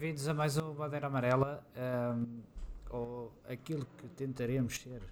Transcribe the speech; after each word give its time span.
Bem-vindos 0.00 0.26
a 0.28 0.32
mais 0.32 0.56
um 0.56 0.72
Bandeira 0.72 1.08
Amarela, 1.08 1.62
um, 2.16 2.40
ou 2.88 3.30
aquilo 3.46 3.86
que 3.98 4.08
tentaremos 4.08 4.78
ser 4.80 5.02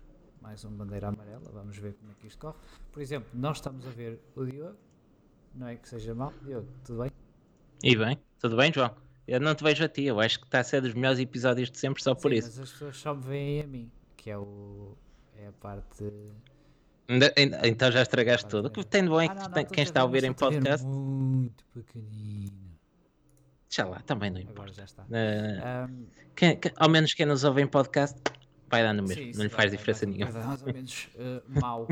mais 0.40 0.64
um 0.64 0.70
Bandeira 0.70 1.08
Amarela. 1.08 1.44
Vamos 1.52 1.76
ver 1.76 1.92
como 1.92 2.10
é 2.10 2.14
que 2.18 2.26
isto 2.26 2.38
corre. 2.38 2.56
Por 2.90 3.02
exemplo, 3.02 3.28
nós 3.34 3.58
estamos 3.58 3.86
a 3.86 3.90
ver 3.90 4.18
o 4.34 4.46
Diogo, 4.46 4.78
não 5.54 5.68
é 5.68 5.76
que 5.76 5.86
seja 5.86 6.14
mal. 6.14 6.32
Diogo, 6.42 6.66
tudo 6.86 7.02
bem? 7.02 7.10
E 7.82 7.96
bem, 7.96 8.18
tudo 8.40 8.56
bem, 8.56 8.72
João? 8.72 8.96
Eu 9.26 9.38
não 9.40 9.54
te 9.54 9.62
vejo 9.62 9.84
a 9.84 9.88
ti, 9.90 10.04
eu 10.04 10.18
acho 10.20 10.40
que 10.40 10.46
está 10.46 10.60
a 10.60 10.64
ser 10.64 10.80
dos 10.80 10.94
melhores 10.94 11.18
episódios 11.18 11.70
de 11.70 11.76
sempre 11.76 12.02
só 12.02 12.14
por 12.14 12.30
Sim, 12.30 12.38
isso. 12.38 12.48
Mas 12.48 12.60
as 12.60 12.72
pessoas 12.72 12.96
só 12.96 13.14
me 13.14 13.22
veem 13.24 13.60
a 13.60 13.66
mim, 13.66 13.92
que 14.16 14.30
é, 14.30 14.38
o, 14.38 14.96
é 15.36 15.48
a 15.48 15.52
parte. 15.52 16.10
Então 17.62 17.92
já 17.92 18.00
estragaste 18.00 18.48
tudo. 18.48 18.68
O 18.68 18.70
que 18.70 18.86
tem 18.86 19.02
de 19.02 19.10
bom 19.10 19.20
é 19.20 19.26
Ah, 19.26 19.28
que 19.28 19.34
não, 19.34 19.50
não, 19.50 19.64
quem 19.66 19.84
está 19.84 20.00
a 20.00 20.04
ouvir 20.04 20.24
em 20.24 20.32
podcast, 20.32 20.86
Muito 20.86 21.62
pequenino. 21.74 22.67
Já 23.70 23.84
lá, 23.84 24.00
também 24.00 24.30
não 24.30 24.38
Agora 24.40 24.52
importa. 24.52 24.72
já 24.74 24.84
está. 24.84 25.06
Eh, 25.10 25.86
Um, 25.90 26.06
quem- 26.34 26.56
quem- 26.58 26.72
ao 26.76 26.88
menos 26.88 27.12
quem 27.14 27.26
nos 27.26 27.44
ouve 27.44 27.62
em 27.62 27.66
podcast 27.66 28.18
vai 28.68 28.82
dar 28.82 28.92
no 28.94 29.02
mesmo, 29.02 29.22
Sim, 29.22 29.32
não 29.36 29.42
lhe 29.44 29.48
faz 29.48 29.70
vai- 29.70 29.76
diferença 29.78 30.06
vai- 30.06 30.14
nenhuma. 30.14 30.30
vai 30.32 30.42
dar 30.42 30.48
mais 30.48 30.62
ou 30.62 30.72
menos 30.72 31.08
eh, 31.16 31.42
mau, 31.60 31.86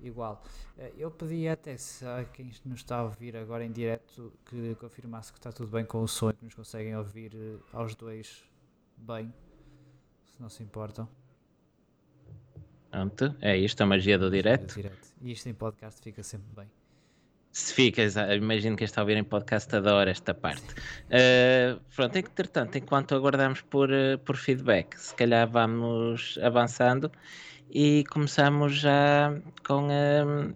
igual. 0.00 0.42
Eh, 0.78 0.92
eu 0.98 1.10
pedi 1.10 1.48
até 1.48 1.76
se 1.76 2.04
a 2.06 2.24
quem 2.24 2.46
nos 2.64 2.78
está 2.80 2.98
a 2.98 3.02
ouvir 3.04 3.36
agora 3.36 3.64
em 3.64 3.72
direto 3.72 4.32
que 4.46 4.74
confirmasse 4.76 5.32
que 5.32 5.38
está 5.38 5.50
tudo 5.52 5.70
bem 5.70 5.84
com 5.84 6.02
o 6.02 6.08
som 6.08 6.32
que 6.32 6.44
nos 6.44 6.54
conseguem 6.54 6.96
ouvir 6.96 7.32
aos 7.72 7.94
dois 7.94 8.44
bem, 8.96 9.32
se 10.24 10.40
não 10.40 10.48
se 10.48 10.62
importam. 10.62 11.08
Pronto, 12.90 13.34
é 13.40 13.56
isto, 13.56 13.80
a 13.82 13.86
magia 13.86 14.18
do 14.18 14.30
direto. 14.30 14.78
E 15.22 15.32
isto 15.32 15.48
em 15.48 15.54
podcast 15.54 16.00
fica 16.02 16.22
sempre 16.22 16.48
bem. 16.54 16.70
Se 17.52 17.74
ficas, 17.74 18.16
ah, 18.16 18.34
imagino 18.34 18.76
que 18.76 18.84
está 18.84 19.02
a 19.02 19.04
ouvir 19.04 19.18
em 19.18 19.24
podcast 19.24 19.76
adora 19.76 20.10
esta 20.10 20.32
parte. 20.32 20.74
Eh, 21.10 21.76
pronto, 21.94 22.16
entretanto, 22.16 22.78
enquanto 22.78 23.14
aguardamos 23.14 23.60
por, 23.60 23.92
eh, 23.92 24.16
por 24.16 24.36
feedback, 24.36 24.96
se 24.96 25.14
calhar 25.14 25.46
vamos 25.50 26.38
avançando 26.42 27.12
e 27.70 28.04
começamos 28.10 28.74
já 28.76 29.38
com, 29.66 29.88
eh, 29.90 30.54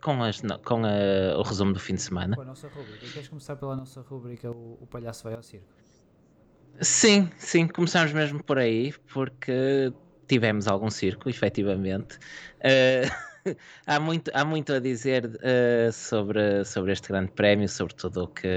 com, 0.00 0.22
as, 0.22 0.40
com 0.64 0.86
eh, 0.86 1.34
o 1.36 1.42
resumo 1.42 1.72
do 1.72 1.80
fim 1.80 1.94
de 1.94 2.02
semana. 2.02 2.36
Com 2.36 2.42
a 2.42 2.46
nossa 2.46 2.68
rubrica. 2.68 3.06
Queres 3.12 3.28
começar 3.28 3.56
pela 3.56 3.74
nossa 3.74 4.00
rubrica 4.00 4.48
O, 4.48 4.78
o 4.80 4.86
Palhaço 4.86 5.24
Vai 5.24 5.34
ao 5.34 5.42
Circo? 5.42 5.66
Sim, 6.80 7.28
sim, 7.36 7.66
começamos 7.66 8.12
mesmo 8.12 8.42
por 8.42 8.58
aí, 8.58 8.92
porque 9.12 9.92
tivemos 10.26 10.68
algum 10.68 10.88
circo, 10.88 11.28
efetivamente. 11.28 12.18
Eh, 12.60 13.02
há, 13.86 14.00
muito, 14.00 14.30
há 14.34 14.44
muito 14.44 14.72
a 14.72 14.78
dizer 14.80 15.38
eh, 15.42 15.90
sobre, 15.92 16.64
sobre 16.64 16.92
este 16.92 17.08
grande 17.08 17.32
prémio, 17.32 17.68
sobre 17.68 17.94
tudo 17.94 18.24
o 18.24 18.28
que, 18.28 18.48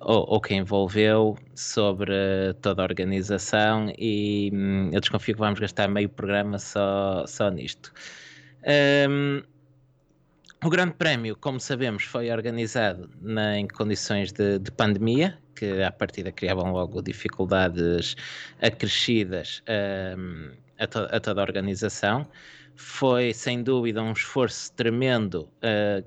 o, 0.00 0.36
o 0.36 0.40
que 0.40 0.54
envolveu, 0.54 1.36
sobre 1.54 2.54
toda 2.62 2.82
a 2.82 2.84
organização, 2.84 3.92
e 3.98 4.50
hum, 4.52 4.90
eu 4.92 5.00
desconfio 5.00 5.34
que 5.34 5.40
vamos 5.40 5.60
gastar 5.60 5.88
meio 5.88 6.08
programa 6.08 6.58
só, 6.58 7.24
só 7.26 7.50
nisto. 7.50 7.92
Hum, 9.08 9.42
o 10.64 10.68
Grande 10.68 10.94
Prémio, 10.94 11.36
como 11.36 11.58
sabemos, 11.60 12.04
foi 12.04 12.30
organizado 12.30 13.10
na- 13.20 13.58
em 13.58 13.66
condições 13.68 14.30
de, 14.32 14.58
de 14.58 14.70
pandemia, 14.70 15.38
que 15.54 15.82
à 15.82 15.90
partida 15.90 16.30
criavam 16.32 16.72
logo 16.72 17.02
dificuldades 17.02 18.14
acrescidas 18.60 19.62
hum, 20.16 20.52
a, 20.78 20.86
to- 20.86 21.08
a 21.10 21.20
toda 21.20 21.40
a 21.40 21.44
organização. 21.44 22.28
Foi, 22.82 23.34
sem 23.34 23.62
dúvida, 23.62 24.02
um 24.02 24.12
esforço 24.12 24.72
tremendo 24.74 25.52
uh, 25.62 26.04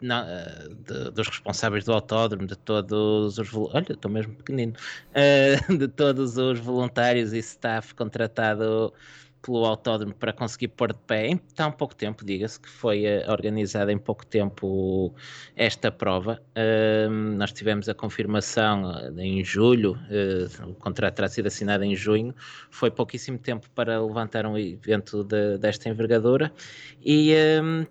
na- 0.00 0.24
uh, 0.24 0.74
de- 0.76 1.10
dos 1.10 1.28
responsáveis 1.28 1.84
do 1.84 1.92
autódromo, 1.92 2.46
de 2.46 2.56
todos 2.56 3.38
os. 3.38 3.54
Olha, 3.54 3.92
estou 3.92 4.10
mesmo 4.10 4.34
pequenino. 4.36 4.72
uh, 5.14 5.76
de 5.78 5.88
todos 5.88 6.38
os 6.38 6.58
voluntários 6.60 7.32
e 7.32 7.38
staff 7.38 7.94
contratado 7.94 8.92
pelo 9.46 9.64
autódromo 9.64 10.12
para 10.12 10.32
conseguir 10.32 10.68
pôr 10.68 10.92
de 10.92 10.98
pé 10.98 11.28
em 11.28 11.36
tão 11.36 11.70
pouco 11.70 11.94
tempo, 11.94 12.24
diga-se 12.24 12.58
que 12.58 12.68
foi 12.68 13.04
eh, 13.04 13.24
organizada 13.30 13.92
em 13.92 13.98
pouco 13.98 14.26
tempo 14.26 15.14
esta 15.54 15.92
prova. 15.92 16.42
Nós 17.38 17.52
tivemos 17.52 17.88
a 17.88 17.94
confirmação 17.94 18.90
eh, 18.98 19.12
em 19.22 19.44
julho, 19.44 19.96
eh, 20.10 20.48
o 20.64 20.74
contrato 20.74 21.14
terá 21.14 21.28
sido 21.28 21.46
assinado 21.46 21.84
em 21.84 21.94
junho, 21.94 22.34
foi 22.70 22.90
pouquíssimo 22.90 23.38
tempo 23.38 23.70
para 23.70 24.02
levantar 24.02 24.44
um 24.46 24.58
evento 24.58 25.22
de- 25.22 25.58
desta 25.58 25.88
envergadura 25.88 26.52
e 27.00 27.32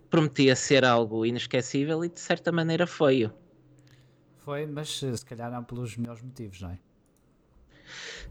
prometia 0.10 0.56
ser 0.56 0.84
algo 0.84 1.26
inesquecível 1.26 2.04
e 2.04 2.10
de 2.10 2.20
certa 2.20 2.52
maneira 2.52 2.86
foi. 2.86 3.32
Foi, 4.38 4.66
mas 4.66 5.00
se 5.00 5.26
calhar 5.26 5.50
não 5.50 5.64
pelos 5.64 5.96
melhores 5.96 6.22
motivos, 6.22 6.62
não 6.62 6.72
é? 6.72 6.78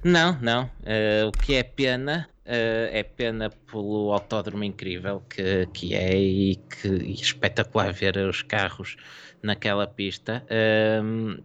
Não, 0.05 0.39
não. 0.41 0.71
Eh, 0.85 1.25
o 1.27 1.33
que 1.33 1.55
é 1.55 1.63
pena 1.63 2.29
eh, 2.45 2.91
é 2.93 3.03
pena 3.03 3.51
pelo 3.51 4.13
autódromo 4.13 4.65
incrível 4.65 5.23
que, 5.29 5.67
que 5.73 5.95
é 5.95 6.17
e 6.17 6.57
que 6.57 6.89
e 6.89 7.15
espetacular 7.15 7.93
ver 7.93 8.17
os 8.19 8.43
carros 8.43 8.97
naquela 9.43 9.87
pista. 9.87 10.45
Ehm, 10.51 11.39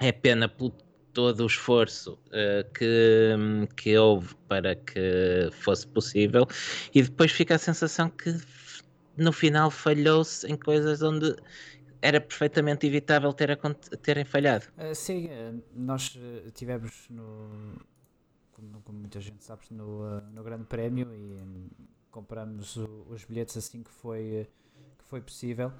é 0.00 0.12
pena 0.12 0.48
pelo 0.48 0.72
todo 1.12 1.42
o 1.42 1.46
esforço 1.46 2.18
eh, 2.32 2.66
que, 2.74 3.68
que 3.76 3.96
houve 3.96 4.34
para 4.48 4.74
que 4.74 5.50
fosse 5.52 5.86
possível 5.86 6.46
e 6.94 7.02
depois 7.02 7.30
fica 7.30 7.54
a 7.54 7.58
sensação 7.58 8.08
que 8.08 8.34
no 9.16 9.32
final 9.32 9.70
falhou-se 9.70 10.46
em 10.50 10.56
coisas 10.56 11.02
onde 11.02 11.36
era 12.00 12.20
perfeitamente 12.20 12.86
evitável 12.86 13.32
ter 13.32 13.56
terem 14.02 14.24
falhado. 14.24 14.64
Uh, 14.76 14.94
sim, 14.94 15.26
uh, 15.26 15.62
nós 15.74 16.16
uh, 16.16 16.50
tivemos 16.50 17.06
no. 17.08 17.80
Como, 18.52 18.80
como 18.82 18.98
muita 18.98 19.20
gente 19.20 19.42
sabe, 19.44 19.62
no, 19.70 20.02
uh, 20.02 20.22
no 20.32 20.42
Grande 20.42 20.64
Prémio 20.64 21.12
e 21.14 21.40
um, 21.42 21.68
compramos 22.10 22.76
o- 22.76 23.06
os 23.10 23.24
bilhetes 23.24 23.56
assim 23.56 23.82
que 23.82 23.90
foi, 23.90 24.46
que 24.98 25.04
foi 25.04 25.20
possível. 25.20 25.72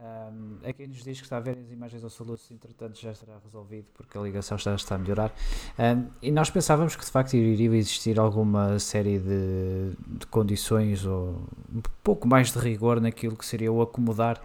Um, 0.00 0.56
é 0.62 0.72
quem 0.72 0.86
nos 0.86 1.02
diz 1.04 1.18
que 1.18 1.24
está 1.26 1.36
a 1.36 1.40
ver 1.40 1.58
as 1.58 1.70
imagens 1.70 2.02
ao 2.02 2.08
saludo, 2.08 2.40
entretanto 2.50 2.98
já 2.98 3.12
estará 3.12 3.38
resolvido 3.44 3.86
porque 3.92 4.16
a 4.16 4.20
ligação 4.22 4.56
está, 4.56 4.74
está 4.74 4.94
a 4.94 4.98
melhorar. 4.98 5.30
Um, 5.78 6.08
e 6.22 6.30
nós 6.30 6.48
pensávamos 6.48 6.96
que 6.96 7.04
de 7.04 7.10
facto 7.10 7.34
iria 7.34 7.68
existir 7.76 8.18
alguma 8.18 8.78
série 8.78 9.18
de, 9.18 9.90
de 10.06 10.26
condições 10.28 11.04
ou 11.04 11.44
um 11.70 11.82
pouco 12.02 12.26
mais 12.26 12.50
de 12.50 12.58
rigor 12.58 12.98
naquilo 12.98 13.36
que 13.36 13.44
seria 13.44 13.70
o 13.70 13.82
acomodar 13.82 14.40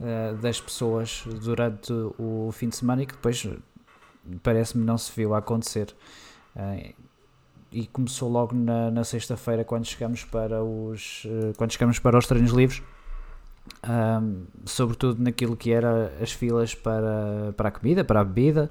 uh, 0.00 0.34
das 0.38 0.62
pessoas 0.62 1.24
durante 1.44 1.92
o 2.18 2.50
fim 2.52 2.70
de 2.70 2.76
semana 2.76 3.02
e 3.02 3.06
que 3.06 3.12
depois 3.14 3.44
uh, 3.44 3.60
parece-me 4.42 4.82
não 4.82 4.96
se 4.96 5.12
viu 5.14 5.34
a 5.34 5.38
acontecer. 5.38 5.94
Uh, 6.54 6.94
e 7.76 7.86
começou 7.86 8.30
logo 8.30 8.54
na, 8.54 8.90
na 8.90 9.04
sexta-feira 9.04 9.64
quando 9.64 9.84
chegamos 9.84 10.24
para 10.24 10.62
os 10.62 11.24
uh, 11.26 11.52
quando 11.56 11.72
chegamos 11.72 11.98
para 11.98 12.16
os 12.16 12.26
treinos 12.26 12.52
livres 12.52 12.82
um, 13.88 14.44
sobretudo 14.64 15.22
naquilo 15.22 15.56
que 15.56 15.72
era 15.72 16.12
as 16.20 16.32
filas 16.32 16.74
para, 16.74 17.52
para 17.56 17.68
a 17.68 17.72
comida, 17.72 18.04
para 18.04 18.20
a 18.20 18.24
bebida 18.24 18.70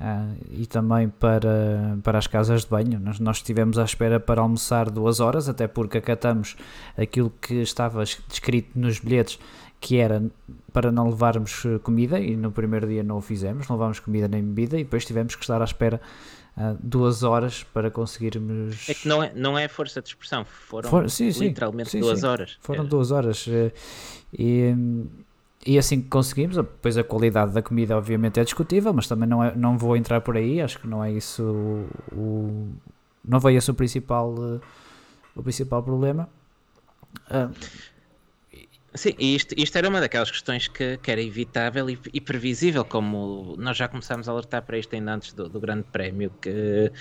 uh, 0.00 0.36
e 0.50 0.66
também 0.66 1.08
para, 1.08 1.98
para 2.02 2.18
as 2.18 2.26
casas 2.26 2.62
de 2.62 2.70
banho. 2.70 2.98
Nós, 3.00 3.18
nós 3.20 3.38
estivemos 3.38 3.78
à 3.78 3.84
espera 3.84 4.18
para 4.18 4.40
almoçar 4.40 4.90
duas 4.90 5.20
horas, 5.20 5.48
até 5.48 5.66
porque 5.66 5.98
acatamos 5.98 6.56
aquilo 6.96 7.32
que 7.40 7.56
estava 7.56 8.02
descrito 8.04 8.78
nos 8.78 8.98
bilhetes, 8.98 9.38
que 9.80 9.98
era 9.98 10.22
para 10.72 10.92
não 10.92 11.08
levarmos 11.08 11.64
eh, 11.66 11.78
comida, 11.78 12.20
e 12.20 12.36
no 12.36 12.52
primeiro 12.52 12.86
dia 12.86 13.02
não 13.02 13.16
o 13.16 13.20
fizemos, 13.20 13.68
não 13.68 13.76
levámos 13.76 13.98
comida 13.98 14.28
nem 14.28 14.40
bebida, 14.40 14.78
e 14.78 14.84
depois 14.84 15.04
tivemos 15.04 15.34
que 15.34 15.42
estar 15.42 15.60
à 15.60 15.64
espera 15.64 16.00
uh, 16.56 16.76
duas 16.82 17.22
horas 17.22 17.62
para 17.64 17.90
conseguirmos. 17.90 18.88
É 18.88 18.94
que 18.94 19.08
não 19.08 19.22
é, 19.22 19.32
não 19.34 19.58
é 19.58 19.68
força 19.68 20.00
de 20.02 20.08
expressão, 20.08 20.44
foram 20.44 20.88
For- 20.90 21.08
sim, 21.10 21.28
literalmente 21.30 21.90
sim, 21.90 22.00
duas 22.00 22.20
sim. 22.20 22.26
horas. 22.26 22.58
Foram 22.60 22.84
É, 22.84 22.86
duas 22.86 23.10
horas. 23.10 23.46
eh, 23.48 23.72
E, 24.32 24.74
e 25.66 25.78
assim 25.78 26.00
que 26.00 26.08
conseguimos, 26.08 26.56
depois 26.56 26.96
a 26.98 27.04
qualidade 27.04 27.52
da 27.52 27.62
comida 27.62 27.96
obviamente 27.96 28.40
é 28.40 28.44
discutível, 28.44 28.92
mas 28.92 29.06
também 29.06 29.28
não, 29.28 29.42
é, 29.44 29.54
não 29.54 29.76
vou 29.78 29.96
entrar 29.96 30.20
por 30.20 30.36
aí, 30.36 30.60
acho 30.60 30.78
que 30.80 30.86
não 30.88 31.02
é 31.04 31.10
isso 31.12 31.42
o, 31.42 31.88
o- 32.16 32.72
não 33.24 33.40
foi 33.40 33.54
esse 33.54 33.70
o 33.70 33.74
principal, 33.74 34.34
eh, 34.56 34.60
o 35.36 35.42
principal 35.42 35.82
problema. 35.82 36.28
Ah, 37.30 37.50
Sim, 38.94 39.14
e 39.18 39.34
isto, 39.34 39.54
isto 39.56 39.78
era 39.78 39.88
uma 39.88 40.00
daquelas 40.00 40.30
questões 40.30 40.68
que, 40.68 40.98
que 40.98 41.10
era 41.10 41.22
evitável 41.22 41.88
e, 41.88 41.98
e 42.12 42.20
previsível, 42.20 42.84
como 42.84 43.56
nós 43.56 43.74
já 43.74 43.88
começámos 43.88 44.28
a 44.28 44.32
alertar 44.32 44.66
para 44.66 44.76
isto 44.78 44.94
ainda 44.94 45.14
antes 45.14 45.32
do, 45.32 45.48
do 45.48 45.58
Grande 45.58 45.84
Prémio, 45.84 46.30
que 46.42 46.92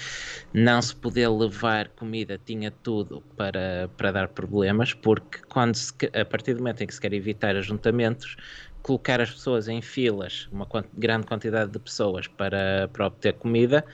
não 0.54 0.82
se 0.82 0.96
poder 0.96 1.28
levar 1.28 1.90
comida 1.90 2.38
tinha 2.38 2.72
tudo 2.72 3.22
para, 3.36 3.90
para 3.98 4.12
dar 4.14 4.30
problemas, 4.30 4.94
porque 4.94 5.40
quando 5.50 5.76
se 5.76 5.92
a 6.14 6.24
partir 6.24 6.54
do 6.54 6.60
momento 6.60 6.82
em 6.82 6.88
que 6.88 6.94
se 6.94 7.02
quer 7.02 7.12
evitar 7.12 7.58
ajuntamentos, 7.58 8.38
colocar 8.82 9.20
as 9.20 9.32
pessoas 9.32 9.68
em 9.68 9.82
filas, 9.82 10.48
uma 10.50 10.66
grande 10.94 11.28
quantidade 11.28 11.72
de 11.72 11.80
pessoas 11.80 12.26
para, 12.26 12.88
para 12.94 13.06
obter 13.08 13.34
comida, 13.38 13.86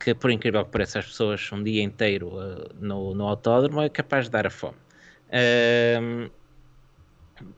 que 0.00 0.14
por 0.14 0.30
incrível 0.32 0.64
que 0.64 0.70
pareça 0.72 0.98
as 0.98 1.06
pessoas 1.06 1.50
um 1.52 1.62
dia 1.62 1.82
inteiro 1.82 2.40
eh, 2.40 2.68
no, 2.74 3.14
no 3.14 3.26
autódromo 3.28 3.80
é 3.82 3.88
capaz 3.88 4.24
de 4.26 4.30
dar 4.32 4.46
a 4.46 4.50
fome. 4.50 4.78
Ahm, 5.32 6.30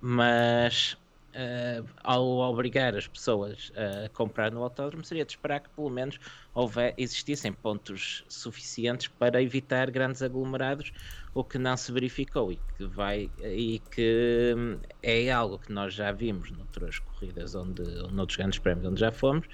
mas 0.01 0.97
uh, 1.35 1.87
ao 2.03 2.25
obrigar 2.25 2.97
as 2.97 3.07
pessoas 3.07 3.73
a 3.77 4.09
comprar 4.11 4.51
no 4.51 4.63
autódromo, 4.63 5.05
seria 5.05 5.25
de 5.25 5.33
esperar 5.33 5.61
que 5.61 5.71
pelo 5.71 5.91
menos 5.91 6.19
houver, 6.55 6.95
existissem 6.97 7.53
pontos 7.53 8.25
suficientes 8.29 9.09
para 9.09 9.43
evitar 9.43 9.91
grandes 9.91 10.23
aglomerados, 10.23 10.93
o 11.35 11.45
que 11.45 11.59
não 11.59 11.77
se 11.77 11.93
verificou 11.93 12.51
e 12.51 12.61
que 12.77 12.85
vai 12.87 13.31
e 13.39 13.81
que 13.91 14.55
hum, 14.57 14.79
é 15.03 15.31
algo 15.31 15.59
que 15.59 15.73
nós 15.73 15.95
já 15.95 16.11
vimos 16.11 16.51
noutras 16.51 16.99
corridas 16.99 17.55
onde, 17.55 17.83
noutros 18.11 18.37
grandes 18.37 18.59
prémios 18.59 18.87
onde 18.87 19.01
já 19.01 19.13
fomos, 19.13 19.47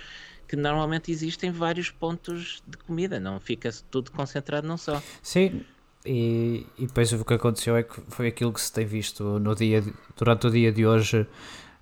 que 0.49 0.57
normalmente 0.57 1.11
existem 1.11 1.51
vários 1.51 1.91
pontos 1.91 2.63
de 2.67 2.77
comida, 2.79 3.19
não 3.19 3.41
fica 3.41 3.71
tudo 3.91 4.11
concentrado 4.13 4.67
num 4.67 4.77
só. 4.77 5.03
Sim, 5.23 5.65
e, 6.05 6.67
e 6.79 6.87
depois 6.87 7.13
o 7.13 7.25
que 7.25 7.35
aconteceu 7.35 7.77
é 7.77 7.83
que 7.83 8.01
foi 8.09 8.29
aquilo 8.29 8.53
que 8.53 8.61
se 8.61 8.73
tem 8.73 8.85
visto 8.85 9.39
no 9.39 9.55
dia, 9.55 9.83
durante 10.17 10.47
o 10.47 10.51
dia 10.51 10.71
de 10.71 10.87
hoje 10.87 11.27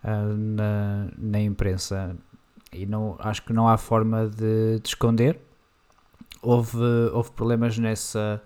uh, 0.05 0.37
na, 0.37 1.09
na 1.19 1.41
imprensa. 1.41 2.17
E 2.73 2.87
não, 2.87 3.17
acho 3.19 3.43
que 3.43 3.53
não 3.53 3.69
há 3.69 3.77
forma 3.77 4.29
de, 4.29 4.79
de 4.81 4.89
esconder. 4.89 5.41
Houve, 6.41 6.79
houve 7.13 7.31
problemas 7.33 7.77
nessa, 7.79 8.43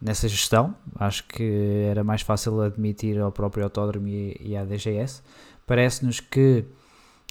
nessa 0.00 0.28
gestão. 0.28 0.74
Acho 0.96 1.24
que 1.24 1.86
era 1.90 2.04
mais 2.04 2.22
fácil 2.22 2.60
admitir 2.62 3.20
ao 3.20 3.32
próprio 3.32 3.64
autódromo 3.64 4.08
e, 4.08 4.36
e 4.40 4.56
à 4.56 4.64
DGS. 4.64 5.22
Parece-nos 5.66 6.20
que 6.20 6.64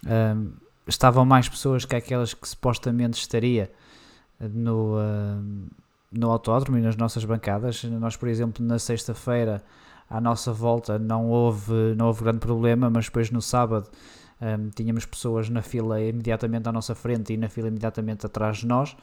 ah, 0.05 0.35
estavam 0.87 1.25
mais 1.25 1.47
pessoas 1.47 1.85
que 1.85 1.95
aquelas 1.95 2.33
que 2.33 2.47
supostamente 2.47 3.19
estaria 3.19 3.71
no, 4.39 4.97
uh, 4.97 5.69
no 6.13 6.31
autódromo 6.31 6.77
e 6.77 6.81
nas 6.81 6.95
nossas 6.95 7.25
bancadas. 7.25 7.83
Nós, 7.83 8.15
por 8.15 8.29
exemplo, 8.29 8.65
na 8.65 8.79
sexta-feira, 8.79 9.63
à 10.09 10.21
nossa 10.21 10.53
volta, 10.53 10.99
não 10.99 11.29
houve, 11.29 11.95
não 11.97 12.07
houve 12.07 12.23
grande 12.23 12.39
problema, 12.39 12.89
mas 12.89 13.05
depois 13.05 13.31
no 13.31 13.41
sábado 13.41 13.89
um, 14.41 14.69
tínhamos 14.69 15.05
pessoas 15.05 15.49
na 15.49 15.61
fila 15.61 16.01
imediatamente 16.01 16.67
à 16.67 16.71
nossa 16.71 16.93
frente 16.93 17.33
e 17.33 17.37
na 17.37 17.49
fila 17.49 17.67
imediatamente 17.67 18.25
atrás 18.25 18.57
de 18.57 18.67
nós. 18.67 18.95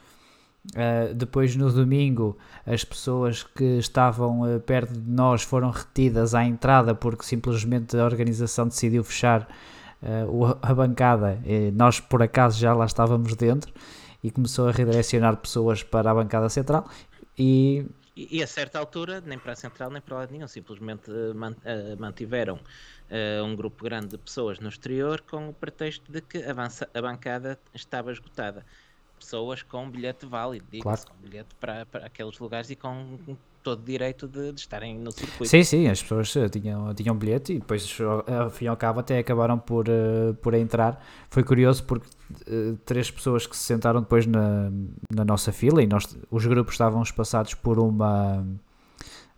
Uh, 0.75 1.15
depois 1.15 1.55
no 1.55 1.71
domingo 1.71 2.37
as 2.67 2.83
pessoas 2.83 3.41
que 3.41 3.79
estavam 3.79 4.41
uh, 4.41 4.59
perto 4.59 4.93
de 4.93 5.09
nós 5.09 5.41
foram 5.41 5.71
retidas 5.71 6.35
à 6.35 6.45
entrada 6.45 6.93
porque 6.93 7.25
simplesmente 7.25 7.97
a 7.97 8.05
organização 8.05 8.67
decidiu 8.67 9.03
fechar 9.03 9.47
uh, 10.03 10.55
a 10.61 10.71
bancada, 10.71 11.39
nós 11.73 11.99
por 11.99 12.21
acaso 12.21 12.59
já 12.59 12.75
lá 12.75 12.85
estávamos 12.85 13.33
dentro 13.33 13.73
e 14.23 14.31
começou 14.31 14.67
a 14.67 14.71
redirecionar 14.71 15.37
pessoas 15.37 15.83
para 15.83 16.11
a 16.11 16.13
bancada 16.13 16.49
central 16.49 16.89
e 17.37 17.85
e, 18.15 18.43
a 18.43 18.47
certa 18.47 18.77
altura, 18.77 19.21
nem 19.21 19.39
para 19.39 19.53
a 19.53 19.55
central 19.55 19.89
nem 19.89 20.01
para 20.01 20.17
lado 20.17 20.31
nenhum, 20.31 20.47
simplesmente 20.47 21.09
uh, 21.09 21.33
mantiveram 21.97 22.55
uh, 22.57 23.43
um 23.43 23.55
grupo 23.55 23.83
grande 23.83 24.09
de 24.09 24.17
pessoas 24.17 24.59
no 24.59 24.67
exterior 24.67 25.21
com 25.21 25.49
o 25.49 25.53
pretexto 25.53 26.11
de 26.11 26.21
que 26.21 26.43
a 26.43 27.01
bancada 27.01 27.57
estava 27.73 28.11
esgotada. 28.11 28.65
Pessoas 29.17 29.63
com 29.63 29.89
bilhete 29.89 30.25
válido, 30.25 30.65
claro. 30.81 31.01
com 31.07 31.15
bilhete 31.21 31.55
para, 31.55 31.85
para 31.85 32.05
aqueles 32.05 32.37
lugares 32.37 32.69
e 32.69 32.75
com 32.75 33.17
todo 33.61 33.83
direito 33.83 34.27
de, 34.27 34.51
de, 34.51 34.59
estarem 34.59 34.97
no 34.97 35.11
circuito. 35.11 35.45
Sim, 35.45 35.63
sim, 35.63 35.87
as 35.87 36.01
pessoas 36.01 36.35
eh, 36.35 36.49
tinham, 36.49 36.93
tinham 36.93 37.15
bilhete 37.15 37.53
e 37.53 37.59
depois, 37.59 37.97
ao 38.27 38.49
fim 38.49 38.65
e 38.65 38.67
ao 38.67 38.77
cabo, 38.77 38.99
até 38.99 39.19
acabaram 39.19 39.57
por, 39.57 39.87
uh, 39.87 40.33
por 40.41 40.53
entrar. 40.53 41.03
Foi 41.29 41.43
curioso 41.43 41.83
porque 41.83 42.07
uh, 42.47 42.77
três 42.85 43.09
pessoas 43.09 43.45
que 43.45 43.55
se 43.55 43.63
sentaram 43.63 44.01
depois 44.01 44.25
na, 44.25 44.71
na 45.13 45.23
nossa 45.23 45.51
fila 45.51 45.81
e 45.81 45.87
nós, 45.87 46.17
os 46.29 46.45
grupos 46.45 46.73
estavam 46.73 47.01
espaçados 47.01 47.53
por 47.53 47.79
uma. 47.79 48.45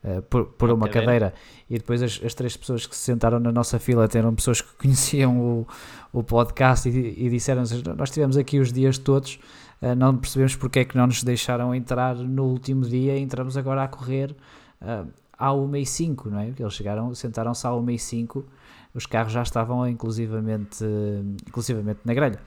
Uh, 0.04 0.22
por, 0.24 0.46
por 0.46 0.70
uma, 0.70 0.88
cadeira. 0.90 1.06
cadeira. 1.06 1.34
e 1.70 1.78
depois 1.78 2.04
as, 2.04 2.20
as, 2.26 2.34
três 2.34 2.58
pessoas 2.58 2.86
que 2.86 2.94
se 2.94 3.04
sentaram 3.04 3.40
na 3.40 3.54
nossa 3.54 3.80
fila 3.80 4.06
eram 4.14 4.36
pessoas 4.36 4.60
que 4.60 4.74
conheciam 4.76 5.40
o, 5.40 5.68
o 6.12 6.22
podcast 6.22 6.90
e, 6.90 7.26
e 7.26 7.30
disseram 7.30 7.64
nós 7.96 8.12
tivemos 8.12 8.36
aqui 8.36 8.60
os 8.60 8.74
dias 8.74 8.98
todos 8.98 9.40
uh, 9.84 9.96
não 9.96 10.16
percebemos 10.18 10.56
porque 10.56 10.80
é 10.80 10.86
que 10.86 10.98
não 10.98 11.08
nos 11.08 11.24
deixaram 11.24 11.76
entrar 11.76 12.16
no 12.16 12.46
último 12.46 12.84
dia, 12.86 13.18
entramos 13.20 13.58
agora 13.58 13.84
a 13.84 13.88
correr 13.88 14.36
uh, 14.82 15.08
à 15.38 15.54
1 15.54 15.76
e 15.76 15.86
5, 15.86 16.30
não 16.30 16.40
é? 16.40 16.46
Porque 16.48 16.64
eles 16.64 16.74
chegaram, 16.74 17.14
sentaram-se 17.14 17.68
à 17.68 17.74
1 17.74 17.90
e 17.92 18.00
5, 18.00 18.46
os 18.94 19.06
carros 19.06 19.34
já 19.34 19.44
estavam 19.44 19.88
inclusivamente, 19.88 20.84
inclusivamente 21.48 22.00
na 22.06 22.14
grelha. 22.14 22.40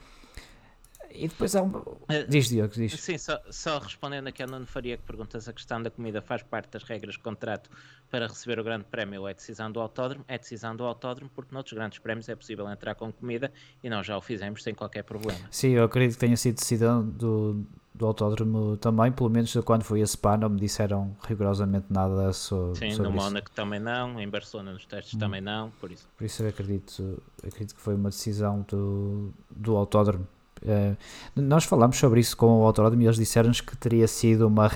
E 1.18 1.28
depois 1.28 1.54
há 1.56 1.62
um. 1.62 1.68
Uh, 1.68 2.28
diz, 2.28 2.48
Diogo, 2.48 2.74
diz. 2.74 2.92
Sim, 3.00 3.18
só, 3.18 3.40
só 3.50 3.78
respondendo 3.78 4.28
aqui 4.28 4.42
ao 4.42 4.48
Nuno 4.48 4.66
Faria 4.66 4.96
que 4.96 5.02
pergunta 5.02 5.40
se 5.40 5.48
a 5.48 5.52
questão 5.52 5.82
da 5.82 5.90
comida 5.90 6.20
faz 6.20 6.42
parte 6.42 6.70
das 6.70 6.82
regras 6.82 7.14
de 7.14 7.20
contrato 7.20 7.70
para 8.10 8.26
receber 8.26 8.58
o 8.58 8.64
grande 8.64 8.84
prémio 8.84 9.26
é 9.26 9.34
decisão 9.34 9.70
do 9.70 9.80
autódromo. 9.80 10.24
É 10.28 10.38
decisão 10.38 10.76
do 10.76 10.84
autódromo 10.84 11.30
porque 11.34 11.54
noutros 11.54 11.72
grandes 11.72 11.98
prémios 11.98 12.28
é 12.28 12.36
possível 12.36 12.68
entrar 12.70 12.94
com 12.94 13.12
comida 13.12 13.52
e 13.82 13.90
nós 13.90 14.06
já 14.06 14.16
o 14.16 14.20
fizemos 14.20 14.62
sem 14.62 14.74
qualquer 14.74 15.02
problema. 15.02 15.40
Sim, 15.50 15.70
eu 15.70 15.84
acredito 15.84 16.14
que 16.14 16.20
tenha 16.20 16.36
sido 16.36 16.56
decisão 16.56 17.06
do, 17.06 17.66
do 17.94 18.06
autódromo 18.06 18.76
também, 18.76 19.10
pelo 19.10 19.30
menos 19.30 19.54
quando 19.64 19.82
foi 19.82 20.02
a 20.02 20.06
Spa 20.06 20.36
não 20.36 20.48
me 20.48 20.60
disseram 20.60 21.16
rigorosamente 21.26 21.86
nada 21.90 22.32
sobre, 22.32 22.78
Sim, 22.78 22.90
sobre 22.92 23.10
no 23.10 23.16
Mónaco 23.16 23.50
também 23.50 23.80
não, 23.80 24.20
em 24.20 24.28
Barcelona 24.28 24.72
nos 24.72 24.84
testes 24.84 25.14
hum. 25.14 25.18
também 25.18 25.40
não, 25.40 25.70
por 25.80 25.90
isso. 25.90 26.08
Por 26.16 26.24
isso 26.24 26.42
eu 26.42 26.48
acredito, 26.48 27.22
acredito 27.38 27.74
que 27.74 27.80
foi 27.80 27.94
uma 27.94 28.10
decisão 28.10 28.64
do, 28.68 29.32
do 29.50 29.76
autódromo 29.76 30.26
Uh, 30.62 30.96
nós 31.34 31.64
falámos 31.64 31.98
sobre 31.98 32.20
isso 32.20 32.36
com 32.36 32.60
o 32.60 32.64
Autódromo 32.64 33.02
e 33.02 33.06
eles 33.06 33.16
disseram-nos 33.16 33.60
que 33.60 33.76
teria 33.76 34.08
sido 34.08 34.46
uma, 34.46 34.70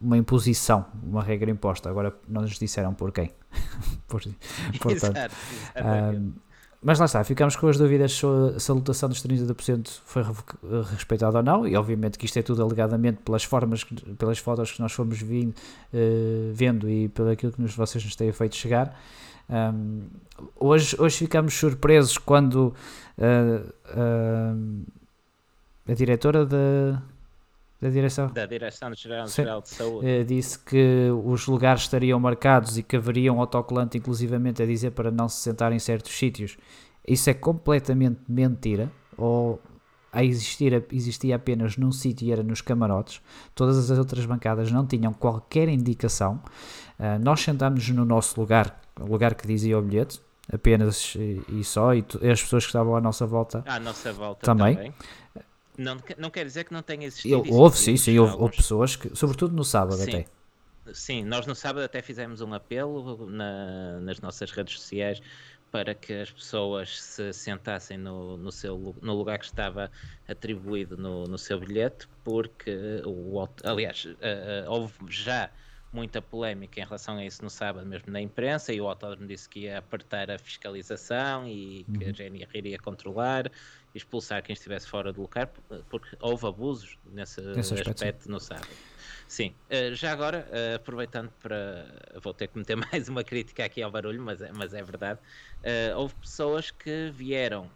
uma 0.00 0.16
imposição, 0.16 0.86
uma 1.02 1.22
regra 1.22 1.50
imposta. 1.50 1.90
Agora 1.90 2.14
não 2.28 2.42
nos 2.42 2.58
disseram 2.58 2.94
por 2.94 3.12
quem. 3.12 3.30
por, 4.08 4.22
portanto, 4.80 5.16
exato, 5.16 5.34
uh, 5.76 6.32
mas 6.82 6.98
lá 6.98 7.06
está, 7.06 7.24
ficamos 7.24 7.56
com 7.56 7.66
as 7.66 7.76
dúvidas 7.76 8.12
se 8.12 8.70
a 8.70 8.74
lotação 8.74 9.08
dos 9.08 9.20
30% 9.20 9.88
foi 10.04 10.22
respeitada 10.92 11.38
ou 11.38 11.42
não, 11.42 11.66
e 11.66 11.74
obviamente 11.74 12.16
que 12.16 12.26
isto 12.26 12.38
é 12.38 12.42
tudo 12.42 12.62
alegadamente 12.62 13.22
pelas 13.24 13.42
formas, 13.42 13.82
pelas 14.16 14.38
fotos 14.38 14.70
que 14.70 14.80
nós 14.80 14.92
fomos 14.92 15.20
vindo, 15.20 15.50
uh, 15.50 16.52
vendo 16.52 16.88
e 16.88 17.08
pelo 17.08 17.30
aquilo 17.30 17.50
que 17.50 17.60
nos, 17.60 17.74
vocês 17.74 18.04
nos 18.04 18.14
têm 18.14 18.30
feito 18.30 18.54
chegar. 18.54 18.96
Um, 19.48 20.02
hoje, 20.54 20.96
hoje 20.98 21.18
ficamos 21.18 21.54
surpresos 21.54 22.18
quando 22.18 22.74
uh, 23.18 23.72
a 25.88 25.94
diretora 25.94 26.44
da, 26.44 27.02
da 27.80 27.88
direção. 27.88 28.28
Da 28.28 28.46
direção 28.46 28.92
geral, 28.94 29.26
geral 29.28 29.62
de 29.62 29.68
saúde. 29.68 30.06
Uh, 30.06 30.24
disse 30.24 30.58
que 30.58 31.08
os 31.24 31.46
lugares 31.46 31.82
estariam 31.82 32.18
marcados 32.18 32.78
e 32.78 32.82
que 32.82 32.96
haveria 32.96 33.32
um 33.32 33.40
autocolante 33.40 33.98
inclusivamente 33.98 34.62
a 34.62 34.66
dizer 34.66 34.92
para 34.92 35.10
não 35.10 35.28
se 35.28 35.40
sentar 35.40 35.72
em 35.72 35.78
certos 35.78 36.12
sítios. 36.12 36.56
Isso 37.06 37.30
é 37.30 37.34
completamente 37.34 38.20
mentira? 38.28 38.90
Ou 39.16 39.60
a 40.12 40.24
existir 40.24 40.84
existia 40.92 41.36
apenas 41.36 41.76
num 41.76 41.92
sítio 41.92 42.26
e 42.26 42.32
era 42.32 42.42
nos 42.42 42.60
camarotes? 42.60 43.20
Todas 43.54 43.90
as 43.90 43.98
outras 43.98 44.24
bancadas 44.24 44.72
não 44.72 44.86
tinham 44.86 45.12
qualquer 45.12 45.68
indicação? 45.68 46.42
Uh, 46.98 47.22
nós 47.22 47.40
sentámos 47.40 47.88
no 47.90 48.04
nosso 48.04 48.40
lugar 48.40 48.80
o 48.98 49.06
lugar 49.06 49.34
que 49.34 49.46
dizia 49.46 49.78
o 49.78 49.82
bilhete 49.82 50.20
apenas 50.52 51.14
e, 51.48 51.62
só 51.64 51.94
e, 51.94 52.04
e, 52.22 52.30
as 52.30 52.42
pessoas 52.42 52.64
que 52.64 52.68
estavam 52.68 52.96
à 52.96 53.00
nossa 53.00 53.26
volta 53.26 53.64
à 53.66 53.80
nossa 53.80 54.12
volta 54.12 54.40
também, 54.46 54.76
também. 54.76 54.94
Não, 55.78 55.98
não 56.16 56.30
quer 56.30 56.44
dizer 56.44 56.64
que 56.64 56.72
não 56.72 56.82
tenha 56.82 57.06
existido. 57.06 57.42
houve, 57.52 57.76
sim, 57.76 57.96
sim, 57.96 58.18
houve, 58.18 58.34
houve, 58.36 58.56
pessoas 58.56 58.96
que, 58.96 59.14
sobretudo 59.16 59.54
no 59.54 59.64
sábado 59.64 59.96
sim. 59.96 60.10
até. 60.10 60.26
Sim, 60.92 61.24
nós 61.24 61.46
no 61.46 61.54
sábado 61.54 61.82
até 61.84 62.00
fizemos 62.00 62.40
um 62.40 62.54
apelo 62.54 63.28
na, 63.28 64.00
nas 64.00 64.20
nossas 64.20 64.50
redes 64.52 64.78
sociais 64.78 65.20
para 65.70 65.94
que 65.94 66.12
as 66.12 66.30
pessoas 66.30 67.02
se 67.02 67.32
sentassem 67.32 67.98
no, 67.98 68.36
no, 68.36 68.52
seu, 68.52 68.94
no 69.02 69.14
lugar 69.14 69.38
que 69.38 69.44
estava 69.44 69.90
atribuído 70.28 70.96
no, 70.96 71.24
no 71.24 71.36
seu 71.36 71.58
bilhete, 71.58 72.08
porque, 72.24 73.02
o, 73.04 73.46
aliás, 73.64 74.04
uh, 74.04 74.70
houve 74.70 74.94
já 75.10 75.50
muita 75.92 76.20
polémica 76.20 76.80
em 76.80 76.84
relação 76.84 77.16
a 77.16 77.24
isso 77.24 77.42
no 77.42 77.50
sábado, 77.50 77.86
mesmo 77.86 78.12
na 78.12 78.20
imprensa, 78.20 78.72
e 78.72 78.80
o 78.80 78.88
autódromo 78.88 79.26
disse 79.26 79.48
que 79.48 79.60
ia 79.60 79.78
apertar 79.78 80.30
a 80.30 80.38
fiscalização 80.38 81.46
e 81.48 81.84
que 81.84 82.04
uhum. 82.04 82.10
a 82.10 82.12
GNR 82.12 82.48
iria 82.54 82.78
controlar 82.78 83.50
expulsar 83.96 84.42
quem 84.42 84.52
estivesse 84.52 84.86
fora 84.88 85.12
do 85.12 85.22
lugar, 85.22 85.50
porque 85.88 86.16
houve 86.20 86.46
abusos 86.46 86.98
nesse, 87.12 87.40
nesse 87.40 87.74
aspecto, 87.74 87.90
aspecto 87.90 88.30
no 88.30 88.40
sábado. 88.40 88.68
Sim, 89.28 89.52
uh, 89.70 89.94
já 89.94 90.12
agora, 90.12 90.46
uh, 90.50 90.76
aproveitando 90.76 91.30
para. 91.42 91.86
Vou 92.22 92.32
ter 92.32 92.48
que 92.48 92.58
meter 92.58 92.76
mais 92.92 93.08
uma 93.08 93.24
crítica 93.24 93.64
aqui 93.64 93.82
ao 93.82 93.90
barulho, 93.90 94.22
mas 94.22 94.40
é, 94.40 94.52
mas 94.52 94.72
é 94.72 94.82
verdade. 94.82 95.18
Uh, 95.62 95.96
houve 95.96 96.14
pessoas 96.14 96.70
que 96.70 97.10
vieram, 97.12 97.68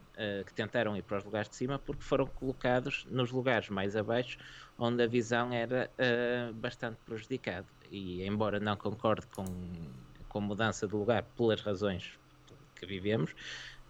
que 0.46 0.52
tentaram 0.52 0.94
ir 0.98 1.02
para 1.02 1.16
os 1.16 1.24
lugares 1.24 1.48
de 1.48 1.56
cima 1.56 1.78
porque 1.78 2.02
foram 2.02 2.26
colocados 2.26 3.06
nos 3.10 3.30
lugares 3.30 3.70
mais 3.70 3.96
abaixo, 3.96 4.36
onde 4.78 5.02
a 5.02 5.06
visão 5.06 5.50
era 5.50 5.90
bastante 6.56 6.98
prejudicada. 7.06 7.64
E 7.90 8.22
embora 8.26 8.60
não 8.60 8.76
concorde 8.76 9.26
com, 9.28 9.46
com 10.28 10.40
mudança 10.42 10.86
de 10.86 10.94
lugar 10.94 11.22
pelas 11.38 11.62
razões 11.62 12.18
que 12.76 12.84
vivemos, 12.84 13.34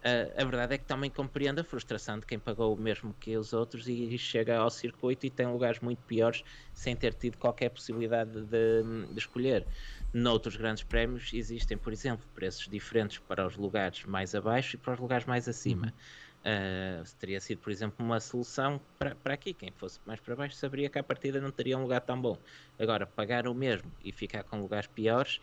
A 0.02 0.44
verdade 0.44 0.74
é 0.74 0.78
que 0.78 0.84
também 0.84 1.10
compreendo 1.10 1.60
a 1.60 1.64
frustração 1.64 2.18
de 2.18 2.24
quem 2.24 2.38
pagou 2.38 2.74
o 2.74 2.80
mesmo 2.80 3.14
que 3.20 3.36
os 3.36 3.52
outros 3.52 3.86
e, 3.86 4.16
chega 4.16 4.56
ao 4.56 4.70
circuito 4.70 5.26
e 5.26 5.30
tem 5.30 5.46
lugares 5.46 5.80
muito 5.80 6.02
piores 6.04 6.42
sem 6.72 6.96
ter 6.96 7.12
tido 7.12 7.36
qualquer 7.36 7.68
possibilidade 7.68 8.30
de, 8.30 8.82
de 9.12 9.18
escolher. 9.18 9.66
Noutros 10.12 10.56
grandes 10.56 10.82
prémios 10.82 11.30
existem, 11.34 11.76
por 11.76 11.92
exemplo, 11.92 12.26
preços 12.34 12.66
diferentes 12.66 13.18
para 13.18 13.46
os 13.46 13.56
lugares 13.56 14.04
mais 14.04 14.34
abaixo 14.34 14.76
e 14.76 14.78
para 14.78 14.94
os 14.94 14.98
lugares 14.98 15.26
mais 15.26 15.46
acima. 15.46 15.92
Uh, 16.40 17.04
teria 17.18 17.38
sido, 17.38 17.58
por 17.58 17.70
exemplo, 17.70 18.02
uma 18.04 18.18
solução 18.18 18.80
para, 18.98 19.14
para 19.14 19.34
aqui. 19.34 19.52
Quem 19.52 19.70
fosse 19.70 20.00
mais 20.06 20.18
para 20.18 20.34
baixo 20.34 20.56
saberia 20.56 20.88
que 20.88 20.98
a 20.98 21.02
partida 21.02 21.38
não 21.38 21.50
teria 21.50 21.76
um 21.76 21.82
lugar 21.82 22.00
tão 22.00 22.20
bom. 22.20 22.38
Agora, 22.78 23.06
pagar 23.06 23.46
o 23.46 23.54
mesmo 23.54 23.92
e 24.02 24.10
ficar 24.10 24.42
com 24.44 24.60
lugares 24.60 24.86
piores, 24.86 25.40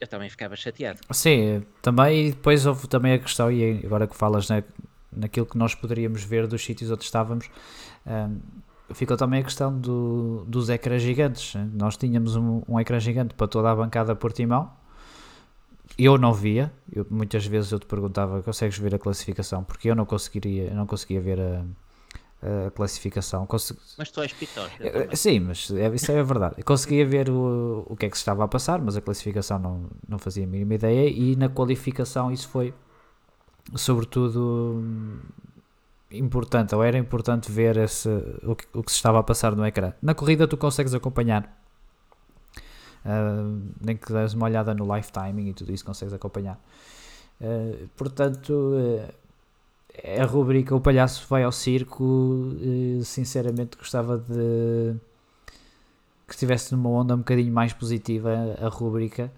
eu 0.00 0.06
também 0.06 0.28
ficava 0.28 0.54
chateado. 0.56 1.00
Sim, 1.10 1.64
também. 1.80 2.30
Depois 2.30 2.66
houve 2.66 2.86
também 2.86 3.14
a 3.14 3.18
questão, 3.18 3.50
e 3.50 3.84
agora 3.84 4.06
que 4.06 4.16
falas 4.16 4.48
na, 4.48 4.62
naquilo 5.12 5.46
que 5.46 5.56
nós 5.56 5.74
poderíamos 5.74 6.22
ver 6.22 6.46
dos 6.46 6.64
sítios 6.64 6.90
onde 6.90 7.04
estávamos. 7.04 7.48
Um, 8.06 8.38
ficou 8.94 9.16
também 9.16 9.40
a 9.40 9.44
questão 9.44 9.76
do, 9.78 10.44
dos 10.46 10.68
ecrãs 10.68 11.02
gigantes. 11.02 11.54
Nós 11.72 11.96
tínhamos 11.96 12.36
um, 12.36 12.62
um 12.68 12.78
ecrã 12.78 13.00
gigante 13.00 13.34
para 13.34 13.48
toda 13.48 13.70
a 13.70 13.74
bancada 13.74 14.14
Portimão. 14.14 14.70
Eu 15.98 16.18
não 16.18 16.32
via, 16.32 16.70
eu, 16.92 17.06
muitas 17.08 17.46
vezes 17.46 17.72
eu 17.72 17.78
te 17.78 17.86
perguntava, 17.86 18.42
consegues 18.42 18.76
ver 18.76 18.94
a 18.94 18.98
classificação? 18.98 19.64
Porque 19.64 19.88
eu 19.88 19.94
não 19.94 20.04
conseguiria, 20.04 20.64
eu 20.64 20.74
não 20.74 20.86
conseguia 20.86 21.20
ver 21.20 21.40
a, 21.40 21.64
a 22.42 22.70
classificação. 22.70 23.46
Consegui... 23.46 23.80
Mas 23.98 24.10
tu 24.10 24.20
és 24.20 24.32
pitor. 24.32 24.70
Sim, 25.14 25.40
mas 25.40 25.70
é, 25.70 25.88
isso 25.94 26.12
é 26.12 26.22
verdade. 26.22 26.62
Conseguia 26.62 27.06
ver 27.06 27.30
o, 27.30 27.84
o 27.88 27.96
que 27.96 28.06
é 28.06 28.10
que 28.10 28.16
se 28.16 28.22
estava 28.22 28.44
a 28.44 28.48
passar, 28.48 28.80
mas 28.80 28.96
a 28.96 29.00
classificação 29.00 29.58
não, 29.58 29.86
não 30.08 30.18
fazia 30.18 30.44
a 30.44 30.46
mínima 30.46 30.74
ideia 30.74 31.08
e 31.08 31.34
na 31.36 31.48
qualificação 31.48 32.30
isso 32.30 32.48
foi 32.48 32.74
sobretudo 33.74 34.82
importante, 36.10 36.74
ou 36.74 36.84
era 36.84 36.96
importante 36.96 37.50
ver 37.50 37.76
esse, 37.78 38.08
o, 38.42 38.54
que, 38.54 38.66
o 38.72 38.82
que 38.82 38.92
se 38.92 38.96
estava 38.96 39.18
a 39.18 39.22
passar 39.22 39.56
no 39.56 39.66
ecrã. 39.66 39.92
Na 40.00 40.14
corrida 40.14 40.46
tu 40.46 40.56
consegues 40.56 40.94
acompanhar, 40.94 41.60
uh, 43.04 43.60
nem 43.80 43.96
que 43.96 44.12
des 44.12 44.34
uma 44.34 44.46
olhada 44.46 44.74
no 44.74 44.86
live 44.86 45.10
timing 45.10 45.48
e 45.48 45.54
tudo 45.54 45.72
isso 45.72 45.84
consegues 45.84 46.14
acompanhar. 46.14 46.60
Uh, 47.40 47.88
portanto, 47.96 48.50
uh, 48.50 49.12
a 50.04 50.24
rubrica 50.24 50.74
O 50.74 50.80
Palhaço 50.80 51.26
Vai 51.28 51.42
ao 51.44 51.52
Circo, 51.52 52.54
sinceramente 53.02 53.76
gostava 53.76 54.18
de 54.18 54.96
que 56.26 56.34
estivesse 56.34 56.74
numa 56.74 56.90
onda 56.90 57.14
um 57.14 57.18
bocadinho 57.18 57.52
mais 57.52 57.72
positiva 57.72 58.56
a, 58.60 58.68
rubrica, 58.68 59.32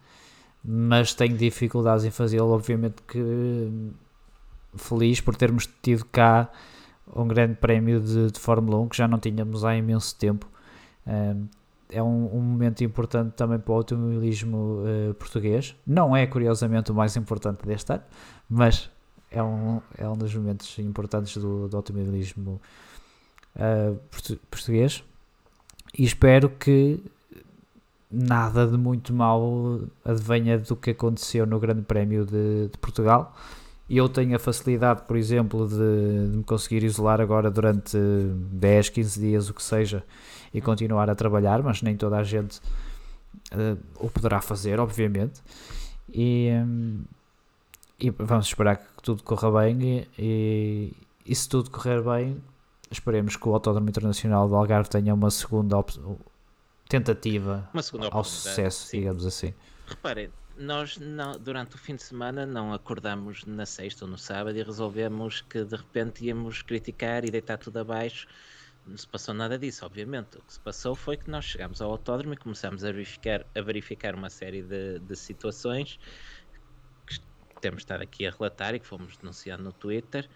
mas 0.64 1.12
tenho 1.12 1.36
dificuldades 1.36 2.04
em 2.04 2.10
fazê-lo, 2.10 2.48
obviamente 2.48 3.02
que 3.06 3.70
feliz 4.74 5.20
por 5.20 5.36
termos 5.36 5.68
tido 5.82 6.04
cá 6.06 6.50
um 7.14 7.28
grande 7.28 7.54
prémio 7.56 8.00
de, 8.00 8.30
de 8.30 8.38
Fórmula 8.38 8.78
1 8.80 8.88
que 8.88 8.96
já 8.96 9.06
não 9.06 9.18
tínhamos 9.18 9.64
há 9.64 9.76
imenso 9.76 10.16
tempo. 10.16 10.46
é 11.90 12.02
um, 12.02 12.36
um, 12.36 12.40
momento 12.40 12.82
importante 12.82 13.32
também 13.32 13.58
para 13.58 13.72
o 13.72 13.76
automobilismo 13.76 14.82
português. 15.18 15.76
Não 15.86 16.16
é, 16.16 16.26
curiosamente, 16.26 16.90
o 16.90 16.94
mais 16.94 17.16
importante 17.16 17.66
deste 17.66 17.92
ano, 17.92 18.02
mas 18.48 18.90
é 19.30 19.42
um, 19.42 19.80
é 19.96 20.08
um 20.08 20.16
dos 20.16 20.34
momentos 20.34 20.78
importantes 20.78 21.36
do, 21.36 21.68
do 21.68 21.76
automobilismo 21.76 22.60
uh, 23.56 23.94
portu 24.10 24.36
português. 24.50 25.04
E 25.96 26.04
espero 26.04 26.50
que 26.50 27.02
nada 28.10 28.66
de 28.66 28.76
muito 28.76 29.12
mal 29.12 29.80
advenha 30.04 30.58
do 30.58 30.76
que 30.76 30.90
aconteceu 30.90 31.46
no 31.46 31.58
Grande 31.58 31.82
Prémio 31.82 32.24
de, 32.24 32.68
de 32.68 32.78
Portugal 32.78 33.34
e 33.88 33.96
eu 33.96 34.08
tenho 34.08 34.36
a 34.36 34.38
facilidade, 34.38 35.02
por 35.02 35.16
exemplo, 35.16 35.66
de, 35.66 36.30
de, 36.30 36.36
me 36.36 36.44
conseguir 36.44 36.82
isolar 36.82 37.22
agora 37.22 37.50
durante 37.50 37.96
10, 37.96 38.90
15 38.90 39.20
dias, 39.20 39.48
o 39.48 39.54
que 39.54 39.62
seja, 39.62 40.04
e 40.52 40.60
continuar 40.60 41.08
a 41.08 41.14
trabalhar, 41.14 41.62
mas 41.62 41.80
nem 41.80 41.96
toda 41.96 42.18
a 42.18 42.22
gente 42.22 42.58
uh, 43.52 43.78
o 43.98 44.10
poderá 44.10 44.42
fazer, 44.42 44.78
obviamente. 44.78 45.40
E, 46.12 46.50
um, 46.52 47.02
e, 47.98 48.10
vamos 48.10 48.48
esperar 48.48 48.76
que 48.76 48.97
tudo 49.08 49.22
corra 49.22 49.62
bem. 49.62 50.06
E, 50.18 50.92
e, 51.24 51.34
se 51.34 51.48
tudo 51.48 51.70
correr 51.70 52.02
bem, 52.02 52.42
esperemos 52.90 53.36
que 53.36 53.48
o 53.48 53.54
Autódromo 53.54 53.88
Internacional 53.88 54.46
do 54.46 54.54
Algarve 54.54 54.90
tenha 54.90 55.14
uma 55.14 55.30
segunda 55.30 55.82
tentativa 56.86 57.68
uma 57.72 57.82
segunda 57.82 58.08
ao 58.10 58.22
sucesso, 58.22 58.86
sim. 58.86 58.98
digamos 58.98 59.24
assim. 59.24 59.54
Reparem, 59.86 60.30
nós 60.58 60.98
não, 60.98 61.38
durante 61.38 61.74
o 61.74 61.78
fim 61.78 61.96
de 61.96 62.02
semana 62.02 62.44
não 62.44 62.74
acordamos 62.74 63.46
na 63.46 63.64
sexta 63.64 64.04
ou 64.04 64.10
no 64.10 64.18
sábado 64.18 64.58
e 64.58 64.62
resolvemos 64.62 65.40
que 65.40 65.64
de 65.64 65.76
repente 65.76 66.26
íamos 66.26 66.60
criticar 66.60 67.24
e 67.24 67.30
deitar 67.30 67.56
tudo 67.56 67.78
abaixo. 67.78 68.26
Não 68.86 68.96
se 68.96 69.08
passou 69.08 69.34
nada 69.34 69.58
disso, 69.58 69.86
obviamente. 69.86 70.36
O 70.36 70.42
que 70.42 70.52
se 70.52 70.60
passou 70.60 70.94
foi 70.94 71.16
que 71.16 71.30
nós 71.30 71.46
chegámos 71.46 71.80
ao 71.80 71.90
autódromo 71.90 72.34
e 72.34 72.36
começámos 72.36 72.84
a 72.84 72.92
verificar, 72.92 73.46
a 73.54 73.60
verificar 73.62 74.14
uma 74.14 74.28
série 74.28 74.62
de, 74.62 74.98
de 74.98 75.16
situações 75.16 75.98
que 77.58 77.62
temos 77.62 77.82
estado 77.82 78.02
aqui 78.02 78.26
a 78.26 78.30
relatar 78.30 78.74
e 78.74 78.78
que 78.78 78.86
fomos 78.86 79.16
denunciando 79.16 79.64
no 79.64 79.72
Twitter, 79.72 80.28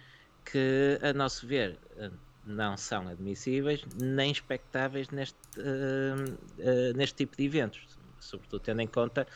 que 0.45 0.99
a 1.00 1.12
nosso 1.12 1.47
ver 1.47 1.79
não 2.45 2.76
são 2.76 3.09
admissíveis 3.09 3.85
nem 4.00 4.33
expectáveis 4.33 5.09
neste, 5.11 5.38
uh, 5.59 6.33
uh, 6.59 6.97
neste 6.97 7.17
tipo 7.17 7.37
de 7.37 7.45
eventos, 7.45 7.87
sobretudo 8.19 8.61
tendo 8.61 8.81
em 8.81 8.87
conta 8.87 9.26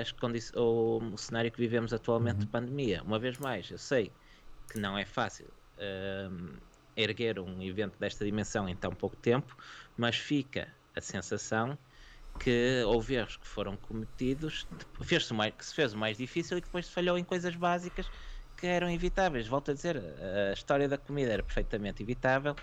as 0.00 0.14
o, 0.54 0.98
o 0.98 1.18
cenário 1.18 1.50
que 1.50 1.58
vivemos 1.58 1.92
atualmente 1.92 2.34
uhum. 2.34 2.40
de 2.40 2.46
pandemia. 2.46 3.02
Uma 3.02 3.18
vez 3.18 3.38
mais, 3.38 3.68
eu 3.70 3.78
sei 3.78 4.12
que 4.70 4.78
não 4.78 4.96
é 4.96 5.04
fácil 5.04 5.46
uh, 5.46 6.56
erguer 6.96 7.40
um 7.40 7.60
evento 7.62 7.98
desta 7.98 8.24
dimensão 8.24 8.68
em 8.68 8.76
tão 8.76 8.92
pouco 8.92 9.16
tempo, 9.16 9.56
mas 9.96 10.16
fica 10.16 10.68
a 10.94 11.00
sensação 11.00 11.76
que 12.38 12.82
houve 12.86 13.14
erros 13.14 13.36
que 13.36 13.46
foram 13.46 13.76
cometidos, 13.76 14.66
fez 15.02 15.30
mais, 15.30 15.54
que 15.54 15.64
se 15.64 15.74
fez 15.74 15.92
o 15.92 15.98
mais 15.98 16.16
difícil 16.16 16.58
e 16.58 16.60
que 16.60 16.68
depois 16.68 16.86
se 16.86 16.92
falhou 16.92 17.18
em 17.18 17.24
coisas 17.24 17.54
básicas 17.56 18.08
que 18.56 18.66
eram 18.66 18.90
evitáveis. 18.90 19.46
Volto 19.46 19.70
a 19.70 19.74
dizer, 19.74 19.96
a 19.96 20.52
história 20.52 20.88
da 20.88 20.98
comida 20.98 21.32
era 21.32 21.42
perfeitamente 21.42 22.02
evitável, 22.02 22.54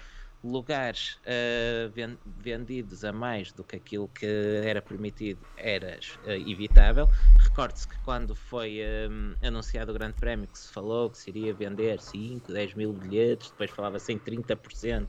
lugares 0.46 1.20
uh, 1.26 1.92
vendidos 2.24 3.04
a 3.04 3.12
mais 3.12 3.52
do 3.52 3.64
que 3.64 3.76
aquilo 3.76 4.08
que 4.10 4.26
era 4.64 4.82
permitido 4.82 5.42
era 5.58 6.00
uh, 6.24 6.30
evitável. 6.32 7.10
Recorde-se 7.40 7.88
que 7.88 7.98
quando 8.00 8.36
foi 8.36 8.80
um, 9.10 9.36
eh, 9.42 9.48
anunciado 9.48 9.92
o 9.92 9.94
Grande 9.94 10.16
Prémio 10.16 10.48
que 10.48 10.60
se 10.60 10.72
falou 10.72 11.10
que 11.10 11.18
se 11.18 11.32
iria 11.32 11.54
vender 11.54 12.00
5, 12.00 12.52
10 12.52 12.76
mil 12.76 12.94
bilhetes, 12.94 13.50
depois 13.50 13.72
falava-se 13.72 14.14
em 14.14 14.20
30% 14.20 15.08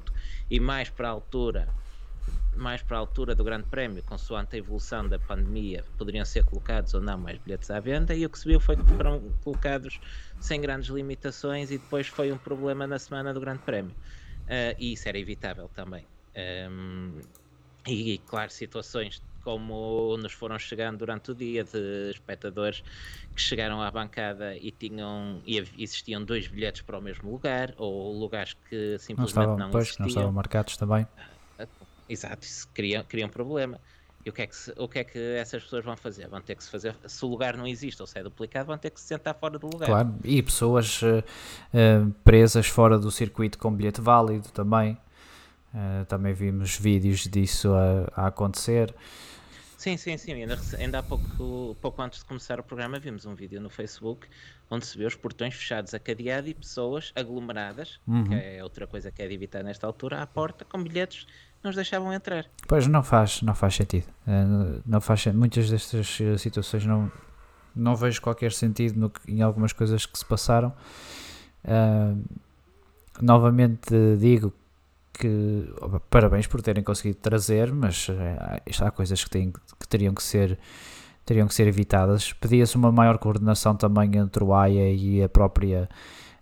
e 0.50 0.58
mais 0.58 0.88
para 0.88 1.08
a 1.08 1.10
altura 1.10 1.68
mais 2.56 2.82
para 2.82 2.96
a 2.96 3.00
altura 3.00 3.34
do 3.34 3.44
Grande 3.44 3.64
Prémio, 3.64 4.02
consoante 4.02 4.56
a 4.56 4.58
evolução 4.58 5.06
da 5.06 5.18
pandemia, 5.18 5.84
poderiam 5.98 6.24
ser 6.24 6.44
colocados 6.44 6.94
ou 6.94 7.00
não 7.00 7.18
mais 7.18 7.38
bilhetes 7.38 7.70
à 7.70 7.80
venda, 7.80 8.14
e 8.14 8.24
o 8.24 8.30
que 8.30 8.38
se 8.38 8.48
viu 8.48 8.58
foi 8.58 8.76
que 8.76 8.84
foram 8.84 9.20
colocados 9.44 10.00
sem 10.40 10.60
grandes 10.60 10.88
limitações, 10.88 11.70
e 11.70 11.78
depois 11.78 12.06
foi 12.06 12.32
um 12.32 12.38
problema 12.38 12.86
na 12.86 12.98
semana 12.98 13.34
do 13.34 13.40
Grande 13.40 13.60
Prémio. 13.60 13.92
Uh, 14.44 14.76
e 14.78 14.92
isso 14.92 15.08
era 15.08 15.18
evitável 15.18 15.68
também. 15.74 16.06
Um, 16.70 17.20
e, 17.86 18.14
e, 18.14 18.18
claro, 18.18 18.50
situações 18.50 19.22
como 19.42 20.16
nos 20.16 20.32
foram 20.32 20.58
chegando 20.58 20.98
durante 20.98 21.30
o 21.30 21.34
dia 21.34 21.62
de 21.62 22.10
espectadores 22.10 22.82
que 23.32 23.40
chegaram 23.40 23.80
à 23.80 23.88
bancada 23.92 24.56
e 24.56 24.72
tinham 24.72 25.40
e 25.46 25.58
existiam 25.78 26.24
dois 26.24 26.48
bilhetes 26.48 26.82
para 26.82 26.98
o 26.98 27.00
mesmo 27.00 27.30
lugar 27.30 27.72
ou 27.76 28.12
lugares 28.12 28.54
que 28.68 28.98
simplesmente 28.98 29.16
não, 29.16 29.24
estavam, 29.24 29.56
não 29.56 29.70
pois, 29.70 29.84
existiam. 29.84 30.02
não 30.02 30.08
estavam 30.08 30.32
marcados 30.32 30.76
também. 30.76 31.06
Exato, 32.08 32.46
isso 32.46 32.68
cria, 32.72 33.02
cria 33.04 33.26
um 33.26 33.28
problema. 33.28 33.80
E 34.24 34.28
o 34.28 34.32
que, 34.32 34.42
é 34.42 34.46
que 34.48 34.56
se, 34.56 34.72
o 34.76 34.88
que 34.88 34.98
é 34.98 35.04
que 35.04 35.18
essas 35.36 35.62
pessoas 35.62 35.84
vão 35.84 35.96
fazer? 35.96 36.26
Vão 36.26 36.40
ter 36.40 36.56
que 36.56 36.64
se 36.64 36.68
fazer, 36.68 36.96
se 37.06 37.24
o 37.24 37.28
lugar 37.28 37.56
não 37.56 37.64
existe 37.64 38.00
ou 38.02 38.08
se 38.08 38.18
é 38.18 38.24
duplicado, 38.24 38.66
vão 38.66 38.76
ter 38.76 38.90
que 38.90 39.00
se 39.00 39.06
sentar 39.06 39.34
fora 39.34 39.56
do 39.56 39.68
lugar. 39.68 39.86
Claro, 39.86 40.14
e 40.24 40.42
pessoas 40.42 41.00
uh, 41.02 41.18
uh, 41.18 42.10
presas 42.24 42.66
fora 42.66 42.98
do 42.98 43.08
circuito 43.08 43.56
com 43.56 43.72
bilhete 43.72 44.00
válido 44.00 44.48
também. 44.48 44.98
Uh, 45.72 46.04
também 46.06 46.32
vimos 46.32 46.76
vídeos 46.76 47.20
disso 47.28 47.72
a, 47.72 48.22
a, 48.22 48.26
acontecer. 48.26 48.92
Sim, 49.78 49.96
sim, 49.96 50.16
sim. 50.16 50.32
Ainda, 50.32 50.58
ainda 50.76 50.98
há 50.98 51.02
pouco, 51.04 51.76
pouco 51.80 52.02
antes 52.02 52.18
de 52.18 52.24
começar 52.24 52.58
o 52.58 52.64
programa 52.64 52.98
vimos 52.98 53.26
um 53.26 53.34
vídeo 53.34 53.60
no 53.60 53.70
Facebook 53.70 54.26
onde 54.70 54.86
se 54.86 54.98
vê 54.98 55.04
os 55.04 55.14
portões 55.14 55.54
fechados 55.54 55.94
a 55.94 55.98
cadeado 55.98 56.48
e 56.48 56.54
pessoas 56.54 57.12
aglomeradas, 57.14 58.00
uhum. 58.06 58.24
que 58.24 58.34
é 58.34 58.62
outra 58.62 58.86
coisa 58.86 59.10
que 59.10 59.22
é 59.22 59.28
de 59.28 59.34
evitar 59.34 59.62
nesta 59.62 59.86
altura, 59.86 60.20
à 60.20 60.26
porta 60.26 60.64
com 60.64 60.82
bilhetes 60.82 61.26
nos 61.62 61.74
deixavam 61.74 62.12
entrar. 62.12 62.46
Pois 62.66 62.86
não 62.86 63.02
faz, 63.02 63.42
não 63.42 63.54
faz 63.54 63.74
sentido. 63.74 64.06
Eh, 64.26 64.80
não 64.84 65.00
faz 65.00 65.26
muitas 65.26 65.68
destas 65.70 66.18
eh, 66.20 66.38
situações 66.38 66.86
não 66.86 67.10
não 67.76 67.94
vejo 67.94 68.22
qualquer 68.22 68.52
sentido 68.52 68.98
no, 68.98 69.12
em 69.28 69.42
algumas 69.42 69.72
coisas 69.72 70.06
que 70.06 70.18
se 70.18 70.24
passaram. 70.24 70.72
Uh, 71.62 72.24
novamente 73.20 73.94
digo 74.18 74.52
que 75.12 75.68
parabéns 76.08 76.46
por 76.46 76.62
terem 76.62 76.82
conseguido 76.82 77.18
trazer, 77.18 77.72
mas 77.72 78.08
uh, 78.08 78.82
há 78.82 78.90
coisas 78.90 79.22
que, 79.22 79.30
têm, 79.30 79.52
que 79.52 79.88
teriam 79.88 80.14
que 80.14 80.22
ser 80.22 80.58
teriam 81.24 81.48
que 81.48 81.54
ser 81.54 81.66
evitadas. 81.66 82.32
Pedia-se 82.32 82.76
uma 82.76 82.92
maior 82.92 83.18
coordenação 83.18 83.74
também 83.74 84.16
entre 84.16 84.44
o 84.44 84.54
AIA 84.54 84.92
e 84.92 85.22
a 85.22 85.28
própria 85.28 85.88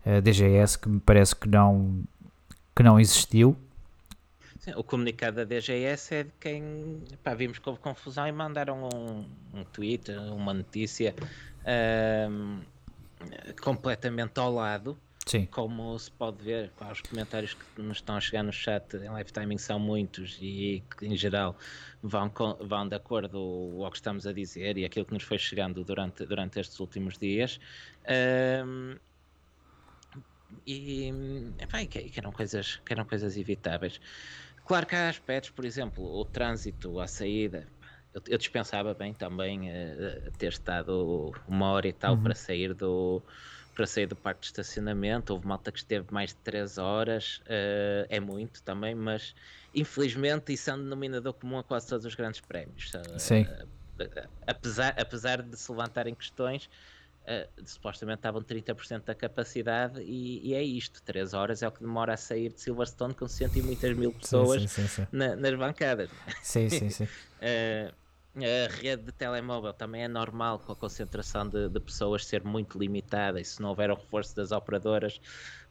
uh, 0.04 0.21
DGS, 0.21 0.78
que 0.78 0.88
me 0.88 1.00
parece 1.00 1.35
que 1.35 1.49
não 1.49 2.04
que 2.76 2.83
não 2.83 3.00
existiu. 3.00 3.56
Sim, 4.64 4.73
o 4.76 4.83
comunicado 4.83 5.37
da 5.37 5.44
DGS 5.44 6.14
é 6.14 6.23
de 6.23 6.33
quem 6.40 7.02
pá, 7.23 7.35
vimos 7.35 7.59
que 7.59 7.68
houve 7.68 7.83
confusão 7.83 8.26
e 8.26 8.33
mandaram 8.33 8.88
um, 8.88 9.26
um 9.52 9.62
tweet, 9.64 10.11
uma 10.11 10.54
notícia 10.54 11.14
um, 12.30 12.62
completamente 13.61 14.40
ao 14.40 14.50
lado. 14.50 14.97
Sim. 15.26 15.44
Como 15.50 15.99
se 15.99 16.11
pode 16.11 16.42
ver, 16.42 16.71
pá, 16.78 16.90
os 16.90 17.02
comentários 17.02 17.52
que 17.52 17.83
nos 17.83 17.99
estão 17.99 18.16
a 18.16 18.21
chegar 18.21 18.42
no 18.42 18.54
chat 18.54 18.97
em 18.97 19.11
live 19.11 19.30
timing 19.30 19.59
são 19.59 19.78
muitos 19.78 20.38
e 20.40 20.83
que 20.97 21.04
em 21.09 21.16
geral 21.16 21.54
vão, 22.02 22.33
vão 22.59 22.88
de 22.88 22.97
acordo 22.97 23.38
ao 23.85 23.90
que 23.90 23.99
estamos 23.99 24.26
a 24.26 24.33
dizer 24.33 24.78
e 24.78 24.87
aquilo 24.87 25.04
que 25.04 25.12
nos 25.12 25.25
foi 25.25 25.37
chegando 25.37 25.85
durante, 25.85 26.25
durante 26.25 26.59
estes 26.59 26.80
últimos 26.80 27.18
dias. 27.18 27.61
Um, 28.64 28.97
e, 30.66 31.12
epá, 31.59 31.85
que, 31.85 32.04
que, 32.04 32.18
eram 32.18 32.33
coisas, 32.33 32.80
que 32.83 32.92
eram 32.94 33.04
coisas 33.04 33.37
evitáveis. 33.37 34.00
Claro 34.64 34.87
que 34.87 34.97
há 34.97 35.09
aspectos, 35.09 35.50
por 35.50 35.64
exemplo, 35.64 36.04
o 36.04 36.25
trânsito, 36.25 36.99
a 37.00 37.06
saída. 37.06 37.66
Eu, 38.14 38.23
eu 38.28 38.38
dispensava 38.38 38.94
bem 38.94 39.12
também 39.12 39.68
uh, 39.68 40.30
ter 40.38 40.49
estado 40.49 41.33
uma 41.47 41.71
hora 41.71 41.88
e 41.88 41.92
tal 41.92 42.14
uhum. 42.14 42.23
para 42.23 42.35
sair 42.35 42.73
do 42.73 43.23
para 43.75 43.87
sair 43.87 44.06
do 44.06 44.14
parque 44.14 44.42
de 44.42 44.47
estacionamento. 44.47 45.33
Houve 45.33 45.49
malta 45.49 45.73
que 45.73 45.78
esteve 45.78 46.06
mais 46.12 46.30
de 46.30 46.37
3 46.37 46.78
horas, 46.78 47.38
uh, 47.38 48.06
é 48.09 48.21
muito 48.21 48.62
também, 48.62 48.94
mas 48.94 49.35
infelizmente 49.75 50.52
isso 50.52 50.71
é 50.71 50.75
um 50.75 50.78
denominador 50.78 51.35
comum 51.35 51.59
a 51.59 51.64
quase 51.64 51.88
todos 51.88 52.06
os 52.06 52.14
grandes 52.14 52.40
prémios. 52.40 52.92
Uh, 52.94 53.18
Sim. 53.18 53.47
apesar, 54.47 54.94
apesar 54.97 55.42
de 55.42 55.59
se 55.59 55.71
levantarem 55.73 56.14
questões, 56.14 56.71
Uh, 57.24 57.48
supostamente 57.64 58.18
estavam 58.18 58.42
30% 58.42 59.04
da 59.04 59.14
capacidade 59.14 59.98
e, 60.02 60.46
e, 60.46 60.52
é 60.52 60.62
isto, 60.62 61.02
3 61.02 61.32
horas 61.32 61.62
é 61.62 61.68
o 61.68 61.72
que 61.72 61.80
demora 61.80 62.12
a 62.12 62.16
sair 62.18 62.52
de 62.52 62.60
Silverstone 62.60 63.14
com 63.14 63.26
cento 63.26 63.56
e 63.56 63.62
muitas 63.62 63.96
mil 63.96 64.12
pessoas 64.12 64.60
sim, 64.60 64.68
sim, 64.68 64.86
sim, 64.86 65.06
na, 65.10 65.34
nas 65.34 65.54
bancadas. 65.54 66.10
Sim, 66.42 66.68
sim, 66.68 66.90
sim. 66.92 67.04
uh, 67.04 67.94
a 68.36 68.74
rede 68.74 69.04
de 69.04 69.12
telemóvel 69.12 69.72
também 69.72 70.02
é 70.02 70.08
normal 70.08 70.58
com 70.58 70.72
a 70.72 70.76
concentração 70.76 71.48
de, 71.48 71.68
de 71.68 71.80
pessoas 71.80 72.26
ser 72.26 72.42
muito 72.42 72.76
limitada 72.78 73.40
e 73.40 73.44
se 73.44 73.62
não 73.62 73.68
houver 73.68 73.90
o 73.90 73.94
reforço 73.94 74.34
das 74.34 74.50
operadoras 74.50 75.20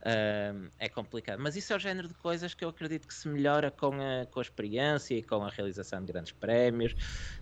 uh, 0.03 0.69
é 0.77 0.89
complicado. 0.89 1.39
Mas 1.39 1.55
isso 1.55 1.73
é 1.73 1.75
o 1.75 1.79
género 1.79 2.07
de 2.07 2.13
coisas 2.15 2.53
que 2.53 2.63
eu 2.63 2.69
acredito 2.69 3.07
que 3.07 3.13
se 3.13 3.27
melhora 3.27 3.71
com 3.71 3.93
a, 3.93 4.25
com 4.25 4.39
a 4.39 4.41
experiência 4.41 5.15
e 5.15 5.23
com 5.23 5.43
a 5.43 5.49
realização 5.49 6.03
de 6.03 6.11
grandes 6.11 6.31
prémios. 6.31 6.95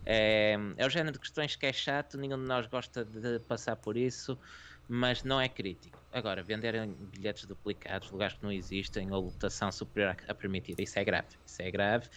É, 0.05 0.55
é 0.77 0.85
o 0.85 0.89
género 0.89 1.13
de 1.13 1.19
questões 1.19 1.55
que 1.55 1.65
é 1.65 1.73
chato, 1.73 2.17
nenhum 2.17 2.37
de 2.37 2.45
nós 2.45 2.67
gosta 2.67 3.03
de 3.03 3.39
passar 3.39 3.75
por 3.75 3.97
isso, 3.97 4.37
mas 4.87 5.23
não 5.23 5.39
é 5.39 5.49
crítico. 5.49 5.99
Agora, 6.11 6.43
venderem 6.43 6.93
bilhetes 7.13 7.45
duplicados, 7.45 8.11
lugares 8.11 8.35
que 8.35 8.43
não 8.43 8.51
existem 8.51 9.11
ou 9.11 9.25
lotação 9.25 9.71
superior 9.71 10.15
à 10.27 10.33
permitida, 10.33 10.81
isso 10.81 10.99
é 10.99 11.03
grave. 11.03 11.27
Isso 11.45 11.61
é 11.61 11.71
grave 11.71 12.09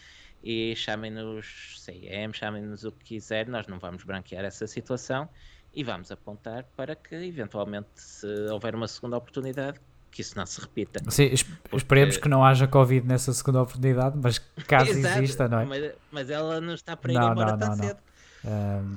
e 0.43 0.77
chamem-nos 0.77 1.83
CM, 1.87 2.35
chamem-nos 2.35 2.85
o 2.85 2.93
que 2.93 3.05
quiser, 3.05 3.49
nós 3.49 3.67
não 3.67 3.79
vamos 3.79 4.05
branquear 4.05 4.45
essa 4.45 4.67
situação 4.67 5.27
e 5.73 5.83
vamos 5.83 6.13
apontar 6.13 6.65
para 6.77 6.95
que 6.95 7.15
eventualmente 7.15 7.89
se 7.95 8.27
houver 8.51 8.75
uma 8.75 8.87
segunda 8.87 9.17
oportunidade 9.17 9.81
que 10.15 10.21
isso 10.21 10.37
não 10.37 10.47
se 10.47 10.61
repita. 10.61 11.01
Sim, 11.11 11.31
porque... 11.65 11.77
esperemos 11.77 12.17
que 12.17 12.29
não 12.29 12.45
haja 12.45 12.69
Covid 12.69 13.05
nessa 13.05 13.33
segunda 13.33 13.63
oportunidade, 13.63 14.17
mas 14.23 14.39
caso 14.69 14.93
exista, 14.93 15.49
não 15.49 15.59
é? 15.59 15.65
Mas, 15.65 15.93
mas, 16.13 16.31
ela 16.31 16.61
não 16.61 16.75
está 16.75 16.97
para 16.97 17.13
ir 17.13 17.17
não, 17.17 17.33
embora 17.33 17.51
não, 17.51 17.59
tão 17.59 17.69
não, 17.71 17.77
cedo. 17.77 17.99
Um... 18.45 18.97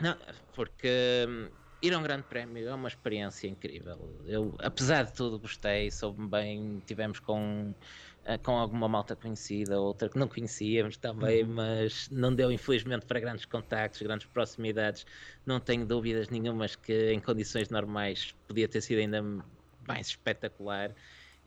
Não, 0.00 0.16
porque 0.54 1.24
hum, 1.28 1.48
ir 1.80 1.94
a 1.94 1.98
um 1.98 2.02
grande 2.02 2.24
prémio 2.24 2.68
é 2.68 2.74
uma 2.74 2.88
experiência 2.88 3.46
incrível. 3.46 4.12
Eu, 4.26 4.56
apesar 4.58 5.04
de 5.04 5.12
tudo, 5.12 5.38
gostei, 5.38 5.88
soube 5.92 6.26
bem, 6.26 6.82
tivemos 6.84 7.20
com 7.20 7.72
eh, 8.26 8.38
com 8.38 8.58
alguma 8.58 8.88
malta 8.88 9.14
conhecida, 9.14 9.80
outra 9.80 10.08
que 10.08 10.18
não 10.18 10.26
conhecíamos 10.26 10.96
também, 10.96 11.44
uhum. 11.44 11.54
mas 11.54 12.08
não 12.10 12.34
deu 12.34 12.50
infelizmente 12.50 13.06
para 13.06 13.20
grandes 13.20 13.44
contactos, 13.44 14.02
grandes 14.02 14.26
proximidades. 14.26 15.06
Não 15.46 15.60
tenho 15.60 15.86
dúvidas 15.86 16.28
nenhumas 16.28 16.74
que 16.74 17.12
em 17.12 17.20
condições 17.20 17.68
normais 17.68 18.34
podia 18.48 18.66
ter 18.66 18.80
sido 18.80 18.98
ainda 18.98 19.22
mais 19.86 20.08
espetacular. 20.08 20.90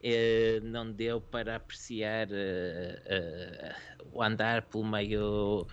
Eh, 0.01 0.59
não 0.63 0.91
deu 0.91 1.19
para 1.19 1.57
apreciar 1.57 2.27
eh, 2.31 3.75
o 4.11 4.23
andar 4.23 4.63
pelo 4.63 4.85
meio 4.85 5.67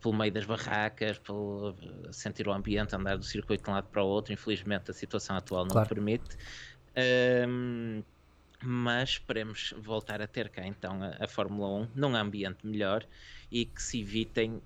pelo 0.00 0.14
meio 0.14 0.32
das 0.32 0.46
barracas, 0.46 1.18
pelo, 1.18 1.76
sentir 2.10 2.48
o 2.48 2.52
ambiente, 2.52 2.96
andar 2.96 3.18
do 3.18 3.24
circuito 3.24 3.64
de 3.64 3.70
um 3.70 3.74
lado 3.74 3.88
para 3.88 4.02
o 4.02 4.06
outro. 4.06 4.32
Infelizmente, 4.32 4.90
a 4.90 4.94
situação 4.94 5.36
atual 5.36 5.64
não 5.64 5.72
claro. 5.72 5.88
permite. 5.90 6.38
Um, 7.46 8.02
mas 8.64 9.10
esperemos 9.10 9.74
voltar 9.76 10.22
a 10.22 10.26
ter 10.26 10.48
cá 10.48 10.64
então 10.64 11.02
a, 11.02 11.24
a 11.24 11.28
Fórmula 11.28 11.68
1 11.82 11.88
num 11.96 12.14
ambiente 12.14 12.66
melhor 12.66 13.04
e 13.50 13.66
que 13.66 13.82
se 13.82 14.00
evitem 14.00 14.52
uh, 14.52 14.62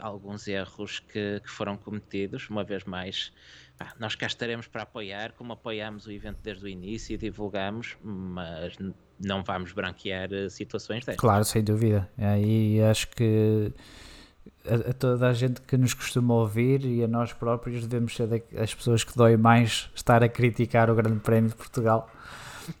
alguns 0.00 0.48
erros 0.48 0.98
que, 0.98 1.40
que, 1.40 1.48
foram 1.48 1.76
cometidos. 1.76 2.50
Uma 2.50 2.64
vez 2.64 2.84
mais, 2.84 3.32
nós 3.98 4.14
cá 4.14 4.26
estaremos 4.26 4.66
para 4.66 4.82
apoiar, 4.82 5.32
como 5.32 5.52
apoiámos 5.52 6.06
o 6.06 6.12
evento 6.12 6.38
desde 6.42 6.64
o 6.64 6.68
início 6.68 7.14
e 7.14 7.16
divulgamos, 7.16 7.96
mas 8.02 8.76
não 9.18 9.42
vamos 9.42 9.72
branquear 9.72 10.30
uh, 10.32 10.50
situações 10.50 11.04
destas. 11.04 11.16
Claro, 11.16 11.44
sem 11.44 11.62
dúvida. 11.62 12.08
E 12.40 12.80
acho 12.82 13.08
que 13.08 13.72
a, 14.66 14.90
a, 14.90 14.92
toda 14.92 15.28
a 15.28 15.32
gente 15.32 15.60
que 15.60 15.76
nos 15.76 15.94
costuma 15.94 16.34
ouvir 16.34 16.84
e 16.84 17.02
a 17.02 17.08
nós 17.08 17.32
próprios 17.32 17.86
devemos 17.86 18.14
ser 18.14 18.44
as 18.56 18.74
pessoas 18.74 19.04
que 19.04 19.16
dói 19.16 19.36
mais 19.36 19.90
estar 19.94 20.22
a 20.22 20.28
criticar 20.28 20.90
o 20.90 20.94
Grande 20.94 21.20
Prémio 21.20 21.50
de 21.50 21.56
Portugal 21.56 22.10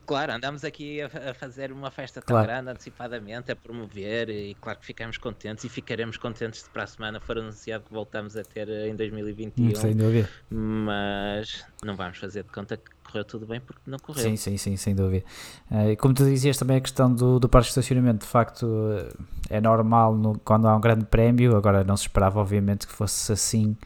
Claro, 0.06 0.32
andamos 0.32 0.64
aqui 0.64 1.00
a, 1.00 1.06
a 1.30 1.34
fazer 1.34 1.72
uma 1.72 1.90
festa 1.90 2.20
tão 2.20 2.34
claro. 2.34 2.48
grande 2.48 2.70
antecipadamente, 2.70 3.52
a 3.52 3.56
promover 3.56 4.28
e 4.28 4.54
claro 4.60 4.78
que 4.78 4.86
ficamos 4.86 5.18
contentes 5.18 5.64
e 5.64 5.68
ficaremos 5.68 6.16
contentes 6.16 6.62
se 6.62 6.70
para 6.70 6.84
a 6.84 6.86
semana 6.86 7.20
for 7.20 7.38
anunciado 7.38 7.84
que 7.84 7.92
voltamos 7.92 8.36
a 8.36 8.42
ter 8.42 8.68
eh, 8.68 8.88
em 8.88 8.96
2021. 8.96 9.64
Hum, 9.64 9.74
sem 9.74 9.96
dúvida. 9.96 10.28
Mas 10.50 11.64
não 11.82 11.96
vamos 11.96 12.18
fazer 12.18 12.42
de 12.42 12.50
conta 12.50 12.76
que 12.76 12.90
correu 13.04 13.24
tudo 13.24 13.46
bem 13.46 13.60
porque 13.60 13.82
não 13.86 13.98
correu. 13.98 14.22
Sim, 14.22 14.36
sim, 14.36 14.56
sim, 14.56 14.76
sem 14.76 14.94
dúvida. 14.94 15.24
Uh, 15.70 15.90
e 15.90 15.96
como 15.96 16.14
tu 16.14 16.24
dizias 16.24 16.56
também 16.56 16.76
a 16.76 16.80
questão 16.80 17.12
do, 17.12 17.38
do 17.38 17.48
parque 17.48 17.66
de 17.66 17.70
estacionamento, 17.70 18.24
de 18.24 18.30
facto 18.30 18.66
é 19.50 19.60
normal 19.60 20.14
no, 20.14 20.38
quando 20.40 20.68
há 20.68 20.76
um 20.76 20.80
grande 20.80 21.04
prémio, 21.04 21.56
agora 21.56 21.84
não 21.84 21.96
se 21.96 22.04
esperava 22.04 22.40
obviamente 22.40 22.86
que 22.86 22.92
fosse 22.92 23.32
assim, 23.32 23.76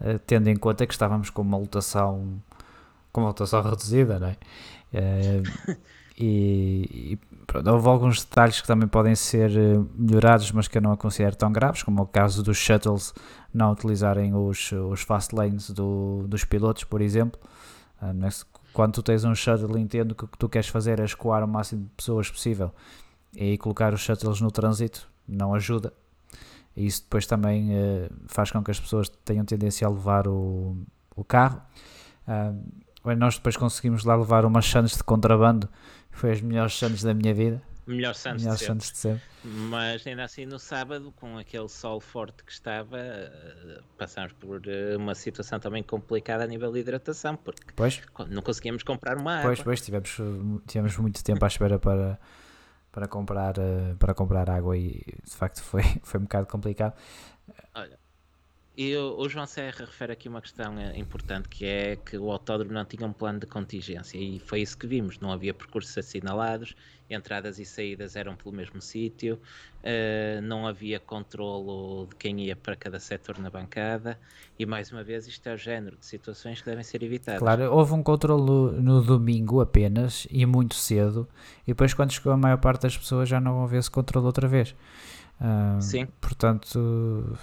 uh, 0.00 0.18
tendo 0.26 0.48
em 0.48 0.56
conta 0.56 0.86
que 0.86 0.92
estávamos 0.92 1.30
com 1.30 1.42
uma 1.42 1.58
lotação 1.58 2.40
com 3.12 3.22
uma 3.22 3.28
lotação 3.28 3.62
reduzida, 3.62 4.18
não 4.18 4.28
é? 4.28 4.36
Uh, 4.92 5.76
e, 6.18 7.12
e 7.12 7.18
pronto, 7.46 7.70
houve 7.70 7.88
alguns 7.88 8.24
detalhes 8.24 8.60
que 8.60 8.66
também 8.66 8.88
podem 8.88 9.14
ser 9.14 9.50
eh, 9.56 9.78
melhorados, 9.94 10.50
mas 10.50 10.66
que 10.66 10.76
eu 10.76 10.82
não 10.82 10.90
a 10.90 10.96
considero 10.96 11.36
tão 11.36 11.52
graves, 11.52 11.84
como 11.84 12.02
o 12.02 12.06
caso 12.06 12.42
dos 12.42 12.58
shuttles 12.58 13.14
não 13.54 13.70
utilizarem 13.70 14.34
os, 14.34 14.72
os 14.72 15.02
fast 15.02 15.34
lanes 15.34 15.70
do, 15.70 16.24
dos 16.26 16.44
pilotos, 16.44 16.82
por 16.82 17.00
exemplo. 17.00 17.40
Uh, 18.02 18.58
quando 18.72 18.94
tu 18.94 19.02
tens 19.02 19.24
um 19.24 19.34
shuttle, 19.34 19.78
entendo 19.78 20.14
que 20.14 20.24
o 20.24 20.28
que 20.28 20.36
tu 20.36 20.48
queres 20.48 20.68
fazer 20.68 20.98
é 20.98 21.04
escoar 21.04 21.44
o 21.44 21.48
máximo 21.48 21.82
de 21.82 21.90
pessoas 21.90 22.30
possível 22.30 22.72
e 23.34 23.56
colocar 23.58 23.94
os 23.94 24.00
shuttles 24.00 24.40
no 24.40 24.50
trânsito 24.50 25.08
não 25.26 25.54
ajuda. 25.54 25.92
E 26.76 26.86
isso 26.86 27.02
depois 27.02 27.26
também 27.26 27.70
uh, 27.70 28.10
faz 28.26 28.50
com 28.50 28.62
que 28.62 28.70
as 28.70 28.80
pessoas 28.80 29.08
tenham 29.24 29.44
tendência 29.44 29.86
a 29.86 29.90
levar 29.90 30.26
o, 30.26 30.76
o 31.14 31.24
carro. 31.24 31.60
Uh, 32.26 32.56
nós 33.16 33.36
depois 33.36 33.56
conseguimos 33.56 34.04
lá 34.04 34.16
levar 34.16 34.44
umas 34.44 34.66
Santos 34.66 34.96
de 34.96 35.02
contrabando, 35.02 35.68
foi 36.10 36.32
as 36.32 36.40
melhores 36.40 36.76
Santos 36.76 37.02
da 37.02 37.14
minha 37.14 37.32
vida. 37.32 37.62
Melhor 37.86 38.14
Santos, 38.14 38.42
melhor 38.42 38.58
de, 38.58 38.64
Santos 38.64 38.92
de 38.92 38.98
sempre. 38.98 39.22
Mas 39.42 40.06
ainda 40.06 40.24
assim 40.24 40.44
no 40.44 40.58
sábado, 40.58 41.10
com 41.16 41.38
aquele 41.38 41.68
sol 41.70 42.00
forte 42.00 42.44
que 42.44 42.52
estava, 42.52 42.98
eh, 42.98 43.80
passámos 43.96 44.34
por 44.34 44.60
eh, 44.66 44.94
uma 44.94 45.14
situação 45.14 45.58
também 45.58 45.82
complicada 45.82 46.44
a 46.44 46.46
nível 46.46 46.70
de 46.70 46.80
hidratação, 46.80 47.34
porque 47.34 47.72
pois. 47.74 48.02
não 48.28 48.42
conseguíamos 48.42 48.82
comprar 48.82 49.16
uma 49.16 49.36
água. 49.38 49.44
Pois, 49.44 49.62
pois, 49.62 49.80
tivemos, 49.80 50.18
tivemos 50.66 50.98
muito 50.98 51.24
tempo 51.24 51.42
à 51.42 51.48
espera 51.48 51.78
para, 51.78 52.20
para, 52.92 53.08
comprar, 53.08 53.56
eh, 53.56 53.94
para 53.98 54.12
comprar 54.12 54.50
água 54.50 54.76
e 54.76 55.02
de 55.24 55.34
facto 55.34 55.62
foi, 55.62 55.82
foi 56.04 56.20
um 56.20 56.24
bocado 56.24 56.46
complicado. 56.46 56.94
Olha, 57.74 57.97
e 58.80 58.96
o, 58.96 59.28
João 59.28 59.44
Serra 59.44 59.80
refere 59.80 60.12
aqui 60.12 60.28
uma 60.28 60.40
questão 60.40 60.78
eh, 60.78 60.96
importante 60.96 61.48
que 61.48 61.66
é 61.66 61.96
que 61.96 62.16
o 62.16 62.30
autódromo 62.30 62.72
não 62.72 62.84
tinha 62.84 63.04
um 63.04 63.12
plano 63.12 63.40
de 63.40 63.46
contingência 63.46 64.16
e 64.16 64.38
foi 64.38 64.60
isso 64.60 64.78
que 64.78 64.86
vimos, 64.86 65.18
não 65.18 65.32
havia 65.32 65.52
percursos 65.52 65.98
assinalados, 65.98 66.76
entradas 67.10 67.58
e 67.58 67.64
saídas 67.64 68.14
eram 68.14 68.36
pelo 68.36 68.54
mesmo 68.54 68.80
sítio, 68.80 69.40
uh, 69.82 70.40
não 70.42 70.64
havia 70.64 71.00
controlo 71.00 72.06
de 72.06 72.14
quem 72.14 72.38
ia 72.38 72.54
para 72.54 72.76
cada 72.76 73.00
setor 73.00 73.40
na 73.40 73.50
bancada 73.50 74.16
e 74.56 74.64
mais 74.64 74.92
uma 74.92 75.02
vez 75.02 75.26
isto 75.26 75.44
é 75.48 75.54
o 75.54 75.56
género 75.56 75.96
de 75.96 76.06
situações 76.06 76.60
que 76.60 76.66
devem 76.66 76.84
ser 76.84 77.02
evitadas. 77.02 77.40
Claro, 77.40 77.72
houve 77.72 77.94
um 77.94 78.02
controlo 78.02 78.70
no 78.70 79.02
domingo 79.02 79.60
apenas 79.60 80.28
e 80.30 80.46
muito 80.46 80.76
cedo 80.76 81.26
e 81.64 81.72
depois 81.72 81.94
quando 81.94 82.12
chegou 82.12 82.32
a 82.32 82.36
maior 82.36 82.58
parte 82.58 82.82
das 82.82 82.96
pessoas 82.96 83.28
já 83.28 83.40
não 83.40 83.54
vão 83.54 83.66
ver 83.66 83.78
esse 83.78 83.90
controle 83.90 84.24
outra 84.24 84.46
vez. 84.46 84.70
Uh, 85.40 85.82
Sim. 85.82 86.06
Portanto 86.20 87.36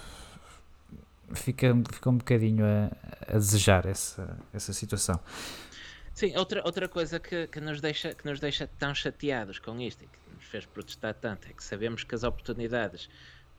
fica, 1.34 1.74
fica 1.92 2.10
um 2.10 2.18
bocadinho 2.18 2.64
a, 2.64 2.90
a 3.28 3.38
desejar 3.38 3.86
essa, 3.86 4.38
essa 4.52 4.72
situação. 4.72 5.20
Sim, 6.14 6.36
outra, 6.36 6.62
outra 6.64 6.88
coisa 6.88 7.20
que, 7.20 7.46
que, 7.46 7.60
nos 7.60 7.80
deixa, 7.80 8.14
que 8.14 8.24
nos 8.24 8.40
deixa 8.40 8.66
tão 8.78 8.94
chateados 8.94 9.58
com 9.58 9.78
isto, 9.80 10.04
que 10.04 10.34
nos 10.34 10.44
fez 10.46 10.64
protestar 10.64 11.14
tanto 11.14 11.48
é 11.48 11.52
que 11.52 11.62
sabemos 11.62 12.04
que 12.04 12.14
as 12.14 12.22
oportunidades 12.22 13.08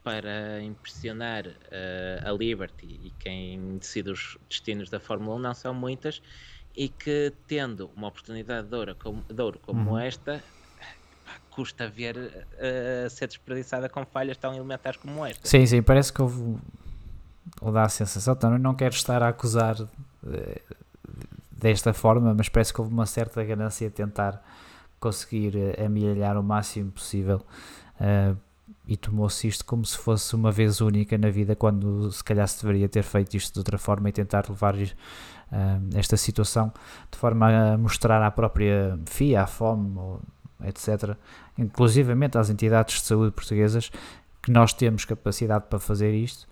para 0.03 0.62
impressionar 0.63 1.45
uh, 1.45 2.27
a 2.27 2.32
Liberty 2.32 2.99
e 3.03 3.13
quem 3.19 3.77
decide 3.77 4.10
os 4.10 4.38
destinos 4.49 4.89
da 4.89 4.99
Fórmula 4.99 5.36
1 5.36 5.39
não 5.39 5.53
são 5.53 5.73
muitas 5.73 6.21
e 6.75 6.88
que 6.88 7.34
tendo 7.45 7.91
uma 7.95 8.08
oportunidade 8.08 8.67
de 8.67 8.75
ouro 8.75 8.95
como, 8.95 9.23
de 9.23 9.41
ouro 9.41 9.60
como 9.60 9.91
uhum. 9.91 9.99
esta 9.99 10.41
custa 11.51 11.89
ver 11.89 12.15
uh, 12.15 13.10
ser 13.10 13.27
desperdiçada 13.27 13.89
com 13.89 14.06
falhas 14.06 14.38
tão 14.38 14.53
elementares 14.53 14.99
como 14.99 15.25
esta. 15.25 15.47
Sim, 15.47 15.65
sim, 15.65 15.82
parece 15.82 16.13
que 16.13 16.21
houve 16.21 16.58
ou 17.62 17.71
dá 17.71 17.83
a 17.83 17.89
sensação, 17.89 18.36
também 18.36 18.60
não 18.60 18.73
quero 18.73 18.93
estar 18.93 19.21
a 19.23 19.29
acusar 19.29 19.81
uh, 19.81 19.88
desta 21.51 21.93
forma, 21.93 22.33
mas 22.33 22.49
parece 22.49 22.73
que 22.73 22.79
houve 22.79 22.93
uma 22.93 23.05
certa 23.05 23.43
ganância 23.43 23.88
a 23.88 23.91
tentar 23.91 24.43
conseguir 24.99 25.53
amelhar 25.83 26.38
o 26.38 26.43
máximo 26.43 26.91
possível 26.91 27.41
uh, 27.99 28.38
e 28.88 28.95
tomou-se 28.95 29.47
isto 29.47 29.65
como 29.65 29.86
se 29.86 29.97
fosse 29.97 30.33
uma 30.36 30.51
vez 30.51 30.79
única 30.81 31.17
na 31.17 31.29
vida, 31.29 31.55
quando 31.55 32.12
se 32.12 32.23
calhar 32.23 32.47
se 32.47 32.62
deveria 32.62 32.88
ter 32.88 33.03
feito 33.03 33.36
isto 33.36 33.53
de 33.53 33.60
outra 33.60 33.77
forma 33.77 34.10
e 34.10 34.12
tentar 34.12 34.45
levar 34.47 34.75
uh, 34.75 34.88
esta 35.95 36.15
situação 36.15 36.71
de 37.12 37.17
forma 37.17 37.73
a 37.73 37.77
mostrar 37.77 38.21
à 38.23 38.31
própria 38.31 38.97
FIA, 39.05 39.43
à 39.43 39.47
FOM, 39.47 40.19
etc., 40.63 41.15
inclusivamente 41.57 42.38
às 42.38 42.49
entidades 42.49 43.01
de 43.01 43.07
saúde 43.07 43.31
portuguesas, 43.31 43.91
que 44.41 44.51
nós 44.51 44.73
temos 44.73 45.03
capacidade 45.03 45.65
para 45.69 45.79
fazer 45.79 46.13
isto 46.13 46.47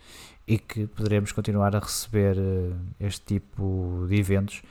e 0.47 0.57
que 0.59 0.87
poderemos 0.87 1.31
continuar 1.31 1.75
a 1.75 1.79
receber 1.79 2.37
uh, 2.37 2.75
este 2.99 3.25
tipo 3.25 4.05
de 4.07 4.15
eventos. 4.15 4.61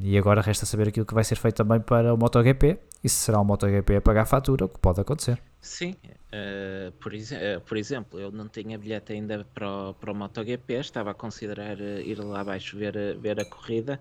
E 0.00 0.18
agora 0.18 0.40
resta 0.40 0.66
saber 0.66 0.88
aquilo 0.88 1.06
que 1.06 1.14
vai 1.14 1.22
ser 1.22 1.36
feito 1.36 1.54
também 1.54 1.78
para 1.78 2.12
o 2.12 2.16
MotoGP 2.16 2.80
e 3.04 3.08
se 3.08 3.14
será 3.14 3.40
o 3.40 3.44
MotoGP 3.44 3.94
a 3.94 4.00
pagar 4.00 4.22
a 4.22 4.26
fatura, 4.26 4.64
o 4.64 4.68
que 4.68 4.78
pode 4.80 5.00
acontecer. 5.00 5.40
Sim, 5.60 5.94
uh, 6.02 6.90
por, 6.98 7.14
ex 7.14 7.30
por, 7.64 7.76
exemplo, 7.76 8.18
eu 8.18 8.32
não 8.32 8.48
tinha 8.48 8.76
bilhete 8.76 9.12
ainda 9.12 9.46
para 9.54 9.70
o, 9.70 9.94
para 9.94 10.10
o 10.10 10.14
MotoGP, 10.16 10.74
estava 10.74 11.12
a 11.12 11.14
considerar 11.14 11.78
ir 11.78 12.18
lá 12.18 12.40
abaixo 12.40 12.76
ver, 12.76 13.16
ver 13.18 13.38
a 13.40 13.44
corrida, 13.44 14.00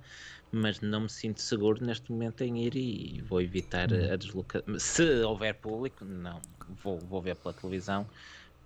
mas 0.51 0.81
não 0.81 1.01
me 1.01 1.09
sinto 1.09 1.41
seguro 1.41 1.85
neste 1.85 2.11
momento 2.11 2.41
em 2.43 2.57
ir 2.57 2.75
e 2.75 3.21
vou 3.21 3.39
evitar 3.39 3.91
hum. 3.91 4.11
a 4.11 4.15
deslocação. 4.15 4.79
Se 4.79 5.21
houver 5.21 5.53
público, 5.53 6.03
não, 6.03 6.41
vou, 6.83 6.97
vou 6.97 7.21
ver 7.21 7.35
pela 7.35 7.53
televisão 7.53 8.07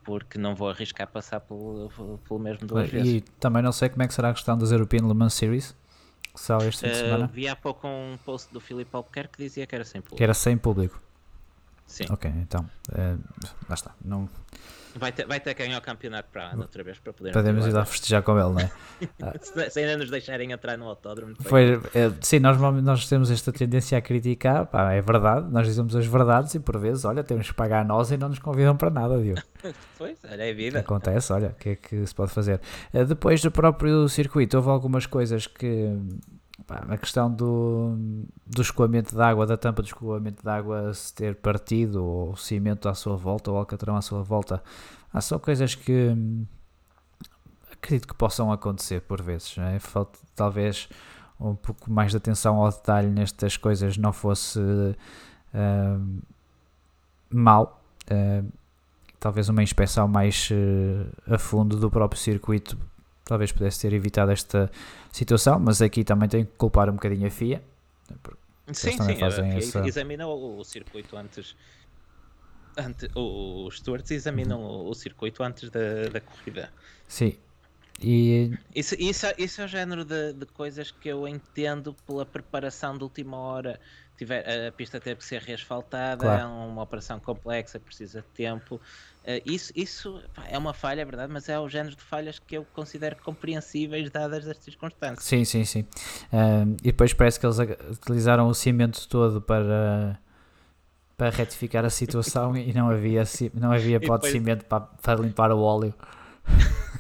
porque 0.04 0.38
não 0.38 0.56
vou 0.56 0.70
arriscar 0.70 1.08
passar 1.08 1.40
pelo, 1.40 1.90
pelo 2.28 2.40
mesmo 2.40 2.68
duas 2.68 2.88
e 2.88 2.92
vezes. 2.92 3.14
E 3.14 3.22
também 3.40 3.62
não 3.62 3.72
sei 3.72 3.90
como 3.90 4.04
é 4.04 4.08
que 4.08 4.14
será 4.14 4.30
a 4.30 4.34
questão 4.34 4.58
das 4.58 4.72
European 4.72 5.08
Le 5.08 5.14
Mans 5.14 5.34
Series, 5.34 5.76
que 6.34 6.40
saiu 6.40 6.68
este 6.68 6.86
fim 6.86 6.92
de 6.92 6.98
semana. 6.98 7.28
vi 7.28 7.48
há 7.48 7.56
pouco 7.56 7.88
um 7.88 8.18
post 8.26 8.52
do 8.54 8.60
Filipe 8.60 8.90
Albuquerque 8.94 9.38
que 9.38 9.44
dizia 9.44 9.66
que 9.66 9.76
era 9.76 9.84
sem 9.84 10.02
público. 10.02 10.18
Que 10.18 10.24
era 10.24 10.34
sem 10.34 10.58
público. 10.58 11.02
Sim. 11.86 12.06
Ok, 12.10 12.32
então, 12.38 12.62
uh, 12.90 13.20
lá 13.68 13.76
está. 13.76 13.94
Não, 14.04 14.30
Vai 14.96 15.12
ter, 15.12 15.26
vai 15.26 15.40
ter 15.40 15.54
que 15.54 15.64
ganhar 15.64 15.78
o 15.78 15.82
campeonato 15.82 16.30
para 16.32 16.52
ano 16.52 16.64
outra 16.64 16.84
vez 16.84 17.00
para 17.00 17.14
poder. 17.14 17.32
Podemos 17.32 17.66
ir 17.66 17.72
lá 17.72 17.86
festejar 17.86 18.22
com 18.24 18.38
ele, 18.38 18.50
não 18.50 18.60
é? 18.60 18.72
se, 19.70 19.80
ainda 19.80 19.98
nos 19.98 20.10
deixarem 20.10 20.52
entrar 20.52 20.78
no 20.78 20.88
autódromo. 20.88 21.36
Foi, 21.42 21.80
é, 21.94 22.12
sim, 22.22 22.40
nós, 22.40 22.60
nós 22.60 23.08
temos 23.08 23.32
esta 23.32 23.52
tendência 23.52 23.98
a 23.98 24.02
criticar, 24.02 24.66
pá, 24.66 24.94
é 24.94 25.02
verdade, 25.02 25.50
nós 25.52 25.68
dizemos 25.68 25.96
as 25.96 26.06
verdades 26.06 26.54
e 26.56 26.60
por 26.60 26.78
vezes, 26.78 27.06
olha, 27.06 27.24
temos 27.24 27.48
que 27.48 27.54
pagar 27.54 27.82
a 27.82 27.84
nós 27.84 28.12
e 28.12 28.18
não 28.18 28.30
nos 28.30 28.40
convidam 28.40 28.76
para 28.76 28.90
nada, 28.90 29.18
viu? 29.18 29.36
pois, 29.98 30.18
olha, 30.30 30.44
é 30.44 30.54
vida. 30.54 30.80
Acontece, 30.80 31.32
olha, 31.32 31.50
o 31.50 31.54
que 31.56 31.70
é 31.70 31.76
que 31.76 32.06
se 32.06 32.14
pode 32.14 32.32
fazer? 32.32 32.60
Eh, 32.94 33.06
depois 33.06 33.42
do 33.42 33.52
próprio 33.52 34.08
circuito, 34.10 34.58
houve 34.58 34.70
algumas 34.70 35.06
coisas 35.06 35.48
que 35.48 35.90
a 36.68 36.98
questão 36.98 37.32
do, 37.32 37.96
do 38.46 38.62
escoamento 38.62 39.16
de 39.16 39.22
água, 39.22 39.46
da 39.46 39.58
tampa 39.58 39.82
do 39.82 39.86
escoamento 39.86 40.42
de 40.42 40.50
água 40.50 40.94
se 40.94 41.14
ter 41.14 41.36
partido, 41.36 42.04
ou 42.04 42.32
o 42.32 42.38
cimento 42.38 42.88
à 42.88 42.94
sua 42.94 43.16
volta, 43.16 43.52
ou 43.52 43.58
o 43.58 43.60
alcatrão 43.60 43.96
à 43.96 44.02
sua 44.02 44.24
volta, 44.24 44.64
há 45.14 45.22
só 45.22 45.38
coisas 45.40 45.76
que 45.76 46.10
hum, 46.10 46.46
acredito 47.72 48.08
que 48.08 48.14
possam 48.14 48.52
acontecer 48.52 49.02
por 49.02 49.22
vezes. 49.22 49.58
É? 49.58 49.80
Falta 49.80 50.20
talvez 50.36 50.88
um 51.40 51.56
pouco 51.56 51.92
mais 51.92 52.12
de 52.12 52.18
atenção 52.18 52.58
ao 52.58 52.70
detalhe 52.72 53.10
nestas 53.10 53.58
coisas 53.58 53.98
não 53.98 54.14
fosse 54.14 54.60
uh, 54.60 56.22
mal. 57.30 57.82
Uh, 58.04 58.48
talvez 59.20 59.50
uma 59.50 59.64
inspeção 59.64 60.08
mais 60.08 60.50
uh, 60.52 61.34
a 61.34 61.38
fundo 61.38 61.78
do 61.78 61.90
próprio 61.90 62.20
circuito 62.20 62.78
talvez 63.32 63.50
pudesse 63.54 63.80
ter 63.80 63.94
evitado 63.94 64.30
esta 64.30 64.70
situação, 65.10 65.58
mas 65.58 65.82
aqui 65.82 66.04
também 66.04 66.28
tenho 66.28 66.46
que 66.46 66.52
culpar 66.58 66.90
um 66.90 66.94
bocadinho 66.94 67.26
a 67.26 67.30
FIA. 67.30 67.64
Sim, 68.74 68.92
sim, 68.92 69.16
fazem 69.16 69.58
a 69.58 69.62
FIA 69.62 69.88
examina 69.88 70.28
o, 70.28 70.62
circuito 70.66 71.16
antes, 71.16 71.56
antes 72.78 73.08
os 73.16 73.78
stewards 73.78 74.12
examinam 74.12 74.60
uhum. 74.60 74.88
o, 74.88 74.90
o, 74.90 74.94
circuito 74.94 75.42
antes 75.44 75.70
da, 75.70 76.10
da 76.12 76.20
corrida. 76.20 76.74
Sim. 77.08 77.38
E... 78.02 78.52
Isso, 78.76 78.96
isso, 79.00 79.28
isso 79.38 79.62
é 79.62 79.64
o 79.64 79.68
género 79.68 80.04
de, 80.04 80.34
de 80.34 80.46
coisas 80.48 80.92
que 80.92 81.08
eu 81.08 81.26
entendo 81.26 81.96
pela 82.06 82.26
preparação 82.26 82.98
de 82.98 83.04
última 83.04 83.38
hora 83.38 83.80
tiver, 84.22 84.68
a 84.68 84.72
pista 84.72 85.00
teve 85.00 85.16
que 85.16 85.26
ser 85.26 85.42
reasfaltada, 85.42 86.24
claro. 86.24 86.42
é 86.42 86.46
uma 86.46 86.84
operação 86.84 87.20
complexa, 87.20 87.80
precisa 87.80 88.22
de 88.22 88.28
tempo. 88.28 88.76
Uh, 88.76 89.42
isso 89.46 89.72
isso 89.76 90.22
pá, 90.34 90.44
é 90.48 90.58
uma 90.58 90.74
falha, 90.74 91.02
é 91.02 91.06
verdade, 91.06 91.32
mas 91.34 91.50
é 91.50 91.60
o 91.60 91.68
género 91.68 91.96
de 91.96 92.04
falhas 92.04 92.38
que 92.38 92.56
eu 92.56 92.66
considero 92.74 93.16
compreensíveis 93.18 94.12
dadas 94.12 94.48
as 94.48 94.58
circunstâncias. 94.58 95.24
Sim, 95.24 95.44
sim, 95.44 95.66
sim. 95.66 95.82
Uh, 96.32 96.78
e 96.82 96.92
depois 96.92 97.14
parece 97.14 97.40
que 97.40 97.46
eles 97.46 97.58
utilizaram 97.60 98.48
o 98.48 98.54
cimento 98.54 99.08
todo 99.08 99.42
para 99.42 100.20
para 101.18 101.30
retificar 101.30 101.86
a 101.86 101.90
situação 101.90 102.58
e 102.58 102.74
não 102.74 102.90
havia, 102.90 103.24
não 103.54 103.72
havia 103.72 104.00
pó 104.00 104.18
de 104.18 104.30
cimento 104.30 104.66
para, 104.66 104.82
para 104.82 105.22
limpar 105.22 105.52
o 105.52 105.60
óleo. 105.60 105.94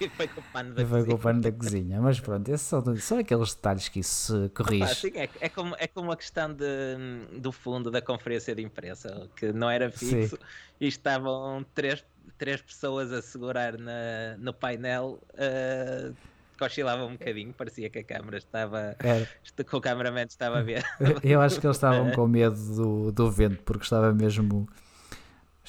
e 0.00 0.08
foi 0.08 0.28
com 0.28 0.40
o 0.40 0.44
pano 0.52 0.74
da, 0.74 0.86
foi 0.86 1.04
com 1.04 1.14
o 1.14 1.18
pano 1.18 1.40
da 1.40 1.52
cozinha. 1.52 2.00
Mas 2.00 2.20
pronto, 2.20 2.48
esses 2.48 2.66
são, 2.66 2.96
são 2.96 3.18
aqueles 3.18 3.54
detalhes 3.54 3.88
que 3.88 4.00
isso 4.00 4.44
se 4.44 4.48
corrige. 4.50 5.12
É, 5.16 5.28
é, 5.40 5.48
como, 5.48 5.74
é 5.78 5.86
como 5.86 6.12
a 6.12 6.16
questão 6.16 6.52
de, 6.52 7.38
do 7.38 7.52
fundo 7.52 7.90
da 7.90 8.00
conferência 8.00 8.54
de 8.54 8.62
imprensa, 8.62 9.28
que 9.36 9.52
não 9.52 9.70
era 9.70 9.90
fixo 9.90 10.36
sim. 10.36 10.42
e 10.80 10.88
estavam 10.88 11.64
três, 11.74 12.04
três 12.36 12.60
pessoas 12.60 13.12
a 13.12 13.22
segurar 13.22 13.78
na, 13.78 14.36
no 14.38 14.52
painel. 14.52 15.20
Uh, 15.34 16.14
que 16.60 16.64
oscilava 16.64 17.06
um 17.06 17.12
bocadinho, 17.12 17.54
parecia 17.54 17.88
que 17.88 18.00
a 18.00 18.04
câmera 18.04 18.36
estava. 18.36 18.94
Era. 18.98 19.26
que 19.64 19.76
o 19.76 19.80
cameraman 19.80 20.24
estava 20.24 20.58
a 20.58 20.62
ver. 20.62 20.84
Eu 21.24 21.40
acho 21.40 21.58
que 21.58 21.66
eles 21.66 21.76
estavam 21.76 22.10
com 22.12 22.26
medo 22.28 22.56
do, 22.74 23.12
do 23.12 23.30
vento, 23.30 23.62
porque 23.62 23.84
estava 23.84 24.12
mesmo. 24.12 24.68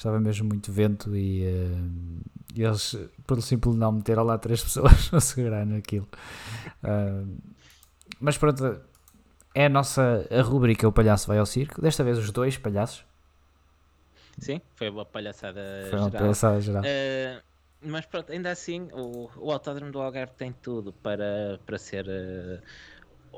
Estava 0.02 0.18
mesmo 0.18 0.48
muito 0.48 0.72
vento 0.72 1.14
e, 1.14 1.46
uh, 1.46 2.20
e 2.56 2.64
eles, 2.64 2.98
pelo 3.24 3.40
simples 3.40 3.76
não, 3.76 3.92
meteram 3.92 4.24
lá 4.24 4.36
três 4.36 4.58
pessoas 4.60 5.08
a 5.14 5.20
segurar 5.20 5.64
naquilo. 5.64 6.08
Uh, 6.82 7.38
mas 8.18 8.36
pronto, 8.36 8.80
é 9.54 9.66
a 9.66 9.68
nossa 9.68 10.26
a 10.28 10.42
rubrica 10.42 10.88
O 10.88 10.92
Palhaço 10.92 11.28
Vai 11.28 11.38
ao 11.38 11.46
Circo. 11.46 11.80
Desta 11.80 12.02
vez 12.02 12.18
os 12.18 12.32
dois 12.32 12.58
palhaços. 12.58 13.04
Sim, 14.38 14.60
foi 14.74 14.90
uma 14.90 15.04
palhaçada 15.04 15.60
foi 15.88 16.00
uma 16.00 16.10
geral. 16.10 16.22
Palhaçada 16.22 16.60
geral. 16.60 16.82
Uh, 16.82 17.40
mas 17.82 18.04
pronto, 18.04 18.32
ainda 18.32 18.50
assim, 18.50 18.88
o, 18.92 19.30
o 19.36 19.52
Autódromo 19.52 19.92
do 19.92 20.00
Algarve 20.00 20.32
tem 20.32 20.52
tudo 20.52 20.92
para, 20.92 21.60
para 21.64 21.78
ser 21.78 22.08
uh, 22.08 22.60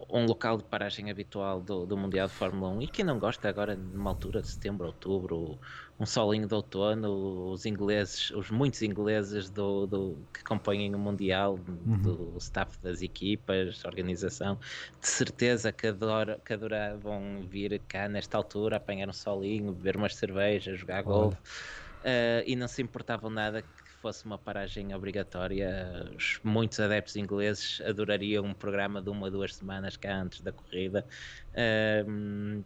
um 0.09 0.27
local 0.27 0.57
de 0.57 0.65
paragem 0.65 1.11
habitual 1.11 1.61
do, 1.61 1.87
do 1.87 1.97
Mundial 1.97 2.27
de 2.27 2.33
Fórmula 2.33 2.71
1 2.73 2.83
e 2.83 2.89
quem 2.89 3.05
não 3.05 3.19
gosta 3.19 3.49
agora 3.49 3.77
numa 3.77 4.11
altura 4.11 4.41
de 4.41 4.49
setembro, 4.49 4.87
outubro, 4.87 5.59
um 5.99 6.07
solinho 6.07 6.47
de 6.47 6.55
outono, 6.55 7.51
os 7.53 7.65
ingleses, 7.67 8.31
os 8.33 8.51
muitos 8.51 8.83
ingleses 8.83 9.49
do, 9.49 9.87
do 9.87 10.19
que 10.33 10.43
compõem 10.43 10.95
o 10.95 10.99
Mundial, 10.99 11.59
uhum. 11.87 12.03
do 12.03 12.37
staff 12.39 12.77
das 12.83 13.01
equipas, 13.01 13.85
organização, 13.85 14.59
de 15.01 15.07
certeza 15.07 15.71
que, 15.71 15.87
adora, 15.87 16.41
que 16.45 16.53
adoravam 16.53 17.47
vir 17.49 17.81
cá 17.87 18.09
nesta 18.09 18.37
altura, 18.37 18.77
apanhar 18.77 19.09
um 19.09 19.13
solinho, 19.13 19.73
beber 19.73 19.97
umas 19.97 20.17
cervejas, 20.17 20.81
jogar 20.81 21.03
golfe, 21.03 21.37
uh, 21.37 22.43
e 22.45 22.57
não 22.57 22.67
se 22.67 22.83
importavam 22.83 23.31
nada 23.31 23.65
fosse 24.05 24.27
uma 24.27 24.37
paragem 24.37 24.95
obrigatória, 24.95 26.13
os 26.15 26.39
muitos 26.45 26.79
adeptos 26.79 27.17
ingleses 27.17 27.81
adorariam 27.81 28.45
um 28.45 28.53
programa 28.53 29.01
de 29.01 29.09
uma, 29.09 29.31
duas 29.31 29.55
semanas 29.55 29.97
cá 29.97 30.15
antes 30.17 30.43
da 30.43 30.53
corrida. 30.53 31.07
Um, 32.07 32.63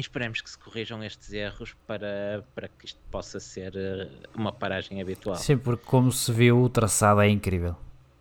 esperemos 0.00 0.40
que 0.40 0.50
se 0.50 0.58
corrijam 0.58 1.02
estes 1.02 1.32
erros 1.32 1.74
para, 1.86 2.44
para 2.54 2.68
que 2.68 2.86
isto 2.86 3.00
possa 3.10 3.38
ser 3.38 3.74
eh, 3.76 4.08
uma 4.34 4.52
paragem 4.52 5.00
habitual. 5.00 5.36
Sim, 5.36 5.58
porque 5.58 5.84
como 5.84 6.10
se 6.10 6.32
viu, 6.32 6.62
o 6.62 6.68
traçado 6.68 7.20
é 7.20 7.28
incrível. 7.28 7.76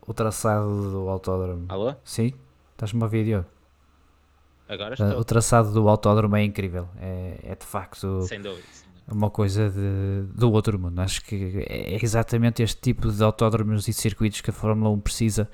O 0.05 0.13
traçado 0.13 0.91
do 0.91 1.09
autódromo. 1.09 1.65
Alô? 1.69 1.95
Sim? 2.03 2.33
Estás-me 2.73 3.01
a 3.01 3.05
ouvir, 3.05 3.25
Diogo? 3.25 3.47
Agora 4.67 4.93
estou. 4.93 5.19
O 5.19 5.23
traçado 5.23 5.71
do 5.71 5.87
autódromo 5.87 6.35
é 6.35 6.43
incrível. 6.43 6.89
É, 6.99 7.39
é 7.43 7.55
de 7.55 7.65
facto. 7.65 8.21
Sem 8.23 8.41
dúvida 8.41 8.63
uma 9.11 9.29
coisa 9.29 9.69
de, 9.69 10.23
do 10.33 10.51
outro 10.51 10.79
mundo. 10.79 10.99
Acho 10.99 11.21
que 11.23 11.65
é 11.67 11.97
exatamente 12.01 12.63
este 12.63 12.79
tipo 12.79 13.11
de 13.11 13.23
autódromos 13.23 13.87
e 13.87 13.93
circuitos 13.93 14.41
que 14.41 14.49
a 14.49 14.53
Fórmula 14.53 14.89
1 14.89 14.99
precisa 15.01 15.49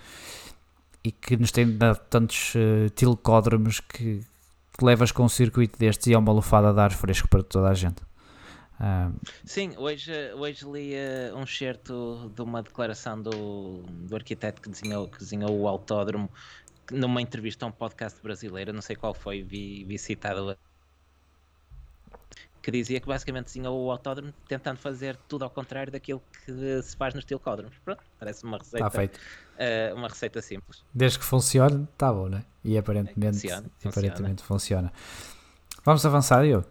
e 1.04 1.12
que 1.12 1.38
nos 1.38 1.52
tem 1.52 1.78
dado 1.78 2.00
tantos 2.10 2.54
uh, 2.56 2.90
telecódromos 2.92 3.80
que, 3.80 4.22
que 4.78 4.86
levas 4.86 5.12
com 5.12 5.24
um 5.24 5.30
circuito 5.30 5.78
destes 5.80 6.08
e 6.08 6.14
é 6.14 6.18
uma 6.18 6.32
lufada 6.32 6.72
de 6.74 6.80
ar 6.80 6.92
fresco 6.92 7.28
para 7.28 7.42
toda 7.42 7.70
a 7.70 7.74
gente. 7.74 8.02
Um, 8.80 9.16
Sim, 9.44 9.74
hoje, 9.76 10.12
hoje 10.36 10.66
li 10.66 10.94
uh, 10.94 11.36
um 11.36 11.48
certo 11.48 12.32
de 12.36 12.42
uma 12.44 12.62
declaração 12.62 13.20
do, 13.20 13.82
do 13.88 14.16
arquiteto 14.16 14.62
que 14.62 14.70
desenhou, 14.70 15.08
que 15.08 15.18
desenhou 15.18 15.60
o 15.60 15.68
autódromo 15.68 16.30
numa 16.92 17.22
entrevista 17.22 17.66
a 17.66 17.70
um 17.70 17.72
podcast 17.72 18.22
brasileiro, 18.22 18.72
não 18.72 18.82
sei 18.82 18.96
qual 18.96 19.14
foi, 19.14 19.42
vi, 19.42 19.84
vi 19.84 19.98
citado 19.98 20.56
que 22.68 22.72
dizia 22.72 23.00
que 23.00 23.08
basicamente 23.08 23.46
desenhou 23.46 23.86
o 23.86 23.90
autódromo 23.90 24.34
tentando 24.46 24.78
fazer 24.78 25.16
tudo 25.26 25.46
ao 25.46 25.50
contrário 25.50 25.90
daquilo 25.90 26.22
que 26.44 26.82
se 26.82 26.98
faz 26.98 27.14
no 27.14 27.22
estilo 27.22 27.40
códromos. 27.40 27.74
Pronto, 27.86 28.04
parece 28.20 28.44
uma 28.44 28.58
receita, 28.58 28.84
Tá 28.84 28.90
feito. 28.90 29.18
Uh, 29.18 29.96
uma 29.96 30.10
receita 30.10 30.42
simples. 30.42 30.84
Desde 30.94 31.18
que 31.18 31.24
funcione, 31.24 31.88
está 31.94 32.12
bom, 32.12 32.28
né? 32.28 32.44
E 32.66 32.78
aparentemente 32.78 33.40
funciona, 33.40 33.68
aparentemente 33.86 34.44
funciona. 34.44 34.92
Vamos 35.86 36.06
avançar, 36.06 36.44
eu. 36.44 36.66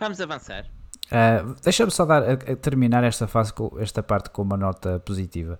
Vamos 0.00 0.20
avançar. 0.20 0.64
Uh, 0.64 1.54
Deixa-me 1.62 1.92
só 1.92 2.04
dar, 2.04 2.24
a, 2.24 2.32
a 2.32 2.56
terminar 2.56 3.04
esta, 3.04 3.28
fase 3.28 3.52
esta 3.78 4.02
parte 4.02 4.30
com 4.30 4.42
uma 4.42 4.56
nota 4.56 4.98
positiva. 4.98 5.56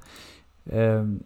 Uh, 0.66 1.24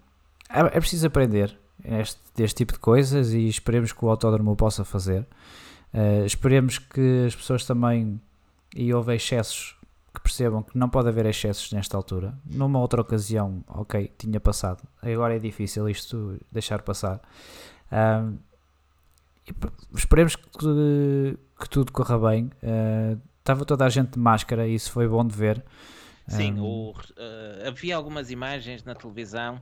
é, 0.50 0.60
é 0.60 0.78
preciso 0.78 1.06
aprender 1.06 1.58
este, 1.82 2.20
deste 2.36 2.56
tipo 2.58 2.74
de 2.74 2.80
coisas 2.80 3.32
e 3.32 3.48
esperemos 3.48 3.94
que 3.94 4.04
o 4.04 4.10
autódromo 4.10 4.52
o 4.52 4.56
possa 4.56 4.84
fazer. 4.84 5.26
Uh, 5.92 6.24
esperemos 6.24 6.78
que 6.78 7.24
as 7.26 7.34
pessoas 7.34 7.64
também, 7.64 8.20
e 8.74 8.92
houve 8.94 9.14
excessos, 9.14 9.76
que 10.14 10.20
percebam 10.20 10.62
que 10.62 10.76
não 10.76 10.88
pode 10.88 11.08
haver 11.08 11.26
excessos 11.26 11.72
nesta 11.72 11.96
altura. 11.96 12.34
Numa 12.44 12.80
outra 12.80 13.00
ocasião, 13.00 13.64
ok, 13.68 14.12
tinha 14.18 14.40
passado. 14.40 14.82
Agora 15.02 15.36
é 15.36 15.38
difícil 15.38 15.88
isto 15.88 16.38
deixar 16.50 16.82
passar. 16.82 17.20
Uh, 17.90 18.38
esperemos 19.94 20.36
que, 20.36 21.38
que, 21.60 21.68
tudo 21.68 21.92
corra 21.92 22.18
bem. 22.30 22.50
Uh, 22.62 23.20
estava 23.38 23.64
toda 23.64 23.84
a 23.84 23.88
gente 23.88 24.12
de 24.12 24.18
máscara 24.18 24.66
e 24.66 24.74
isso 24.74 24.90
foi 24.90 25.08
bom 25.08 25.24
de 25.24 25.34
ver. 25.34 25.64
Sim, 26.28 26.60
um, 26.60 26.64
o, 26.64 26.94
havia 27.66 27.96
algumas 27.96 28.30
imagens 28.30 28.84
na 28.84 28.94
televisão, 28.94 29.60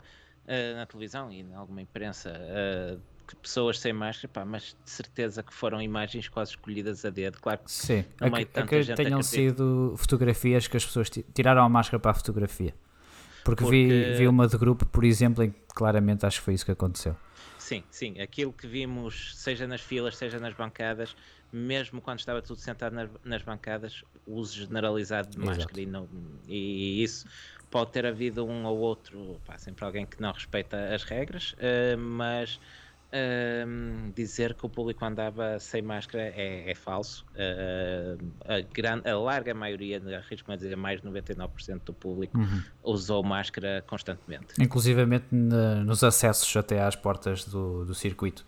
na 0.77 0.85
televisão 0.85 1.33
e 1.33 1.41
em 1.41 1.55
alguma 1.55 1.81
imprensa 1.81 2.31
pessoas 3.37 3.79
sem 3.79 3.93
máscara, 3.93 4.29
pá, 4.33 4.45
mas 4.45 4.77
de 4.85 4.91
certeza 4.91 5.43
que 5.43 5.53
foram 5.53 5.81
imagens 5.81 6.29
quase 6.29 6.53
escolhidas 6.53 7.05
a 7.05 7.11
dedo. 7.11 7.39
Claro 7.41 7.61
que 7.65 7.71
Sim, 7.71 8.05
no 8.21 8.31
meio 8.31 8.47
de 8.47 8.63
que 8.65 8.95
tenham 8.95 9.23
sido 9.23 9.95
fotografias 9.97 10.67
que 10.67 10.77
as 10.77 10.85
pessoas 10.85 11.11
tiraram 11.35 11.63
a 11.63 11.69
máscara 11.69 12.01
para 12.01 12.13
a 12.13 12.15
fotografia. 12.15 12.75
Porque, 13.45 13.65
Porque... 13.65 13.87
Vi, 13.87 14.19
vi 14.19 14.29
uma 14.29 14.47
de 14.47 14.59
grupo, 14.59 14.85
por 14.85 15.05
exemplo, 15.05 15.43
em 15.43 15.51
que 15.51 15.59
claramente 15.75 16.27
acho 16.27 16.39
que 16.39 16.45
foi 16.45 16.55
isso 16.55 16.65
que 16.65 16.73
aconteceu. 16.73 17.17
Sim, 17.59 17.83
sim. 17.91 18.21
Aquilo 18.21 18.53
que 18.53 18.67
vimos, 18.67 19.37
seja 19.37 19.67
nas 19.67 19.81
filas, 19.81 20.17
seja 20.17 20.39
nas 20.39 20.55
bancadas, 20.55 21.15
mesmo 21.53 22.01
quando 22.01 22.19
estava 22.19 22.41
tudo 22.43 22.61
sentado 22.61 22.95
nas, 22.95 23.11
nas 23.25 23.43
bancadas, 23.43 24.05
o 24.27 24.35
uso 24.35 24.55
generalizado 24.55 25.31
de 25.31 25.39
máscara. 25.39 25.81
E, 25.81 25.87
não, 25.87 26.09
e, 26.47 27.03
isso 27.03 27.27
pode 27.71 27.91
ter 27.93 28.07
havido 28.07 28.47
um 28.47 28.65
ou 28.65 28.79
outro, 28.79 29.41
pá, 29.47 29.59
sempre 29.59 29.85
alguém 29.85 30.07
que 30.07 30.21
não 30.21 30.33
respeita 30.33 30.95
as 30.95 31.05
regras, 31.05 31.53
uh, 31.53 31.99
mas 31.99 32.61
dizer 34.15 34.55
que 34.55 34.67
o 34.67 34.69
público 34.69 35.05
andava 35.05 35.59
sem 35.59 35.81
máscara 35.81 36.25
é, 36.25 36.71
é 36.71 36.75
falso. 36.75 37.25
Uh, 37.33 38.23
a, 38.45 38.61
gran, 38.73 39.01
a, 39.05 39.17
larga 39.19 39.55
maioria, 39.55 40.01
arrisco 40.17 40.53
a 40.53 40.57
dizer 40.57 40.77
mais 40.77 41.01
de 41.01 41.09
99% 41.09 41.81
do 41.85 41.93
público, 41.93 42.37
uhum. 42.37 42.63
usou 42.83 43.23
máscara 43.23 43.83
constantemente. 43.87 44.55
Inclusivamente 44.61 45.27
nos 45.31 46.05
acessos 46.05 46.55
até 46.57 46.83
às 46.83 46.97
portas 46.97 47.45
do, 47.45 47.85
do 47.85 47.95
circuito. 47.95 48.45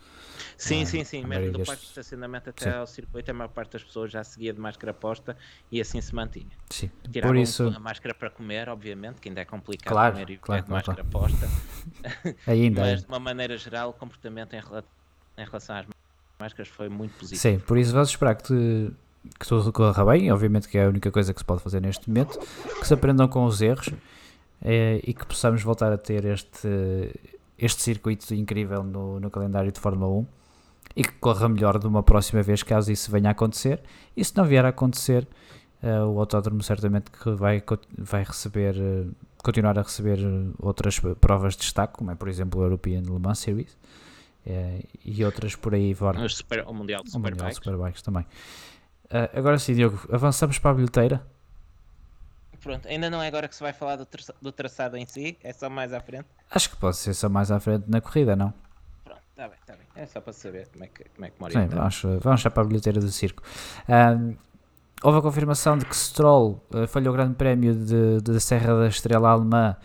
Sim, 0.60 0.82
ah, 0.82 0.86
sim, 0.86 1.04
sim. 1.04 1.24
Mesmo 1.24 1.52
do 1.52 1.64
parque 1.64 1.80
de 1.80 1.88
estacionamento 1.88 2.50
até 2.50 2.70
sim. 2.70 2.76
ao 2.76 2.86
circuito, 2.86 3.30
a 3.30 3.34
maior 3.34 3.48
parte 3.48 3.72
das 3.72 3.82
pessoas 3.82 4.12
já 4.12 4.22
seguia 4.22 4.52
de 4.52 4.60
máscara 4.60 4.92
posta 4.92 5.34
e 5.72 5.80
assim 5.80 6.02
se 6.02 6.14
mantinha. 6.14 6.50
Sim. 6.68 6.90
Tiravam 7.10 7.34
Por 7.34 7.40
isso... 7.40 7.72
a 7.74 7.80
máscara 7.80 8.14
para 8.14 8.28
comer, 8.28 8.68
obviamente, 8.68 9.22
que 9.22 9.30
ainda 9.30 9.40
é 9.40 9.46
complicado 9.46 9.90
claro, 9.90 10.12
comer 10.12 10.30
e 10.30 10.36
claro, 10.36 10.62
de 10.62 10.70
máscara 10.70 11.02
claro. 11.02 11.32
posta. 11.32 11.48
ainda. 12.46 12.82
Mas 12.82 13.00
de 13.00 13.08
uma 13.08 13.18
maneira 13.18 13.56
geral, 13.56 13.88
o 13.88 13.92
comportamento 13.94 14.52
em, 14.52 14.58
em 14.58 15.44
relação 15.44 15.76
às 15.76 15.86
máscaras 16.38 16.68
foi 16.68 16.90
muito 16.90 17.12
positivo. 17.12 17.40
Sim, 17.40 17.58
por 17.58 17.78
isso 17.78 17.94
vamos 17.94 18.10
esperar 18.10 18.34
que, 18.34 18.42
te, 18.42 18.92
que 19.38 19.48
tudo 19.48 19.72
corra 19.72 20.04
bem, 20.04 20.30
obviamente 20.30 20.68
que 20.68 20.76
é 20.76 20.84
a 20.84 20.88
única 20.90 21.10
coisa 21.10 21.32
que 21.32 21.40
se 21.40 21.44
pode 21.44 21.62
fazer 21.62 21.80
neste 21.80 22.06
momento, 22.06 22.38
que 22.38 22.86
se 22.86 22.92
aprendam 22.92 23.26
com 23.28 23.46
os 23.46 23.62
erros 23.62 23.88
é, 24.60 25.00
e 25.02 25.14
que 25.14 25.24
possamos 25.24 25.62
voltar 25.62 25.90
a 25.90 25.96
ter 25.96 26.26
este, 26.26 26.68
este 27.58 27.80
circuito 27.80 28.34
incrível 28.34 28.82
no, 28.82 29.18
no 29.18 29.30
calendário 29.30 29.72
de 29.72 29.80
Fórmula 29.80 30.20
1 30.20 30.39
e 30.94 31.02
que 31.02 31.12
corra 31.12 31.48
melhor 31.48 31.78
de 31.78 31.86
uma 31.86 32.02
próxima 32.02 32.42
vez 32.42 32.62
caso 32.62 32.90
isso 32.90 33.10
venha 33.10 33.28
a 33.28 33.32
acontecer. 33.32 33.80
E 34.16 34.24
se 34.24 34.36
não 34.36 34.44
vier 34.44 34.64
a 34.64 34.68
acontecer, 34.68 35.26
uh, 35.82 36.06
o 36.06 36.18
autódromo 36.20 36.62
certamente 36.62 37.10
que 37.10 37.30
vai, 37.30 37.62
vai 37.96 38.24
receber, 38.24 38.76
uh, 38.76 39.14
continuar 39.42 39.78
a 39.78 39.82
receber 39.82 40.18
outras 40.58 41.00
provas 41.20 41.54
de 41.54 41.60
destaque, 41.60 41.94
como 41.94 42.10
é 42.10 42.14
por 42.14 42.28
exemplo 42.28 42.60
o 42.60 42.64
European 42.64 43.02
Le 43.02 43.18
Mans 43.18 43.38
Series 43.38 43.72
uh, 44.46 44.88
e 45.04 45.24
outras 45.24 45.54
por 45.54 45.74
aí 45.74 45.94
fora. 45.94 46.28
Super, 46.28 46.66
o 46.66 46.74
Mundial 46.74 47.02
de 47.04 47.10
Superbikes. 47.10 47.42
Mundial 47.42 47.54
Superbikes 47.54 48.02
também. 48.02 48.26
agora 49.34 49.58
sim, 49.58 49.74
Diogo, 49.74 50.00
avançamos 50.10 50.58
para 50.58 50.72
a 50.72 50.74
bilheteira. 50.74 51.26
Pronto, 52.60 52.86
ainda 52.88 53.08
não 53.08 53.22
é 53.22 53.28
agora 53.28 53.48
que 53.48 53.54
se 53.54 53.62
vai 53.62 53.72
falar 53.72 53.96
do, 53.96 54.04
traçado, 54.04 54.38
do 54.42 54.52
traçado 54.52 54.96
em 54.98 55.06
si, 55.06 55.38
é 55.42 55.50
só 55.50 55.70
mais 55.70 55.94
à 55.94 56.00
frente. 56.00 56.26
Acho 56.50 56.68
que 56.68 56.76
pode 56.76 56.98
ser 56.98 57.14
só 57.14 57.26
mais 57.26 57.50
à 57.50 57.58
frente 57.58 57.84
na 57.88 58.02
corrida, 58.02 58.36
não? 58.36 58.52
Está 59.40 59.48
bem, 59.48 59.58
está 59.58 59.72
bem. 59.74 59.86
É 59.96 60.06
só 60.06 60.20
para 60.20 60.34
saber 60.34 60.68
como 60.70 60.84
é 60.84 60.88
que, 60.88 61.04
como 61.16 61.26
é 61.26 61.30
que 61.30 61.52
Sim, 61.52 61.66
vamos, 61.68 62.02
vamos 62.20 62.40
já 62.42 62.50
para 62.50 62.62
a 62.62 62.66
bilheteira 62.66 63.00
do 63.00 63.10
circo. 63.10 63.42
Um, 63.88 64.36
houve 65.02 65.18
a 65.18 65.22
confirmação 65.22 65.78
de 65.78 65.86
que 65.86 65.96
Stroll 65.96 66.62
uh, 66.74 66.86
falhou 66.86 67.14
o 67.14 67.16
grande 67.16 67.36
prémio 67.36 67.74
de, 67.74 68.20
de 68.20 68.38
Serra 68.38 68.74
da 68.74 68.86
Estrela 68.86 69.30
Alemã 69.30 69.76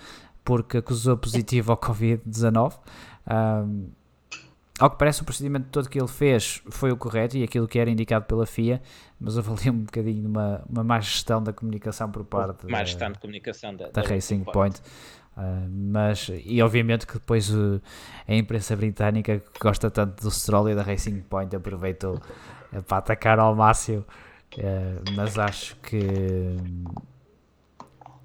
porque 0.43 0.79
acusou 0.79 1.15
positivo 1.15 1.71
ao 1.71 1.77
Covid-19. 1.77 2.77
Um, 3.31 3.87
ao 4.77 4.89
que 4.89 4.97
parece, 4.97 5.21
o 5.21 5.25
procedimento 5.25 5.69
todo 5.71 5.89
que 5.89 5.97
ele 5.97 6.09
fez 6.09 6.61
foi 6.69 6.91
o 6.91 6.97
correto 6.97 7.37
e 7.37 7.43
aquilo 7.43 7.65
que 7.65 7.79
era 7.79 7.89
indicado 7.89 8.25
pela 8.25 8.45
FIA, 8.45 8.81
mas 9.17 9.37
ali 9.37 9.69
um 9.69 9.83
bocadinho 9.83 10.27
uma, 10.27 10.65
uma 10.69 10.83
má 10.83 10.99
gestão 10.99 11.41
da 11.41 11.53
comunicação 11.53 12.11
por 12.11 12.25
parte 12.25 12.69
má 12.69 12.83
gestão 12.83 13.09
de 13.09 13.19
comunicação 13.19 13.73
da, 13.73 13.85
da, 13.85 14.01
da 14.01 14.01
Racing 14.01 14.43
Point. 14.43 14.81
Point. 14.81 14.81
Uh, 15.37 15.67
mas, 15.69 16.31
e 16.45 16.61
obviamente 16.61 17.05
que 17.05 17.13
depois 17.13 17.49
uh, 17.49 17.81
a 18.25 18.33
imprensa 18.33 18.73
britânica 18.73 19.39
que 19.39 19.59
gosta 19.59 19.91
tanto 19.91 20.23
do 20.23 20.31
Stroll 20.31 20.69
e 20.69 20.75
da 20.75 20.81
Racing 20.81 21.19
Point 21.21 21.53
aproveitou 21.53 22.15
uh, 22.71 22.81
para 22.83 22.97
atacar 22.97 23.37
ao 23.37 23.53
máximo. 23.53 24.05
mas 25.17 25.37
acho 25.37 25.75
que 25.81 26.57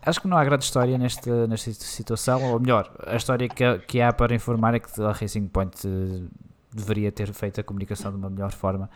acho 0.03 0.21
que 0.21 0.29
não 0.29 0.37
há 0.37 0.45
grande 0.45 0.65
história 0.65 0.97
nesta, 0.97 1.49
nesta 1.49 1.73
situação, 1.73 2.45
ou 2.53 2.61
melhor, 2.61 2.89
a 3.05 3.17
história 3.17 3.49
que, 3.49 3.79
que 3.81 4.01
há 4.01 4.13
para 4.13 4.33
informar 4.33 4.75
é 4.75 4.79
que 4.79 5.03
a 5.03 5.11
Racing 5.11 5.49
Point 5.49 5.77
deveria 6.73 7.11
ter 7.11 7.33
feito 7.33 7.61
a 7.61 7.65
comunicação 7.65 8.13
de 8.13 8.17
uma 8.19 8.31
melhor 8.31 8.53
forma. 8.53 8.89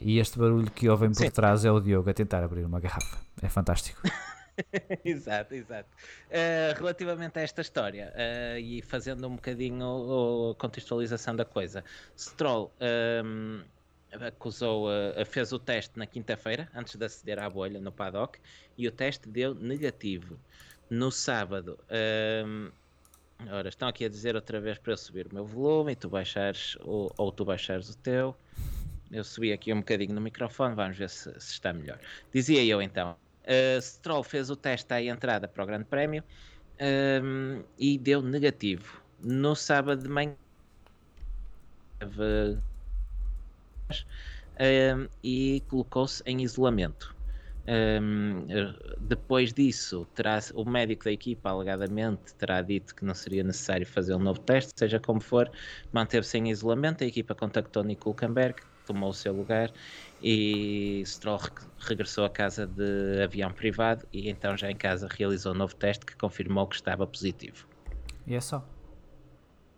e 0.00 0.20
este 0.20 0.38
barulho 0.38 0.70
que 0.70 0.88
ouvem 0.88 1.08
por 1.08 1.16
Sim. 1.16 1.30
trás 1.30 1.64
é 1.64 1.72
o 1.72 1.80
Diogo 1.80 2.08
a 2.08 2.14
tentar 2.14 2.44
abrir 2.44 2.64
uma 2.64 2.78
garrafa. 2.78 3.18
É 3.42 3.48
fantástico. 3.48 4.00
exato, 5.04 5.54
exato. 5.54 5.88
Uh, 6.28 6.78
relativamente 6.78 7.38
a 7.38 7.42
esta 7.42 7.60
história 7.60 8.12
uh, 8.14 8.58
e 8.58 8.82
fazendo 8.82 9.26
um 9.26 9.36
bocadinho 9.36 10.50
a 10.50 10.54
contextualização 10.54 11.34
da 11.34 11.44
coisa, 11.44 11.84
Stroll 12.16 12.72
um, 13.24 13.62
ehm, 14.12 14.24
acusou, 14.24 14.88
uh, 14.88 15.24
fez 15.26 15.52
o 15.52 15.58
teste 15.58 15.98
na 15.98 16.06
quinta-feira 16.06 16.68
antes 16.74 16.94
de 16.96 17.04
aceder 17.04 17.38
à 17.38 17.50
bolha 17.50 17.80
no 17.80 17.92
paddock 17.92 18.38
e 18.76 18.86
o 18.86 18.92
teste 18.92 19.28
deu 19.28 19.54
negativo. 19.54 20.38
No 20.90 21.10
sábado, 21.10 21.78
um, 22.44 22.70
ehm, 23.40 23.50
ora, 23.50 23.68
estão 23.68 23.88
aqui 23.88 24.04
a 24.04 24.08
dizer 24.08 24.36
outra 24.36 24.60
vez 24.60 24.78
para 24.78 24.92
eu 24.92 24.96
subir 24.96 25.26
o 25.26 25.34
meu 25.34 25.44
volume 25.44 25.92
e 25.92 25.96
tu 25.96 26.08
baixares 26.08 26.76
ou, 26.80 27.12
ou 27.16 27.32
tu 27.32 27.44
baixares 27.44 27.88
o 27.88 27.96
teu. 27.98 28.36
Eu 29.10 29.22
subi 29.22 29.52
aqui 29.52 29.72
um 29.72 29.78
bocadinho 29.78 30.14
no 30.14 30.20
microfone, 30.20 30.74
vamos 30.74 30.96
ver 30.96 31.08
se, 31.08 31.30
se 31.40 31.52
está 31.52 31.72
melhor. 31.72 31.98
Dizia 32.32 32.64
eu 32.64 32.82
então, 32.82 33.16
Uh, 33.44 33.80
Stroll 33.80 34.22
fez 34.22 34.50
o 34.50 34.56
teste 34.56 34.92
à 34.92 35.02
entrada 35.02 35.46
para 35.46 35.62
o 35.62 35.66
Grande 35.66 35.84
Prémio 35.84 36.24
um, 36.80 37.62
e 37.78 37.98
deu 37.98 38.22
negativo. 38.22 39.02
No 39.22 39.54
sábado 39.54 40.02
de 40.02 40.08
manhã 40.08 40.34
um, 44.60 45.08
e 45.22 45.62
colocou-se 45.68 46.22
em 46.26 46.42
isolamento. 46.42 47.14
Um, 47.66 48.46
depois 49.00 49.52
disso, 49.52 50.06
terá, 50.14 50.38
o 50.54 50.64
médico 50.64 51.04
da 51.04 51.12
equipa 51.12 51.48
alegadamente 51.48 52.34
terá 52.34 52.60
dito 52.60 52.94
que 52.94 53.04
não 53.04 53.14
seria 53.14 53.42
necessário 53.42 53.86
fazer 53.86 54.14
um 54.14 54.18
novo 54.18 54.40
teste, 54.40 54.72
seja 54.76 55.00
como 55.00 55.20
for, 55.20 55.50
manteve-se 55.92 56.36
em 56.38 56.50
isolamento. 56.50 57.02
A 57.02 57.06
equipa 57.06 57.34
contactou 57.34 57.82
Nico 57.82 58.10
Hulkenberg, 58.10 58.62
tomou 58.86 59.10
o 59.10 59.14
seu 59.14 59.32
lugar 59.32 59.72
e 60.26 61.02
Stroll 61.04 61.38
regressou 61.78 62.24
à 62.24 62.30
casa 62.30 62.66
de 62.66 63.22
avião 63.22 63.52
privado 63.52 64.08
e 64.10 64.30
então 64.30 64.56
já 64.56 64.70
em 64.70 64.76
casa 64.76 65.06
realizou 65.10 65.52
um 65.52 65.54
novo 65.54 65.76
teste 65.76 66.06
que 66.06 66.16
confirmou 66.16 66.66
que 66.66 66.76
estava 66.76 67.06
positivo. 67.06 67.68
E 68.26 68.34
é 68.34 68.40
só. 68.40 68.66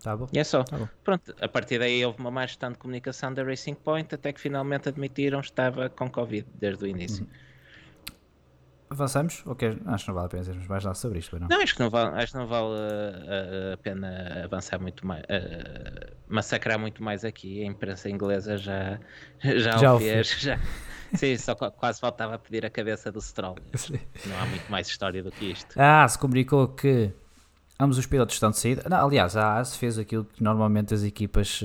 Tá 0.01 0.17
bom. 0.17 0.29
E 0.33 0.39
é 0.39 0.45
só. 0.45 0.63
Tá 0.63 0.79
bom. 0.79 0.89
Pronto, 1.03 1.35
a 1.41 1.49
partir 1.49 1.81
daí 1.81 2.05
houve 2.07 2.21
uma 2.21 2.31
má 2.31 2.47
gestão 2.47 2.71
de 2.71 2.79
comunicação 2.79 3.35
da 3.35 3.43
Racing 3.43 3.75
Point 3.75 4.15
até 4.15 4.33
que 4.33 4.41
finalmente 4.41 4.89
admitiram 4.89 5.41
que 5.41 5.47
estava 5.47 5.89
com 5.89 6.09
Covid 6.09 6.47
desde 6.55 6.85
o 6.85 6.87
início. 6.87 7.25
Uhum. 7.25 7.31
Avançamos? 8.89 9.43
Ok, 9.47 9.79
acho 9.87 10.05
que 10.05 10.11
não 10.11 10.15
vale 10.15 10.27
a 10.27 10.29
pena 10.29 10.43
dizermos 10.43 10.67
mais 10.69 10.85
nada 10.85 10.95
sobre 10.95 11.19
isto, 11.19 11.39
não? 11.39 11.49
Não, 11.49 11.61
acho 11.61 11.75
que 11.75 11.81
não 11.81 11.91
vale, 11.91 12.21
acho 12.21 12.33
que 12.33 12.39
não 12.39 12.47
vale 12.47 12.67
uh, 12.67 13.73
a 13.75 13.77
pena 13.79 14.43
avançar 14.45 14.81
muito 14.81 15.05
mais, 15.05 15.23
uh, 15.25 16.17
massacrar 16.29 16.79
muito 16.79 17.03
mais 17.03 17.25
aqui. 17.25 17.63
A 17.63 17.67
imprensa 17.67 18.09
inglesa 18.09 18.57
já, 18.57 19.01
já, 19.41 19.77
já 19.77 19.95
o 19.95 19.99
fez. 19.99 20.29
Já. 20.39 20.61
Sim, 21.15 21.37
só 21.37 21.55
quase 21.55 22.01
faltava 22.01 22.37
pedir 22.39 22.67
a 22.67 22.71
cabeça 22.71 23.13
do 23.13 23.21
Stroll. 23.21 23.57
Não 24.27 24.39
há 24.41 24.47
muito 24.47 24.71
mais 24.71 24.89
história 24.89 25.23
do 25.23 25.31
que 25.31 25.53
isto. 25.53 25.81
Ah, 25.81 26.07
se 26.07 26.19
comunicou 26.19 26.69
que 26.69 27.13
ambos 27.79 27.97
os 27.97 28.07
pilotos 28.07 28.35
estão 28.35 28.51
de 28.51 28.59
saída. 28.59 28.83
Não, 28.89 29.07
aliás, 29.07 29.37
a 29.37 29.59
AS 29.59 29.77
fez 29.77 29.99
aquilo 29.99 30.25
que 30.25 30.43
normalmente 30.43 30.93
as 30.93 31.05
equipas 31.05 31.63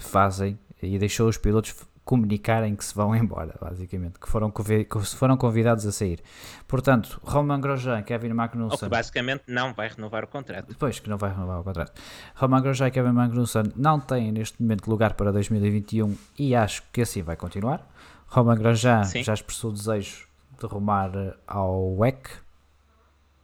fazem 0.00 0.58
e 0.82 0.98
deixou 0.98 1.28
os 1.28 1.38
pilotos 1.38 1.74
comunicarem 2.04 2.74
que 2.74 2.84
se 2.84 2.94
vão 2.94 3.14
embora, 3.16 3.54
basicamente, 3.60 4.18
que 4.18 4.28
foram, 4.28 4.50
que 4.50 5.04
foram 5.16 5.36
convidados 5.36 5.86
a 5.86 5.92
sair. 5.92 6.20
Portanto, 6.66 7.20
Roman 7.24 7.60
Grosjean, 7.60 8.02
Kevin 8.02 8.32
Magnussen... 8.32 8.72
Ou 8.72 8.78
que 8.78 8.88
basicamente 8.88 9.44
não 9.46 9.72
vai 9.72 9.88
renovar 9.88 10.24
o 10.24 10.26
contrato. 10.26 10.68
Depois 10.68 10.98
que 10.98 11.08
não 11.08 11.18
vai 11.18 11.30
renovar 11.30 11.60
o 11.60 11.64
contrato. 11.64 11.92
Roman 12.34 12.62
Grosjean 12.62 12.88
e 12.88 12.90
Kevin 12.90 13.12
Magnussen 13.12 13.72
não 13.76 14.00
têm 14.00 14.32
neste 14.32 14.60
momento 14.60 14.88
lugar 14.88 15.14
para 15.14 15.32
2021 15.32 16.16
e 16.38 16.54
acho 16.54 16.82
que 16.92 17.02
assim 17.02 17.22
vai 17.22 17.36
continuar. 17.36 17.88
Roman 18.26 18.56
Grosjean 18.56 19.04
Sim. 19.04 19.22
já 19.22 19.34
expressou 19.34 19.70
o 19.70 19.74
desejo 19.74 20.26
de 20.58 20.66
rumar 20.66 21.10
ao 21.46 21.96
WEC. 21.96 22.30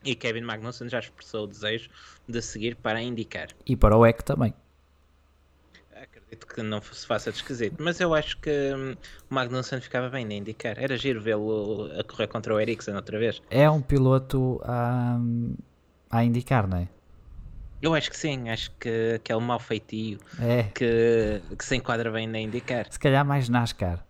E 0.04 0.14
Kevin 0.14 0.42
Magnussen 0.42 0.88
já 0.88 1.00
expressou 1.00 1.44
o 1.44 1.46
desejo 1.46 1.90
de 2.26 2.40
seguir 2.40 2.76
para 2.76 3.02
indicar. 3.02 3.48
E 3.66 3.76
para 3.76 3.96
o 3.96 4.00
WEC 4.00 4.24
também 4.24 4.54
acredito 6.28 6.46
que 6.46 6.62
não 6.62 6.80
se 6.82 7.06
faça 7.06 7.30
de 7.30 7.38
esquisito, 7.38 7.82
mas 7.82 8.00
eu 8.00 8.14
acho 8.14 8.38
que 8.38 8.50
hum, 8.50 8.94
o 9.30 9.34
Magnussen 9.34 9.80
ficava 9.80 10.08
bem 10.10 10.24
na 10.24 10.34
indicar. 10.34 10.76
Era 10.78 10.96
giro 10.96 11.20
vê-lo 11.20 11.90
a 11.98 12.04
correr 12.04 12.26
contra 12.26 12.54
o 12.54 12.60
Ericsson 12.60 12.94
outra 12.94 13.18
vez. 13.18 13.42
É 13.50 13.68
um 13.68 13.80
piloto 13.80 14.60
a, 14.64 15.18
a 16.10 16.24
indicar, 16.24 16.68
não 16.68 16.78
é? 16.78 16.88
Eu 17.80 17.94
acho 17.94 18.10
que 18.10 18.16
sim, 18.16 18.50
acho 18.50 18.70
que, 18.72 19.20
que 19.22 19.32
é 19.32 19.36
um 19.36 19.40
mau 19.40 19.58
feitio 19.58 20.18
é. 20.40 20.64
que, 20.74 21.40
que 21.56 21.64
se 21.64 21.76
enquadra 21.76 22.10
bem 22.10 22.26
na 22.26 22.40
indicar. 22.40 22.86
Se 22.90 22.98
calhar 22.98 23.24
mais 23.24 23.48
NASCAR. 23.48 24.04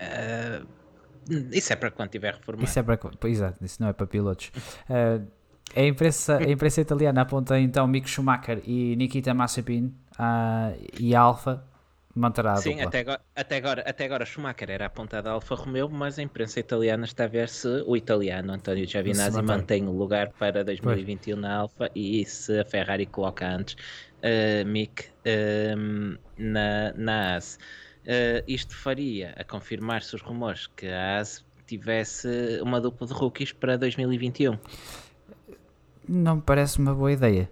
Uh, 0.00 0.66
isso 1.52 1.72
é 1.72 1.76
para 1.76 1.90
quando 1.90 2.10
tiver 2.10 2.34
reformado. 2.34 2.64
Isso 2.64 2.78
é 2.78 2.82
para. 2.82 2.98
Exato, 3.24 3.64
isso 3.64 3.82
não 3.82 3.88
é 3.88 3.92
para 3.92 4.06
pilotos. 4.06 4.50
Uh, 4.88 5.26
a 5.76 5.82
imprensa, 5.82 6.38
a 6.38 6.50
imprensa 6.50 6.80
italiana 6.80 7.20
aponta 7.20 7.60
então 7.60 7.86
Mick 7.86 8.08
Schumacher 8.08 8.62
e 8.64 8.96
Nikita 8.96 9.34
Mazepin 9.34 9.94
uh, 10.18 10.78
e 10.98 11.14
Alfa 11.14 11.64
manterá 12.18 12.54
a 12.54 12.56
Sim, 12.56 12.72
dupla. 12.72 12.88
até 12.88 12.98
agora, 13.00 13.20
até, 13.34 13.56
agora, 13.56 13.82
até 13.82 14.04
agora 14.04 14.26
Schumacher 14.26 14.70
era 14.70 14.86
apontado 14.86 15.28
a 15.28 15.32
Alfa 15.32 15.54
Romeo, 15.54 15.88
mas 15.88 16.18
a 16.18 16.22
imprensa 16.22 16.60
italiana 16.60 17.04
está 17.04 17.24
a 17.24 17.28
ver 17.28 17.48
se 17.48 17.68
o 17.86 17.96
italiano 17.96 18.52
António 18.52 18.86
Giovinazzi 18.86 19.40
mantém 19.42 19.86
o 19.86 19.92
lugar 19.92 20.30
para 20.30 20.64
2021 20.64 21.34
pois. 21.34 21.42
na 21.42 21.56
Alfa 21.56 21.90
e 21.94 22.24
se 22.24 22.58
a 22.58 22.64
Ferrari 22.64 23.06
coloca 23.06 23.46
antes 23.46 23.74
uh, 23.74 24.66
Mick 24.66 25.04
uh, 25.04 26.18
na, 26.36 26.92
na 26.94 27.36
AS. 27.36 27.58
Uh, 28.04 28.42
isto 28.48 28.74
faria 28.74 29.34
a 29.36 29.44
confirmar-se 29.44 30.14
os 30.16 30.22
rumores 30.22 30.66
que 30.66 30.86
a 30.86 31.18
AS 31.18 31.44
tivesse 31.66 32.28
uma 32.62 32.80
dupla 32.80 33.06
de 33.06 33.12
rookies 33.12 33.52
para 33.52 33.76
2021. 33.76 34.58
Não 36.08 36.36
me 36.36 36.42
parece 36.42 36.78
uma 36.78 36.94
boa 36.94 37.12
ideia. 37.12 37.50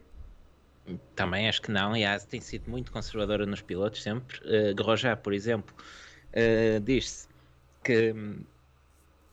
Também 1.15 1.49
acho 1.49 1.63
que 1.63 1.71
não. 1.71 1.91
Aliás, 1.91 2.25
tem 2.25 2.41
sido 2.41 2.71
muito 2.71 2.93
conservadora 2.93 3.47
nos 3.47 3.63
pilotos 3.63 4.03
sempre. 4.03 4.39
Uh, 4.41 4.75
Grosjean, 4.75 5.17
por 5.17 5.33
exemplo, 5.33 5.75
uh, 6.33 6.81
diz-se 6.81 7.29
que 7.83 8.13
hum, 8.13 8.45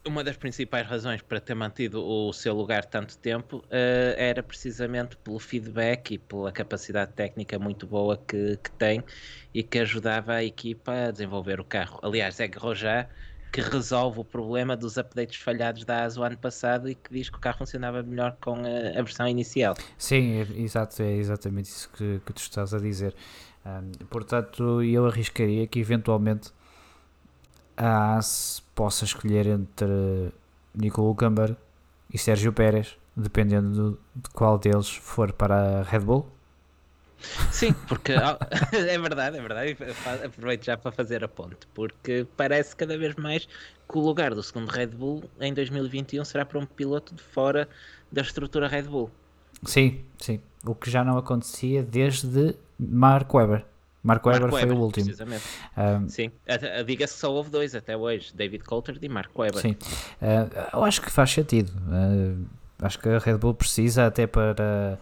uma 0.06 0.24
das 0.24 0.36
principais 0.36 0.86
razões 0.88 1.22
para 1.22 1.40
ter 1.40 1.56
mantido 1.56 2.04
o 2.04 2.34
seu 2.34 2.54
lugar 2.54 2.86
tanto 2.86 3.18
tempo 3.18 3.58
uh, 3.58 4.16
era 4.18 4.44
precisamente 4.44 5.16
pelo 5.18 5.40
feedback 5.40 6.16
e 6.16 6.18
pela 6.18 6.52
capacidade 6.52 7.14
técnica 7.14 7.58
muito 7.58 7.88
boa 7.88 8.18
que, 8.18 8.58
que 8.58 8.72
tem 8.72 9.04
e 9.54 9.64
que 9.64 9.80
ajudava 9.80 10.34
a 10.34 10.44
equipa 10.44 11.08
a 11.08 11.12
desenvolver 11.12 11.60
o 11.60 11.66
carro. 11.66 12.00
Aliás, 12.04 12.40
é 12.40 12.48
Grosjean 12.48 13.08
que 13.54 13.62
resolve 13.62 14.20
o 14.20 14.26
problema 14.26 14.76
dos 14.76 14.98
updates 14.98 15.40
falhados 15.40 15.86
da 15.86 16.04
ASO 16.04 16.24
ano 16.24 16.36
passado 16.36 16.90
e 16.90 16.96
que 16.96 17.14
diz 17.14 17.30
que 17.30 17.38
o 17.38 17.40
carro 17.40 17.60
funcionava 17.60 18.02
melhor 18.02 18.36
com 18.42 18.56
a, 18.56 19.00
a 19.00 19.04
versão 19.04 19.28
inicial. 19.28 19.76
Sim, 19.96 20.40
é, 20.40 20.60
exato, 20.60 21.04
é 21.04 21.14
exatamente 21.14 21.66
isso 21.68 21.88
que, 21.96 22.20
que 22.26 22.34
tu 22.34 22.42
estás 22.42 22.74
a 22.74 22.80
dizer. 22.80 23.16
Um, 23.64 23.92
portanto, 24.08 24.82
eu 24.82 25.06
arriscaria 25.06 25.68
que 25.68 25.80
eventualmente 25.80 26.50
a 27.78 28.18
AS 28.18 28.64
possa 28.74 29.06
escolher 29.06 29.46
entre 29.46 30.32
Nico 30.74 31.04
Hulkenberg 31.04 31.56
e 32.12 32.18
Sérgio 32.18 32.52
Pérez, 32.52 32.98
dependendo 33.16 34.00
de 34.16 34.30
qual 34.32 34.58
deles 34.58 34.90
for 34.90 35.32
para 35.32 35.82
a 35.82 35.84
Red 35.84 36.00
Bull. 36.00 36.28
Sim, 37.52 37.74
porque 37.88 38.12
é 38.74 38.98
verdade, 38.98 39.38
é 39.38 39.42
verdade. 39.42 39.78
Aproveito 40.26 40.66
já 40.66 40.78
para 40.78 40.92
fazer 40.92 41.24
a 41.24 41.28
ponte, 41.28 41.68
porque 41.74 42.28
parece 42.36 42.76
cada 42.76 42.98
vez 42.98 43.16
mais 43.16 43.46
que 43.46 43.98
o 43.98 44.02
lugar 44.02 44.34
do 44.34 44.44
segundo 44.44 44.70
Red 44.70 44.88
Bull 44.88 45.24
em 45.40 45.54
2021 45.54 46.24
será 46.26 46.46
para 46.46 46.60
um 46.60 46.66
piloto 46.66 47.14
de 47.14 47.22
fora 47.22 47.68
da 48.12 48.22
estrutura 48.22 48.68
Red 48.68 48.84
Bull. 48.84 49.10
Sim, 49.66 50.04
sim. 50.18 50.42
O 50.66 50.76
que 50.76 50.90
já 50.90 51.04
não 51.04 51.18
acontecia 51.18 51.84
desde 51.84 52.56
Mark 52.78 53.34
Webber. 53.34 53.66
Mark 54.04 54.26
Webber, 54.26 54.42
Mark 54.42 54.54
Webber 54.54 54.70
foi 54.70 54.78
o 54.78 54.82
último. 54.82 55.06
Precisamente. 55.06 55.44
Um, 55.78 56.10
sim, 56.10 56.32
diga-se 56.86 57.18
só 57.18 57.32
houve 57.32 57.50
dois 57.50 57.74
até 57.74 57.96
hoje: 57.96 58.36
David 58.36 58.64
Coulter 58.66 58.98
e 59.02 59.08
Mark 59.08 59.32
Webber. 59.38 59.62
Sim, 59.62 59.72
uh, 60.22 60.76
eu 60.78 60.84
acho 60.84 61.02
que 61.02 61.10
faz 61.10 61.32
sentido. 61.32 61.72
Uh, 61.88 62.46
acho 62.82 63.00
que 63.00 63.08
a 63.08 63.18
Red 63.18 63.38
Bull 63.38 63.54
precisa 63.54 64.06
até 64.06 64.28
para 64.28 65.00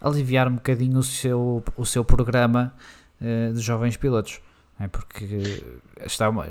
aliviar 0.00 0.48
um 0.48 0.54
bocadinho 0.54 0.98
o 0.98 1.02
seu, 1.02 1.62
o 1.76 1.84
seu 1.84 2.04
programa 2.04 2.74
uh, 3.20 3.52
de 3.52 3.60
jovens 3.60 3.96
pilotos. 3.96 4.40
É? 4.78 4.88
Porque 4.88 5.62
está 6.04 6.28
uma, 6.28 6.46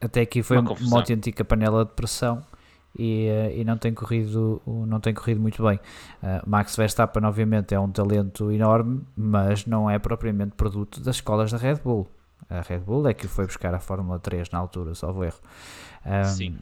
até 0.00 0.20
aqui 0.20 0.42
foi 0.42 0.58
uma, 0.58 0.72
uma 0.72 0.98
autêntica 0.98 1.44
panela 1.44 1.84
de 1.84 1.92
pressão 1.92 2.44
e, 2.98 3.28
uh, 3.28 3.58
e, 3.58 3.64
não, 3.64 3.78
tem 3.78 3.94
corrido, 3.94 4.60
não 4.66 5.00
tem 5.00 5.14
corrido 5.14 5.40
muito 5.40 5.62
bem. 5.62 5.80
Uh, 6.22 6.48
Max 6.48 6.76
Verstappen, 6.76 7.24
obviamente, 7.24 7.74
é 7.74 7.80
um 7.80 7.90
talento 7.90 8.50
enorme, 8.50 9.02
mas 9.16 9.66
não 9.66 9.88
é 9.88 9.98
propriamente 9.98 10.52
produto 10.56 11.00
das 11.00 11.16
escolas 11.16 11.50
da 11.50 11.58
Red 11.58 11.76
Bull. 11.76 12.08
A 12.50 12.60
Red 12.60 12.80
Bull 12.80 13.08
é 13.08 13.14
que 13.14 13.26
foi 13.26 13.46
buscar 13.46 13.74
a 13.74 13.80
Fórmula 13.80 14.18
3 14.18 14.50
na 14.50 14.58
altura, 14.58 14.94
salvo 14.94 15.24
erro. 15.24 15.40
Um, 16.04 16.24
Sim 16.24 16.58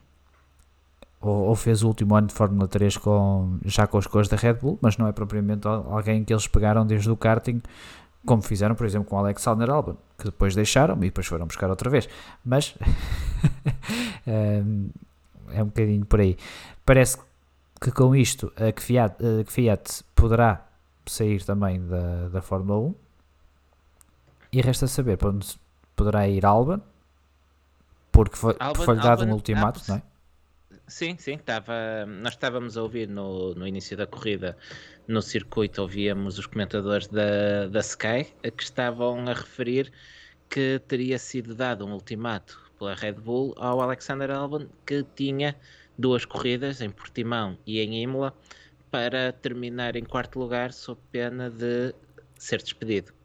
ou, 1.20 1.48
ou, 1.48 1.54
fez 1.54 1.82
o 1.82 1.88
último 1.88 2.14
ano 2.14 2.28
de 2.28 2.34
Fórmula 2.34 2.66
3 2.66 2.96
com, 2.96 3.58
já 3.64 3.86
com 3.86 3.98
os 3.98 4.06
cores 4.06 4.28
da 4.28 4.36
Red 4.36 4.54
Bull, 4.54 4.78
mas 4.80 4.96
não 4.96 5.06
é 5.06 5.12
propriamente 5.12 5.68
alguém 5.68 6.24
que 6.24 6.32
eles 6.32 6.46
pegaram 6.46 6.86
desde 6.86 7.10
o 7.10 7.16
karting, 7.16 7.60
como 8.24 8.42
fizeram, 8.42 8.74
por 8.74 8.86
exemplo, 8.86 9.08
com 9.08 9.16
o 9.16 9.18
Alexander 9.18 9.68
Albon, 9.70 9.96
que 10.18 10.24
depois 10.24 10.54
deixaram 10.54 10.96
e 10.96 11.06
depois 11.06 11.26
foram 11.26 11.46
buscar 11.46 11.68
outra 11.68 11.90
vez. 11.90 12.08
Mas 12.44 12.74
é, 14.26 14.62
é 15.52 15.62
um 15.62 15.66
bocadinho 15.66 16.06
por 16.06 16.20
aí. 16.20 16.36
Parece 16.84 17.18
que 17.80 17.90
com 17.90 18.14
isto 18.14 18.52
a 18.56 18.78
Fiat, 18.78 19.16
a 19.22 19.50
Fiat 19.50 20.04
poderá 20.14 20.66
sair 21.06 21.42
também 21.44 21.84
da, 21.86 22.28
da 22.28 22.42
Fórmula 22.42 22.78
1 22.78 22.94
e 24.52 24.60
resta 24.60 24.86
saber 24.86 25.16
para 25.16 25.30
onde 25.30 25.58
poderá 25.94 26.28
ir 26.28 26.44
Albon, 26.44 26.80
porque 28.10 28.36
foi, 28.36 28.54
foi 28.74 28.96
dado 28.96 29.24
um 29.24 29.32
ultimato, 29.32 29.80
não 29.88 29.96
é? 29.96 30.02
Sim, 30.90 31.16
sim, 31.16 31.34
estava, 31.34 32.04
nós 32.04 32.32
estávamos 32.32 32.76
a 32.76 32.82
ouvir 32.82 33.08
no, 33.08 33.54
no 33.54 33.64
início 33.64 33.96
da 33.96 34.08
corrida, 34.08 34.58
no 35.06 35.22
circuito, 35.22 35.80
ouvíamos 35.80 36.36
os 36.36 36.46
comentadores 36.46 37.06
da, 37.06 37.68
da 37.68 37.78
Sky 37.78 38.24
que 38.56 38.62
estavam 38.64 39.28
a 39.28 39.32
referir 39.32 39.92
que 40.48 40.80
teria 40.88 41.16
sido 41.16 41.54
dado 41.54 41.86
um 41.86 41.92
ultimato 41.92 42.60
pela 42.76 42.92
Red 42.96 43.12
Bull 43.12 43.54
ao 43.56 43.80
Alexander 43.80 44.32
Albon 44.32 44.66
que 44.84 45.04
tinha 45.14 45.54
duas 45.96 46.24
corridas 46.24 46.80
em 46.80 46.90
Portimão 46.90 47.56
e 47.64 47.78
em 47.78 48.02
Imola 48.02 48.34
para 48.90 49.32
terminar 49.32 49.94
em 49.94 50.04
quarto 50.04 50.40
lugar 50.40 50.72
sob 50.72 51.00
pena 51.12 51.48
de 51.48 51.94
ser 52.36 52.60
despedido. 52.60 53.19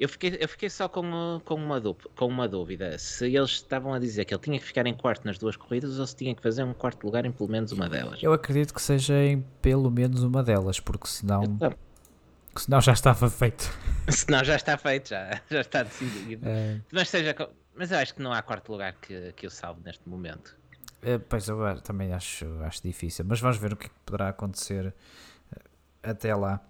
Eu 0.00 0.08
fiquei, 0.08 0.38
eu 0.40 0.48
fiquei 0.48 0.70
só 0.70 0.88
com, 0.88 1.42
com, 1.44 1.54
uma 1.56 1.78
com 2.16 2.26
uma 2.26 2.48
dúvida. 2.48 2.98
Se 2.98 3.26
eles 3.26 3.50
estavam 3.50 3.92
a 3.92 3.98
dizer 3.98 4.24
que 4.24 4.32
ele 4.32 4.40
tinha 4.40 4.58
que 4.58 4.64
ficar 4.64 4.86
em 4.86 4.94
quarto 4.94 5.26
nas 5.26 5.36
duas 5.36 5.56
corridas 5.56 5.98
ou 5.98 6.06
se 6.06 6.16
tinha 6.16 6.34
que 6.34 6.40
fazer 6.40 6.64
um 6.64 6.72
quarto 6.72 7.04
lugar 7.04 7.26
em 7.26 7.30
pelo 7.30 7.50
menos 7.50 7.70
uma 7.70 7.86
delas. 7.86 8.22
Eu 8.22 8.32
acredito 8.32 8.72
que 8.72 8.80
seja 8.80 9.14
em 9.22 9.44
pelo 9.60 9.90
menos 9.90 10.22
uma 10.22 10.42
delas, 10.42 10.80
porque 10.80 11.06
senão. 11.06 11.44
Então, 11.44 11.74
senão 12.56 12.80
já 12.80 12.92
estava 12.94 13.28
feito. 13.28 13.70
Senão 14.08 14.42
já 14.42 14.56
está 14.56 14.76
feito, 14.76 15.10
já, 15.10 15.40
já 15.48 15.60
está 15.60 15.82
decidido. 15.84 16.48
É... 16.48 16.80
Mas, 16.90 17.08
seja, 17.10 17.36
mas 17.76 17.92
eu 17.92 17.98
acho 17.98 18.14
que 18.14 18.22
não 18.22 18.32
há 18.32 18.42
quarto 18.42 18.72
lugar 18.72 18.94
que, 18.94 19.32
que 19.34 19.46
o 19.46 19.50
salve 19.50 19.82
neste 19.84 20.08
momento. 20.08 20.56
É, 21.02 21.18
pois 21.18 21.46
eu 21.46 21.80
também 21.82 22.12
acho, 22.12 22.46
acho 22.62 22.82
difícil. 22.82 23.24
Mas 23.28 23.38
vamos 23.38 23.58
ver 23.58 23.74
o 23.74 23.76
que, 23.76 23.88
que 23.88 23.94
poderá 24.04 24.30
acontecer 24.30 24.92
eh, 25.54 25.60
até 26.02 26.34
lá. 26.34 26.60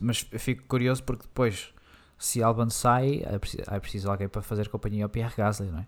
Mas 0.00 0.18
fico 0.18 0.64
curioso 0.66 1.02
porque 1.04 1.22
depois, 1.22 1.72
se 2.18 2.42
Alban 2.42 2.70
sai, 2.70 3.22
é 3.24 3.38
preciso, 3.38 3.64
é 3.70 3.80
preciso 3.80 4.10
alguém 4.10 4.28
para 4.28 4.42
fazer 4.42 4.68
companhia 4.68 5.04
ao 5.04 5.10
Pierre 5.10 5.34
Gasly, 5.36 5.70
não 5.70 5.80
é? 5.80 5.86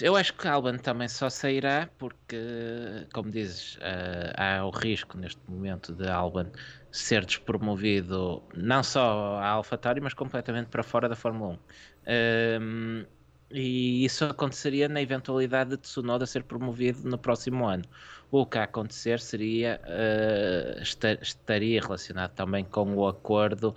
Eu 0.00 0.16
acho 0.16 0.32
que 0.32 0.48
Albon 0.48 0.78
também 0.78 1.08
só 1.08 1.28
sairá 1.28 1.90
porque, 1.98 3.06
como 3.12 3.30
dizes, 3.30 3.76
uh, 3.76 4.32
há 4.34 4.64
o 4.64 4.70
risco 4.70 5.18
neste 5.18 5.38
momento 5.46 5.92
de 5.92 6.08
Albon 6.08 6.46
ser 6.90 7.26
despromovido 7.26 8.42
não 8.56 8.82
só 8.82 9.36
à 9.36 9.48
AlphaTauri, 9.48 10.00
mas 10.00 10.14
completamente 10.14 10.68
para 10.68 10.82
fora 10.82 11.06
da 11.06 11.14
Fórmula 11.14 11.50
1. 11.50 11.52
Um, 11.52 11.58
ehm, 12.06 13.06
e 13.50 14.04
isso 14.06 14.24
aconteceria 14.24 14.88
na 14.88 15.02
eventualidade 15.02 15.70
de 15.70 15.76
Tsunoda 15.76 16.24
ser 16.24 16.44
promovido 16.44 17.06
no 17.06 17.18
próximo 17.18 17.66
ano. 17.66 17.84
O 18.36 18.44
que 18.44 18.58
a 18.58 18.64
acontecer 18.64 19.20
seria 19.20 19.80
uh, 19.84 20.82
estar, 20.82 21.22
estaria 21.22 21.80
relacionado 21.80 22.32
também 22.32 22.64
com 22.64 22.92
o 22.96 23.06
acordo 23.06 23.76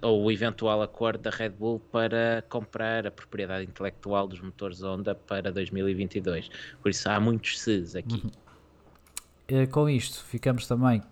ou 0.00 0.24
o 0.24 0.32
eventual 0.32 0.80
acordo 0.80 1.20
da 1.20 1.28
Red 1.28 1.50
Bull 1.50 1.78
para 1.78 2.42
comprar 2.48 3.06
a 3.06 3.10
propriedade 3.10 3.64
intelectual 3.64 4.26
dos 4.26 4.40
motores 4.40 4.82
Honda 4.82 5.14
para 5.14 5.52
2022. 5.52 6.48
Por 6.80 6.88
isso 6.88 7.06
há 7.06 7.20
muitos 7.20 7.60
se's 7.60 7.94
aqui. 7.94 8.32
Uhum. 9.50 9.66
Com 9.66 9.90
isto, 9.90 10.24
ficamos 10.24 10.66
também 10.66 11.02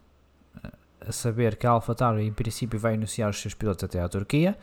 a 1.06 1.12
saber 1.12 1.56
que 1.56 1.66
a 1.66 1.72
AlphaTauri 1.72 2.24
em 2.24 2.32
princípio 2.32 2.80
vai 2.80 2.94
anunciar 2.94 3.28
os 3.28 3.42
seus 3.42 3.52
pilotos 3.52 3.84
até 3.84 4.00
à 4.00 4.08
Turquia. 4.08 4.56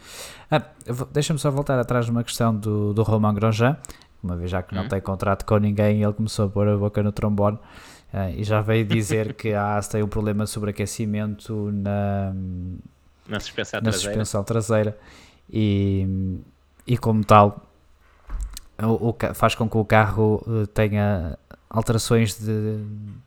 Ah, 0.49 0.63
Deixa-me 1.11 1.38
só 1.38 1.51
voltar 1.51 1.78
atrás 1.78 2.09
numa 2.09 2.24
questão 2.24 2.55
do, 2.55 2.95
do 2.95 3.03
Romain 3.03 3.36
Grosjean, 3.36 3.78
uma 4.24 4.36
vez 4.36 4.49
já 4.49 4.63
que 4.63 4.74
não 4.74 4.86
hum. 4.86 4.89
tem 4.89 4.99
contrato 4.99 5.45
com 5.45 5.57
ninguém, 5.59 6.01
ele 6.01 6.13
começou 6.13 6.47
a 6.47 6.49
pôr 6.49 6.68
a 6.68 6.76
boca 6.76 7.03
no 7.03 7.11
trombone 7.11 7.59
ah, 8.14 8.30
e 8.32 8.43
já 8.43 8.62
veio 8.62 8.86
dizer 8.86 9.34
que 9.34 9.53
a 9.53 9.78
AS 9.78 9.88
tem 9.88 10.01
um 10.01 10.08
problema 10.08 10.45
de 10.45 10.49
sobreaquecimento 10.49 11.72
na, 11.72 12.34
na 13.28 13.39
suspensão 13.39 13.80
na 13.80 13.89
traseira, 13.89 14.12
suspensão 14.12 14.43
traseira. 14.43 14.97
E, 15.49 16.39
e 16.86 16.97
como 16.97 17.24
tal 17.24 17.68
o, 18.84 19.10
o, 19.10 19.34
faz 19.34 19.55
com 19.55 19.70
que 19.70 19.78
o 19.78 19.86
carro 19.86 20.43
eh, 20.47 20.66
tenha 20.74 21.38
alterações 21.70 22.38
de, 22.39 22.80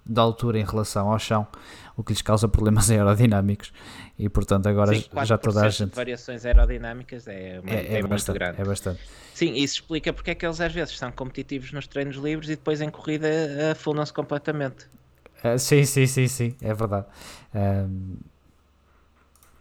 de 0.06 0.20
altura 0.20 0.58
em 0.58 0.64
relação 0.64 1.10
ao 1.10 1.18
chão, 1.18 1.46
o 2.00 2.04
que 2.04 2.12
lhes 2.12 2.22
causa 2.22 2.48
problemas 2.48 2.90
aerodinâmicos. 2.90 3.72
E 4.18 4.28
portanto 4.28 4.66
agora 4.66 4.94
Sim, 4.94 5.04
já 5.24 5.38
toda 5.38 5.62
a 5.62 5.68
gente 5.68 5.94
variações 5.94 6.44
aerodinâmicas 6.44 7.28
é, 7.28 7.60
é, 7.66 7.74
é, 7.74 7.98
é 7.98 8.02
bastante, 8.02 8.38
grande. 8.38 8.60
é 8.60 8.64
bastante. 8.64 9.00
Sim, 9.34 9.52
isso 9.52 9.74
explica 9.74 10.12
porque 10.12 10.30
é 10.30 10.34
que 10.34 10.44
eles 10.44 10.60
às 10.60 10.72
vezes 10.72 10.96
são 10.96 11.12
competitivos 11.12 11.72
nos 11.72 11.86
treinos 11.86 12.16
livres 12.16 12.48
e 12.48 12.56
depois 12.56 12.80
em 12.80 12.90
corrida 12.90 13.28
afundam-se 13.72 14.12
completamente. 14.12 14.86
Uh, 15.44 15.58
sim, 15.58 15.84
sim, 15.84 16.06
sim, 16.06 16.28
sim, 16.28 16.56
é 16.60 16.74
verdade. 16.74 17.06
Um, 17.54 18.16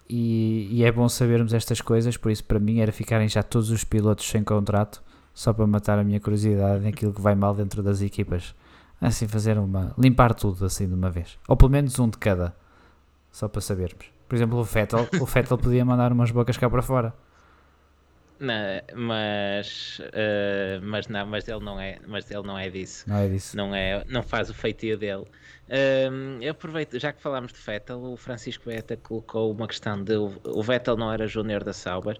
e, 0.10 0.68
e, 0.72 0.84
é 0.84 0.92
bom 0.92 1.08
sabermos 1.08 1.54
estas 1.54 1.82
coisas, 1.82 2.18
por 2.18 2.32
isso 2.32 2.44
para 2.44 2.60
mim 2.60 2.80
era 2.80 2.92
ficarem 2.92 3.30
já 3.30 3.44
todos 3.44 3.70
os 3.70 3.84
pilotos 3.84 4.28
sem 4.28 4.44
contrato, 4.44 5.04
só 5.34 5.54
para 5.54 5.68
matar 5.68 6.00
a 6.00 6.04
minha 6.04 6.20
curiosidade 6.20 6.84
naquilo 6.84 7.14
que 7.14 7.22
vai 7.22 7.36
mal 7.36 7.54
dentro 7.54 7.84
das 7.84 8.02
equipas 8.02 8.56
assim 9.08 9.28
fazer 9.28 9.58
uma. 9.58 9.94
limpar 9.98 10.34
tudo 10.34 10.66
assim 10.66 10.88
de 10.88 10.94
uma 10.94 11.10
vez. 11.10 11.38
Ou 11.48 11.56
pelo 11.56 11.72
menos 11.72 11.98
um 12.00 12.10
de 12.10 12.18
cada. 12.18 12.56
Só 13.32 13.48
para 13.48 13.62
sabermos. 13.62 14.12
Por 14.28 14.36
exemplo, 14.36 14.60
o 14.60 14.66
Fettel, 14.66 15.08
o 15.22 15.26
Fettel 15.26 15.58
podia 15.58 15.84
mandar 15.86 16.12
umas 16.12 16.32
bocas 16.32 16.58
cá 16.58 16.70
para 16.70 16.82
fora. 16.82 17.14
Não, 18.40 18.54
mas, 18.96 20.00
uh, 20.00 20.82
mas 20.82 21.08
não, 21.10 21.28
mas 21.28 21.48
ele 21.48 21.60
não 21.60 21.78
é, 21.80 22.00
mas 22.08 22.32
ele 22.32 22.44
não 22.44 22.58
é 22.58 22.70
disso. 22.70 23.04
Não 23.08 23.18
é 23.18 23.28
disso. 23.28 23.58
Não 23.58 23.76
é, 23.76 24.04
não 24.08 24.24
faz 24.24 24.50
o 24.50 24.54
feitio 24.54 24.98
dele. 24.98 25.26
Uh, 25.68 26.42
eu 26.42 26.52
aproveito, 26.52 26.98
já 26.98 27.12
que 27.12 27.22
falámos 27.22 27.52
de 27.52 27.60
Vettel, 27.60 28.02
o 28.02 28.16
Francisco 28.16 28.66
Vettel 28.66 28.98
colocou 28.98 29.52
uma 29.52 29.68
questão 29.68 30.02
de 30.02 30.16
o 30.16 30.64
Vettel 30.64 30.96
não 30.96 31.12
era 31.12 31.28
júnior 31.28 31.64
da 31.64 31.74
Sauber 31.74 32.18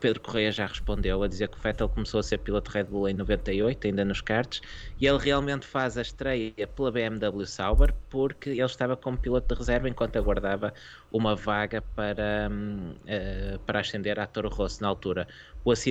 Pedro 0.00 0.20
Correia 0.20 0.52
já 0.52 0.66
respondeu 0.66 1.22
a 1.22 1.28
dizer 1.28 1.48
que 1.48 1.58
o 1.58 1.60
Vettel 1.60 1.88
começou 1.88 2.20
a 2.20 2.22
ser 2.22 2.38
piloto 2.38 2.70
Red 2.70 2.84
Bull 2.84 3.08
em 3.08 3.14
98, 3.14 3.86
ainda 3.86 4.04
nos 4.04 4.20
karts, 4.20 4.60
e 5.00 5.06
ele 5.06 5.18
realmente 5.18 5.66
faz 5.66 5.96
a 5.96 6.02
estreia 6.02 6.66
pela 6.74 6.92
BMW 6.92 7.46
Sauber 7.46 7.94
porque 8.10 8.50
ele 8.50 8.62
estava 8.62 8.96
como 8.96 9.16
piloto 9.16 9.54
de 9.54 9.58
reserva 9.58 9.88
enquanto 9.88 10.16
aguardava 10.16 10.72
uma 11.10 11.34
vaga 11.34 11.80
para, 11.80 12.50
uh, 12.50 13.58
para 13.60 13.80
ascender 13.80 14.18
à 14.20 14.26
Toro 14.26 14.48
Rosso 14.48 14.82
na 14.82 14.88
altura. 14.88 15.26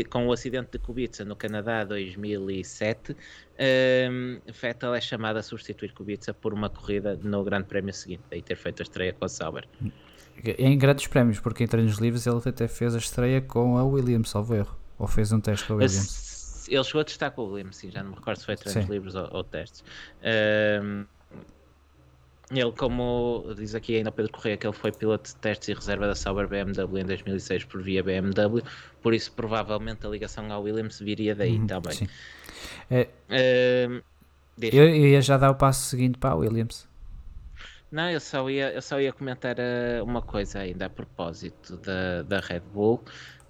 Com 0.09 0.27
o 0.27 0.31
acidente 0.31 0.71
de 0.71 0.79
Kubica 0.79 1.25
no 1.25 1.35
Canadá 1.35 1.83
2007, 1.83 3.11
uh, 3.11 3.15
Vettel 4.51 4.93
é 4.93 5.01
chamado 5.01 5.37
a 5.37 5.43
substituir 5.43 5.91
Kubica 5.93 6.33
por 6.33 6.53
uma 6.53 6.69
corrida 6.69 7.19
no 7.21 7.43
Grande 7.43 7.65
Prémio 7.65 7.93
seguinte, 7.93 8.23
daí 8.29 8.41
ter 8.41 8.55
feito 8.55 8.81
a 8.81 8.83
estreia 8.83 9.11
com 9.11 9.25
a 9.25 9.29
Sauber. 9.29 9.67
Em 10.57 10.77
grandes 10.77 11.07
prémios, 11.07 11.39
porque 11.39 11.63
em 11.63 11.67
treinos 11.67 11.97
livres 11.97 12.27
ele 12.27 12.41
até 12.45 12.67
fez 12.67 12.93
a 12.93 12.97
estreia 12.97 13.41
com 13.41 13.77
a 13.77 13.83
Williams, 13.83 14.29
salvo 14.29 14.55
erro. 14.55 14.75
Ou 14.97 15.07
fez 15.07 15.31
um 15.31 15.39
teste 15.39 15.65
com 15.65 15.73
a 15.73 15.75
Williams. 15.77 16.67
Ele 16.67 16.83
chegou 16.83 17.01
a 17.01 17.03
testar 17.03 17.31
com 17.31 17.41
a 17.41 17.45
Williams, 17.45 17.77
sim, 17.77 17.91
já 17.91 18.01
não 18.01 18.11
me 18.11 18.15
recordo 18.15 18.39
se 18.39 18.45
foi 18.45 18.55
treinos 18.55 18.85
sim. 18.85 18.91
livres 18.91 19.15
ou, 19.15 19.29
ou 19.31 19.43
testes. 19.43 19.83
Um, 20.81 21.05
ele, 22.51 22.71
como 22.73 23.53
diz 23.55 23.73
aqui 23.73 23.95
ainda 23.97 24.11
Pedro 24.11 24.31
Correia, 24.31 24.55
que 24.55 24.67
ele 24.67 24.73
foi 24.73 24.91
piloto 24.91 25.29
de 25.29 25.35
testes 25.37 25.67
e 25.67 25.73
reserva 25.73 26.07
da 26.07 26.15
Sauber 26.15 26.47
BMW 26.47 26.99
em 26.99 27.05
2006 27.05 27.65
por 27.65 27.81
via 27.81 28.03
BMW, 28.03 28.61
por 29.01 29.13
isso 29.13 29.31
provavelmente 29.31 30.05
a 30.05 30.09
ligação 30.09 30.51
à 30.51 30.59
Williams 30.59 30.99
viria 30.99 31.33
daí 31.33 31.57
uhum, 31.57 31.67
também. 31.67 31.93
Sim. 31.93 32.07
É, 32.91 33.07
eu, 34.61 34.89
eu 34.89 35.07
ia 35.07 35.21
já 35.21 35.37
dar 35.37 35.49
o 35.49 35.55
passo 35.55 35.89
seguinte 35.89 36.19
para 36.19 36.31
a 36.31 36.35
Williams. 36.35 36.87
Não, 37.95 38.09
eu 38.09 38.19
só 38.19 38.49
ia, 38.49 38.73
eu 38.73 38.81
só 38.81 38.99
ia 38.99 39.13
comentar 39.13 39.55
uh, 39.55 40.03
uma 40.03 40.21
coisa 40.21 40.59
ainda 40.59 40.87
a 40.87 40.89
propósito 40.89 41.77
da, 41.77 42.23
da 42.23 42.41
Red 42.41 42.59
Bull 42.73 43.01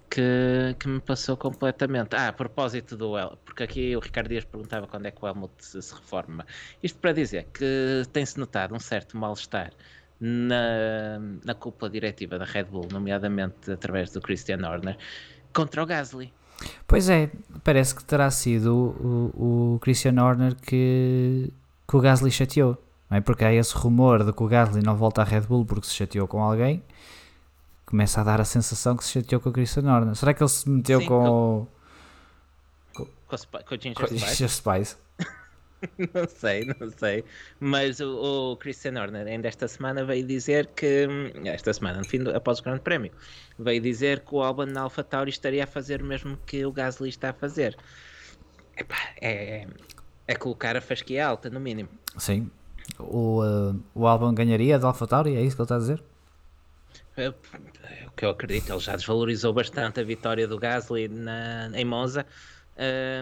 que, 0.08 0.76
que 0.78 0.86
me 0.86 1.00
passou 1.00 1.36
completamente. 1.36 2.14
Ah, 2.14 2.28
a 2.28 2.32
propósito 2.32 2.96
do 2.96 3.18
El, 3.18 3.36
porque 3.44 3.64
aqui 3.64 3.96
o 3.96 3.98
Ricardo 3.98 4.28
Dias 4.28 4.44
perguntava 4.44 4.86
quando 4.86 5.06
é 5.06 5.10
que 5.10 5.18
o 5.20 5.26
Helmut 5.26 5.52
se, 5.58 5.82
se 5.82 5.92
reforma. 5.92 6.46
Isto 6.80 6.96
para 7.00 7.10
dizer 7.10 7.48
que 7.52 8.04
tem-se 8.12 8.38
notado 8.38 8.72
um 8.72 8.78
certo 8.78 9.16
mal-estar 9.16 9.72
na, 10.20 11.18
na 11.44 11.54
cúpula 11.56 11.90
diretiva 11.90 12.38
da 12.38 12.44
Red 12.44 12.66
Bull, 12.66 12.86
nomeadamente 12.92 13.72
através 13.72 14.12
do 14.12 14.20
Christian 14.20 14.64
Horner, 14.64 14.96
contra 15.52 15.82
o 15.82 15.86
Gasly. 15.86 16.32
Pois 16.86 17.08
é, 17.08 17.32
parece 17.64 17.96
que 17.96 18.04
terá 18.04 18.30
sido 18.30 18.72
o, 18.72 19.74
o 19.74 19.78
Christian 19.80 20.22
Horner 20.22 20.54
que, 20.54 21.52
que 21.88 21.96
o 21.96 22.00
Gasly 22.00 22.30
chateou. 22.30 22.85
Não 23.10 23.18
é? 23.18 23.20
Porque 23.20 23.44
há 23.44 23.52
esse 23.52 23.74
rumor 23.74 24.24
de 24.24 24.32
que 24.32 24.42
o 24.42 24.46
Gasly 24.46 24.82
não 24.82 24.96
volta 24.96 25.22
à 25.22 25.24
Red 25.24 25.42
Bull 25.42 25.64
porque 25.64 25.86
se 25.86 25.94
chateou 25.94 26.26
com 26.26 26.42
alguém. 26.42 26.82
Começa 27.84 28.20
a 28.20 28.24
dar 28.24 28.40
a 28.40 28.44
sensação 28.44 28.96
que 28.96 29.04
se 29.04 29.12
chateou 29.12 29.40
com 29.40 29.50
o 29.50 29.52
Christian 29.52 29.84
Horner. 29.84 30.14
Será 30.16 30.34
que 30.34 30.42
ele 30.42 30.50
se 30.50 30.68
meteu 30.68 31.00
Sim, 31.00 31.06
com, 31.06 31.66
com, 32.92 33.04
com, 33.04 33.10
com, 33.28 33.64
com 33.64 33.74
o 33.74 33.80
Ginger 33.80 34.08
Spice? 34.08 34.48
Spice? 34.48 34.96
não 36.14 36.28
sei, 36.28 36.64
não 36.64 36.90
sei. 36.90 37.24
Mas 37.60 38.00
o, 38.00 38.52
o 38.52 38.56
Christian 38.56 39.00
Horner 39.00 39.26
ainda 39.26 39.48
esta 39.48 39.68
semana 39.68 40.04
veio 40.04 40.26
dizer 40.26 40.68
que. 40.68 41.06
Esta 41.44 41.72
semana, 41.72 41.98
no 41.98 42.04
fim 42.04 42.18
do, 42.18 42.34
após 42.34 42.58
o 42.58 42.62
Grande 42.62 42.80
Prémio, 42.80 43.12
veio 43.58 43.80
dizer 43.80 44.20
que 44.20 44.34
o 44.34 44.42
Albon 44.42 44.66
na 44.66 44.82
Alpha 44.82 45.04
Tauri 45.04 45.30
estaria 45.30 45.64
a 45.64 45.66
fazer 45.66 46.02
o 46.02 46.04
mesmo 46.04 46.36
que 46.46 46.64
o 46.64 46.72
Gasly 46.72 47.08
está 47.08 47.30
a 47.30 47.32
fazer. 47.32 47.76
Epá, 48.76 48.96
é, 49.20 49.66
é 50.26 50.34
colocar 50.34 50.76
a 50.76 50.80
fasquia 50.80 51.26
alta, 51.26 51.48
no 51.48 51.60
mínimo. 51.60 51.88
Sim, 52.18 52.50
o, 52.98 53.42
uh, 53.42 53.82
o 53.94 54.06
álbum 54.06 54.32
ganharia 54.34 54.78
de 54.78 54.84
AlphaTauri, 54.84 55.36
é 55.36 55.42
isso 55.42 55.56
que 55.56 55.62
ele 55.62 55.64
está 55.64 55.76
a 55.76 55.78
dizer? 55.78 56.02
É, 57.16 57.28
o 57.28 58.10
que 58.14 58.24
eu 58.24 58.30
acredito, 58.30 58.70
ele 58.72 58.80
já 58.80 58.94
desvalorizou 58.94 59.52
bastante 59.52 60.00
a 60.00 60.04
vitória 60.04 60.46
do 60.46 60.58
Gasly 60.58 61.08
na, 61.08 61.70
em 61.74 61.84
Monza, 61.84 62.26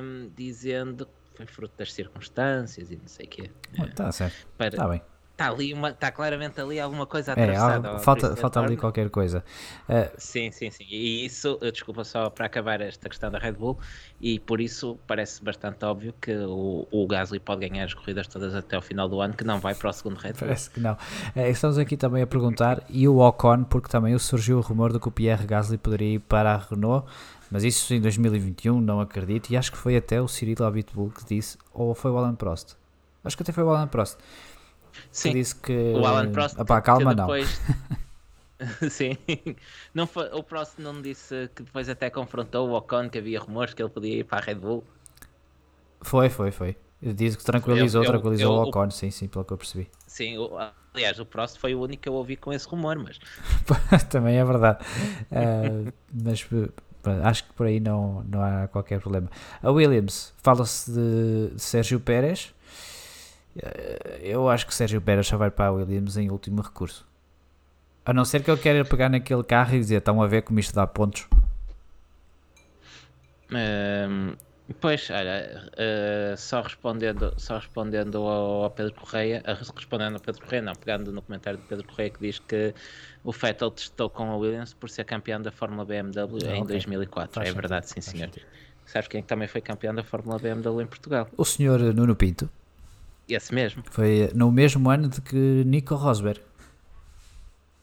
um, 0.03 0.31
dizendo 0.37 1.07
que 1.07 1.37
foi 1.37 1.47
fruto 1.47 1.75
das 1.77 1.93
circunstâncias 1.93 2.91
e 2.91 2.97
não 2.97 3.07
sei 3.07 3.27
o 3.27 3.29
quê. 3.29 3.51
Está 3.79 4.11
certo, 4.11 4.47
está 4.59 4.89
bem 4.89 5.03
está 5.35 5.51
ali 5.51 5.75
uma, 5.75 5.91
está 5.91 6.13
claramente 6.13 6.61
ali 6.61 6.79
alguma 6.79 7.07
coisa 7.07 7.33
é, 7.33 7.35
atravessada. 7.35 7.89
É, 7.89 7.99
falta, 7.99 8.37
falta 8.37 8.61
ali 8.61 8.77
qualquer 8.77 9.11
coisa. 9.11 9.45
Uh, 9.89 10.11
sim, 10.17 10.51
sim, 10.53 10.71
sim. 10.71 10.87
E 10.89 11.25
isso, 11.27 11.59
desculpa 11.61 12.05
só 12.05 12.31
para 12.31 12.47
acabar 12.47 12.81
esta 12.81 13.09
questão 13.09 13.31
da 13.31 13.39
Red 13.39 13.53
Bull, 13.53 13.77
e 14.21 14.39
por 14.39 14.61
isso 14.61 14.97
parece 15.07 15.43
bastante 15.43 15.85
óbvio 15.85 16.15
que 16.21 16.33
o, 16.33 16.87
o 16.91 17.07
Gasly 17.07 17.41
pode 17.41 17.69
ganhar 17.69 17.85
as 17.85 17.95
corridas 17.95 18.29
todas 18.29 18.55
até 18.55 18.79
o 18.79 18.83
final 18.83 19.09
do 19.09 19.21
ano, 19.21 19.35
que 19.35 19.45
não 19.45 19.59
vai 19.59 19.75
para 19.75 19.91
o 19.91 19.93
segundo 19.93 20.17
Red 20.17 20.33
Bull. 20.33 20.41
Parece 20.41 20.71
que 20.71 20.81
não. 20.81 20.97
É, 21.35 21.51
estamos 21.51 21.79
aqui 21.79 21.97
também 21.97 22.23
a 22.23 22.27
perguntar, 22.27 22.83
e 22.89 23.09
o 23.09 23.19
Ocon, 23.19 23.65
porque 23.65 23.89
também 23.89 24.17
surgiu 24.19 24.59
o 24.59 24.61
rumor 24.61 24.93
de 24.93 25.01
que 25.01 25.09
o 25.09 25.11
Pierre 25.11 25.47
Gasly 25.47 25.77
poderia 25.77 26.15
ir 26.15 26.21
para 26.21 26.55
a 26.55 26.57
Renault. 26.57 27.07
Mas 27.51 27.63
isso 27.63 27.93
em 27.95 28.01
2021, 28.01 28.81
não 28.81 29.01
acredito. 29.01 29.51
E 29.51 29.57
acho 29.57 29.71
que 29.71 29.79
foi 29.79 29.97
até 29.97 30.21
o 30.21 30.27
Cyril 30.27 30.65
Abitbull 30.65 31.11
que 31.11 31.25
disse, 31.25 31.57
ou 31.73 31.95
foi 31.95 32.11
o 32.11 32.19
Alan 32.19 32.35
Prost. 32.35 32.75
Acho 33.23 33.37
que 33.37 33.43
até 33.43 33.53
foi 33.53 33.63
o 33.63 33.71
Alan 33.71 33.87
Prost 33.87 34.19
Sim. 35.11 35.31
Que 35.31 35.39
disse 35.39 35.57
que. 35.57 35.73
O 35.73 36.05
Alan 36.07 36.31
Prost. 36.31 36.61
Opá, 36.61 36.81
calma, 36.81 37.15
depois... 37.15 37.61
não. 37.69 38.05
Sim, 38.91 39.17
não 39.93 40.07
foi, 40.07 40.29
o 40.33 40.43
Prost 40.43 40.79
não 40.79 41.01
disse 41.01 41.51
que 41.55 41.63
depois 41.63 41.89
até 41.89 42.09
confrontou 42.11 42.69
o 42.69 42.75
Ocon 42.75 43.09
que 43.09 43.19
havia 43.19 43.41
rumores 43.41 43.75
que 43.75 43.83
ele 43.83 43.91
podia 43.91 44.19
ir 44.19 44.25
para 44.25 44.39
a 44.39 44.41
Red 44.41 44.57
Bull. 44.57 44.85
Foi, 46.01 46.29
foi, 46.29 46.51
foi. 46.51 46.77
Disse 47.03 47.37
que 47.37 47.45
tranquilizou, 47.45 48.03
eu, 48.03 48.07
eu, 48.07 48.13
tranquilizou 48.13 48.55
eu, 48.55 48.61
o 48.61 48.69
Ocon, 48.69 48.91
sim, 48.91 49.11
sim, 49.11 49.29
pelo 49.29 49.45
que 49.45 49.53
eu 49.53 49.59
percebi. 49.59 49.91
Sim, 50.07 50.37
aliás, 50.95 51.19
o 51.19 51.27
Prost 51.27 51.59
foi 51.59 51.75
o 51.75 51.83
único 51.83 52.03
que 52.03 52.09
eu 52.09 52.15
ouvi 52.15 52.37
com 52.37 52.53
esse 52.53 52.67
rumor, 52.67 52.97
mas. 52.99 53.19
Também 54.09 54.37
é 54.37 54.45
verdade. 54.45 54.85
uh, 55.31 55.93
mas 56.13 56.47
Acho 57.23 57.45
que 57.45 57.53
por 57.53 57.67
aí 57.67 57.81
não, 57.81 58.25
não 58.25 58.43
há 58.43 58.67
qualquer 58.69 59.01
problema. 59.01 59.29
A 59.63 59.71
Williams, 59.71 60.33
fala-se 60.43 60.91
de, 60.91 61.55
de 61.55 61.61
Sérgio 61.61 62.01
Pérez. 62.01 62.54
Eh, 63.57 64.21
eu 64.23 64.49
acho 64.49 64.67
que 64.67 64.75
Sérgio 64.75 65.01
Pérez 65.01 65.27
só 65.27 65.37
vai 65.37 65.51
para 65.51 65.67
a 65.67 65.73
Williams 65.73 66.17
em 66.17 66.31
último 66.31 66.63
recurso. 66.63 67.07
A 68.05 68.13
não 68.13 68.25
ser 68.25 68.43
que 68.43 68.51
ele 68.51 68.61
queira 68.61 68.85
pegar 68.85 69.09
naquele 69.09 69.43
carro 69.43 69.75
e 69.75 69.79
dizer: 69.79 69.97
estão 69.97 70.23
a 70.23 70.27
ver 70.27 70.43
como 70.43 70.61
isto 70.61 70.75
dá 70.75 70.87
pontos. 70.87 71.27
Um, 73.51 74.35
pois, 74.81 75.09
olha, 75.11 75.71
uh, 75.73 76.37
só 76.37 76.61
respondendo, 76.61 77.33
só 77.37 77.59
respondendo 77.59 78.19
ao, 78.19 78.65
ao, 78.65 78.71
Pedro 78.71 78.95
Correia, 78.95 79.43
respondendo 79.47 80.15
ao 80.15 80.21
Pedro 80.21 80.43
Correia, 80.43 80.63
não, 80.63 80.75
pegando 80.75 81.13
no 81.13 81.23
comentário 81.23 81.59
do 81.59 81.65
Pedro 81.67 81.87
Correia 81.87 82.11
que 82.11 82.21
diz 82.21 82.39
que 82.39 82.75
o 83.23 83.33
Vettel 83.33 83.71
testou 83.71 84.11
com 84.11 84.31
a 84.31 84.37
Williams 84.37 84.75
por 84.75 84.91
ser 84.91 85.05
campeão 85.05 85.41
da 85.41 85.53
Fórmula 85.53 85.85
BMW 85.85 86.39
ah, 86.47 86.57
em 86.57 86.63
okay. 86.63 86.75
2004. 86.75 87.33
Faz 87.33 87.45
é 87.45 87.51
sentido. 87.51 87.61
verdade, 87.61 87.89
sim, 87.89 88.01
senhor. 88.01 88.27
Sentido. 88.27 88.47
Sabes 88.87 89.09
quem 89.09 89.23
também 89.23 89.49
foi 89.49 89.63
campeão 89.63 89.95
da 89.95 90.03
Fórmula 90.03 90.39
BMW 90.39 90.83
em 90.83 90.87
Portugal? 90.87 91.29
O 91.37 91.45
senhor 91.45 91.81
Nuno 91.95 92.15
Pinto. 92.15 92.51
Esse 93.29 93.55
mesmo. 93.55 93.83
Foi 93.91 94.31
no 94.35 94.51
mesmo 94.51 94.91
ano 94.91 95.09
de 95.09 95.21
que 95.21 95.65
Nico 95.65 95.95
Rosberg. 95.95 96.41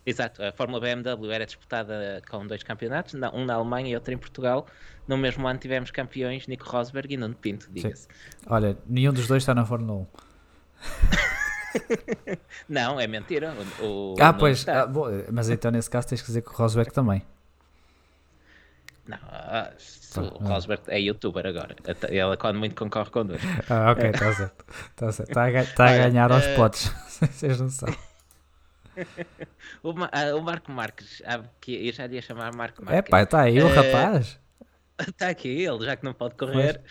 Exato, 0.06 0.44
a 0.44 0.52
Fórmula 0.52 0.80
BMW 0.80 1.32
era 1.32 1.46
disputada 1.46 2.22
com 2.30 2.46
dois 2.48 2.64
campeonatos, 2.64 3.14
um 3.14 3.46
na 3.46 3.54
Alemanha 3.54 3.90
e 3.90 3.96
outro 3.96 4.14
em 4.14 4.18
Portugal. 4.18 4.66
No 5.08 5.18
mesmo 5.18 5.48
ano 5.48 5.60
tivemos 5.60 5.92
campeões 5.92 6.48
Nico 6.48 6.68
Rosberg 6.68 7.14
e 7.14 7.18
Nuno 7.18 7.36
Pinto, 7.36 7.70
diga-se. 7.72 8.08
Olha, 8.48 8.78
nenhum 8.88 9.14
dos 9.14 9.28
dois 9.28 9.44
está 9.44 9.54
na 9.54 9.66
Fórmula 9.66 10.02
1. 10.02 10.08
não, 12.68 13.00
é 13.00 13.08
mentira. 13.08 13.54
O, 13.80 14.14
o 14.14 14.16
ah, 14.20 14.34
pois, 14.34 14.68
ah, 14.68 14.86
bom, 14.88 15.06
mas 15.32 15.50
então 15.50 15.70
nesse 15.70 15.90
caso 15.90 16.08
tens 16.08 16.22
que 16.22 16.28
dizer 16.28 16.42
que 16.42 16.50
o 16.50 16.54
Rosberg 16.54 16.92
também. 16.92 17.24
Não, 19.12 19.20
ah, 19.30 19.72
o 20.18 20.48
Rosberg 20.48 20.84
é 20.88 21.00
youtuber 21.00 21.46
agora. 21.46 21.76
Ele 22.10 22.38
quando 22.38 22.60
muito 22.60 22.76
concorre 22.76 23.10
com 23.10 23.26
dois. 23.26 23.42
Ah, 23.70 23.92
ok, 23.92 24.10
está 24.10 24.34
certo. 24.34 24.66
Está 24.90 25.12
certo. 25.12 25.30
Está 25.30 25.48
a, 25.48 25.66
tá 25.66 25.86
a 25.86 25.98
ganhar 25.98 26.32
aos 26.32 26.46
uh... 26.46 26.56
potes. 26.56 26.92
Vocês 27.20 27.60
não 27.60 27.70
sabem. 27.70 27.98
o, 29.84 29.92
uh, 29.92 30.38
o, 30.38 30.42
Marco 30.42 30.72
Marques, 30.72 31.22
ah, 31.26 31.42
que 31.60 31.88
eu 31.88 31.94
já 31.94 32.06
ia 32.08 32.22
chamar 32.22 32.56
Marco 32.56 32.84
Marques. 32.84 33.00
É 33.00 33.02
pá, 33.02 33.22
está 33.22 33.42
aí 33.42 33.62
o 33.62 33.68
uh, 33.68 33.74
rapaz. 33.74 34.40
Está 35.00 35.28
aqui 35.30 35.50
ele, 35.50 35.86
já 35.86 35.96
que 35.96 36.06
não 36.06 36.14
pode 36.14 36.36
correr. 36.36 36.82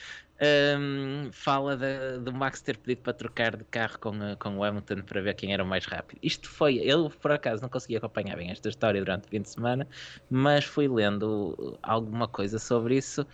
Um, 0.42 1.30
fala 1.32 1.76
do 2.18 2.32
Max 2.32 2.62
ter 2.62 2.78
pedido 2.78 3.02
para 3.02 3.12
trocar 3.12 3.56
de 3.56 3.64
carro 3.64 3.98
com, 3.98 4.12
com 4.38 4.56
o 4.56 4.64
Hamilton 4.64 5.02
para 5.02 5.20
ver 5.20 5.34
quem 5.34 5.52
era 5.52 5.62
o 5.62 5.66
mais 5.66 5.84
rápido. 5.84 6.18
Isto 6.22 6.48
foi, 6.48 6.78
ele 6.78 7.10
por 7.20 7.30
acaso 7.30 7.60
não 7.60 7.68
conseguia 7.68 7.98
acompanhar 7.98 8.36
bem 8.36 8.50
esta 8.50 8.70
história 8.70 8.98
durante 9.02 9.26
o 9.26 9.28
fim 9.28 9.42
de 9.42 9.50
semana, 9.50 9.86
mas 10.30 10.64
fui 10.64 10.88
lendo 10.88 11.78
alguma 11.82 12.26
coisa 12.26 12.58
sobre 12.58 12.96
isso. 12.96 13.26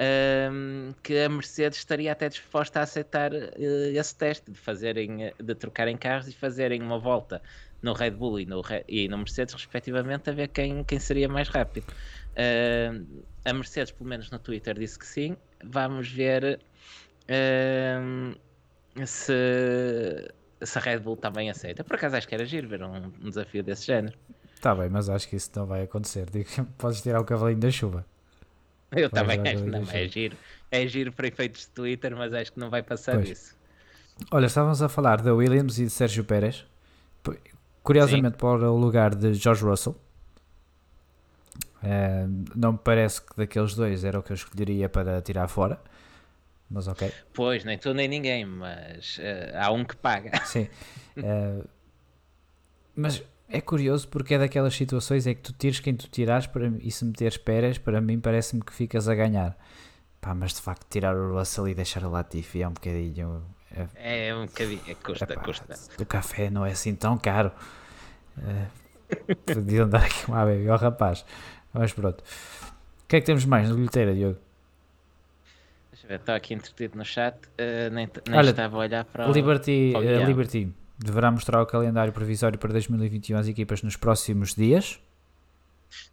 Um, 0.00 0.94
que 1.02 1.18
a 1.18 1.28
Mercedes 1.28 1.78
estaria 1.78 2.12
até 2.12 2.28
disposta 2.28 2.78
a 2.78 2.82
aceitar 2.84 3.32
uh, 3.32 3.36
esse 3.58 4.14
teste 4.14 4.48
de 4.48 4.56
fazerem 4.56 5.32
de 5.42 5.54
trocarem 5.56 5.96
carros 5.96 6.28
e 6.28 6.32
fazerem 6.32 6.80
uma 6.80 7.00
volta 7.00 7.42
no 7.82 7.92
Red 7.92 8.12
Bull 8.12 8.40
e 8.40 8.46
no, 8.46 8.62
e 8.88 9.08
no 9.08 9.18
Mercedes, 9.18 9.54
respectivamente, 9.54 10.30
a 10.30 10.32
ver 10.32 10.48
quem, 10.48 10.84
quem 10.84 10.98
seria 10.98 11.28
mais 11.28 11.48
rápido. 11.48 11.86
Uh, 12.38 13.24
a 13.44 13.52
Mercedes, 13.52 13.90
pelo 13.90 14.08
menos 14.08 14.30
no 14.30 14.38
Twitter, 14.38 14.78
disse 14.78 14.98
que 14.98 15.06
sim. 15.06 15.36
Vamos 15.64 16.08
ver 16.10 16.60
uh, 17.24 18.38
se, 19.06 20.32
se 20.62 20.78
a 20.78 20.80
Red 20.80 21.00
Bull 21.00 21.16
também 21.16 21.50
aceita. 21.50 21.82
Por 21.82 21.96
acaso 21.96 22.16
acho 22.16 22.28
que 22.28 22.34
era 22.34 22.44
giro 22.44 22.68
ver 22.68 22.82
um, 22.82 23.12
um 23.22 23.28
desafio 23.28 23.62
desse 23.62 23.86
género. 23.86 24.16
Está 24.54 24.74
bem, 24.74 24.88
mas 24.88 25.08
acho 25.08 25.28
que 25.28 25.36
isso 25.36 25.50
não 25.56 25.66
vai 25.66 25.82
acontecer. 25.82 26.28
Digo, 26.30 26.48
podes 26.78 27.00
tirar 27.00 27.20
o 27.20 27.24
cavalinho 27.24 27.60
da 27.60 27.70
chuva. 27.70 28.04
Eu 28.92 29.10
também 29.10 29.40
acho 29.40 29.64
que 29.64 29.70
não, 29.70 29.82
é 29.90 30.08
giro. 30.08 30.36
É 30.70 30.86
giro 30.86 31.12
para 31.12 31.28
efeitos 31.28 31.62
de 31.62 31.68
Twitter, 31.68 32.16
mas 32.16 32.32
acho 32.32 32.52
que 32.52 32.60
não 32.60 32.70
vai 32.70 32.82
passar 32.82 33.16
pois. 33.16 33.28
disso. 33.28 33.56
Olha, 34.30 34.46
estávamos 34.46 34.82
a 34.82 34.88
falar 34.88 35.20
da 35.20 35.34
Williams 35.34 35.78
e 35.78 35.84
de 35.84 35.90
Sérgio 35.90 36.24
Pérez. 36.24 36.64
Curiosamente, 37.82 38.34
Sim. 38.34 38.38
para 38.38 38.70
o 38.70 38.76
lugar 38.76 39.14
de 39.14 39.34
George 39.34 39.64
Russell. 39.64 39.96
Uh, 41.82 42.44
não 42.56 42.72
me 42.72 42.78
parece 42.78 43.22
que 43.22 43.36
daqueles 43.36 43.74
dois 43.74 44.04
era 44.04 44.18
o 44.18 44.22
que 44.22 44.32
eu 44.32 44.34
escolheria 44.34 44.88
para 44.88 45.20
tirar 45.22 45.48
fora. 45.48 45.80
Mas 46.70 46.86
ok. 46.86 47.12
Pois, 47.32 47.64
nem 47.64 47.78
tu 47.78 47.94
nem 47.94 48.08
ninguém, 48.08 48.44
mas 48.44 49.18
uh, 49.18 49.56
há 49.58 49.70
um 49.70 49.84
que 49.84 49.96
paga. 49.96 50.32
Sim. 50.44 50.68
Uh, 51.16 51.66
mas 52.94 53.22
é 53.48 53.60
curioso 53.60 54.08
porque 54.08 54.34
é 54.34 54.38
daquelas 54.38 54.74
situações 54.74 55.26
é 55.26 55.34
que 55.34 55.40
tu 55.40 55.52
tires 55.52 55.80
quem 55.80 55.94
tu 55.94 56.08
tirares 56.08 56.46
para, 56.46 56.66
e 56.80 56.90
se 56.90 57.04
meteres 57.04 57.38
peras, 57.38 57.78
para 57.78 58.00
mim 58.00 58.20
parece-me 58.20 58.62
que 58.62 58.72
ficas 58.72 59.08
a 59.08 59.14
ganhar. 59.14 59.56
Pá, 60.20 60.34
mas 60.34 60.52
de 60.52 60.60
facto 60.60 60.86
tirar 60.90 61.16
o 61.16 61.32
Russell 61.38 61.68
e 61.68 61.74
deixar 61.74 62.04
a 62.04 62.08
Latifi 62.08 62.62
é 62.62 62.68
um 62.68 62.72
bocadinho 62.72 63.44
é, 63.96 64.28
é 64.28 64.34
um 64.34 64.46
bocadinho, 64.46 64.80
é 64.88 64.94
custa, 64.94 65.24
Epá, 65.24 65.42
custa. 65.42 65.74
O 66.00 66.06
café 66.06 66.50
não 66.50 66.64
é 66.64 66.72
assim 66.72 66.94
tão 66.94 67.18
caro. 67.18 67.52
Uh, 68.36 69.34
podiam 69.54 69.88
dar 69.88 70.04
aqui 70.04 70.26
uma 70.26 70.44
baby 70.44 70.68
ao 70.68 70.78
rapaz. 70.78 71.24
Mas 71.72 71.92
pronto. 71.92 72.20
O 72.20 73.08
que 73.08 73.16
é 73.16 73.20
que 73.20 73.26
temos 73.26 73.44
mais 73.44 73.68
no 73.68 73.76
bilheteira, 73.76 74.14
Diogo? 74.14 74.38
Deixa 75.92 76.06
eu 76.06 76.08
ver, 76.08 76.16
estou 76.16 76.34
aqui 76.34 76.54
entretido 76.54 76.96
no 76.96 77.04
chat. 77.04 77.36
Uh, 77.36 77.92
nem 77.92 78.08
nem 78.28 78.38
Olha, 78.38 78.50
estava 78.50 78.76
a 78.76 78.80
olhar 78.80 79.04
para. 79.04 79.26
Liberty, 79.28 79.92
o 79.94 79.98
uh, 79.98 80.26
Liberty 80.26 80.72
deverá 80.98 81.30
mostrar 81.30 81.62
o 81.62 81.66
calendário 81.66 82.12
provisório 82.12 82.58
para 82.58 82.72
2021 82.72 83.38
às 83.38 83.48
equipas 83.48 83.82
nos 83.82 83.96
próximos 83.96 84.54
dias. 84.54 85.00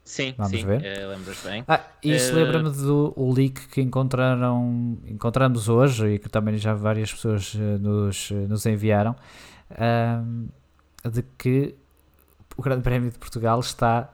Sim, 0.03 0.34
Vamos 0.38 0.60
sim, 0.60 0.66
ver. 0.66 0.82
Uh, 0.82 1.10
lembras 1.10 1.41
bem. 1.43 1.64
Ah, 1.68 1.82
isso 2.01 2.32
uh, 2.32 2.36
lembra-me 2.36 2.70
do 2.70 3.14
o 3.16 3.34
leak 3.34 3.68
que 3.68 3.82
encontraram, 3.82 4.97
encontramos 5.06 5.68
hoje 5.68 6.14
e 6.14 6.20
que 6.20 6.30
também 6.30 6.58
já 6.58 6.74
várias 6.74 7.12
pessoas 7.12 7.53
uh, 7.56 7.58
nos, 7.58 8.32
nos 8.32 8.66
enviaram, 8.66 9.16
de 11.12 11.24
que 11.38 11.76
o 12.56 12.62
Grande 12.62 12.84
Prémio 12.84 13.12
de 13.12 13.18
Portugal 13.18 13.60
está 13.60 14.14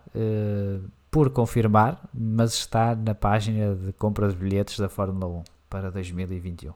por 1.12 1.30
confirmar, 1.30 2.10
mas 2.14 2.54
está 2.54 2.96
na 2.96 3.14
página 3.14 3.76
de 3.76 3.92
compra 3.94 4.30
de 4.30 4.36
bilhetes 4.36 4.80
da 4.80 4.88
Fórmula 4.88 5.28
1 5.28 5.44
para 5.70 5.92
2021. 5.92 6.74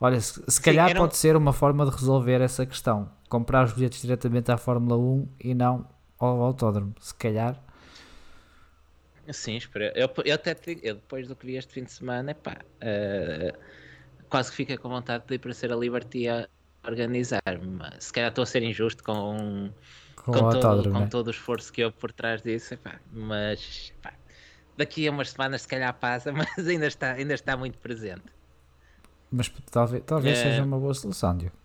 Olha, 0.00 0.20
se, 0.20 0.42
se 0.48 0.60
calhar 0.60 0.94
pode 0.96 1.12
um... 1.12 1.16
ser 1.16 1.36
uma 1.36 1.52
forma 1.52 1.84
de 1.84 1.90
resolver 1.90 2.40
essa 2.40 2.64
questão. 2.64 3.10
Comprar 3.28 3.64
os 3.64 3.72
bilhetes 3.74 4.00
diretamente 4.00 4.50
à 4.50 4.56
Fórmula 4.56 4.96
1 4.96 5.28
e 5.38 5.54
não 5.54 5.86
ao 6.18 6.42
autódromo. 6.42 6.94
Se 6.98 7.14
calhar 7.14 7.62
Sim, 9.32 9.56
espera. 9.56 9.92
Eu, 9.94 10.08
eu 10.24 10.34
até 10.34 10.54
te, 10.54 10.78
eu 10.82 10.94
depois 10.94 11.26
do 11.26 11.34
que 11.34 11.46
vi 11.46 11.56
este 11.56 11.72
fim 11.72 11.84
de 11.84 11.90
semana, 11.92 12.34
pá, 12.34 12.58
uh, 12.76 13.58
quase 14.28 14.50
que 14.50 14.56
fica 14.56 14.78
com 14.78 14.88
vontade 14.88 15.24
de 15.26 15.34
ir 15.34 15.38
para 15.38 15.52
ser 15.52 15.72
a 15.72 15.76
Liberty 15.76 16.28
a 16.28 16.48
organizar. 16.86 17.42
Mas 17.60 18.04
se 18.04 18.12
calhar 18.12 18.30
estou 18.30 18.42
a 18.42 18.46
ser 18.46 18.62
injusto 18.62 19.02
com, 19.02 19.70
com, 20.26 20.32
com, 20.32 20.60
todo, 20.60 20.90
com 20.90 21.08
todo, 21.08 21.28
o 21.28 21.30
esforço 21.30 21.72
que 21.72 21.84
houve 21.84 21.96
por 21.96 22.10
trás 22.10 22.42
disso, 22.42 22.76
mas 23.12 23.92
pá, 24.02 24.12
daqui 24.76 25.06
a 25.06 25.10
umas 25.10 25.30
semanas 25.30 25.62
se 25.62 25.68
calhar 25.68 25.94
passa, 25.94 26.32
mas 26.34 26.66
ainda 26.66 26.86
está, 26.86 27.12
ainda 27.12 27.34
está 27.34 27.56
muito 27.56 27.78
presente. 27.78 28.24
Mas 29.30 29.48
talvez, 29.70 30.02
talvez 30.04 30.38
seja 30.38 30.64
uma 30.64 30.78
boa 30.78 30.94
solução, 30.94 31.36
Diogo. 31.36 31.56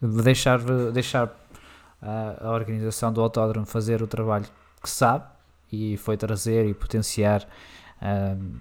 Deixar, 0.00 0.58
deixar 0.92 1.34
a, 2.00 2.48
a 2.48 2.50
organização 2.52 3.12
do 3.12 3.20
autódromo 3.20 3.66
fazer 3.66 4.02
o 4.02 4.06
trabalho 4.06 4.46
que 4.82 4.88
sabe 4.88 5.24
e 5.70 5.96
foi 5.96 6.16
trazer 6.16 6.66
e 6.66 6.74
potenciar 6.74 7.46
um, 8.02 8.58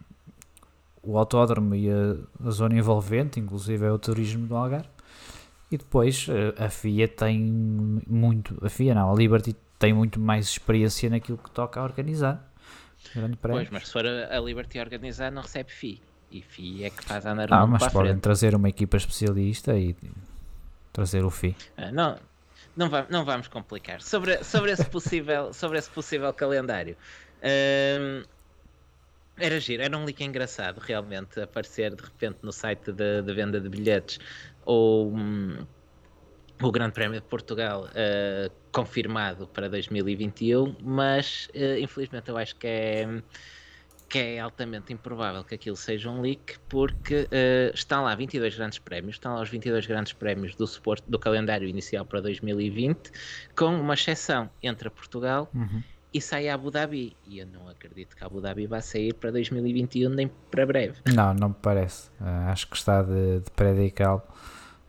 o 1.04 1.18
autódromo 1.18 1.76
e 1.76 1.90
a, 1.90 2.48
a, 2.48 2.52
zona 2.52 2.76
envolvente, 2.76 3.40
inclusive 3.40 3.86
é 3.86 3.92
o 3.92 4.00
turismo 4.00 4.48
do 4.48 4.56
Algarve. 4.56 4.95
E 5.72 5.78
depois 5.78 6.28
eh, 6.30 6.64
a 6.64 6.70
FIA 6.70 7.08
tem 7.08 7.40
muito, 7.42 8.58
a 8.64 8.70
FIA 8.70 8.94
não, 8.94 9.12
a 9.12 9.16
Liberty 9.16 9.56
tem 9.80 9.94
muito 9.94 10.20
mais 10.20 10.48
experiência 10.48 11.10
naquilo 11.10 11.38
que 11.38 11.50
toca 11.52 11.80
a 11.80 11.84
organizar. 11.84 12.52
Pois, 13.42 13.70
mas 13.70 13.88
se 13.88 13.94
for 13.94 14.06
a 14.06 14.40
Liberty 14.40 14.80
a 14.80 14.84
organizar, 14.84 15.32
não 15.32 15.42
recebe 15.42 15.72
FIA. 15.72 15.98
E 16.32 16.42
FIA 16.42 16.88
é 16.88 16.90
que 16.90 17.04
faz 17.04 17.26
andar 17.26 17.52
ah, 17.54 17.66
mas 17.66 17.88
podem 17.88 18.18
trazer 18.18 18.56
uma 18.56 18.68
equipa 18.68 18.98
especialista 18.98 19.78
e 19.78 19.96
trazer 20.92 21.24
o 21.24 21.30
FIA. 21.30 21.56
Ah, 21.78 21.92
não, 21.92 22.18
não, 22.76 22.90
va 22.90 23.06
não 23.10 23.24
vamos 23.24 23.48
complicar. 23.48 24.02
Sobre, 24.02 24.44
sobre, 24.44 24.72
esse, 24.72 24.86
possível, 24.86 25.52
sobre 25.54 25.78
esse 25.78 25.90
possível 25.90 26.34
calendário. 26.34 26.98
Um, 27.44 28.24
era 29.38 29.60
giro, 29.60 29.84
era 29.84 29.98
um 29.98 30.06
link 30.06 30.24
engraçado 30.24 30.80
realmente 30.80 31.40
aparecer 31.42 31.94
de 31.94 32.02
repente 32.02 32.38
no 32.42 32.54
site 32.54 32.92
de, 32.92 33.22
de 33.22 33.34
venda 33.34 33.60
de 33.60 33.68
bilhetes 33.68 34.18
ou 34.66 35.12
um, 35.14 35.66
o 36.62 36.72
Grande 36.72 36.94
Prémio 36.94 37.20
de 37.20 37.28
Portugal 37.28 37.86
uh, 37.86 38.52
confirmado 38.72 39.48
para 39.48 39.70
2021, 39.70 40.76
mas 40.82 41.50
uh, 41.54 41.80
infelizmente 41.80 42.30
eu 42.30 42.38
acho 42.38 42.56
que 42.56 42.68
é 42.68 43.22
que 44.08 44.20
é 44.20 44.40
altamente 44.40 44.94
improvável 44.94 45.44
que 45.44 45.56
aquilo 45.56 45.76
seja 45.76 46.10
um 46.10 46.22
leak, 46.22 46.60
porque 46.70 47.24
uh, 47.24 47.74
estão 47.74 48.04
lá 48.04 48.16
22 48.16 48.56
grandes 48.56 48.80
prémios, 48.80 49.16
estão 49.16 49.34
lá 49.34 49.42
os 49.42 49.50
22 49.50 49.88
grandes 49.88 50.14
prémios 50.14 50.56
do 50.56 50.68
suporte 50.68 51.04
do 51.10 51.18
calendário 51.18 51.68
inicial 51.68 52.06
para 52.06 52.22
2020, 52.22 53.12
com 53.56 53.76
uma 53.76 53.96
exceção 53.96 54.50
entre 54.62 54.90
Portugal 54.92 55.50
uhum. 55.54 55.82
e 56.14 56.22
sai 56.22 56.48
a 56.50 56.54
Abu 56.54 56.70
Dhabi. 56.70 57.18
E 57.26 57.40
eu 57.40 57.48
não 57.48 57.68
acredito 57.68 58.16
que 58.16 58.24
a 58.24 58.28
Abu 58.28 58.40
Dhabi 58.42 58.68
vá 58.68 58.80
sair 58.80 59.14
para 59.14 59.32
2021 59.32 60.10
nem 60.10 60.28
para 60.52 60.66
breve. 60.66 61.02
Não, 61.14 61.34
não 61.34 61.50
me 61.50 61.56
parece. 61.60 62.12
Acho 62.48 62.68
que 62.68 62.78
está 62.78 63.02
de, 63.02 63.40
de 63.40 63.52
predical, 63.52 64.26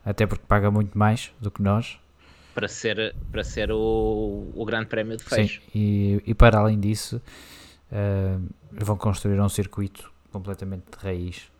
até 0.07 0.25
porque 0.25 0.45
paga 0.47 0.71
muito 0.71 0.97
mais 0.97 1.33
do 1.39 1.51
que 1.51 1.61
nós. 1.61 1.99
Para 2.55 2.69
ser, 2.69 3.13
para 3.29 3.43
ser 3.43 3.71
o, 3.71 4.51
o 4.55 4.65
grande 4.65 4.87
prémio 4.87 5.17
de 5.17 5.23
fecho. 5.23 5.61
Sim, 5.61 5.67
e, 5.75 6.23
e 6.25 6.33
para 6.33 6.57
além 6.57 6.79
disso, 6.79 7.21
uh, 7.91 8.41
vão 8.71 8.97
construir 8.97 9.39
um 9.39 9.49
circuito 9.49 10.09
completamente 10.31 10.85
de 10.89 11.03
raiz 11.03 11.51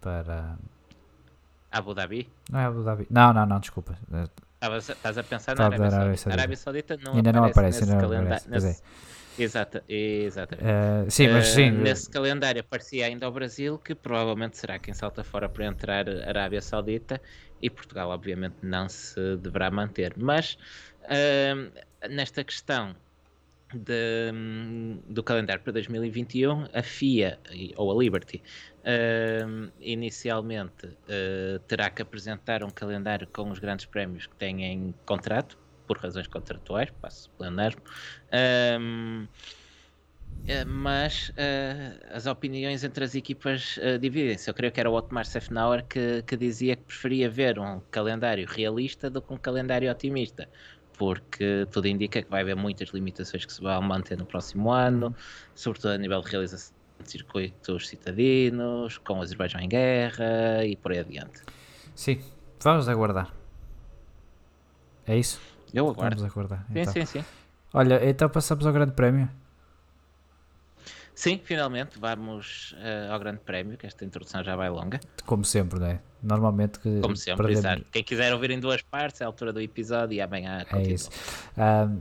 para. 0.00 0.56
Abu 1.70 1.94
Dhabi? 1.94 2.30
Não 2.48 2.60
é 2.60 2.64
Abu 2.64 2.84
Dhabi. 2.84 3.06
Não, 3.10 3.32
não, 3.32 3.44
não, 3.44 3.58
desculpa. 3.58 3.98
Estás 4.78 5.18
a 5.18 5.22
pensar 5.24 5.56
na 5.56 5.64
Arábia, 5.64 5.86
Arábia 5.86 6.16
Saudita. 6.16 6.40
Arábia 6.40 6.56
Saudita 6.56 6.96
não 7.02 7.14
ainda 7.14 7.32
não 7.32 7.44
aparece 7.44 7.84
nesse 7.84 7.98
calendário. 7.98 8.44
Nesse... 8.48 8.82
Exata, 9.38 9.82
exatamente. 9.88 10.66
Uh, 10.66 11.10
sim, 11.10 11.28
mas 11.28 11.48
sim. 11.48 11.70
Uh, 11.70 11.82
nesse 11.82 12.10
calendário 12.10 12.60
aparecia 12.60 13.06
ainda 13.06 13.28
o 13.28 13.32
Brasil, 13.32 13.78
que 13.78 13.94
provavelmente 13.94 14.58
será 14.58 14.78
quem 14.78 14.92
salta 14.92 15.24
fora 15.24 15.48
para 15.48 15.64
entrar 15.66 16.08
a 16.08 16.28
Arábia 16.28 16.60
Saudita, 16.60 17.20
e 17.62 17.70
Portugal, 17.70 18.10
obviamente, 18.10 18.56
não 18.62 18.88
se 18.88 19.36
deverá 19.36 19.70
manter. 19.70 20.14
Mas 20.16 20.58
uh, 21.04 21.72
nesta 22.10 22.42
questão 22.42 22.94
de, 23.72 24.32
do 25.08 25.22
calendário 25.22 25.62
para 25.62 25.72
2021, 25.72 26.68
a 26.72 26.82
FIA 26.82 27.38
ou 27.76 27.90
a 27.90 28.02
Liberty 28.02 28.42
uh, 28.80 29.72
inicialmente 29.80 30.86
uh, 30.86 31.58
terá 31.66 31.88
que 31.88 32.02
apresentar 32.02 32.62
um 32.62 32.70
calendário 32.70 33.26
com 33.28 33.50
os 33.50 33.58
grandes 33.58 33.86
prémios 33.86 34.26
que 34.26 34.34
têm 34.36 34.64
em 34.64 34.94
contrato, 35.06 35.56
por 35.86 35.98
razões 35.98 36.26
contratuais, 36.26 36.90
passo 37.00 37.28
o 37.28 37.38
plenário. 37.38 37.78
Uh, 38.28 39.28
mas 40.66 41.28
uh, 41.30 42.06
as 42.12 42.26
opiniões 42.26 42.82
entre 42.82 43.04
as 43.04 43.14
equipas 43.14 43.76
uh, 43.76 43.98
dividem-se. 43.98 44.50
Eu 44.50 44.54
creio 44.54 44.72
que 44.72 44.80
era 44.80 44.90
o 44.90 44.94
Otmar 44.94 45.24
Sefnauer 45.24 45.84
que, 45.84 46.22
que 46.26 46.36
dizia 46.36 46.74
que 46.74 46.82
preferia 46.82 47.30
ver 47.30 47.58
um 47.58 47.80
calendário 47.90 48.46
realista 48.48 49.08
do 49.08 49.22
que 49.22 49.32
um 49.32 49.36
calendário 49.36 49.90
otimista 49.90 50.48
porque 51.02 51.66
tudo 51.70 51.88
indica 51.88 52.22
que 52.22 52.30
vai 52.30 52.42
haver 52.42 52.54
muitas 52.54 52.90
limitações 52.90 53.44
que 53.44 53.52
se 53.52 53.60
vão 53.60 53.82
manter 53.82 54.16
no 54.16 54.24
próximo 54.24 54.70
ano, 54.70 55.12
sobretudo 55.54 55.92
a 55.94 55.98
nível 55.98 56.20
de 56.20 56.30
realização 56.30 56.74
de 57.02 57.10
circuitos 57.10 57.88
citadinos, 57.88 58.98
com 58.98 59.18
o 59.18 59.22
Azerbaijão 59.22 59.60
em 59.60 59.68
guerra 59.68 60.64
e 60.64 60.76
por 60.76 60.92
aí 60.92 61.00
adiante. 61.00 61.42
Sim, 61.94 62.20
vamos 62.60 62.88
aguardar. 62.88 63.34
É 65.06 65.16
isso? 65.16 65.40
Eu 65.72 65.88
aguardo. 65.88 66.16
Vamos 66.16 66.32
aguardar. 66.32 66.66
Sim, 66.72 66.80
então. 66.80 66.92
sim, 66.92 67.04
sim. 67.06 67.24
Olha, 67.72 68.08
então 68.08 68.28
passamos 68.28 68.66
ao 68.66 68.72
Grande 68.72 68.92
Prémio. 68.92 69.28
Sim, 71.14 71.40
finalmente 71.44 71.98
vamos 71.98 72.74
uh, 72.78 73.12
ao 73.12 73.18
Grande 73.18 73.40
Prémio, 73.40 73.76
que 73.76 73.86
esta 73.86 74.04
introdução 74.04 74.42
já 74.42 74.56
vai 74.56 74.68
longa. 74.68 74.98
Como 75.24 75.44
sempre, 75.44 75.78
não 75.78 75.86
é? 75.86 76.00
Normalmente 76.22 76.78
que. 76.78 77.00
Como 77.00 77.16
sempre, 77.16 77.44
perdemos... 77.46 77.64
exato. 77.64 77.86
Quem 77.92 78.02
quiser 78.02 78.32
ouvir 78.32 78.50
em 78.50 78.58
duas 78.58 78.82
partes, 78.82 79.20
é 79.20 79.24
a 79.24 79.26
altura 79.26 79.52
do 79.52 79.60
episódio 79.60 80.14
e 80.14 80.20
amanhã 80.20 80.64
continua. 80.64 80.82
É 80.82 80.92
isso. 80.92 81.10
Uh, 81.56 82.00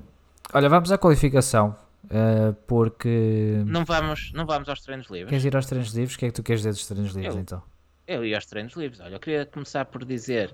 olha, 0.54 0.70
vamos 0.70 0.92
à 0.92 0.98
qualificação. 0.98 1.76
Uh, 2.06 2.54
porque. 2.66 3.62
Não 3.66 3.86
vamos, 3.86 4.32
não 4.34 4.46
vamos 4.46 4.68
aos 4.68 4.82
treinos 4.82 5.08
livres. 5.08 5.30
Queres 5.30 5.46
ir 5.46 5.56
aos 5.56 5.66
treinos 5.66 5.94
livres? 5.94 6.16
O 6.16 6.20
que 6.20 6.26
é 6.26 6.28
que 6.30 6.34
tu 6.34 6.44
queres 6.44 6.62
dizer 6.62 6.72
dos 6.72 6.88
treinos 6.88 7.14
livres 7.14 7.36
eu, 7.36 7.42
então? 7.42 7.62
Eu 8.08 8.26
ia 8.26 8.38
aos 8.38 8.46
treinos 8.46 8.74
livres. 8.74 9.00
Olha, 9.02 9.16
eu 9.16 9.20
queria 9.20 9.46
começar 9.46 9.86
por 9.86 10.04
dizer 10.04 10.52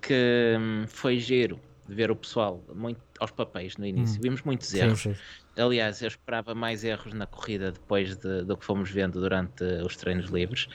que 0.00 0.56
hum, 0.58 0.84
foi 0.88 1.18
giro 1.18 1.60
de 1.88 1.94
ver 1.94 2.10
o 2.10 2.16
pessoal 2.16 2.64
muito 2.74 3.00
aos 3.18 3.30
papéis 3.30 3.76
no 3.76 3.86
início. 3.86 4.18
Hum. 4.18 4.22
Vimos 4.22 4.42
muitos 4.42 4.72
erros. 4.74 5.00
Sim, 5.00 5.14
sim. 5.14 5.20
Aliás, 5.58 6.02
eu 6.02 6.08
esperava 6.08 6.54
mais 6.54 6.84
erros 6.84 7.14
na 7.14 7.26
corrida 7.26 7.72
depois 7.72 8.14
de, 8.16 8.44
do 8.44 8.56
que 8.58 8.64
fomos 8.64 8.90
vendo 8.90 9.18
durante 9.18 9.64
os 9.84 9.96
treinos 9.96 10.26
livres. 10.26 10.68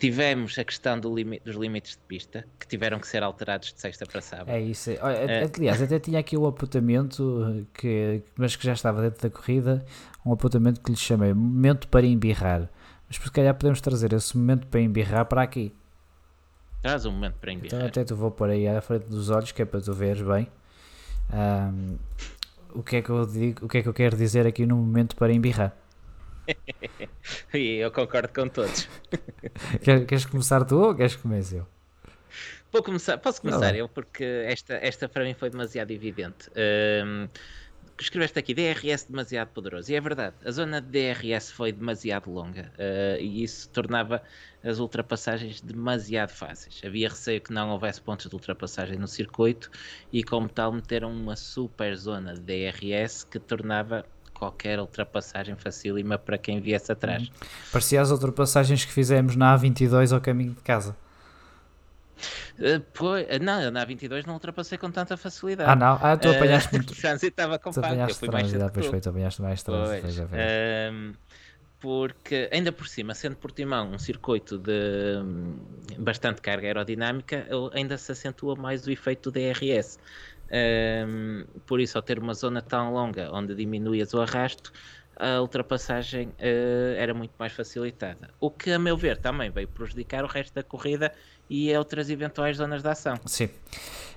Tivemos 0.00 0.58
a 0.58 0.64
questão 0.64 0.98
do 0.98 1.14
dos 1.14 1.54
limites 1.54 1.92
de 1.92 2.02
pista, 2.08 2.44
que 2.58 2.66
tiveram 2.66 2.98
que 2.98 3.06
ser 3.06 3.22
alterados 3.22 3.72
de 3.72 3.80
sexta 3.80 4.04
para 4.04 4.20
sábado. 4.20 4.50
É 4.50 4.60
isso. 4.60 4.90
É. 4.90 5.48
Aliás, 5.56 5.80
até 5.80 6.00
tinha 6.00 6.18
aqui 6.18 6.36
o 6.36 6.46
apontamento, 6.46 7.64
que, 7.72 8.22
mas 8.36 8.56
que 8.56 8.64
já 8.64 8.72
estava 8.72 9.02
dentro 9.02 9.22
da 9.22 9.30
corrida, 9.30 9.84
um 10.26 10.32
apontamento 10.32 10.80
que 10.80 10.90
lhe 10.90 10.96
chamei 10.96 11.32
momento 11.32 11.86
para 11.86 12.04
embirrar. 12.04 12.68
Mas 13.06 13.18
por 13.18 13.26
se 13.26 13.32
calhar 13.32 13.54
podemos 13.54 13.80
trazer 13.80 14.12
esse 14.12 14.36
momento 14.36 14.66
para 14.66 14.80
embirrar 14.80 15.26
para 15.26 15.42
aqui. 15.42 15.72
Traz 16.84 17.06
um 17.06 17.12
momento 17.12 17.36
para 17.40 17.50
embirrar. 17.50 17.78
Então 17.78 17.88
até 17.88 18.04
tu 18.04 18.14
vou 18.14 18.30
pôr 18.30 18.50
aí 18.50 18.68
à 18.68 18.78
frente 18.82 19.06
dos 19.06 19.30
olhos, 19.30 19.50
que 19.52 19.62
é 19.62 19.64
para 19.64 19.80
tu 19.80 19.94
veres 19.94 20.20
bem. 20.20 20.46
Um, 21.32 21.96
o 22.74 22.82
que 22.82 22.96
é 22.96 23.02
que 23.02 23.08
eu 23.08 23.24
digo, 23.24 23.64
o 23.64 23.68
que 23.70 23.78
é 23.78 23.82
que 23.82 23.88
eu 23.88 23.94
quero 23.94 24.14
dizer 24.18 24.46
aqui 24.46 24.66
no 24.66 24.76
momento 24.76 25.16
para 25.16 25.32
embirrar. 25.32 25.74
e 27.54 27.76
eu 27.76 27.90
concordo 27.90 28.28
com 28.34 28.46
todos. 28.50 28.86
queres 30.06 30.26
começar 30.26 30.62
tu 30.66 30.78
ou 30.78 30.94
queres 30.94 31.16
que 31.16 31.22
comece 31.22 31.56
eu? 31.56 31.66
Vou 32.70 32.82
começar, 32.82 33.16
posso 33.16 33.40
começar 33.40 33.72
Não. 33.72 33.78
eu, 33.78 33.88
porque 33.88 34.22
esta, 34.22 34.74
esta 34.74 35.08
para 35.08 35.24
mim 35.24 35.32
foi 35.32 35.48
demasiado 35.48 35.90
evidente. 35.90 36.50
Um, 36.54 37.26
escreveste 38.02 38.38
aqui 38.38 38.54
DRS 38.54 39.04
demasiado 39.08 39.48
poderoso, 39.48 39.90
e 39.92 39.94
é 39.94 40.00
verdade, 40.00 40.34
a 40.44 40.50
zona 40.50 40.80
de 40.80 40.88
DRS 40.88 41.50
foi 41.50 41.72
demasiado 41.72 42.30
longa 42.30 42.72
uh, 42.78 43.20
e 43.20 43.44
isso 43.44 43.68
tornava 43.68 44.22
as 44.62 44.78
ultrapassagens 44.78 45.60
demasiado 45.60 46.30
fáceis. 46.30 46.80
Havia 46.84 47.08
receio 47.08 47.40
que 47.40 47.52
não 47.52 47.70
houvesse 47.70 48.00
pontos 48.00 48.28
de 48.28 48.34
ultrapassagem 48.34 48.96
no 48.96 49.06
circuito 49.06 49.70
e, 50.12 50.24
como 50.24 50.48
tal, 50.48 50.72
meteram 50.72 51.12
uma 51.12 51.36
super 51.36 51.96
zona 51.96 52.34
de 52.34 52.40
DRS 52.40 53.24
que 53.24 53.38
tornava 53.38 54.04
qualquer 54.32 54.80
ultrapassagem 54.80 55.54
facílima 55.54 56.18
para 56.18 56.36
quem 56.36 56.60
viesse 56.60 56.90
atrás. 56.90 57.22
Uhum. 57.22 57.34
Parecia 57.70 58.00
as 58.00 58.10
ultrapassagens 58.10 58.84
que 58.84 58.92
fizemos 58.92 59.36
na 59.36 59.56
A22 59.56 60.12
ao 60.12 60.20
caminho 60.20 60.54
de 60.54 60.62
casa. 60.62 60.96
Uh, 62.58 62.80
pois, 62.92 63.26
eh, 63.28 63.38
não, 63.38 63.70
na 63.70 63.86
A22 63.86 64.26
não 64.26 64.34
ultrapassei 64.34 64.78
com 64.78 64.90
tanta 64.90 65.16
facilidade. 65.16 65.70
Ah, 65.70 65.76
não? 65.76 65.98
Ah, 66.00 66.16
tu 66.16 66.28
apanhaste 66.30 66.68
uh, 66.70 66.76
muito. 66.78 66.92
O 66.92 66.96
trânsito 66.96 67.26
estava 67.26 67.58
compacto. 67.58 67.94
Eu 67.94 68.14
fui 68.14 68.28
mais 68.28 68.48
cedo. 68.48 68.70
Pois 68.72 68.86
foi, 68.86 69.00
tu 69.00 69.08
apanhaste 69.08 69.42
mais 69.42 69.62
trânsito. 69.62 70.22
Uh, 70.24 71.14
porque 71.80 72.48
ainda 72.50 72.72
por 72.72 72.88
cima, 72.88 73.14
sendo 73.14 73.36
Portimão 73.36 73.92
um 73.92 73.98
circuito 73.98 74.56
de 74.56 75.22
bastante 75.98 76.40
carga 76.40 76.66
aerodinâmica, 76.66 77.46
ainda 77.74 77.98
se 77.98 78.10
acentua 78.10 78.56
mais 78.56 78.86
o 78.86 78.90
efeito 78.90 79.30
do 79.30 79.38
DRS. 79.38 79.98
Um, 80.54 81.44
por 81.66 81.80
isso, 81.80 81.98
ao 81.98 82.02
ter 82.02 82.18
uma 82.18 82.32
zona 82.32 82.62
tão 82.62 82.92
longa 82.92 83.30
onde 83.32 83.54
diminuías 83.54 84.14
o 84.14 84.20
arrasto, 84.20 84.72
a 85.16 85.40
ultrapassagem 85.40 86.28
uh, 86.28 86.96
era 86.96 87.14
muito 87.14 87.32
mais 87.38 87.52
facilitada. 87.52 88.30
O 88.40 88.50
que, 88.50 88.70
a 88.70 88.78
meu 88.78 88.96
ver, 88.96 89.18
também 89.18 89.50
veio 89.50 89.68
prejudicar 89.68 90.24
o 90.24 90.26
resto 90.26 90.54
da 90.54 90.62
corrida 90.62 91.12
e 91.48 91.74
outras 91.76 92.10
eventuais 92.10 92.56
zonas 92.56 92.82
de 92.82 92.88
ação. 92.88 93.18
Sim. 93.26 93.48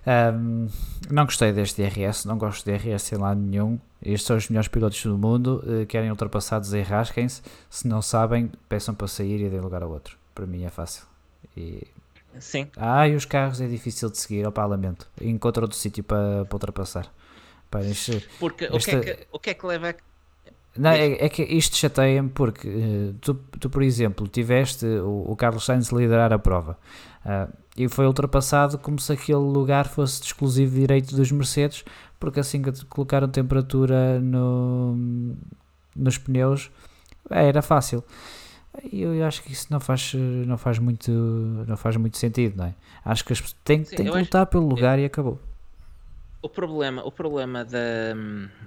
Um, 0.08 0.68
não 1.10 1.26
gostei 1.26 1.52
deste 1.52 1.82
DRS, 1.82 2.26
não 2.26 2.38
gosto 2.38 2.64
de 2.66 2.78
DRS 2.78 3.12
em 3.12 3.18
lado 3.18 3.40
nenhum. 3.40 3.80
Estes 4.02 4.28
são 4.28 4.38
os 4.38 4.48
melhores 4.48 4.68
pilotos 4.68 5.04
do 5.04 5.18
mundo, 5.18 5.64
uh, 5.66 5.86
querem 5.86 6.10
ultrapassados 6.10 6.74
e 6.74 6.82
rasquem-se. 6.82 7.42
Se 7.70 7.88
não 7.88 8.02
sabem, 8.02 8.52
peçam 8.70 8.96
para 8.96 9.08
sair 9.08 9.42
e 9.42 9.50
deem 9.50 9.62
lugar 9.62 9.84
ao 9.84 9.92
outro. 9.92 10.18
Para 10.34 10.46
mim 10.46 10.64
é 10.64 10.70
fácil. 10.70 11.04
E... 11.56 11.86
Sim. 12.40 12.70
Ah, 12.78 13.08
e 13.08 13.16
os 13.16 13.26
carros 13.26 13.60
é 13.60 13.68
difícil 13.68 14.10
de 14.10 14.18
seguir 14.18 14.46
ao 14.46 14.52
parlamento. 14.52 15.08
Encontra 15.20 15.64
outro 15.64 15.78
sítio 15.78 16.04
para, 16.04 16.46
para 16.46 16.56
ultrapassar. 16.56 17.12
Para 17.70 17.86
este, 17.86 18.26
Porque 18.40 18.66
esta... 18.66 18.76
o, 18.78 18.80
que 18.80 18.92
é 18.92 19.00
que, 19.00 19.28
o 19.32 19.40
que 19.40 19.50
é 19.50 19.54
que 19.54 19.66
leva 19.66 19.90
a 19.90 19.96
não, 20.78 20.92
é, 20.92 21.26
é, 21.26 21.30
que 21.30 21.44
isto 21.44 21.76
chateia-me 21.76 22.30
porque 22.30 22.68
uh, 22.68 23.14
tu, 23.22 23.34
tu, 23.60 23.70
por 23.70 23.82
exemplo, 23.82 24.28
tiveste 24.28 24.86
o, 24.86 25.32
o 25.32 25.36
Carlos 25.36 25.66
Sainz 25.66 25.90
liderar 25.90 26.32
a 26.32 26.40
prova 26.40 26.78
uh, 27.26 27.52
e 27.76 27.88
foi 27.88 28.06
ultrapassado 28.06 28.78
como 28.78 29.00
se 29.00 29.14
aquele 29.14 29.38
lugar 29.38 29.88
fosse 29.88 30.20
de 30.20 30.28
exclusivo 30.28 30.76
direito 30.76 31.16
dos 31.16 31.32
Mercedes, 31.32 31.84
porque 32.20 32.40
assim 32.40 32.62
que 32.62 32.86
colocaram 32.86 33.28
temperatura 33.28 34.20
no, 34.20 34.98
nos 35.96 36.18
pneus 36.18 36.72
era 37.30 37.62
fácil. 37.62 38.04
E 38.92 39.02
eu 39.02 39.26
acho 39.26 39.44
que 39.44 39.52
isso 39.52 39.68
não 39.70 39.80
faz, 39.80 40.14
não 40.46 40.58
faz, 40.58 40.78
muito, 40.78 41.12
não 41.12 41.76
faz 41.76 41.96
muito 41.98 42.18
sentido, 42.18 42.58
não 42.58 42.66
é? 42.66 42.76
Acho 43.04 43.26
que 43.26 43.34
as, 43.34 43.42
tem, 43.64 43.84
Sim, 43.84 43.96
tem 43.96 44.06
que 44.06 44.18
lutar 44.18 44.44
acho, 44.44 44.52
pelo 44.52 44.68
lugar 44.68 45.00
eu, 45.00 45.04
e 45.04 45.06
acabou. 45.06 45.40
O 46.40 46.50
problema, 46.50 47.04
o 47.04 47.12
problema 47.12 47.66
da, 47.66 48.14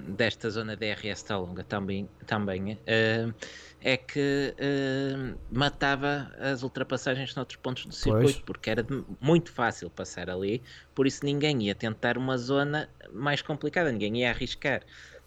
desta 0.09 0.51
zona 0.51 0.75
DRS 0.75 1.23
tão 1.23 1.43
longa 1.43 1.62
também, 1.62 2.09
também 2.27 2.73
uh, 2.73 3.35
é 3.81 3.97
que 3.97 4.55
uh, 4.59 5.39
matava 5.53 6.33
as 6.41 6.64
ultrapassagens 6.64 7.35
noutros 7.37 7.57
pontos 7.61 7.87
do 7.87 7.95
circuito, 7.95 8.25
pois. 8.25 8.39
porque 8.41 8.71
era 8.71 8.85
muito 9.21 9.53
fácil 9.53 9.89
passar 9.89 10.29
ali, 10.29 10.61
por 10.97 11.07
isso 11.07 11.25
ninguém 11.25 11.62
ia 11.62 11.75
tentar 11.75 12.18
uma 12.18 12.37
zona 12.37 12.91
mais 13.12 13.41
complicada, 13.41 13.93
ninguém 13.93 14.23
ia 14.23 14.31
arriscar 14.31 14.83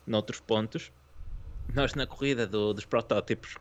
noutros 0.05 0.41
pontos. 0.41 0.91
Nós 1.73 1.95
na 1.95 2.05
corrida 2.05 2.45
do, 2.45 2.73
dos 2.73 2.83
protótipos 2.83 3.55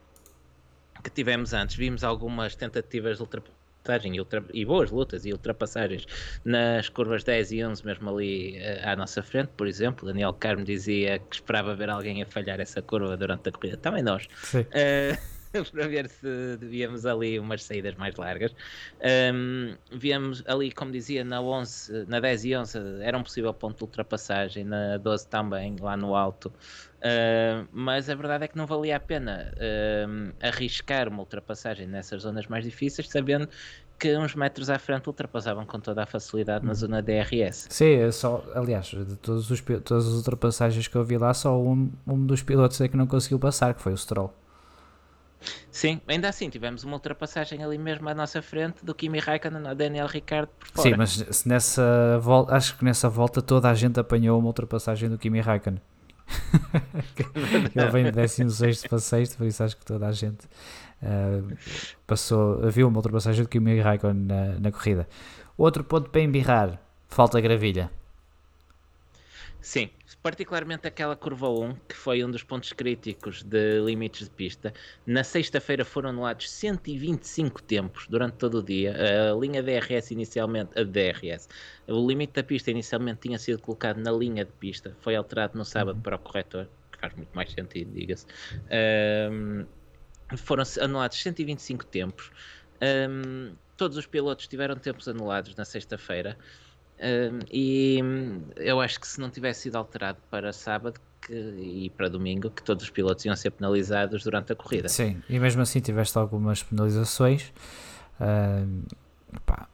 que 1.05 1.11
tivemos 1.11 1.53
antes, 1.53 1.77
vimos 1.77 2.03
algumas 2.03 2.57
tentativas 2.57 3.19
de 3.19 3.23
ultrapassagens 3.23 3.62
ultrapassagem 3.83 4.17
e, 4.17 4.21
ultra, 4.21 4.45
e, 4.55 4.65
boas 4.65 4.91
lutas 4.91 5.25
e 5.27 5.33
ultrapassagens 5.33 6.07
nas 6.45 6.89
curvas 6.89 7.25
10 7.25 7.53
e 7.53 7.65
11, 7.65 7.85
mesmo 7.85 8.11
ali 8.11 8.59
uh, 8.59 8.89
à 8.89 8.97
nossa 8.97 9.23
frente, 9.23 9.51
por 9.57 9.67
exemplo. 9.67 10.07
Daniel 10.07 10.33
Carmo 10.33 10.65
dizia 10.65 11.19
que 11.19 11.37
esperava 11.37 11.75
ver 11.75 11.91
alguém 11.91 12.23
a 12.23 12.27
falhar 12.27 12.61
essa 12.61 12.81
curva 12.81 13.17
durante 13.17 13.49
a 13.49 13.53
corrida. 13.53 13.77
Também 13.77 14.03
nós. 14.03 14.27
Uh, 14.55 15.33
para 15.71 15.87
ver 15.87 16.09
se 16.09 16.57
víamos 16.61 17.05
ali 17.05 17.39
umas 17.39 17.65
saídas 17.65 17.95
mais 17.97 18.15
largas. 18.17 18.55
Um, 19.35 19.77
víamos 19.93 20.43
ali, 20.47 20.73
como 20.73 20.91
dizia, 20.91 21.25
na, 21.25 21.43
11, 21.43 22.07
na 22.07 22.21
10 22.21 22.45
e 22.47 22.57
11 22.57 22.79
era 23.03 23.19
um 23.19 23.23
possível 23.23 23.53
ponto 23.53 23.77
de 23.77 23.85
ultrapassagem, 23.85 24.65
na 24.65 24.97
12 24.97 25.29
também, 25.29 25.77
lá 25.79 25.97
no 25.97 26.15
alto. 26.15 26.51
Uh, 27.03 27.67
mas 27.73 28.09
a 28.09 28.15
verdade 28.15 28.45
é 28.45 28.49
que 28.49 28.57
não 28.57 28.65
valia 28.65 28.97
a 28.97 29.01
pena 29.01 29.53
uh, 29.57 30.33
arriscar 30.41 31.09
uma 31.09 31.19
ultrapassagem 31.19 31.85
nessas 31.85 32.23
zonas 32.23 32.47
mais 32.47 32.63
difíceis, 32.63 33.09
sabendo 33.09 33.49
que 33.99 34.17
uns 34.17 34.37
metros 34.37 34.71
à 34.71 34.79
frente 34.79 35.09
ultrapassavam 35.09 35.67
com 35.67 35.81
toda 35.81 36.05
a 36.05 36.07
facilidade 36.07 36.65
na 36.65 36.71
uhum. 36.71 36.75
zona 36.77 37.03
DRS. 37.03 37.67
Sim, 37.69 37.95
é 37.95 38.13
só, 38.13 38.45
aliás, 38.55 38.87
de 38.87 39.17
todos 39.17 39.51
os, 39.51 39.61
todas 39.85 40.07
as 40.07 40.15
ultrapassagens 40.15 40.87
que 40.87 40.95
eu 40.95 41.03
vi 41.03 41.19
lá, 41.19 41.35
só 41.35 41.59
um, 41.61 41.91
um 42.07 42.25
dos 42.25 42.41
pilotos 42.43 42.81
é 42.81 42.87
que 42.87 42.97
não 42.97 43.07
conseguiu 43.07 43.39
passar, 43.39 43.75
que 43.75 43.83
foi 43.83 43.93
o 43.93 43.97
Stroll. 43.97 44.33
Sim, 45.73 46.01
ainda 46.07 46.29
assim 46.29 46.49
tivemos 46.49 46.85
uma 46.85 46.95
ultrapassagem 46.95 47.65
ali 47.65 47.79
mesmo 47.79 48.09
à 48.09 48.15
nossa 48.15 48.41
frente 48.41 48.85
do 48.85 48.95
Kimi 48.95 49.19
Raikkonen 49.19 49.67
ao 49.67 49.75
Daniel 49.75 50.07
Ricciardo 50.07 50.51
por 50.59 50.69
fora. 50.69 50.89
Sim, 50.89 50.97
mas 50.97 51.45
nessa 51.45 52.19
volta, 52.21 52.55
acho 52.55 52.77
que 52.79 52.85
nessa 52.85 53.09
volta 53.09 53.43
toda 53.43 53.69
a 53.69 53.75
gente 53.75 53.99
apanhou 53.99 54.39
uma 54.39 54.47
ultrapassagem 54.47 55.09
do 55.09 55.19
Kimi 55.19 55.41
Raikkonen. 55.41 55.81
Ele 57.75 57.91
vem 57.91 58.05
de 58.05 58.13
16 58.13 58.87
para 58.87 58.99
6, 58.99 59.37
por 59.37 59.47
isso 59.47 59.63
acho 59.63 59.77
que 59.77 59.85
toda 59.85 60.07
a 60.07 60.13
gente 60.13 60.47
uh, 61.03 61.57
passou, 62.07 62.71
viu 62.71 62.89
uma 62.89 62.99
ultrapassagem 62.99 63.43
do 63.43 63.49
Kimi 63.49 63.81
Raikkonen 63.81 64.25
na, 64.25 64.59
na 64.59 64.73
corrida. 64.73 65.09
Outro 65.57 65.85
ponto 65.85 66.11
para 66.11 66.21
embirrar, 66.21 66.81
falta 67.09 67.41
gravilha. 67.41 67.91
Sim, 69.61 69.91
particularmente 70.23 70.87
aquela 70.87 71.17
curva 71.17 71.49
1, 71.49 71.75
que 71.89 71.97
foi 71.97 72.25
um 72.25 72.31
dos 72.31 72.43
pontos 72.45 72.73
críticos 72.73 73.43
de 73.43 73.81
limites 73.81 74.29
de 74.29 74.31
pista. 74.35 74.73
Na 75.05 75.25
sexta-feira 75.25 75.85
foram 75.85 76.11
anulados 76.11 76.49
125 76.49 77.63
tempos 77.63 78.07
durante 78.09 78.35
todo 78.35 78.59
o 78.59 78.63
dia. 78.63 78.95
A 79.33 79.37
linha 79.37 79.63
DRS 79.63 80.13
inicialmente, 80.13 80.79
a 80.79 80.85
DRS, 80.85 81.49
o 81.89 82.07
limite 82.07 82.35
da 82.35 82.43
pista 82.45 82.71
inicialmente 82.71 83.21
tinha 83.23 83.39
sido 83.39 83.61
colocado 83.61 83.99
na 83.99 84.13
linha 84.13 84.45
de 84.45 84.53
pista, 84.53 84.97
foi 85.01 85.17
alterado 85.17 85.59
no 85.59 85.65
sábado 85.65 85.97
uhum. 85.97 86.03
para 86.03 86.17
o 86.17 86.19
corretor, 86.21 86.69
que 86.93 86.99
faz 86.99 87.15
muito 87.15 87.35
mais 87.35 87.51
sentido, 87.51 87.93
diga-se. 87.93 88.27
Um, 89.31 89.67
foram 90.37 90.63
anulados 90.81 91.21
125 91.21 91.85
tempos. 91.87 92.31
Um, 92.81 93.55
todos 93.77 93.97
os 93.97 94.07
pilotos 94.07 94.47
tiveram 94.47 94.77
tempos 94.77 95.09
anulados 95.09 95.57
na 95.57 95.65
sexta-feira. 95.65 96.39
Um, 97.01 97.41
e 97.51 98.01
eu 98.57 98.81
acho 98.81 99.01
que 99.01 99.07
se 99.07 99.21
não 99.21 99.29
tivesse 99.29 99.63
sido 99.63 99.77
alterado 99.77 100.19
para 100.31 100.53
sábado 100.53 101.01
que, 101.21 101.33
e 101.35 101.91
para 101.91 102.09
domingo, 102.09 102.51
que 102.51 102.63
todos 102.63 102.85
os 102.85 102.91
pilotos 102.91 103.25
iam 103.25 103.35
ser 103.35 103.51
penalizados 103.51 104.23
durante 104.23 104.53
a 104.53 104.57
corrida. 104.57 104.89
Sim, 104.89 105.23
e 105.29 105.39
mesmo 105.39 105.63
assim 105.63 105.81
tiveste 105.81 106.17
algumas 106.17 106.63
penalizações. 106.63 107.53
Uh, 108.21 108.85
pá, 109.45 109.69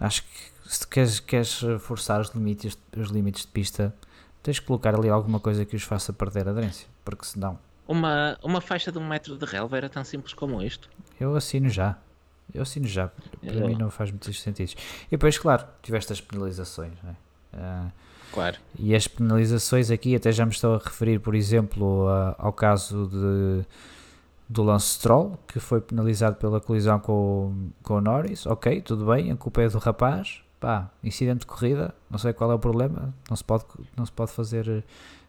acho 0.00 0.22
que 0.22 0.52
se 0.64 0.86
queres, 0.86 1.20
queres 1.20 1.60
forçar 1.80 2.20
os 2.20 2.30
limites, 2.30 2.78
os 2.96 3.10
limites 3.10 3.42
de 3.42 3.48
pista, 3.48 3.94
tens 4.42 4.58
que 4.58 4.66
colocar 4.66 4.94
ali 4.94 5.08
alguma 5.08 5.38
coisa 5.38 5.64
que 5.64 5.76
os 5.76 5.82
faça 5.82 6.12
perder 6.12 6.48
a 6.48 6.50
aderência, 6.50 6.88
porque 7.04 7.24
senão. 7.24 7.58
Uma, 7.86 8.38
uma 8.42 8.60
faixa 8.60 8.90
de 8.90 8.98
um 8.98 9.06
metro 9.06 9.36
de 9.36 9.44
relva 9.44 9.76
era 9.76 9.88
tão 9.88 10.04
simples 10.04 10.32
como 10.32 10.62
isto. 10.62 10.88
Eu 11.20 11.36
assino 11.36 11.68
já. 11.68 11.98
Eu 12.54 12.62
assino 12.62 12.86
já. 12.86 13.08
Para 13.40 13.54
eu... 13.54 13.66
mim 13.66 13.76
não 13.76 13.90
faz 13.90 14.10
muitos 14.10 14.40
sentidos. 14.40 14.74
E 15.08 15.10
depois, 15.12 15.38
claro, 15.38 15.66
tiveste 15.82 16.12
as 16.12 16.20
penalizações. 16.20 16.92
Não 17.02 17.10
é? 17.10 17.14
Uh, 17.54 17.92
claro. 18.32 18.56
E 18.78 18.94
as 18.94 19.06
penalizações 19.06 19.90
aqui, 19.90 20.14
até 20.14 20.32
já 20.32 20.44
me 20.44 20.52
estou 20.52 20.74
a 20.74 20.78
referir, 20.78 21.18
por 21.20 21.34
exemplo, 21.34 22.06
ao 22.38 22.52
caso 22.52 23.08
de, 23.08 23.64
do 24.48 24.62
Lance 24.62 24.94
Stroll, 24.94 25.38
que 25.46 25.58
foi 25.58 25.80
penalizado 25.80 26.36
pela 26.36 26.60
colisão 26.60 26.98
com, 26.98 27.70
com 27.82 27.94
o 27.94 28.00
Norris. 28.00 28.46
Ok, 28.46 28.82
tudo 28.82 29.06
bem, 29.06 29.30
a 29.30 29.36
culpa 29.36 29.62
é 29.62 29.68
do 29.68 29.78
rapaz. 29.78 30.42
Pá, 30.60 30.88
incidente 31.02 31.40
de 31.40 31.46
corrida, 31.46 31.92
não 32.08 32.18
sei 32.18 32.32
qual 32.32 32.52
é 32.52 32.54
o 32.54 32.58
problema. 32.58 33.12
Não 33.28 33.36
se 33.36 33.42
pode, 33.42 33.64
não 33.96 34.06
se 34.06 34.12
pode 34.12 34.30
fazer 34.30 34.84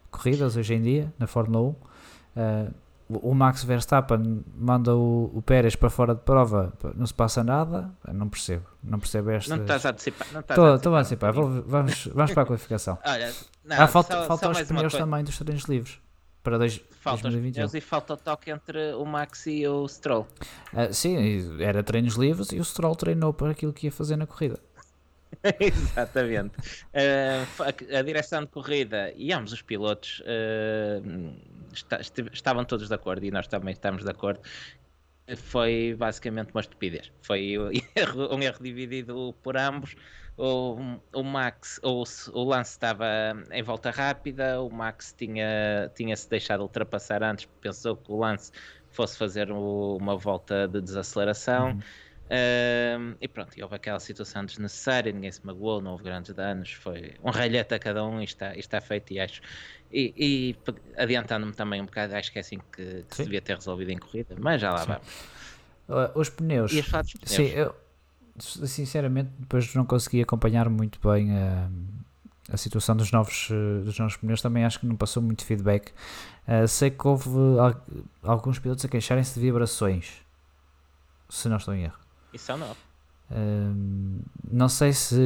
corridas 0.08 0.56
hoje 0.56 0.74
em 0.74 0.82
dia 0.82 1.12
na 1.18 1.26
Fórmula 1.26 1.60
1. 1.64 1.68
Uh, 1.70 2.74
o 3.08 3.34
Max 3.34 3.64
Verstappen 3.64 4.44
manda 4.56 4.94
o, 4.94 5.30
o 5.34 5.42
Pérez 5.42 5.76
para 5.76 5.90
fora 5.90 6.14
de 6.14 6.22
prova, 6.22 6.72
não 6.94 7.06
se 7.06 7.14
passa 7.14 7.44
nada, 7.44 7.90
não 8.12 8.28
percebo, 8.28 8.64
não 8.82 8.98
percebo 8.98 9.30
esta. 9.30 9.54
Não 9.54 9.62
estás 9.62 9.84
a 9.84 9.90
antecipar, 9.90 10.28
não 10.32 10.40
estás 10.40 10.74
Estou 10.76 10.94
a 10.94 11.00
antecipar, 11.00 11.32
vamos, 11.32 12.06
vamos 12.06 12.32
para 12.32 12.42
a 12.42 12.46
qualificação. 12.46 12.98
Olha, 13.04 13.32
não, 13.64 13.80
ah, 13.80 13.86
falta, 13.86 14.14
só, 14.14 14.26
falta 14.26 14.46
só 14.46 14.60
os 14.60 14.68
pneus 14.68 14.94
também 14.94 15.22
dos 15.22 15.38
treinos 15.38 15.64
livres 15.64 15.98
para 16.44 16.58
dois, 16.58 16.80
falta 17.00 17.22
2021. 17.22 17.76
e 17.76 17.80
falta 17.80 18.12
o 18.12 18.16
toque 18.18 18.50
entre 18.50 18.92
o 18.94 19.04
Max 19.06 19.46
e 19.46 19.66
o 19.66 19.88
Stroll. 19.88 20.28
Uh, 20.74 20.92
sim, 20.92 21.16
era 21.60 21.82
treinos 21.82 22.16
livres 22.16 22.52
e 22.52 22.60
o 22.60 22.64
Stroll 22.64 22.94
treinou 22.94 23.32
para 23.32 23.52
aquilo 23.52 23.72
que 23.72 23.86
ia 23.86 23.92
fazer 23.92 24.16
na 24.16 24.26
corrida. 24.26 24.60
Exatamente. 25.58 26.54
Uh, 26.92 27.62
a, 27.62 27.98
a, 27.98 28.02
direção 28.02 28.42
de 28.42 28.48
corrida 28.48 29.12
e 29.16 29.32
ambos 29.32 29.52
os 29.52 29.62
pilotos 29.62 30.20
uh, 30.20 31.34
está, 31.74 32.00
estavam 32.32 32.64
todos 32.64 32.88
de 32.88 32.94
acordo 32.94 33.24
e 33.24 33.30
nós 33.30 33.46
também 33.46 33.72
estamos 33.72 34.04
de 34.04 34.10
acordo. 34.10 34.40
Foi 35.36 35.94
basicamente 35.98 36.50
uma 36.52 36.60
estupidez. 36.60 37.12
Foi 37.22 37.56
um 37.58 37.70
erro, 37.96 38.34
um 38.34 38.42
erro 38.42 38.62
dividido 38.62 39.34
por 39.42 39.56
ambos. 39.56 39.94
O, 40.36 40.76
o 41.12 41.22
Max, 41.22 41.78
o, 41.82 42.02
o 42.32 42.44
Lance 42.44 42.72
estava 42.72 43.06
em 43.52 43.62
volta 43.62 43.90
rápida, 43.90 44.60
o 44.60 44.68
Max 44.68 45.14
tinha, 45.16 45.90
tinha 45.94 46.16
se 46.16 46.28
deixado 46.28 46.62
ultrapassar 46.62 47.22
antes, 47.22 47.46
pensou 47.60 47.96
que 47.96 48.10
o 48.10 48.16
Lance 48.16 48.50
fosse 48.90 49.16
fazer 49.16 49.52
o, 49.52 49.96
uma 49.96 50.16
volta 50.16 50.66
de 50.66 50.80
desaceleração. 50.80 51.70
Uhum 51.70 51.80
Uh, 52.24 53.14
e 53.20 53.28
pronto, 53.28 53.56
e 53.56 53.62
houve 53.62 53.76
aquela 53.76 54.00
situação 54.00 54.46
desnecessária, 54.46 55.12
ninguém 55.12 55.30
se 55.30 55.44
magoou, 55.44 55.82
não 55.82 55.92
houve 55.92 56.04
grandes 56.04 56.32
danos, 56.32 56.72
foi 56.72 57.14
um 57.22 57.30
ralhete 57.30 57.74
a 57.74 57.78
cada 57.78 58.02
um 58.04 58.20
e 58.20 58.24
está, 58.24 58.56
está 58.56 58.80
feito 58.80 59.12
e 59.12 59.20
acho. 59.20 59.42
E, 59.96 60.12
e 60.18 60.56
adiantando-me 61.00 61.52
também 61.52 61.80
um 61.80 61.84
bocado, 61.84 62.16
acho 62.16 62.32
que 62.32 62.38
é 62.38 62.40
assim 62.40 62.58
que, 62.72 63.04
que 63.08 63.14
se 63.14 63.22
devia 63.22 63.40
ter 63.40 63.54
resolvido 63.54 63.92
em 63.92 63.96
corrida, 63.96 64.34
mas 64.36 64.60
já 64.60 64.72
lá 64.72 64.80
Sim. 64.80 64.86
vamos. 64.88 65.08
Uh, 65.88 66.18
os 66.18 66.28
pneus. 66.28 66.72
E 66.72 66.82
pneus? 66.82 67.14
Sim, 67.24 67.44
eu 67.44 67.72
sinceramente 68.40 69.30
depois 69.38 69.72
não 69.76 69.86
consegui 69.86 70.20
acompanhar 70.20 70.68
muito 70.68 70.98
bem 71.08 71.30
a, 71.38 71.70
a 72.50 72.56
situação 72.56 72.96
dos 72.96 73.12
novos, 73.12 73.48
dos 73.84 73.96
novos 73.96 74.16
pneus, 74.16 74.42
também 74.42 74.64
acho 74.64 74.80
que 74.80 74.86
não 74.86 74.96
passou 74.96 75.22
muito 75.22 75.44
feedback. 75.44 75.92
Uh, 76.48 76.66
sei 76.66 76.90
que 76.90 77.06
houve 77.06 77.28
alguns 78.24 78.58
pilotos 78.58 78.84
a 78.84 78.88
queixarem-se 78.88 79.34
de 79.34 79.40
vibrações, 79.46 80.14
se 81.28 81.48
não 81.48 81.58
estou 81.58 81.72
em 81.72 81.84
erro. 81.84 82.00
Isso 82.32 82.50
é 82.50 82.56
novo. 82.56 82.76
não 84.50 84.68
sei 84.68 84.92
se 84.92 85.16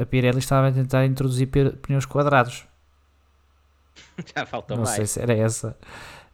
a 0.00 0.06
Pirelli 0.06 0.38
estava 0.38 0.68
a 0.68 0.72
tentar 0.72 1.04
introduzir 1.04 1.48
pneus 1.82 2.06
quadrados. 2.06 2.68
Já 4.36 4.46
faltou 4.46 4.76
não 4.76 4.84
mais. 4.84 4.98
Não 4.98 5.06
sei 5.06 5.06
se 5.06 5.20
era 5.20 5.34
essa 5.34 5.76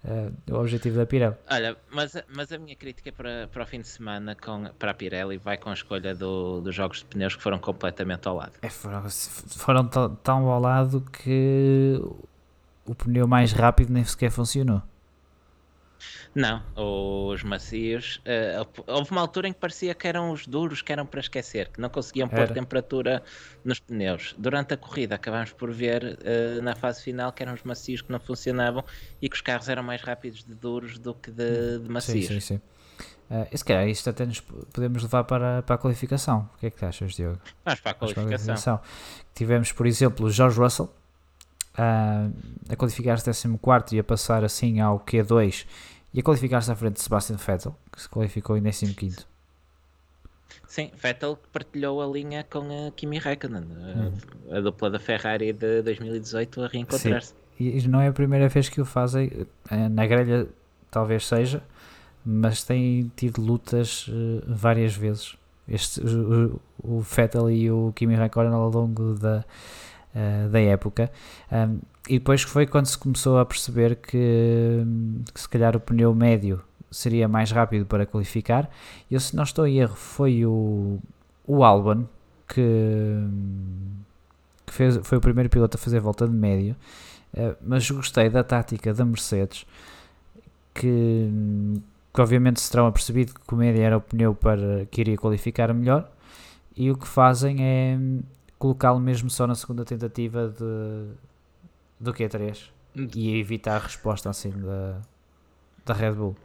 uh, 0.05 0.53
o 0.53 0.61
objetivo 0.61 0.97
da 0.97 1.07
Pirelli. 1.07 1.37
Olha, 1.51 1.77
mas, 1.91 2.17
mas 2.29 2.53
a 2.53 2.59
minha 2.59 2.77
crítica 2.77 3.11
para, 3.13 3.49
para 3.49 3.63
o 3.63 3.67
fim 3.67 3.81
de 3.81 3.89
semana 3.89 4.35
com, 4.35 4.65
para 4.79 4.91
a 4.91 4.95
Pirelli 4.95 5.37
vai 5.39 5.57
com 5.57 5.71
a 5.71 5.73
escolha 5.73 6.15
do, 6.15 6.61
dos 6.61 6.75
jogos 6.75 6.99
de 6.99 7.05
pneus 7.07 7.37
que 7.37 7.43
foram 7.43 7.59
completamente 7.59 8.29
ao 8.29 8.37
lado. 8.37 8.53
É, 8.63 8.69
foram 8.69 9.05
foram 9.09 9.89
tão 9.89 10.49
ao 10.49 10.61
lado 10.61 11.01
que 11.01 12.01
o 12.87 12.95
pneu 12.95 13.27
mais 13.27 13.53
rápido 13.53 13.93
nem 13.93 14.05
sequer 14.05 14.31
funcionou. 14.31 14.83
Não, 16.35 16.63
os 16.75 17.45
macios. 17.45 18.17
Uh, 18.17 18.83
houve 18.89 19.13
uma 19.13 19.21
altura 19.21 19.47
em 19.47 19.53
que 19.53 19.61
parecia 19.61 19.95
que 19.95 20.09
eram 20.09 20.33
os 20.33 20.47
duros 20.47 20.83
que 20.83 20.93
eram 20.93 21.07
para 21.07 21.21
esquecer, 21.21 21.69
que 21.69 21.81
não 21.81 21.89
conseguiam 21.89 22.29
Era. 22.31 22.47
pôr 22.47 22.55
temperatura 22.55 23.23
nos 23.65 23.79
pneus. 23.79 24.35
Durante 24.37 24.75
a 24.75 24.77
corrida 24.77 25.15
acabámos 25.15 25.53
por 25.53 25.71
ver 25.71 26.03
uh, 26.03 26.63
na 26.63 26.75
fase 26.75 27.03
final 27.03 27.33
que 27.33 27.43
eram 27.43 27.55
os 27.55 27.63
macios 27.63 28.03
que 28.03 28.11
não 28.11 28.19
funcionavam 28.19 28.85
e 29.23 29.29
que 29.29 29.37
os 29.37 29.43
carros 29.43 29.69
eram 29.69 29.85
mais 29.85 30.03
rápidos 30.03 30.45
de 30.45 30.55
duros 30.55 30.99
do 30.99 31.15
que 31.15 31.31
de, 31.31 31.79
de 31.79 31.89
macios. 31.89 32.27
Sim, 32.27 32.41
sim, 32.41 32.41
sim. 32.41 32.61
Uh, 33.31 33.47
e 33.51 33.57
se 33.57 33.65
calhar 33.65 33.89
isto 33.89 34.11
até 34.11 34.27
nos 34.27 34.41
podemos 34.41 35.03
levar 35.05 35.25
para, 35.25 35.63
para 35.63 35.77
a 35.77 35.79
qualificação. 35.79 36.51
O 36.57 36.59
que 36.59 36.67
é 36.67 36.71
que 36.71 36.85
achas, 36.85 37.15
Diogo? 37.15 37.39
Vamos 37.65 37.81
para 37.81 37.93
a 37.93 37.95
qualificação. 37.95 38.15
Para 38.15 38.35
a 38.35 38.39
qualificação. 38.39 38.81
Tivemos, 39.35 39.73
por 39.73 39.87
exemplo, 39.87 40.27
o 40.27 40.31
George 40.31 40.59
Russell 40.59 40.93
uh, 41.79 42.33
a 42.69 42.77
qualificar-se 42.77 43.25
14 43.25 43.97
e 43.97 43.99
a 43.99 44.05
passar 44.05 44.45
assim 44.45 44.81
ao 44.81 44.99
Q2 45.01 45.65
e 46.15 46.21
a 46.21 46.23
qualificar-se 46.23 46.71
à 46.71 46.77
frente 46.77 46.95
de 46.95 47.03
Sebastian 47.03 47.37
Vettel, 47.37 47.77
que 47.93 48.01
se 48.01 48.09
qualificou 48.09 48.57
em 48.57 48.63
15. 48.63 49.27
Sim, 50.69 50.91
Vettel 50.97 51.39
partilhou 51.53 52.01
a 52.01 52.07
linha 52.07 52.45
com 52.49 52.87
a 52.87 52.93
Kimi 52.93 53.19
Räikkönen, 53.19 53.67
a, 54.51 54.57
a 54.57 54.61
dupla 54.61 54.91
da 54.91 55.01
Ferrari 55.01 55.53
de 55.53 55.83
2018 55.83 56.63
a 56.63 56.69
reencontrar-se. 56.69 57.35
E 57.59 57.87
não 57.89 58.01
é 58.01 58.09
a 58.09 58.13
primeira 58.13 58.49
vez 58.49 58.69
que 58.69 58.81
o 58.81 58.85
fazem, 58.85 59.47
eh, 59.71 59.89
na 59.89 60.07
grelha 60.07 60.49
talvez 60.91 61.27
seja, 61.27 61.63
mas 62.25 62.63
têm 62.63 63.11
tido 63.17 63.41
lutas 63.41 64.09
uh, 64.09 64.43
várias 64.47 64.97
vezes 64.97 65.37
este, 65.69 66.01
o, 66.01 66.61
o 66.83 67.01
Vettel 67.01 67.51
e 67.51 67.71
o 67.71 67.93
Kimi 67.95 68.15
Raikkonen 68.15 68.53
ao 68.53 68.71
longo 68.71 69.15
da, 69.15 69.45
uh, 70.15 70.49
da 70.49 70.61
época. 70.61 71.11
Um, 71.51 71.81
e 72.09 72.19
depois 72.19 72.43
foi 72.43 72.67
quando 72.67 72.87
se 72.87 72.99
começou 72.99 73.39
a 73.39 73.47
perceber 73.47 73.97
que, 73.97 74.85
que, 75.33 75.41
se 75.41 75.49
calhar 75.49 75.75
o 75.77 75.81
pneu 75.81 76.15
médio 76.15 76.63
seria 76.91 77.27
mais 77.27 77.51
rápido 77.51 77.87
para 77.87 78.05
qualificar. 78.07 78.71
Eu, 79.11 79.19
se 79.19 79.35
não 79.35 79.43
estou 79.43 79.67
em 79.67 79.79
erro, 79.79 79.97
foi 79.97 80.45
o, 80.45 80.99
o 81.47 81.65
Albon 81.65 82.05
que, 82.47 82.63
que 84.67 84.73
fez, 84.73 84.99
foi 85.03 85.19
o 85.19 85.21
primeiro 85.21 85.49
piloto 85.49 85.77
a 85.77 85.81
fazer 85.81 86.01
volta 86.01 86.29
de 86.29 86.35
médio. 86.35 86.77
Uh, 87.33 87.57
mas 87.63 87.91
gostei 87.91 88.29
da 88.29 88.45
tática 88.45 88.95
da 88.95 89.05
Mercedes 89.05 89.67
que, 90.75 91.31
que 92.13 92.21
obviamente 92.21 92.61
se 92.61 92.71
terão 92.71 92.87
apercebido 92.87 93.33
que 93.35 93.55
o 93.55 93.57
médio 93.57 93.83
era 93.83 93.97
o 93.97 94.01
pneu 94.01 94.35
para 94.35 94.87
que 94.87 95.01
iria 95.01 95.17
qualificar 95.17 95.73
melhor 95.75 96.09
e 96.77 96.91
o 96.93 96.97
que 96.97 97.09
fazem 97.09 97.57
é 97.61 97.99
colocá-lo 98.57 99.01
mesmo 99.01 99.29
só 99.31 99.47
na 99.47 99.55
segunda 99.57 99.85
tentativa 99.85 100.49
de, 100.49 101.09
do 102.05 102.13
Q3 102.13 102.71
e 103.15 103.39
evitar 103.39 103.77
a 103.77 103.79
resposta 103.79 104.31
assim 104.31 104.51
da, 104.51 105.01
da 105.85 105.95
Red 105.95 106.13
Bull. 106.13 106.37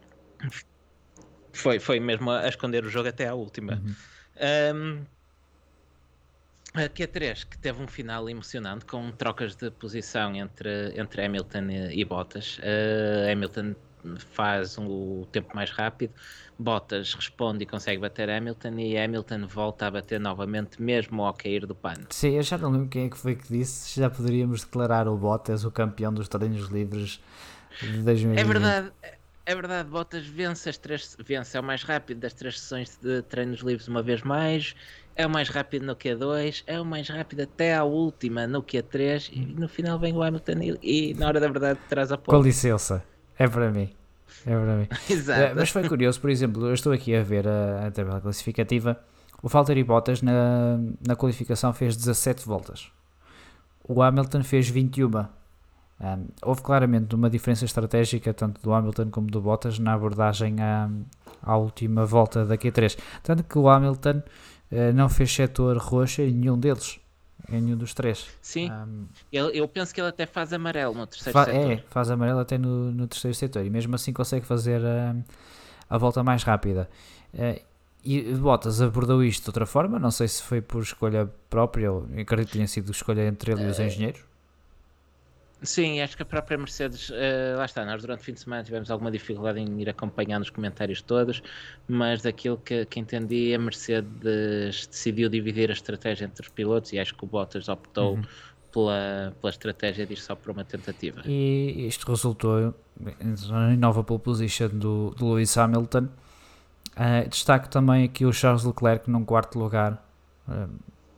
Foi, 1.52 1.78
foi 1.78 2.00
mesmo 2.00 2.30
a 2.30 2.48
esconder 2.48 2.84
o 2.84 2.88
jogo 2.88 3.08
até 3.08 3.28
à 3.28 3.34
última. 3.34 3.74
Uhum. 3.74 3.94
Um, 4.74 5.04
a 6.74 6.88
Q3 6.88 7.46
que 7.46 7.58
teve 7.58 7.82
um 7.82 7.88
final 7.88 8.28
emocionante 8.28 8.84
com 8.84 9.10
trocas 9.10 9.56
de 9.56 9.70
posição 9.70 10.34
entre, 10.34 10.92
entre 10.98 11.24
Hamilton 11.24 11.68
e, 11.70 12.00
e 12.00 12.04
Bottas. 12.04 12.58
Uh, 12.58 13.30
Hamilton 13.32 13.74
faz 14.32 14.76
o 14.78 15.26
tempo 15.30 15.54
mais 15.54 15.70
rápido, 15.70 16.12
Bottas 16.58 17.14
responde 17.14 17.64
e 17.64 17.66
consegue 17.66 18.00
bater 18.00 18.28
Hamilton 18.28 18.78
e 18.78 18.98
Hamilton 18.98 19.46
volta 19.46 19.86
a 19.86 19.90
bater 19.90 20.20
novamente 20.20 20.80
mesmo 20.80 21.24
ao 21.24 21.32
cair 21.32 21.66
do 21.66 21.74
pano. 21.74 22.06
Sim, 22.10 22.36
eu 22.36 22.42
já 22.42 22.58
não 22.58 22.70
lembro 22.70 22.88
quem 22.88 23.06
é 23.06 23.08
que 23.08 23.16
foi 23.16 23.34
que 23.34 23.48
disse, 23.48 23.98
já 23.98 24.10
poderíamos 24.10 24.64
declarar 24.64 25.08
o 25.08 25.16
Bottas 25.16 25.64
o 25.64 25.70
campeão 25.70 26.12
dos 26.12 26.28
treinos 26.28 26.68
livres 26.68 27.20
de 27.80 28.02
2020. 28.02 28.38
É 28.38 28.44
verdade, 28.44 28.92
é 29.46 29.54
verdade, 29.54 29.88
Bottas 29.88 30.26
vence 30.26 30.68
as 30.68 30.76
três, 30.76 31.16
vence, 31.18 31.56
é 31.56 31.60
o 31.60 31.64
mais 31.64 31.82
rápido 31.82 32.20
das 32.20 32.32
três 32.34 32.60
sessões 32.60 32.98
de 33.02 33.22
treinos 33.22 33.60
livres 33.60 33.88
uma 33.88 34.02
vez 34.02 34.22
mais, 34.22 34.74
é 35.16 35.26
o 35.26 35.30
mais 35.30 35.48
rápido 35.48 35.84
no 35.86 35.96
Q2, 35.96 36.62
é 36.66 36.80
o 36.80 36.84
mais 36.84 37.08
rápido 37.08 37.40
até 37.40 37.74
à 37.74 37.84
última 37.84 38.46
no 38.46 38.62
Q3 38.62 39.30
e 39.32 39.40
no 39.40 39.68
final 39.68 39.98
vem 39.98 40.14
o 40.14 40.22
Hamilton 40.22 40.78
e, 40.82 41.10
e 41.10 41.14
na 41.14 41.26
hora 41.26 41.40
da 41.40 41.48
verdade 41.48 41.80
traz 41.88 42.12
a 42.12 42.16
pole. 42.16 42.38
Com 42.38 42.44
licença, 42.44 43.02
é 43.40 43.48
para 43.48 43.70
mim. 43.70 43.88
É 44.44 44.54
para 44.54 44.76
mim. 44.76 44.86
Exato. 45.08 45.40
É, 45.40 45.54
mas 45.54 45.70
foi 45.70 45.88
curioso, 45.88 46.20
por 46.20 46.28
exemplo, 46.28 46.66
eu 46.66 46.74
estou 46.74 46.92
aqui 46.92 47.16
a 47.16 47.22
ver 47.22 47.48
a, 47.48 47.86
a 47.86 47.90
tabela 47.90 48.20
classificativa. 48.20 49.00
O 49.42 49.48
Valtteri 49.48 49.82
Bottas 49.82 50.20
na, 50.20 50.78
na 51.06 51.16
qualificação 51.16 51.72
fez 51.72 51.96
17 51.96 52.46
voltas. 52.46 52.92
O 53.82 54.02
Hamilton 54.02 54.44
fez 54.44 54.68
21. 54.68 55.08
Um, 55.08 55.26
houve 56.42 56.60
claramente 56.60 57.14
uma 57.14 57.30
diferença 57.30 57.64
estratégica 57.64 58.34
tanto 58.34 58.60
do 58.60 58.74
Hamilton 58.74 59.08
como 59.10 59.30
do 59.30 59.40
Bottas 59.40 59.78
na 59.78 59.94
abordagem 59.94 60.56
à, 60.60 60.90
à 61.42 61.56
última 61.56 62.04
volta 62.04 62.44
da 62.44 62.58
Q3. 62.58 62.98
Tanto 63.22 63.42
que 63.42 63.58
o 63.58 63.70
Hamilton 63.70 64.18
uh, 64.70 64.92
não 64.94 65.08
fez 65.08 65.32
setor 65.34 65.78
roxo 65.78 66.20
em 66.20 66.30
nenhum 66.32 66.58
deles 66.58 66.99
em 67.48 67.60
nenhum 67.60 67.76
dos 67.76 67.94
três. 67.94 68.26
Sim, 68.40 68.70
um, 68.70 69.06
ele, 69.32 69.58
eu 69.58 69.68
penso 69.68 69.94
que 69.94 70.00
ele 70.00 70.08
até 70.08 70.26
faz 70.26 70.52
amarelo 70.52 70.94
no 70.94 71.06
terceiro 71.06 71.32
fa 71.32 71.44
setor. 71.44 71.72
É, 71.72 71.84
faz 71.88 72.10
amarelo 72.10 72.40
até 72.40 72.58
no, 72.58 72.90
no 72.92 73.06
terceiro 73.06 73.34
setor 73.34 73.64
e 73.64 73.70
mesmo 73.70 73.94
assim 73.94 74.12
consegue 74.12 74.46
fazer 74.46 74.84
a, 74.84 75.14
a 75.88 75.98
volta 75.98 76.22
mais 76.22 76.42
rápida. 76.42 76.88
Uh, 77.32 77.60
e 78.04 78.22
Bottas 78.34 78.80
abordou 78.80 79.22
isto 79.22 79.44
de 79.44 79.50
outra 79.50 79.66
forma, 79.66 79.98
não 79.98 80.10
sei 80.10 80.26
se 80.26 80.42
foi 80.42 80.60
por 80.60 80.82
escolha 80.82 81.30
própria 81.50 81.92
ou 81.92 82.08
acredito 82.18 82.46
que 82.48 82.52
tenha 82.54 82.66
sido 82.66 82.90
escolha 82.90 83.26
entre 83.26 83.52
ele 83.52 83.64
e 83.64 83.66
os 83.66 83.78
eh, 83.78 83.86
engenheiros. 83.86 84.22
Sim, 85.62 86.00
acho 86.00 86.16
que 86.16 86.22
a 86.22 86.26
própria 86.26 86.56
Mercedes, 86.56 87.10
uh, 87.10 87.58
lá 87.58 87.66
está, 87.66 87.84
nós 87.84 88.00
durante 88.00 88.20
o 88.20 88.22
fim 88.22 88.32
de 88.32 88.40
semana 88.40 88.64
tivemos 88.64 88.90
alguma 88.90 89.10
dificuldade 89.10 89.60
em 89.60 89.80
ir 89.80 89.90
acompanhando 89.90 90.42
os 90.42 90.50
comentários 90.50 91.02
todos, 91.02 91.42
mas 91.86 92.22
daquilo 92.22 92.56
que, 92.56 92.86
que 92.86 92.98
entendi, 92.98 93.54
a 93.54 93.58
Mercedes 93.58 94.86
decidiu 94.86 95.28
dividir 95.28 95.68
a 95.68 95.74
estratégia 95.74 96.24
entre 96.24 96.42
os 96.42 96.48
pilotos 96.48 96.92
e 96.92 96.98
acho 96.98 97.14
que 97.14 97.24
o 97.24 97.26
Bottas 97.26 97.68
optou 97.68 98.14
uhum. 98.14 98.22
pela, 98.72 99.36
pela 99.38 99.50
estratégia 99.50 100.06
de 100.06 100.14
ir 100.14 100.16
só 100.16 100.34
por 100.34 100.50
uma 100.50 100.64
tentativa. 100.64 101.20
E 101.26 101.86
isto 101.86 102.08
resultou 102.08 102.74
em 103.70 103.76
nova 103.76 104.02
pole 104.02 104.20
position 104.20 104.68
do, 104.68 105.10
do 105.10 105.34
Lewis 105.34 105.56
Hamilton. 105.58 106.08
Uh, 106.96 107.28
destaco 107.28 107.68
também 107.68 108.04
aqui 108.04 108.24
o 108.24 108.32
Charles 108.32 108.64
Leclerc 108.64 109.10
num 109.10 109.24
quarto 109.24 109.58
lugar, 109.58 110.02
uh, 110.48 110.68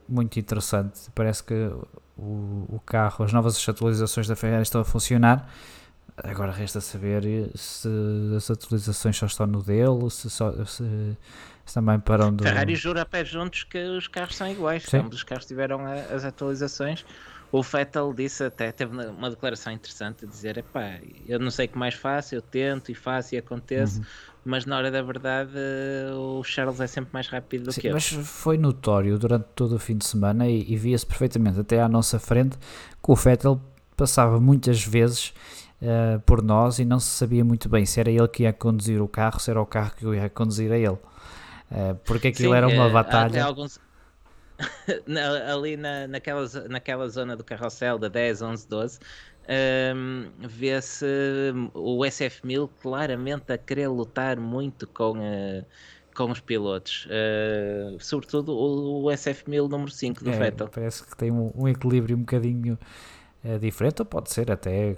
muito 0.08 0.38
interessante. 0.38 1.10
Parece 1.14 1.44
que 1.44 1.70
o, 2.16 2.66
o 2.68 2.80
carro, 2.84 3.24
as 3.24 3.32
novas 3.32 3.68
atualizações 3.68 4.26
da 4.26 4.36
Ferrari 4.36 4.62
estão 4.62 4.80
a 4.80 4.84
funcionar. 4.84 5.48
Agora 6.16 6.52
resta 6.52 6.80
saber 6.80 7.50
se 7.54 7.88
as 8.36 8.50
atualizações 8.50 9.16
só 9.16 9.26
estão 9.26 9.46
no 9.46 9.62
dele, 9.62 10.10
se, 10.10 10.28
só, 10.28 10.52
se, 10.64 11.16
se 11.64 11.74
também 11.74 11.98
para 11.98 12.26
onde. 12.26 12.44
Ferrari 12.44 12.76
jura 12.76 13.02
a 13.02 13.06
pé 13.06 13.24
juntos 13.24 13.64
que 13.64 13.78
os 13.78 14.08
carros 14.08 14.36
são 14.36 14.46
iguais. 14.46 14.84
Sim. 14.84 14.98
Ambos 14.98 15.16
os 15.16 15.22
carros 15.22 15.46
tiveram 15.46 15.86
a, 15.86 15.94
as 15.94 16.24
atualizações. 16.24 17.04
O 17.50 17.62
Vettel 17.62 18.14
disse 18.14 18.44
até, 18.44 18.72
teve 18.72 18.96
uma 19.06 19.30
declaração 19.30 19.72
interessante 19.72 20.24
a 20.24 20.28
dizer: 20.28 20.58
epá, 20.58 20.98
eu 21.26 21.38
não 21.38 21.50
sei 21.50 21.66
o 21.66 21.68
que 21.68 21.78
mais 21.78 21.94
faço, 21.94 22.34
eu 22.34 22.42
tento 22.42 22.90
e 22.90 22.94
faço 22.94 23.34
e 23.34 23.38
acontece, 23.38 23.98
uhum 23.98 24.04
mas 24.44 24.66
na 24.66 24.76
hora 24.76 24.90
da 24.90 25.02
verdade 25.02 25.52
o 26.16 26.42
Charles 26.42 26.80
é 26.80 26.86
sempre 26.86 27.10
mais 27.12 27.28
rápido 27.28 27.64
do 27.64 27.72
Sim, 27.72 27.80
que 27.80 27.86
eu. 27.88 27.92
Mas 27.92 28.08
foi 28.08 28.58
notório 28.58 29.18
durante 29.18 29.46
todo 29.54 29.76
o 29.76 29.78
fim 29.78 29.96
de 29.96 30.04
semana 30.04 30.48
e, 30.48 30.72
e 30.72 30.76
via-se 30.76 31.06
perfeitamente 31.06 31.60
até 31.60 31.80
à 31.80 31.88
nossa 31.88 32.18
frente 32.18 32.56
que 32.56 33.10
o 33.10 33.14
Vettel 33.14 33.60
passava 33.96 34.40
muitas 34.40 34.84
vezes 34.84 35.32
uh, 35.80 36.18
por 36.20 36.42
nós 36.42 36.78
e 36.78 36.84
não 36.84 36.98
se 36.98 37.08
sabia 37.08 37.44
muito 37.44 37.68
bem 37.68 37.86
se 37.86 38.00
era 38.00 38.10
ele 38.10 38.28
que 38.28 38.42
ia 38.42 38.52
conduzir 38.52 39.00
o 39.00 39.08
carro, 39.08 39.38
se 39.38 39.50
era 39.50 39.60
o 39.60 39.66
carro 39.66 39.92
que 39.96 40.04
ia 40.06 40.28
conduzir 40.28 40.72
a 40.72 40.76
ele. 40.76 40.88
Uh, 41.70 41.94
porque 42.04 42.28
aquilo 42.28 42.50
Sim, 42.50 42.56
era 42.56 42.68
uma 42.68 42.88
batalha. 42.88 43.44
Alguns... 43.44 43.78
ali 45.52 45.76
na, 45.76 46.06
naquela, 46.06 46.46
naquela 46.68 47.08
zona 47.08 47.36
do 47.36 47.44
carrossel 47.44 47.98
da 47.98 48.08
10, 48.08 48.42
11, 48.42 48.68
12 48.68 48.98
um, 49.48 50.30
vê-se 50.38 51.04
o 51.74 51.98
SF1000 52.00 52.70
claramente 52.80 53.52
a 53.52 53.58
querer 53.58 53.88
lutar 53.88 54.38
muito 54.38 54.86
com, 54.86 55.18
uh, 55.18 55.64
com 56.14 56.30
os 56.30 56.40
pilotos, 56.40 57.06
uh, 57.06 57.98
sobretudo 57.98 58.52
o, 58.52 59.04
o 59.04 59.06
SF1000 59.06 59.68
número 59.68 59.90
5 59.90 60.22
do 60.22 60.30
é, 60.30 60.38
Vettel. 60.38 60.68
Parece 60.68 61.04
que 61.04 61.16
tem 61.16 61.30
um, 61.30 61.50
um 61.56 61.68
equilíbrio 61.68 62.16
um 62.16 62.20
bocadinho 62.20 62.78
uh, 63.44 63.58
diferente, 63.58 64.00
ou 64.00 64.06
pode 64.06 64.30
ser 64.30 64.50
até 64.50 64.96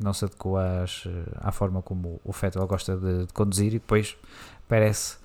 não 0.00 0.12
se 0.12 0.24
adequa 0.24 0.82
às, 0.82 1.04
à 1.36 1.52
forma 1.52 1.82
como 1.82 2.20
o 2.24 2.32
Vettel 2.32 2.66
gosta 2.66 2.96
de, 2.96 3.26
de 3.26 3.32
conduzir 3.32 3.68
e 3.68 3.78
depois 3.80 4.16
parece 4.66 5.18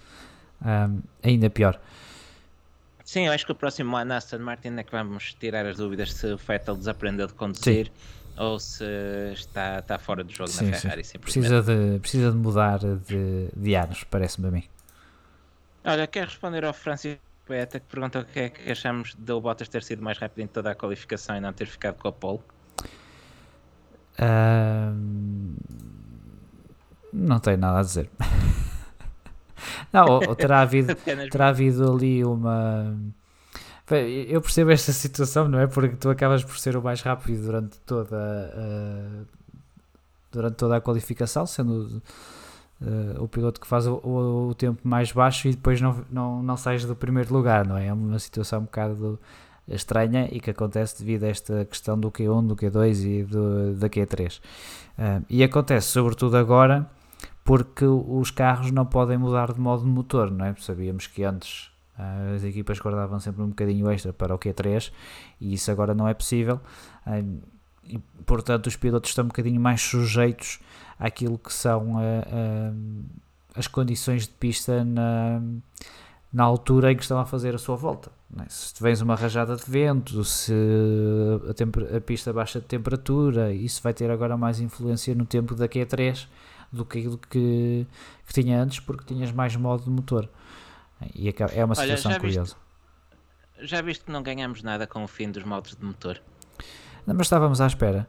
um, 0.62 1.02
ainda 1.22 1.50
pior. 1.50 1.80
Sim, 3.06 3.28
eu 3.28 3.34
acho 3.34 3.46
que 3.46 3.52
o 3.52 3.56
próximo 3.56 3.96
ano 3.96 4.14
Aston 4.14 4.39
Martin 4.39 4.76
é 4.78 4.84
que 4.84 4.91
vamos 4.91 5.36
tirar 5.36 5.66
as 5.66 5.78
dúvidas 5.78 6.12
se 6.14 6.26
o 6.26 6.38
Vettel 6.38 6.76
desaprendeu 6.76 7.28
de 7.28 7.34
conduzir. 7.34 7.88
Sim 7.88 8.23
ou 8.38 8.60
se 8.60 8.84
está, 9.34 9.80
está 9.80 10.00
fora 10.00 10.24
do 10.24 10.32
jogo 10.32 10.50
sim, 10.50 10.70
na 10.70 10.78
Ferrari. 10.78 11.04
Sim. 11.04 11.20
Precisa, 11.20 11.62
de, 11.62 12.00
precisa 12.00 12.32
de 12.32 12.38
mudar 12.38 12.80
de, 12.80 13.50
de 13.56 13.76
anos, 13.76 14.04
parece-me 14.04 14.48
a 14.48 14.52
mim. 14.52 14.64
Olha, 15.84 16.08
quer 16.08 16.26
responder 16.26 16.64
ao 16.64 16.74
Francisco 16.74 17.22
Poeta 17.46 17.80
que 17.80 17.86
pergunta 17.88 18.22
o 18.22 18.26
que 18.26 18.40
é 18.40 18.50
que 18.50 18.72
achamos 18.72 19.16
de 19.16 19.32
o 19.34 19.42
Bottas 19.42 19.68
ter 19.68 19.84
sido 19.84 20.02
mais 20.02 20.18
rápido 20.18 20.40
em 20.46 20.48
toda 20.48 20.72
a 20.72 20.76
qualificação 20.76 21.36
e 21.36 21.42
não 21.42 21.52
ter 21.52 21.68
ficado 21.68 21.96
com 21.96 22.08
a 22.08 22.12
pole? 22.12 22.40
Uh, 24.18 24.96
não 27.12 27.40
tenho 27.40 27.58
nada 27.58 27.80
a 27.80 27.82
dizer. 27.82 28.10
não, 29.92 30.06
ou, 30.06 30.30
ou 30.30 30.36
terá, 30.36 30.62
havido, 30.62 30.96
terá 31.30 31.50
havido 31.50 31.92
ali 31.92 32.24
uma 32.24 32.98
eu 33.92 34.42
percebo 34.42 34.72
esta 34.72 34.94
situação, 34.94 35.48
não 35.48 35.60
é? 35.60 35.68
Porque 35.68 35.96
tu 35.96 36.10
acabas 36.10 36.44
por 36.44 36.58
ser 36.58 36.78
o 36.78 36.82
mais 36.82 37.02
rápido 37.02 37.44
durante 37.44 37.78
toda 37.80 38.18
a, 38.18 39.24
durante 40.32 40.56
toda 40.56 40.78
a 40.78 40.82
qualificação, 40.82 41.46
sendo 41.46 42.02
uh, 42.82 43.24
o 43.24 43.28
piloto 43.28 43.60
que 43.60 43.68
faz 43.68 43.86
o, 43.86 43.96
o, 43.96 44.50
o, 44.50 44.56
tempo 44.56 44.80
mais 44.88 45.12
baixo 45.12 45.48
e 45.48 45.52
depois 45.52 45.82
não, 45.82 46.04
não, 46.10 46.42
não 46.42 46.58
sais 46.58 46.86
do 46.86 46.96
primeiro 46.96 47.34
lugar, 47.34 47.68
não 47.68 47.78
é? 47.78 47.88
É 47.88 47.94
uma 47.94 48.20
situação 48.20 48.62
um 48.62 48.64
bocado 48.64 49.20
estranha 49.68 50.28
e 50.32 50.40
que 50.40 50.50
acontece 50.50 51.00
devido 51.00 51.24
a 51.26 51.28
esta 51.28 51.66
questão 51.66 52.00
do 52.00 52.10
Q1, 52.10 52.48
do 52.48 52.56
Q2 52.56 53.06
e 53.06 53.24
do, 53.24 53.74
da 53.76 53.90
Q3. 53.90 54.40
Uh, 54.98 55.26
e 55.30 55.44
acontece 55.44 55.88
sobretudo 55.88 56.38
agora 56.38 56.90
porque 57.44 57.84
os 57.84 58.32
carros 58.32 58.72
não 58.72 58.86
podem 58.86 59.18
mudar 59.18 59.52
de 59.52 59.60
modo 59.60 59.84
de 59.84 59.90
motor, 59.90 60.32
não 60.32 60.46
é? 60.46 60.56
Sabíamos 60.58 61.08
que 61.08 61.26
antes 61.26 61.73
as 61.98 62.44
equipas 62.44 62.80
guardavam 62.80 63.20
sempre 63.20 63.41
um 63.44 63.50
bocadinho 63.50 63.89
extra 63.89 64.12
para 64.12 64.34
o 64.34 64.39
Q3 64.39 64.91
e 65.39 65.54
isso 65.54 65.70
agora 65.72 65.94
não 65.94 66.08
é 66.08 66.14
possível. 66.14 66.60
E, 67.86 68.00
portanto, 68.26 68.68
os 68.68 68.76
pilotos 68.76 69.12
estão 69.12 69.26
um 69.26 69.28
bocadinho 69.28 69.60
mais 69.62 69.82
sujeitos 69.82 70.60
àquilo 70.98 71.38
que 71.38 71.54
são 71.54 71.98
as 73.56 73.68
condições 73.68 74.24
de 74.24 74.34
pista 74.34 74.84
na, 74.84 75.41
na 76.32 76.44
altura 76.44 76.91
em 76.91 76.96
que 76.96 77.04
estão 77.04 77.20
a 77.20 77.26
fazer 77.26 77.54
a 77.54 77.58
sua 77.60 77.76
volta. 77.76 78.12
É? 78.39 78.46
Se 78.50 78.82
vens 78.82 79.02
uma 79.02 79.16
rajada 79.16 79.56
de 79.56 79.64
vento, 79.70 80.24
se 80.24 80.52
a, 81.48 81.98
a, 81.98 82.02
pista 82.02 82.34
baixa 82.34 82.60
de 82.60 82.66
temperatura, 82.66 83.54
isso 83.54 83.82
vai 83.84 83.94
ter 83.94 84.10
agora 84.10 84.36
mais 84.36 84.60
influência 84.60 85.14
no 85.14 85.26
tempo 85.26 85.54
da 85.54 85.68
Q3 85.68 86.28
do 86.72 86.84
que 86.84 86.98
aquilo 86.98 87.18
que, 87.20 87.86
que 88.26 88.34
tinha 88.34 88.60
antes, 88.60 88.80
porque 88.80 89.04
tinhas 89.06 89.32
mais 89.32 89.56
modo 89.56 89.84
de 89.84 89.91
motor. 89.91 90.28
E 91.14 91.30
é 91.30 91.66
uma 91.66 91.76
situação 91.76 92.12
Olha, 92.12 92.16
já 92.16 92.20
curiosa. 92.20 92.56
Viste, 92.56 93.68
já 93.68 93.82
viste 93.82 94.06
que 94.06 94.12
não 94.12 94.24
ganhamos 94.24 94.64
nada 94.64 94.88
com 94.88 95.04
o 95.04 95.08
fim 95.08 95.32
dos 95.32 95.43
modos 95.43 95.76
de 95.76 95.84
motor? 95.84 96.22
Não, 97.06 97.16
mas 97.16 97.28
estávamos 97.28 97.60
à 97.62 97.68
espera. 97.68 98.08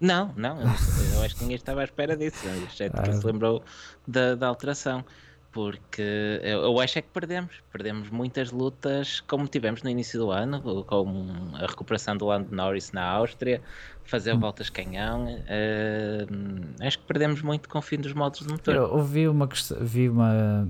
Não, 0.00 0.32
não, 0.36 0.60
eu 0.60 1.22
acho 1.22 1.34
que 1.34 1.42
ninguém 1.42 1.56
estava 1.56 1.80
à 1.80 1.84
espera 1.84 2.16
disso, 2.16 2.46
exceto 2.68 2.96
que 3.02 3.12
se 3.12 3.26
ah. 3.26 3.30
lembrou 3.30 3.62
da, 4.06 4.36
da 4.36 4.46
alteração 4.46 5.04
porque 5.50 6.40
eu 6.42 6.78
acho 6.78 6.98
é 6.98 7.02
que 7.02 7.08
perdemos. 7.08 7.62
Perdemos 7.72 8.10
muitas 8.10 8.52
lutas 8.52 9.20
como 9.20 9.48
tivemos 9.48 9.82
no 9.82 9.90
início 9.90 10.20
do 10.20 10.30
ano, 10.30 10.62
com 10.84 11.50
a 11.54 11.66
recuperação 11.66 12.16
do 12.16 12.26
Lando 12.26 12.54
Norris 12.54 12.92
na 12.92 13.02
Áustria, 13.02 13.60
fazer 14.04 14.34
hum. 14.34 14.40
voltas 14.40 14.70
canhão. 14.70 15.24
Uh, 15.24 16.86
acho 16.86 16.98
que 16.98 17.04
perdemos 17.06 17.42
muito 17.42 17.68
com 17.68 17.78
o 17.78 17.82
fim 17.82 17.96
dos 17.96 18.12
modos 18.12 18.40
de 18.40 18.48
motor. 18.48 18.74
Eu 18.74 18.98
uma 19.28 19.48
vi 19.80 20.08
uma 20.08 20.68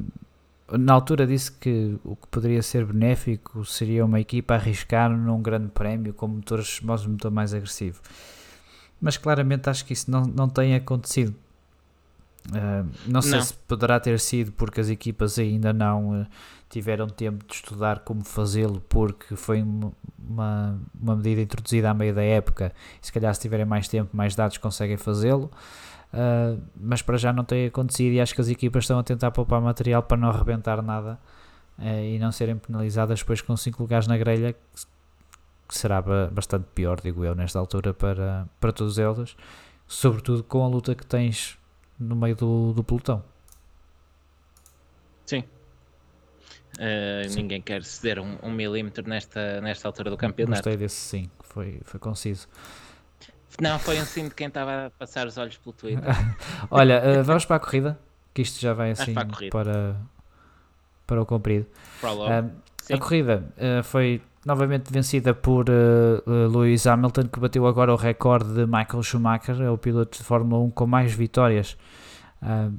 na 0.72 0.92
altura 0.92 1.26
disse 1.26 1.50
que 1.50 1.98
o 2.04 2.14
que 2.14 2.26
poderia 2.28 2.62
ser 2.62 2.84
benéfico 2.84 3.64
seria 3.64 4.04
uma 4.04 4.20
equipa 4.20 4.54
arriscar 4.54 5.10
num 5.10 5.40
grande 5.40 5.68
prémio 5.68 6.12
com 6.12 6.28
motores, 6.28 6.80
modos 6.80 7.04
de 7.04 7.08
motor 7.08 7.30
mais 7.30 7.54
agressivo. 7.54 8.00
Mas 9.00 9.16
claramente 9.16 9.70
acho 9.70 9.84
que 9.84 9.92
isso 9.92 10.10
não, 10.10 10.24
não 10.24 10.48
tem 10.48 10.74
acontecido. 10.74 11.34
Uh, 12.48 12.88
não 13.06 13.20
sei 13.20 13.38
não. 13.38 13.42
se 13.42 13.54
poderá 13.54 14.00
ter 14.00 14.18
sido 14.18 14.52
porque 14.52 14.80
as 14.80 14.88
equipas 14.88 15.38
ainda 15.38 15.72
não 15.72 16.22
uh, 16.22 16.26
tiveram 16.68 17.06
tempo 17.06 17.44
de 17.46 17.54
estudar 17.54 18.00
como 18.00 18.24
fazê-lo, 18.24 18.82
porque 18.88 19.36
foi 19.36 19.62
uma, 19.62 20.80
uma 21.00 21.16
medida 21.16 21.40
introduzida 21.40 21.90
à 21.90 21.94
meio 21.94 22.14
da 22.14 22.22
época. 22.22 22.72
E 23.02 23.06
se 23.06 23.12
calhar, 23.12 23.34
se 23.34 23.40
tiverem 23.40 23.66
mais 23.66 23.88
tempo, 23.88 24.14
mais 24.16 24.34
dados, 24.34 24.58
conseguem 24.58 24.96
fazê-lo. 24.96 25.50
Uh, 26.12 26.60
mas 26.74 27.02
para 27.02 27.18
já 27.18 27.32
não 27.32 27.44
tem 27.44 27.66
acontecido 27.66 28.14
e 28.14 28.20
acho 28.20 28.34
que 28.34 28.40
as 28.40 28.48
equipas 28.48 28.84
estão 28.84 28.98
a 28.98 29.02
tentar 29.02 29.30
poupar 29.30 29.60
material 29.60 30.02
para 30.02 30.16
não 30.16 30.30
arrebentar 30.30 30.82
nada 30.82 31.18
e 31.80 32.18
não 32.18 32.32
serem 32.32 32.56
penalizadas 32.56 33.20
depois 33.20 33.40
com 33.40 33.56
5 33.56 33.80
lugares 33.80 34.08
na 34.08 34.18
grelha, 34.18 34.52
que 35.68 35.78
será 35.78 36.02
bastante 36.02 36.66
pior, 36.74 37.00
digo 37.00 37.24
eu, 37.24 37.34
nesta 37.34 37.58
altura 37.58 37.94
para, 37.94 38.48
para 38.58 38.72
todos 38.72 38.98
eles, 38.98 39.36
sobretudo 39.86 40.42
com 40.42 40.64
a 40.64 40.68
luta 40.68 40.94
que 40.94 41.06
tens 41.06 41.58
no 41.98 42.16
meio 42.16 42.34
do, 42.34 42.72
do 42.72 42.82
pelotão. 42.82 43.22
Sim. 45.26 45.44
Uh, 46.78 47.28
sim. 47.28 47.42
Ninguém 47.42 47.60
quer 47.60 47.84
ceder 47.84 48.18
um, 48.18 48.38
um, 48.42 48.50
milímetro 48.50 49.06
nesta, 49.06 49.60
nesta 49.60 49.88
altura 49.88 50.10
do 50.10 50.16
campeonato. 50.16 50.62
Gostei 50.62 50.76
desse 50.76 50.96
sim, 50.96 51.30
foi, 51.40 51.80
foi 51.84 52.00
conciso. 52.00 52.48
Não, 53.60 53.78
foi 53.78 54.00
um 54.00 54.04
sim 54.04 54.24
de 54.24 54.34
quem 54.34 54.48
estava 54.48 54.86
a 54.86 54.90
passar 54.90 55.26
os 55.26 55.36
olhos 55.36 55.56
pelo 55.56 55.72
Twitter. 55.72 56.04
Olha, 56.70 57.20
uh, 57.20 57.24
vamos 57.24 57.44
para 57.44 57.56
a 57.56 57.60
corrida, 57.60 57.98
que 58.32 58.42
isto 58.42 58.60
já 58.60 58.72
vai 58.72 58.92
assim 58.92 59.14
para, 59.14 59.26
para, 59.50 59.96
para, 61.06 61.22
o 61.22 61.26
comprido. 61.26 61.66
Uh, 62.02 62.50
a 62.92 62.98
corrida 62.98 63.44
foi 63.84 64.22
novamente 64.46 64.90
vencida 64.90 65.34
por 65.34 65.66
Lewis 66.26 66.86
Hamilton, 66.86 67.24
que 67.24 67.38
bateu 67.38 67.66
agora 67.66 67.92
o 67.92 67.96
recorde 67.96 68.54
de 68.54 68.64
Michael 68.64 69.02
Schumacher, 69.02 69.60
é 69.60 69.70
o 69.70 69.76
piloto 69.76 70.16
de 70.16 70.24
Fórmula 70.24 70.64
1 70.64 70.70
com 70.70 70.86
mais 70.86 71.12
vitórias 71.12 71.76
uh, 72.42 72.72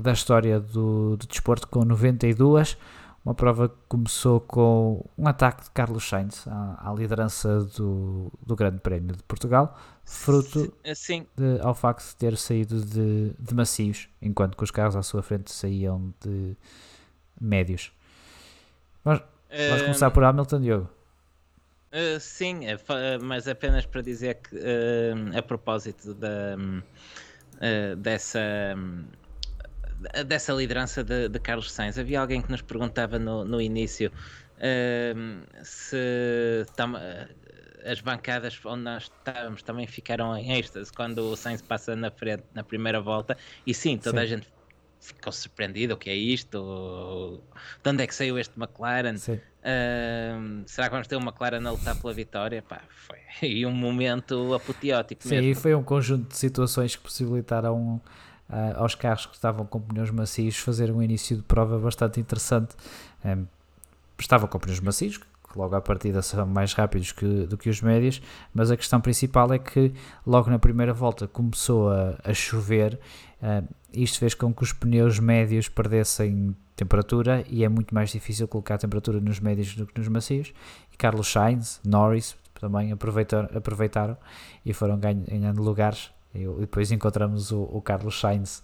da 0.00 0.12
história 0.12 0.60
do, 0.60 1.16
do, 1.16 1.26
desporto, 1.26 1.68
com 1.68 1.84
92. 1.84 2.76
Uma 3.24 3.34
prova 3.34 3.68
que 3.68 3.76
começou 3.86 4.40
com 4.40 5.04
um 5.16 5.28
ataque 5.28 5.64
de 5.64 5.70
Carlos 5.70 6.08
Sainz 6.08 6.48
à, 6.48 6.90
à 6.90 6.94
liderança 6.94 7.60
do, 7.64 8.32
do 8.44 8.56
Grande 8.56 8.80
Prémio 8.80 9.14
de 9.14 9.22
Portugal, 9.24 9.78
fruto 10.04 10.72
Sim. 10.94 11.26
De, 11.36 11.60
ao 11.60 11.74
facto 11.74 12.08
de 12.08 12.16
ter 12.16 12.36
saído 12.38 12.82
de, 12.82 13.32
de 13.38 13.54
macios, 13.54 14.08
enquanto 14.22 14.56
que 14.56 14.64
os 14.64 14.70
carros 14.70 14.96
à 14.96 15.02
sua 15.02 15.22
frente 15.22 15.52
saíam 15.52 16.14
de 16.24 16.56
médios. 17.38 17.92
Mas, 19.04 19.22
vamos 19.68 19.82
começar 19.82 20.10
por 20.10 20.24
Hamilton, 20.24 20.60
Diogo. 20.60 20.90
Uh, 21.92 22.20
sim, 22.20 22.66
é, 22.66 22.78
mas 23.20 23.48
apenas 23.48 23.84
para 23.84 24.00
dizer 24.00 24.36
que 24.36 24.54
uh, 24.54 25.36
a 25.36 25.42
propósito 25.42 26.14
da, 26.14 26.56
uh, 26.56 27.96
dessa, 27.96 28.40
dessa 30.26 30.52
liderança 30.52 31.04
de, 31.04 31.28
de, 31.28 31.38
Carlos 31.38 31.70
Sainz, 31.72 31.98
havia 31.98 32.20
alguém 32.20 32.40
que 32.40 32.50
nos 32.50 32.62
perguntava 32.62 33.18
no, 33.18 33.44
no 33.44 33.60
início 33.60 34.10
se 35.62 36.66
tam, 36.76 36.94
as 37.84 38.00
bancadas 38.00 38.58
onde 38.64 38.82
nós 38.82 39.04
estávamos 39.04 39.62
também 39.62 39.86
ficaram 39.86 40.36
em 40.36 40.52
êxtase 40.52 40.92
quando 40.92 41.18
o 41.18 41.36
Sainz 41.36 41.62
passa 41.62 41.96
na 41.96 42.10
frente 42.10 42.44
na 42.54 42.62
primeira 42.62 43.00
volta, 43.00 43.36
e 43.66 43.72
sim, 43.72 43.96
toda 43.96 44.18
sim. 44.18 44.24
a 44.24 44.26
gente 44.26 44.46
ficou 45.00 45.32
surpreendido, 45.32 45.94
o 45.94 45.96
que 45.96 46.10
é 46.10 46.14
isto? 46.14 47.42
De 47.82 47.90
onde 47.90 48.02
é 48.02 48.06
que 48.06 48.14
saiu 48.14 48.38
este 48.38 48.58
McLaren? 48.58 49.16
Uh, 49.16 50.62
será 50.66 50.88
que 50.88 50.92
vamos 50.92 51.08
ter 51.08 51.16
uma 51.16 51.30
McLaren 51.30 51.66
a 51.66 51.70
lutar 51.70 51.98
pela 51.98 52.12
vitória? 52.12 52.62
Pá, 52.62 52.82
foi 52.90 53.18
e 53.48 53.64
um 53.64 53.72
momento 53.72 54.52
apoteótico 54.54 55.22
Sim, 55.22 55.36
mesmo. 55.36 55.50
e 55.50 55.54
foi 55.54 55.74
um 55.74 55.82
conjunto 55.82 56.28
de 56.28 56.36
situações 56.36 56.96
que 56.96 57.02
possibilitaram 57.02 58.00
uh, 58.50 58.82
aos 58.82 58.94
carros 58.94 59.26
que 59.26 59.34
estavam 59.34 59.64
com 59.64 59.80
pneus 59.80 60.10
macios 60.10 60.58
fazer 60.58 60.90
um 60.90 61.02
início 61.02 61.36
de 61.36 61.42
prova 61.42 61.78
bastante 61.78 62.20
interessante. 62.20 62.74
Um, 63.24 63.46
estavam 64.18 64.48
com 64.48 64.58
pneus 64.58 64.80
macios, 64.80 65.16
que 65.18 65.58
logo 65.58 65.74
à 65.74 65.80
partida 65.80 66.20
são 66.22 66.46
mais 66.46 66.74
rápidos 66.74 67.12
que, 67.12 67.46
do 67.46 67.56
que 67.56 67.70
os 67.70 67.80
médios, 67.80 68.20
mas 68.52 68.70
a 68.70 68.76
questão 68.76 69.00
principal 69.00 69.52
é 69.52 69.58
que 69.58 69.92
logo 70.26 70.50
na 70.50 70.58
primeira 70.58 70.92
volta 70.92 71.26
começou 71.26 71.90
a, 71.90 72.16
a 72.22 72.34
chover, 72.34 72.98
uh, 73.42 73.66
isto 73.92 74.18
fez 74.18 74.34
com 74.34 74.52
que 74.52 74.62
os 74.62 74.72
pneus 74.72 75.18
médios 75.18 75.68
perdessem 75.68 76.54
temperatura 76.76 77.44
e 77.48 77.64
é 77.64 77.68
muito 77.68 77.94
mais 77.94 78.10
difícil 78.10 78.48
colocar 78.48 78.78
temperatura 78.78 79.20
nos 79.20 79.40
médios 79.40 79.74
do 79.74 79.86
que 79.86 79.98
nos 79.98 80.08
macios. 80.08 80.52
E 80.92 80.96
Carlos 80.96 81.30
Sainz, 81.30 81.80
Norris 81.84 82.36
também 82.54 82.92
aproveitaram, 82.92 83.48
aproveitaram 83.54 84.16
e 84.64 84.72
foram 84.72 84.98
ganhando 84.98 85.62
lugares. 85.62 86.10
E 86.34 86.46
depois 86.60 86.92
encontramos 86.92 87.50
o, 87.50 87.62
o 87.62 87.82
Carlos 87.82 88.18
Sainz 88.18 88.62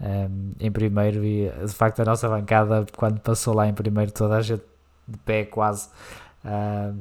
um, 0.00 0.04
ehm, 0.04 0.52
em 0.60 0.72
primeiro 0.72 1.24
e 1.24 1.48
de 1.48 1.72
facto 1.72 2.00
a 2.00 2.04
nossa 2.04 2.28
bancada 2.28 2.84
quando 2.96 3.20
passou 3.20 3.54
lá 3.54 3.68
em 3.68 3.74
primeiro 3.74 4.10
toda 4.10 4.36
a 4.36 4.42
gente 4.42 4.64
de 5.06 5.18
pé 5.18 5.44
quase 5.44 5.88
uh, 6.44 6.96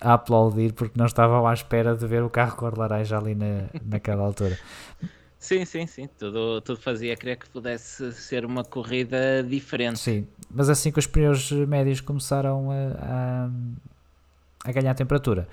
a 0.00 0.14
aplaudir 0.14 0.72
porque 0.72 0.98
não 0.98 1.06
estavam 1.06 1.46
à 1.46 1.54
espera 1.54 1.94
de 1.94 2.06
ver 2.06 2.22
o 2.22 2.30
carro 2.30 2.56
cor 2.56 2.76
laranja 2.76 3.16
ali 3.18 3.34
na, 3.34 3.68
naquela 3.84 4.24
altura. 4.24 4.58
Sim, 5.38 5.64
sim, 5.64 5.86
sim. 5.86 6.08
Tudo, 6.18 6.60
tudo 6.60 6.80
fazia 6.80 7.16
crer 7.16 7.36
que 7.36 7.48
pudesse 7.50 8.12
ser 8.12 8.44
uma 8.44 8.64
corrida 8.64 9.42
diferente. 9.42 9.98
Sim, 9.98 10.26
mas 10.48 10.68
assim 10.68 10.92
que 10.92 10.98
os 10.98 11.06
pneus 11.06 11.50
médios 11.50 12.00
começaram 12.00 12.70
a, 12.70 13.48
a, 14.64 14.68
a 14.68 14.72
ganhar 14.72 14.94
temperatura, 14.94 15.48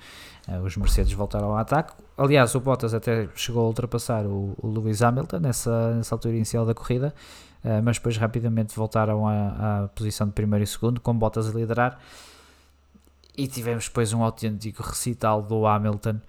os 0.64 0.76
Mercedes 0.76 1.12
voltaram 1.12 1.48
ao 1.48 1.56
ataque. 1.56 1.92
Aliás, 2.16 2.54
o 2.54 2.60
Bottas 2.60 2.94
até 2.94 3.28
chegou 3.34 3.64
a 3.64 3.66
ultrapassar 3.68 4.24
o, 4.26 4.54
o 4.60 4.66
Lewis 4.66 5.02
Hamilton 5.02 5.38
nessa, 5.38 5.94
nessa 5.94 6.14
altura 6.14 6.34
inicial 6.34 6.66
da 6.66 6.74
corrida, 6.74 7.14
eh, 7.64 7.80
mas 7.80 7.96
depois 7.96 8.16
rapidamente 8.16 8.74
voltaram 8.74 9.26
à, 9.26 9.84
à 9.84 9.88
posição 9.88 10.26
de 10.26 10.32
primeiro 10.32 10.64
e 10.64 10.66
segundo, 10.66 11.00
com 11.00 11.14
Bottas 11.14 11.48
a 11.48 11.52
liderar 11.52 11.98
e 13.36 13.46
tivemos 13.46 13.86
depois 13.86 14.12
um 14.12 14.22
autêntico 14.22 14.82
recital 14.82 15.42
do 15.42 15.66
Hamilton, 15.66 16.20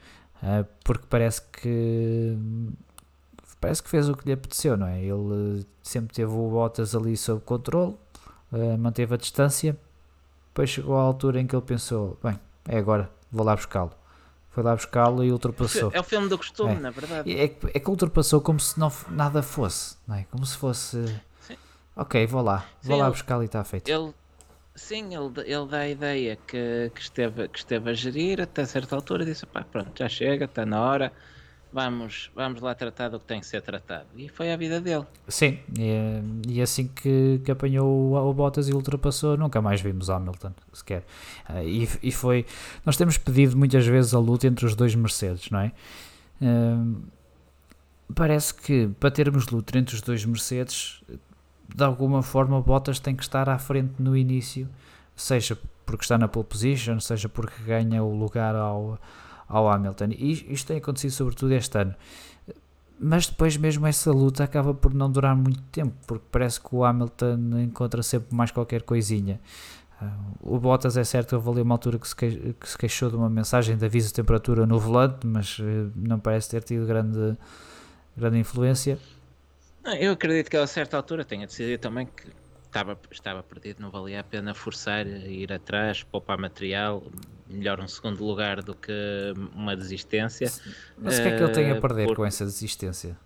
uh, 0.42 0.66
porque 0.84 1.06
parece 1.10 1.42
que 1.42 2.38
parece 3.60 3.84
que 3.84 3.90
fez 3.90 4.10
o 4.10 4.16
que 4.16 4.26
lhe 4.26 4.32
apeteceu, 4.32 4.78
não 4.78 4.88
é? 4.88 5.04
Ele 5.04 5.66
sempre 5.84 6.14
teve 6.14 6.32
o 6.32 6.50
Bottas 6.50 6.96
ali 6.96 7.18
sob 7.18 7.42
controle, 7.42 7.96
uh, 8.52 8.78
manteve 8.78 9.14
a 9.14 9.18
distância, 9.18 9.78
depois 10.48 10.70
chegou 10.70 10.98
à 10.98 11.02
altura 11.02 11.42
em 11.42 11.48
que 11.48 11.56
ele 11.56 11.66
pensou: 11.66 12.18
bem, 12.24 12.40
é 12.66 12.78
agora, 12.78 13.10
vou 13.32 13.46
lá 13.46 13.56
buscá-lo. 13.56 13.92
Foi 14.52 14.64
lá 14.64 14.76
buscá-lo 14.76 15.24
e 15.24 15.32
ultrapassou. 15.32 15.92
É 15.94 16.00
o 16.00 16.04
filme 16.04 16.28
do 16.28 16.38
costume, 16.38 16.76
é. 16.76 16.80
na 16.80 16.90
verdade. 16.92 17.32
É, 17.32 17.44
é, 17.46 17.80
que 17.80 17.90
ultrapassou 17.90 18.42
como 18.42 18.60
se 18.60 18.80
não, 18.80 18.92
nada 19.10 19.42
fosse, 19.42 19.98
não 20.08 20.16
é? 20.16 20.26
Como 20.30 20.46
se 20.46 20.58
fosse. 20.58 21.04
Sim. 21.40 21.56
Ok, 21.96 22.28
vou 22.28 22.42
lá, 22.42 22.66
vou 22.84 22.98
Sim, 22.98 23.02
lá 23.02 23.10
buscá-lo 23.10 23.44
e 23.44 23.46
está 23.46 23.64
feito. 23.64 23.90
Ele, 23.90 24.14
Sim, 24.74 25.14
ele, 25.14 25.54
ele 25.54 25.68
dá 25.68 25.80
a 25.80 25.90
ideia 25.90 26.38
que, 26.48 26.92
que, 26.96 27.02
esteve, 27.02 27.48
que 27.50 27.60
esteve 27.60 27.90
a 27.90 27.94
gerir 27.94 28.42
até 28.42 28.66
certa 28.66 28.96
altura 28.96 29.26
disse: 29.26 29.46
pá, 29.46 29.64
pronto, 29.64 29.92
já 29.98 30.08
chega, 30.08 30.46
está 30.46 30.66
na 30.66 30.82
hora, 30.82 31.14
vamos, 31.72 32.32
vamos 32.36 32.62
lá 32.62 32.76
tratar 32.76 33.10
do 33.10 33.20
que 33.20 33.26
tem 33.26 33.40
que 33.40 33.46
ser 33.46 33.62
tratado. 33.62 34.08
E 34.16 34.30
foi 34.30 34.52
a 34.52 34.58
vida 34.58 34.80
dele. 34.80 35.06
Sim, 35.28 35.60
e, 35.78 36.56
e 36.56 36.62
assim 36.62 36.88
que, 36.88 37.42
que 37.44 37.52
apanhou 37.52 38.14
o, 38.14 38.34
Bottas 38.34 38.68
e 38.70 38.74
ultrapassou, 38.74 39.38
nunca 39.38 39.62
mais 39.62 39.82
vimos 39.82 40.10
Hamilton 40.10 40.52
sequer. 40.74 41.04
Uh, 41.50 41.64
e, 41.64 41.90
e 42.04 42.12
foi. 42.12 42.46
Nós 42.86 42.98
temos 42.98 43.18
pedido 43.18 43.58
muitas 43.58 43.86
vezes 43.86 44.14
a 44.14 44.20
luta 44.20 44.48
entre 44.48 44.66
os 44.66 44.76
dois 44.76 44.96
Mercedes, 44.96 45.50
não 45.50 45.60
é? 45.60 45.72
Parece 48.16 48.54
que 48.54 48.90
para 49.00 49.12
termos 49.12 49.48
luta 49.48 49.78
entre 49.78 49.96
os 49.96 50.02
dois 50.02 50.26
Mercedes 50.26 51.02
de 51.74 51.84
alguma 51.84 52.22
forma 52.22 52.62
Bottas 52.62 53.00
tem 53.00 53.16
que 53.16 53.24
estar 53.24 53.48
à 53.48 53.58
frente 53.58 53.94
no 54.00 54.16
início, 54.16 54.68
seja 55.16 55.58
porque 55.86 56.04
está 56.04 56.18
na 56.18 56.28
pole 56.28 56.46
position, 56.46 57.00
seja 57.00 57.30
porque 57.30 57.64
ganha 57.64 58.04
o 58.04 58.16
lugar 58.16 58.56
ao, 58.56 59.00
ao 59.52 59.70
Hamilton. 59.70 60.10
E 60.12 60.54
isto 60.54 60.68
tem 60.68 60.78
acontecido 60.78 61.12
sobretudo 61.12 61.54
este 61.54 61.78
ano. 61.78 61.94
Mas 63.00 63.28
depois 63.28 63.58
mesmo 63.58 63.86
essa 63.88 64.12
luta 64.12 64.44
acaba 64.44 64.74
por 64.74 64.94
não 64.94 65.12
durar 65.12 65.36
muito 65.36 65.62
tempo, 65.72 65.94
porque 66.06 66.26
parece 66.32 66.62
que 66.62 66.76
o 66.76 66.84
Hamilton 66.84 67.60
encontra 67.60 68.02
sempre 68.04 68.34
mais 68.36 68.52
qualquer 68.52 68.84
coisinha. 68.84 69.40
Ah, 70.00 70.18
o 70.40 70.60
Bottas 70.60 70.98
é 70.98 71.04
certo 71.04 71.30
que 71.30 71.36
houve 71.36 71.50
ali 71.50 71.62
uma 71.62 71.76
altura 71.76 72.00
que 72.00 72.08
se, 72.08 72.16
que 72.16 72.70
se 72.70 72.78
queixou 72.78 73.10
de 73.10 73.16
uma 73.16 73.30
mensagem 73.30 73.76
de 73.76 73.86
aviso 73.86 74.08
de 74.10 74.14
temperatura 74.14 74.66
no 74.66 74.80
volante, 74.80 75.26
mas 75.26 75.58
eh, 75.60 75.90
não 75.96 76.20
parece 76.20 76.50
ter 76.50 76.64
tido 76.64 76.86
grande, 76.86 77.38
grande 78.16 78.38
influência. 78.38 78.98
Eu 80.00 80.14
acredito 80.14 80.50
que 80.50 80.58
a 80.58 80.68
certa 80.68 80.96
altura 80.96 81.26
tenha 81.26 81.48
decidido 81.48 81.82
também 81.82 82.06
que 82.06 82.30
estava, 82.72 82.98
estava 83.12 83.44
perdido, 83.44 83.82
não 83.82 83.92
valia 83.92 84.22
a 84.22 84.24
pena 84.24 84.54
forçar, 84.54 85.06
ir 85.06 85.52
atrás, 85.52 86.04
poupar 86.04 86.38
material, 86.38 87.04
melhor 87.48 87.80
um 87.82 87.88
segundo 87.88 88.26
lugar 88.26 88.64
do 88.64 88.74
que 88.74 88.92
uma 89.54 89.76
desistência. 89.76 90.52
Mas 90.98 91.20
o 91.20 91.22
que 91.22 91.28
é 91.28 91.38
que 91.38 91.44
ele 91.44 91.54
tem 91.54 91.72
a 91.72 91.76
eh, 91.76 91.82
perder 91.82 92.08
por... 92.08 92.16
com 92.16 92.26
essa 92.26 92.46
desistência? 92.46 93.18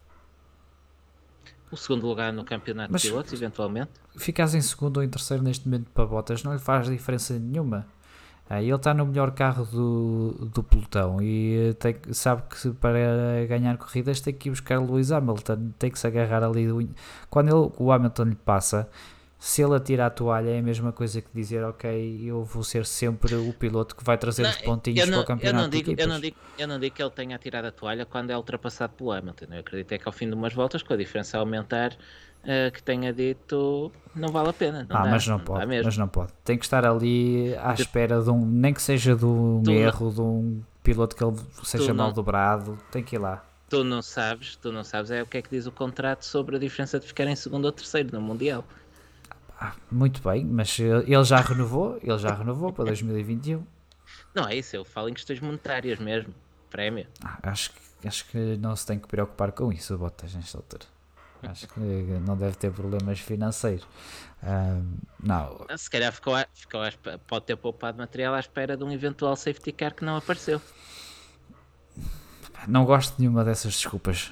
O 1.72 1.78
segundo 1.78 2.08
lugar 2.08 2.34
no 2.34 2.44
campeonato 2.44 2.92
Mas 2.92 3.02
de 3.02 3.10
pilotos, 3.10 3.34
eventualmente. 3.34 3.92
Ficas 4.18 4.56
em 4.56 4.62
segundo 4.62 4.98
ou 4.98 5.04
em 5.04 5.10
terceiro 5.10 5.44
neste 5.44 5.68
momento 5.68 5.90
para 5.92 6.06
Bottas 6.06 6.44
não 6.44 6.54
lhe 6.54 6.60
faz 6.60 6.88
diferença 6.88 7.38
nenhuma. 7.38 7.86
Ah, 8.48 8.62
ele 8.62 8.76
está 8.76 8.94
no 8.94 9.08
melhor 9.08 9.32
carro 9.32 9.66
do, 9.66 10.50
do 10.54 10.62
pelotão 10.62 11.20
e 11.20 11.76
tem, 11.80 11.96
sabe 12.12 12.44
que 12.44 12.70
para 12.74 13.44
ganhar 13.48 13.76
corridas 13.78 14.22
tem 14.22 14.32
que 14.32 14.50
ir 14.50 14.52
buscar 14.52 14.80
Lewis 14.80 15.12
Hamilton, 15.12 15.72
tem 15.80 15.90
que 15.90 15.98
se 15.98 16.06
agarrar 16.06 16.44
ali. 16.44 16.68
Quando 17.28 17.48
ele, 17.48 17.74
o 17.80 17.92
Hamilton 17.92 18.24
lhe 18.26 18.36
passa, 18.36 18.88
se 19.38 19.62
ele 19.62 19.76
atira 19.76 20.06
a 20.06 20.10
toalha 20.10 20.50
é 20.50 20.60
a 20.60 20.64
mesma 20.64 20.92
coisa 20.92 21.22
que 21.22 21.28
dizer 21.34 21.64
ok, 21.64 22.22
eu 22.24 22.44
vou 22.44 22.64
ser 22.64 22.86
sempre 22.86 23.36
o 23.36 23.54
piloto 23.54 23.96
que 23.96 24.04
vai 24.04 24.18
trazer 24.18 24.44
não, 24.44 24.50
os 24.50 24.58
pontinhos 24.58 25.08
não, 25.08 25.18
para 25.18 25.24
o 25.24 25.26
campeonato 25.26 25.58
eu 25.58 25.62
não, 25.64 25.70
digo, 25.70 26.02
eu, 26.02 26.08
não 26.08 26.20
digo, 26.20 26.38
eu 26.58 26.68
não 26.68 26.80
digo 26.80 26.96
que 26.96 27.04
ele 27.04 27.12
tenha 27.12 27.36
atirado 27.36 27.66
a 27.66 27.72
toalha 27.72 28.06
quando 28.06 28.32
é 28.32 28.38
ultrapassado 28.38 28.94
pelo 28.94 29.12
Hamilton. 29.12 29.46
Eu 29.52 29.60
acredito 29.60 29.92
é 29.92 29.98
que 29.98 30.08
ao 30.08 30.14
fim 30.14 30.28
de 30.28 30.34
umas 30.34 30.54
voltas, 30.54 30.82
com 30.82 30.94
a 30.94 30.98
diferença 30.98 31.38
a 31.38 31.42
aumentar, 31.42 31.92
uh, 32.46 32.72
que 32.72 32.82
tenha 32.82 33.14
dito 33.14 33.92
não 34.16 34.30
vale 34.30 34.50
a 34.50 34.54
pena. 34.54 34.88
Não 34.90 34.96
ah, 34.96 35.04
dá, 35.04 35.10
mas 35.12 35.28
não, 35.28 35.40
pode, 35.40 35.66
mas 35.84 35.98
não 35.98 36.08
pode. 36.08 36.32
Tem 36.44 36.58
que 36.58 36.66
estar 36.66 36.86
ali 36.86 37.56
à 37.58 37.74
espera 37.74 38.22
de 38.22 38.30
um, 38.30 38.46
nem 38.46 38.74
que 38.74 38.82
seja 38.82 39.16
de 39.16 39.26
um 39.26 39.62
tu 39.64 39.72
erro, 39.72 40.06
não, 40.06 40.14
de 40.14 40.22
um 40.22 40.64
piloto 40.82 41.16
que 41.16 41.24
ele 41.24 41.36
seja 41.64 41.94
mal 41.94 42.12
dobrado, 42.12 42.78
tem 42.92 43.04
que 43.04 43.16
ir 43.16 43.20
lá. 43.20 43.44
Tu 43.68 43.84
não 43.84 44.02
sabes, 44.02 44.56
tu 44.56 44.72
não 44.72 44.84
sabes 44.84 45.12
é 45.12 45.24
o 45.24 45.26
que 45.26 45.38
é 45.38 45.42
que 45.42 45.50
diz 45.50 45.66
o 45.66 45.72
contrato 45.72 46.24
sobre 46.24 46.56
a 46.56 46.60
diferença 46.60 47.00
de 47.00 47.08
ficar 47.08 47.26
em 47.26 47.36
segundo 47.36 47.66
ou 47.66 47.72
terceiro 47.72 48.10
no 48.14 48.22
Mundial. 48.22 48.64
Ah, 49.60 49.74
muito 49.92 50.22
bem, 50.22 50.44
mas 50.44 50.78
ele 50.80 51.24
já 51.24 51.38
renovou, 51.38 51.98
ele 52.02 52.18
já 52.18 52.34
renovou 52.34 52.74
para 52.74 52.86
2021. 52.86 53.66
Não 54.34 54.48
é 54.48 54.56
isso, 54.56 54.76
eu 54.76 54.84
falo 54.84 55.10
em 55.10 55.14
questões 55.14 55.40
monetárias 55.40 55.98
mesmo, 56.00 56.34
prémio. 56.70 57.08
Ah, 57.24 57.40
acho, 57.44 57.72
acho 58.06 58.26
que 58.26 58.58
não 58.58 58.76
se 58.76 58.86
tem 58.86 59.00
que 59.00 59.08
preocupar 59.08 59.52
com 59.54 59.72
isso, 59.72 59.98
Bottas, 59.98 60.34
nesta 60.36 60.58
altura. 60.58 60.86
Acho 61.44 61.68
que 61.68 61.80
não 61.80 62.36
deve 62.36 62.56
ter 62.56 62.72
problemas 62.72 63.20
financeiros. 63.20 63.86
Um, 64.44 64.98
não. 65.22 65.66
Se 65.78 65.90
calhar 65.90 66.12
ficou, 66.12 66.34
ficou 66.54 66.82
pode 67.28 67.46
ter 67.46 67.56
poupado 67.56 67.98
material 67.98 68.34
à 68.34 68.40
espera 68.40 68.76
de 68.76 68.84
um 68.84 68.92
eventual 68.92 69.36
safety 69.36 69.72
car 69.72 69.94
que 69.94 70.04
não 70.04 70.16
apareceu. 70.18 70.62
Não 72.68 72.86
gosto 72.86 73.16
de 73.16 73.22
nenhuma 73.22 73.44
dessas 73.44 73.74
desculpas. 73.74 74.32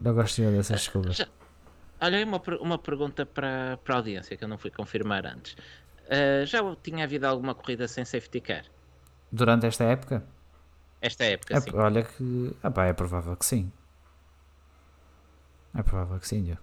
Não 0.00 0.14
gosto 0.14 0.36
de 0.36 0.42
nenhuma 0.42 0.58
dessas 0.58 0.80
desculpas. 0.80 1.16
Já, 1.16 1.26
olha, 2.00 2.24
uma, 2.24 2.42
uma 2.60 2.78
pergunta 2.78 3.26
para, 3.26 3.78
para 3.84 3.94
a 3.94 3.98
audiência 3.98 4.36
que 4.36 4.44
eu 4.44 4.48
não 4.48 4.58
fui 4.58 4.70
confirmar 4.70 5.26
antes. 5.26 5.54
Uh, 6.06 6.44
já 6.44 6.60
tinha 6.82 7.04
havido 7.04 7.26
alguma 7.26 7.54
corrida 7.54 7.86
sem 7.86 8.04
safety 8.04 8.40
car? 8.40 8.64
Durante 9.30 9.66
esta 9.66 9.84
época? 9.84 10.24
Esta 11.00 11.24
época, 11.24 11.56
é, 11.56 11.60
sim. 11.60 11.70
Olha 11.74 12.02
que. 12.02 12.56
Ah, 12.62 12.70
pá, 12.70 12.86
é 12.86 12.92
provável 12.92 13.36
que 13.36 13.46
sim. 13.46 13.72
É 15.74 15.82
provável 15.82 16.18
que 16.18 16.26
sim, 16.26 16.56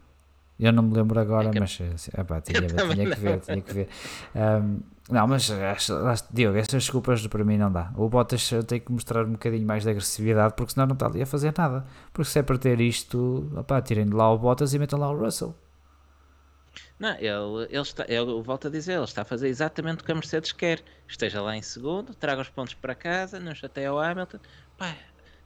eu 0.60 0.74
não 0.74 0.84
me 0.84 0.94
lembro 0.96 1.20
agora, 1.20 1.52
é 1.54 1.60
mas 1.60 1.80
epá, 1.80 2.42
tinha, 2.42 2.62
tinha, 2.62 3.10
que 3.10 3.20
ver, 3.20 3.40
tinha 3.40 3.62
que 3.62 3.74
ver. 3.74 3.90
Um, 4.36 4.80
não, 5.10 5.26
mas 5.26 5.50
Diogo, 6.32 6.58
essas 6.58 6.84
desculpas 6.84 7.26
para 7.28 7.44
mim 7.44 7.58
não 7.58 7.72
dá. 7.72 7.92
O 7.96 8.10
Bottas 8.10 8.50
tem 8.68 8.80
que 8.80 8.92
mostrar 8.92 9.24
um 9.24 9.32
bocadinho 9.32 9.66
mais 9.66 9.84
de 9.84 9.90
agressividade, 9.90 10.54
porque 10.56 10.74
senão 10.74 10.88
não 10.88 10.94
está 10.94 11.06
ali 11.06 11.22
a 11.22 11.26
fazer 11.26 11.54
nada. 11.58 11.86
Porque 12.12 12.30
se 12.30 12.40
é 12.40 12.44
para 12.44 12.58
ter 12.58 12.82
isto, 12.82 13.50
opá, 13.56 13.82
tirem 13.82 14.06
de 14.06 14.14
lá 14.14 14.32
o 14.32 14.38
Bottas 14.38 14.74
e 14.74 14.80
metam 14.80 15.00
lá 15.00 15.10
o 15.10 15.18
Russell. 15.18 15.56
Não, 17.00 17.16
ele, 17.16 17.68
ele 17.70 17.82
está, 17.82 18.04
eu 18.06 18.42
volto 18.42 18.68
a 18.68 18.72
dizer, 18.72 18.94
ele 18.94 19.04
está 19.04 19.22
a 19.22 19.26
fazer 19.26 19.48
exatamente 19.48 20.02
o 20.02 20.04
que 20.04 20.12
a 20.12 20.16
Mercedes 20.16 20.52
quer. 20.52 20.84
Esteja 21.08 21.42
lá 21.42 21.56
em 21.56 21.62
segundo, 21.62 22.14
traga 22.14 22.42
os 22.42 22.50
pontos 22.50 22.74
para 22.74 22.96
casa, 22.96 23.40
não 23.40 23.54
chateia 23.56 23.94
o 23.94 24.00
Hamilton. 24.00 24.40
Pá, 24.78 24.94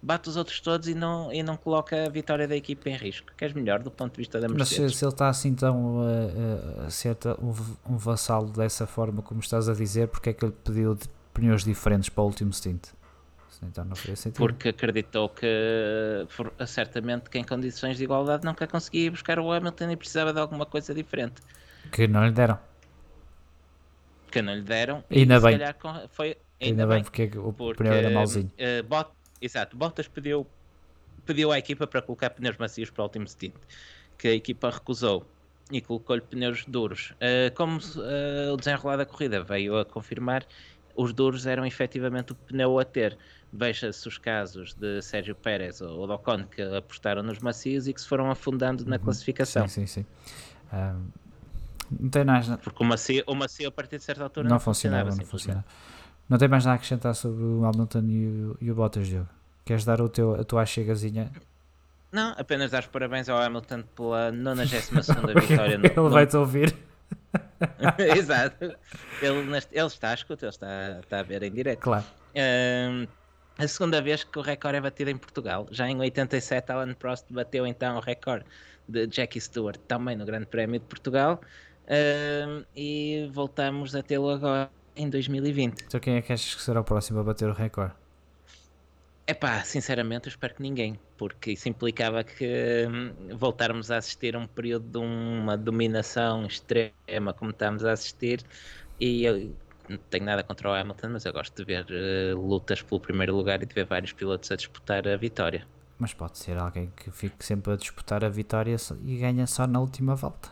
bate 0.01 0.29
os 0.29 0.35
outros 0.35 0.59
todos 0.59 0.87
e 0.87 0.95
não, 0.95 1.31
e 1.31 1.43
não 1.43 1.55
coloca 1.55 2.05
a 2.05 2.09
vitória 2.09 2.47
da 2.47 2.55
equipa 2.55 2.89
em 2.89 2.95
risco. 2.95 3.31
Que 3.37 3.45
és 3.45 3.53
melhor 3.53 3.83
do 3.83 3.91
ponto 3.91 4.13
de 4.13 4.17
vista 4.17 4.39
da 4.39 4.47
Mercedes. 4.47 4.79
Mas 4.79 4.91
se, 4.91 4.97
se 4.97 5.05
ele 5.05 5.11
está 5.11 5.29
assim 5.29 5.53
tão 5.53 5.97
uh, 5.97 6.85
uh, 6.85 6.91
ser 6.91 7.17
um, 7.39 7.93
um 7.93 7.97
vassalo 7.97 8.49
dessa 8.49 8.87
forma 8.87 9.21
como 9.21 9.39
estás 9.39 9.69
a 9.69 9.73
dizer, 9.73 10.07
porque 10.07 10.31
é 10.31 10.33
que 10.33 10.43
ele 10.43 10.53
pediu 10.63 10.97
pneus 11.33 11.63
diferentes 11.63 12.09
para 12.09 12.23
o 12.23 12.25
último 12.25 12.51
stint? 12.51 12.87
Então 13.63 13.85
não 13.85 13.95
faz 13.95 14.19
sentido. 14.19 14.37
Porque 14.37 14.69
acreditou 14.69 15.29
que 15.29 15.45
certamente 16.65 17.29
que 17.29 17.37
em 17.37 17.43
condições 17.43 17.97
de 17.97 18.03
igualdade 18.03 18.43
nunca 18.43 18.65
conseguia 18.65 19.11
buscar 19.11 19.37
o 19.37 19.51
Hamilton 19.51 19.91
e 19.91 19.95
precisava 19.95 20.33
de 20.33 20.39
alguma 20.39 20.65
coisa 20.65 20.93
diferente. 20.93 21.41
Que 21.91 22.07
não 22.07 22.25
lhe 22.25 22.31
deram. 22.31 22.57
Que 24.31 24.41
não 24.41 24.55
lhe 24.55 24.63
deram. 24.63 25.03
E 25.09 25.19
ainda 25.19 25.39
bem. 25.39 25.59
Foi, 26.09 26.37
ainda, 26.59 26.83
ainda 26.83 26.87
bem, 26.87 27.03
porque 27.03 27.31
o 27.37 27.53
porque, 27.53 27.83
pneu 27.83 27.93
era 27.93 28.09
mauzinho. 28.09 28.51
Uh, 28.57 28.83
bot, 28.83 29.11
Exato, 29.41 29.75
Bottas 29.75 30.07
pediu, 30.07 30.45
pediu 31.25 31.51
à 31.51 31.57
equipa 31.57 31.87
para 31.87 32.01
colocar 32.01 32.29
pneus 32.29 32.57
macios 32.57 32.89
para 32.89 33.01
o 33.01 33.05
último 33.05 33.27
stint, 33.27 33.55
que 34.17 34.27
a 34.27 34.33
equipa 34.33 34.69
recusou 34.69 35.25
e 35.71 35.81
colocou-lhe 35.81 36.21
pneus 36.21 36.65
duros. 36.65 37.11
Uh, 37.11 37.53
como 37.55 37.77
uh, 37.77 38.53
o 38.53 38.57
desenrolar 38.57 38.97
da 38.97 39.05
corrida 39.05 39.41
veio 39.43 39.77
a 39.79 39.85
confirmar, 39.85 40.45
os 40.95 41.13
duros 41.13 41.45
eram 41.45 41.65
efetivamente 41.65 42.33
o 42.33 42.35
pneu 42.35 42.77
a 42.77 42.85
ter. 42.85 43.17
Veja-se 43.53 44.07
os 44.07 44.17
casos 44.17 44.73
de 44.73 45.01
Sérgio 45.01 45.35
Pérez 45.35 45.81
ou 45.81 46.09
Ocon 46.09 46.45
que 46.45 46.61
apostaram 46.61 47.21
nos 47.21 47.39
macios 47.39 47.87
e 47.87 47.93
que 47.93 47.99
se 47.99 48.07
foram 48.07 48.29
afundando 48.29 48.85
na 48.85 48.95
uhum. 48.95 49.03
classificação. 49.03 49.67
Sim, 49.67 49.85
sim, 49.85 50.03
sim. 50.03 50.05
Um, 50.71 51.07
não 51.99 52.09
tem 52.09 52.23
nada. 52.23 52.57
Porque 52.57 52.81
o 52.81 52.85
macio, 52.85 53.23
o 53.27 53.35
macio 53.35 53.67
a 53.67 53.71
partir 53.71 53.97
de 53.97 54.03
certa 54.03 54.23
altura 54.23 54.47
não, 54.47 54.55
não 54.55 54.59
funcionava. 54.59 55.09
Não, 55.09 55.25
funcionava. 55.25 55.65
Não 56.31 56.37
tem 56.37 56.47
mais 56.47 56.63
nada 56.63 56.75
a 56.75 56.77
acrescentar 56.77 57.13
sobre 57.13 57.43
o 57.43 57.65
Hamilton 57.65 58.03
e 58.07 58.25
o, 58.25 58.57
e 58.61 58.71
o 58.71 58.73
Bottas, 58.75 59.05
Diogo? 59.05 59.27
Queres 59.65 59.83
dar 59.83 59.99
o 59.99 60.07
teu, 60.07 60.33
a 60.35 60.45
tua 60.45 60.65
chegazinha? 60.65 61.29
Não, 62.09 62.33
apenas 62.37 62.71
dar 62.71 62.83
os 62.83 62.87
parabéns 62.87 63.27
ao 63.27 63.37
Hamilton 63.37 63.83
pela 63.93 64.31
92 64.31 65.07
vitória. 65.49 65.77
No, 65.77 65.83
ele 65.91 66.09
vai-te 66.09 66.37
ouvir. 66.37 66.73
Exato. 68.15 68.63
Ele, 69.21 69.57
ele 69.73 69.87
está 69.87 70.11
a 70.11 70.13
escutar, 70.13 70.45
ele 70.45 70.49
está, 70.51 70.99
está 71.01 71.19
a 71.19 71.23
ver 71.23 71.43
em 71.43 71.51
direto. 71.51 71.79
Claro. 71.79 72.05
Um, 72.33 73.05
a 73.57 73.67
segunda 73.67 74.01
vez 74.01 74.23
que 74.23 74.39
o 74.39 74.41
recorde 74.41 74.77
é 74.77 74.81
batido 74.81 75.09
em 75.09 75.17
Portugal. 75.17 75.67
Já 75.69 75.89
em 75.89 75.99
87, 75.99 76.71
Alan 76.71 76.93
Prost 76.93 77.25
bateu 77.29 77.67
então 77.67 77.97
o 77.97 77.99
recorde 77.99 78.45
de 78.87 79.05
Jackie 79.05 79.41
Stewart, 79.41 79.77
também 79.85 80.15
no 80.15 80.25
Grande 80.25 80.45
Prémio 80.45 80.79
de 80.79 80.85
Portugal. 80.85 81.41
Um, 81.89 82.63
e 82.73 83.29
voltamos 83.33 83.93
a 83.93 84.01
tê-lo 84.01 84.29
agora 84.29 84.71
em 84.95 85.09
2020. 85.09 85.83
Então 85.85 85.99
quem 85.99 86.15
é 86.15 86.21
que 86.21 86.33
achas 86.33 86.55
que 86.55 86.61
será 86.61 86.81
o 86.81 86.83
próximo 86.83 87.19
a 87.19 87.23
bater 87.23 87.49
o 87.49 87.53
recorde? 87.53 87.93
É 89.27 89.33
pá, 89.33 89.63
sinceramente 89.63 90.27
eu 90.27 90.29
espero 90.29 90.55
que 90.55 90.61
ninguém, 90.61 90.99
porque 91.17 91.51
isso 91.51 91.69
implicava 91.69 92.23
que 92.23 92.87
hum, 92.89 93.37
voltarmos 93.37 93.89
a 93.89 93.97
assistir 93.97 94.35
a 94.35 94.39
um 94.39 94.47
período 94.47 94.85
de 94.89 94.97
uma 94.97 95.55
dominação 95.55 96.45
extrema 96.45 97.33
como 97.33 97.51
estamos 97.51 97.85
a 97.85 97.91
assistir 97.93 98.43
e 98.99 99.23
eu 99.23 99.55
não 99.87 99.97
tenho 100.09 100.25
nada 100.25 100.43
contra 100.43 100.69
o 100.69 100.73
Hamilton, 100.73 101.09
mas 101.09 101.25
eu 101.25 101.33
gosto 101.33 101.55
de 101.55 101.63
ver 101.63 101.85
uh, 101.85 102.39
lutas 102.39 102.81
pelo 102.81 102.99
primeiro 102.99 103.35
lugar 103.35 103.61
e 103.61 103.65
de 103.65 103.73
ver 103.73 103.85
vários 103.85 104.13
pilotos 104.13 104.51
a 104.51 104.55
disputar 104.55 105.07
a 105.07 105.15
vitória. 105.17 105.67
Mas 105.97 106.13
pode 106.13 106.37
ser 106.37 106.57
alguém 106.57 106.91
que 106.95 107.11
fique 107.11 107.45
sempre 107.45 107.73
a 107.73 107.75
disputar 107.75 108.23
a 108.23 108.29
vitória 108.29 108.75
e 109.05 109.17
ganha 109.17 109.45
só 109.45 109.67
na 109.67 109.79
última 109.79 110.15
volta. 110.15 110.49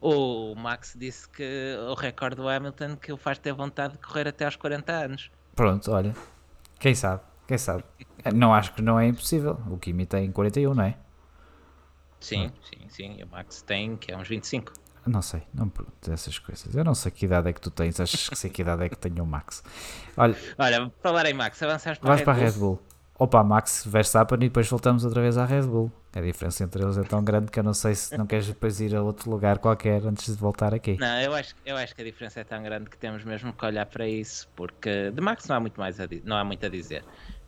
O 0.00 0.54
Max 0.54 0.94
disse 0.96 1.28
que 1.28 1.76
o 1.88 1.94
recorde 1.94 2.36
do 2.36 2.48
Hamilton 2.48 2.96
que 2.96 3.12
o 3.12 3.16
faz 3.16 3.38
ter 3.38 3.52
vontade 3.52 3.94
de 3.94 3.98
correr 3.98 4.28
até 4.28 4.44
aos 4.44 4.56
40 4.56 4.92
anos. 4.92 5.30
Pronto, 5.54 5.90
olha. 5.90 6.14
Quem 6.78 6.94
sabe? 6.94 7.22
Quem 7.46 7.58
sabe? 7.58 7.84
Não 8.34 8.54
acho 8.54 8.72
que 8.72 8.82
não 8.82 8.98
é 8.98 9.06
impossível. 9.06 9.58
O 9.70 9.78
Kimi 9.78 10.06
tem 10.06 10.30
41, 10.30 10.74
não 10.74 10.84
é? 10.84 10.96
Sim, 12.20 12.50
sim, 12.62 12.88
sim. 12.88 13.16
E 13.18 13.24
o 13.24 13.28
Max 13.28 13.62
tem 13.62 13.96
que 13.96 14.10
é 14.10 14.16
uns 14.16 14.28
25. 14.28 14.72
Não 15.06 15.20
sei, 15.20 15.42
não 15.52 15.68
pergunto 15.68 16.10
essas 16.10 16.38
coisas. 16.38 16.74
Eu 16.74 16.82
não 16.82 16.94
sei 16.94 17.12
que 17.12 17.26
idade 17.26 17.50
é 17.50 17.52
que 17.52 17.60
tu 17.60 17.70
tens, 17.70 18.00
achas 18.00 18.26
que 18.28 18.36
sei 18.36 18.48
que 18.48 18.62
idade 18.62 18.84
é 18.84 18.88
que 18.88 18.96
tem 18.96 19.20
o 19.20 19.26
Max. 19.26 19.62
Olha, 20.16 20.34
Olha 20.56 20.92
falar 21.02 21.26
em 21.26 21.34
Max, 21.34 21.62
avançaste 21.62 22.00
para, 22.00 22.08
vais 22.08 22.20
a 22.20 22.24
Red 22.24 22.24
para 22.24 22.46
a 22.46 22.50
Red 22.50 22.58
Bull. 22.58 22.80
Opa, 23.18 23.44
Max 23.44 23.84
Verstappen 23.86 24.36
e 24.36 24.48
depois 24.48 24.66
voltamos 24.68 25.04
outra 25.04 25.20
vez 25.20 25.36
à 25.36 25.44
Red 25.44 25.66
Bull. 25.66 25.92
A 26.16 26.20
diferença 26.20 26.62
entre 26.62 26.82
eles 26.82 26.96
é 26.96 27.02
tão 27.02 27.24
grande 27.24 27.50
que 27.50 27.58
eu 27.58 27.62
não 27.64 27.74
sei 27.74 27.94
se 27.94 28.16
não 28.16 28.26
queres 28.26 28.46
depois 28.46 28.80
ir 28.80 28.94
a 28.94 29.02
outro 29.02 29.28
lugar 29.30 29.58
qualquer 29.58 30.04
antes 30.06 30.34
de 30.34 30.40
voltar 30.40 30.72
aqui. 30.72 30.96
Não, 30.98 31.20
eu 31.20 31.34
acho, 31.34 31.54
eu 31.66 31.76
acho 31.76 31.94
que 31.94 32.02
a 32.02 32.04
diferença 32.04 32.40
é 32.40 32.44
tão 32.44 32.62
grande 32.62 32.88
que 32.88 32.96
temos 32.96 33.24
mesmo 33.24 33.52
que 33.52 33.66
olhar 33.66 33.84
para 33.86 34.06
isso, 34.06 34.48
porque 34.54 35.10
de 35.10 35.20
Max 35.20 35.48
não 35.48 35.56
há 35.56 35.60
muito 35.60 35.80
mais 35.80 35.98
a, 35.98 36.06
não 36.24 36.36
há 36.36 36.44
muito 36.44 36.64
a 36.64 36.68
dizer. 36.68 37.04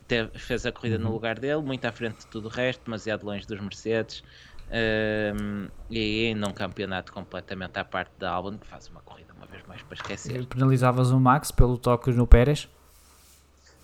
Teve, 0.09 0.36
fez 0.38 0.66
a 0.66 0.72
corrida 0.72 0.97
uhum. 0.97 1.05
no 1.05 1.12
lugar 1.12 1.38
dele, 1.38 1.62
muito 1.62 1.84
à 1.84 1.93
frente 1.93 2.18
de 2.18 2.26
tudo 2.26 2.47
o 2.47 2.51
resto, 2.51 2.84
demasiado 2.84 3.24
longe 3.24 3.47
dos 3.47 3.60
Mercedes. 3.60 4.24
Um, 4.68 5.68
e 5.88 6.34
num 6.34 6.52
campeonato 6.52 7.12
completamente 7.12 7.78
à 7.78 7.84
parte 7.84 8.10
da 8.18 8.32
Albon, 8.32 8.59
que 8.59 8.66
faz 8.66 8.88
uma 8.88 9.01
corrida 9.01 9.32
uma 9.36 9.47
vez 9.47 9.64
mais 9.66 9.80
para 9.82 9.94
esquecer. 9.94 10.40
E 10.40 10.47
penalizavas 10.47 11.10
o 11.10 11.20
Max 11.20 11.52
pelo 11.52 11.78
toque 11.78 12.10
no 12.10 12.26
Pérez? 12.26 12.68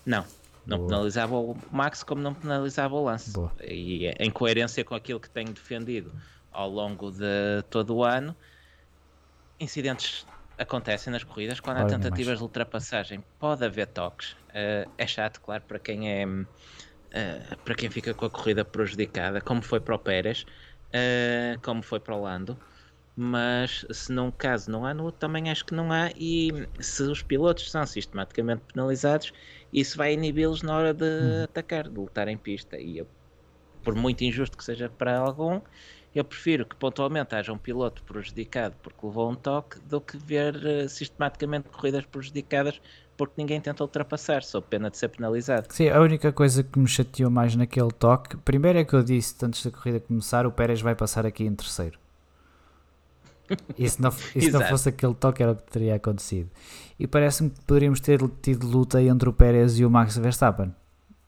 Não, 0.05 0.25
não 0.65 0.77
Boa. 0.77 0.89
penalizava 0.89 1.35
o 1.35 1.57
Max 1.71 2.03
como 2.03 2.21
não 2.21 2.33
penalizava 2.33 2.95
o 2.95 3.03
Lance. 3.03 3.31
Boa. 3.31 3.51
E 3.61 4.07
em 4.19 4.31
coerência 4.31 4.83
com 4.83 4.95
aquilo 4.95 5.19
que 5.19 5.29
tenho 5.29 5.51
defendido 5.51 6.11
ao 6.51 6.69
longo 6.69 7.11
de 7.11 7.63
todo 7.69 7.95
o 7.95 8.03
ano, 8.03 8.35
incidentes 9.59 10.25
acontecem 10.57 11.11
nas 11.11 11.23
corridas 11.23 11.59
quando 11.59 11.77
há 11.77 11.85
tentativas 11.85 12.37
de 12.37 12.43
ultrapassagem. 12.43 13.23
Pode 13.39 13.65
haver 13.65 13.87
toques. 13.87 14.33
Uh, 14.49 14.89
é 14.97 15.07
chato, 15.07 15.41
claro, 15.41 15.63
para 15.67 15.79
quem 15.79 16.11
é. 16.11 16.25
Uh, 16.25 17.57
para 17.63 17.75
quem 17.75 17.89
fica 17.89 18.13
com 18.13 18.25
a 18.25 18.29
corrida 18.29 18.63
prejudicada, 18.63 19.41
como 19.41 19.61
foi 19.61 19.79
para 19.79 19.95
o 19.95 19.99
Pérez, 19.99 20.45
uh, 20.89 21.59
como 21.61 21.83
foi 21.83 21.99
para 21.99 22.15
o 22.15 22.21
Lando 22.21 22.57
mas 23.15 23.85
se 23.91 24.11
num 24.11 24.31
caso 24.31 24.71
não 24.71 24.85
há, 24.85 24.93
no 24.93 25.03
outro 25.03 25.19
também 25.19 25.51
acho 25.51 25.65
que 25.65 25.73
não 25.73 25.91
há, 25.91 26.09
e 26.17 26.67
se 26.79 27.03
os 27.03 27.21
pilotos 27.21 27.69
são 27.69 27.85
sistematicamente 27.85 28.63
penalizados, 28.73 29.31
isso 29.73 29.97
vai 29.97 30.13
inibi-los 30.13 30.61
na 30.61 30.77
hora 30.77 30.93
de 30.93 31.03
hum. 31.03 31.43
atacar, 31.45 31.89
de 31.89 31.97
lutar 31.97 32.27
em 32.27 32.37
pista. 32.37 32.77
E 32.77 32.99
eu, 32.99 33.07
por 33.83 33.95
muito 33.95 34.23
injusto 34.23 34.57
que 34.57 34.63
seja 34.63 34.87
para 34.89 35.17
algum, 35.17 35.59
eu 36.13 36.23
prefiro 36.23 36.65
que 36.65 36.75
pontualmente 36.75 37.33
haja 37.33 37.51
um 37.51 37.57
piloto 37.57 38.03
prejudicado 38.03 38.75
porque 38.83 39.05
levou 39.05 39.31
um 39.31 39.35
toque 39.35 39.79
do 39.79 39.99
que 39.99 40.15
ver 40.17 40.55
uh, 40.55 40.87
sistematicamente 40.87 41.69
corridas 41.69 42.05
prejudicadas 42.05 42.79
porque 43.17 43.33
ninguém 43.37 43.61
tenta 43.61 43.83
ultrapassar, 43.83 44.43
sou 44.43 44.61
pena 44.61 44.89
de 44.89 44.97
ser 44.97 45.09
penalizado. 45.09 45.67
Sim, 45.69 45.89
a 45.89 45.99
única 46.01 46.31
coisa 46.31 46.63
que 46.63 46.79
me 46.79 46.87
chateou 46.87 47.29
mais 47.29 47.55
naquele 47.55 47.91
toque, 47.91 48.37
primeiro 48.37 48.79
é 48.79 48.83
que 48.83 48.93
eu 48.93 49.03
disse 49.03 49.35
antes 49.43 49.63
da 49.63 49.71
corrida 49.71 49.99
começar, 49.99 50.47
o 50.47 50.51
Pérez 50.51 50.81
vai 50.81 50.95
passar 50.95 51.25
aqui 51.25 51.43
em 51.43 51.55
terceiro. 51.55 52.02
E 53.77 53.89
se 53.89 54.01
não, 54.01 54.09
e 54.35 54.41
se 54.41 54.51
não 54.51 54.61
fosse 54.61 54.89
aquele 54.89 55.13
toque 55.13 55.43
era 55.43 55.51
o 55.51 55.55
que 55.55 55.63
teria 55.63 55.95
acontecido. 55.95 56.49
E 56.99 57.07
parece-me 57.07 57.49
que 57.49 57.61
poderíamos 57.61 57.99
ter 57.99 58.19
tido 58.41 58.65
luta 58.67 59.01
entre 59.01 59.27
o 59.27 59.33
Pérez 59.33 59.79
e 59.79 59.85
o 59.85 59.89
Max 59.89 60.17
Verstappen 60.17 60.73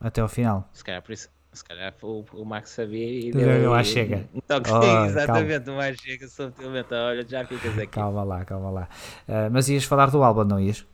até 0.00 0.20
ao 0.20 0.28
final. 0.28 0.68
Se 0.72 0.84
calhar 0.84 1.02
por 1.02 1.12
isso. 1.12 1.28
Se 1.52 1.64
calhar 1.64 1.94
o, 2.02 2.22
o 2.34 2.44
Max 2.44 2.68
sabia 2.68 3.28
e 3.28 3.32
deu, 3.32 3.46
deu 3.46 3.70
lá 3.70 3.82
chega. 3.82 4.28
Toque, 4.46 4.70
oh, 4.70 4.82
exatamente, 5.06 5.64
calma. 5.64 5.72
o 5.72 5.76
Max 5.82 6.00
chega 6.02 6.28
subtilmente. 6.28 6.92
Olha, 6.92 7.26
já 7.26 7.46
ficas 7.46 7.78
aqui. 7.78 7.86
Calma 7.86 8.22
lá, 8.24 8.44
calma 8.44 8.70
lá. 8.70 8.88
Uh, 9.26 9.50
mas 9.50 9.68
ias 9.70 9.84
falar 9.84 10.10
do 10.10 10.22
Albon, 10.22 10.44
não 10.44 10.60
ias? 10.60 10.84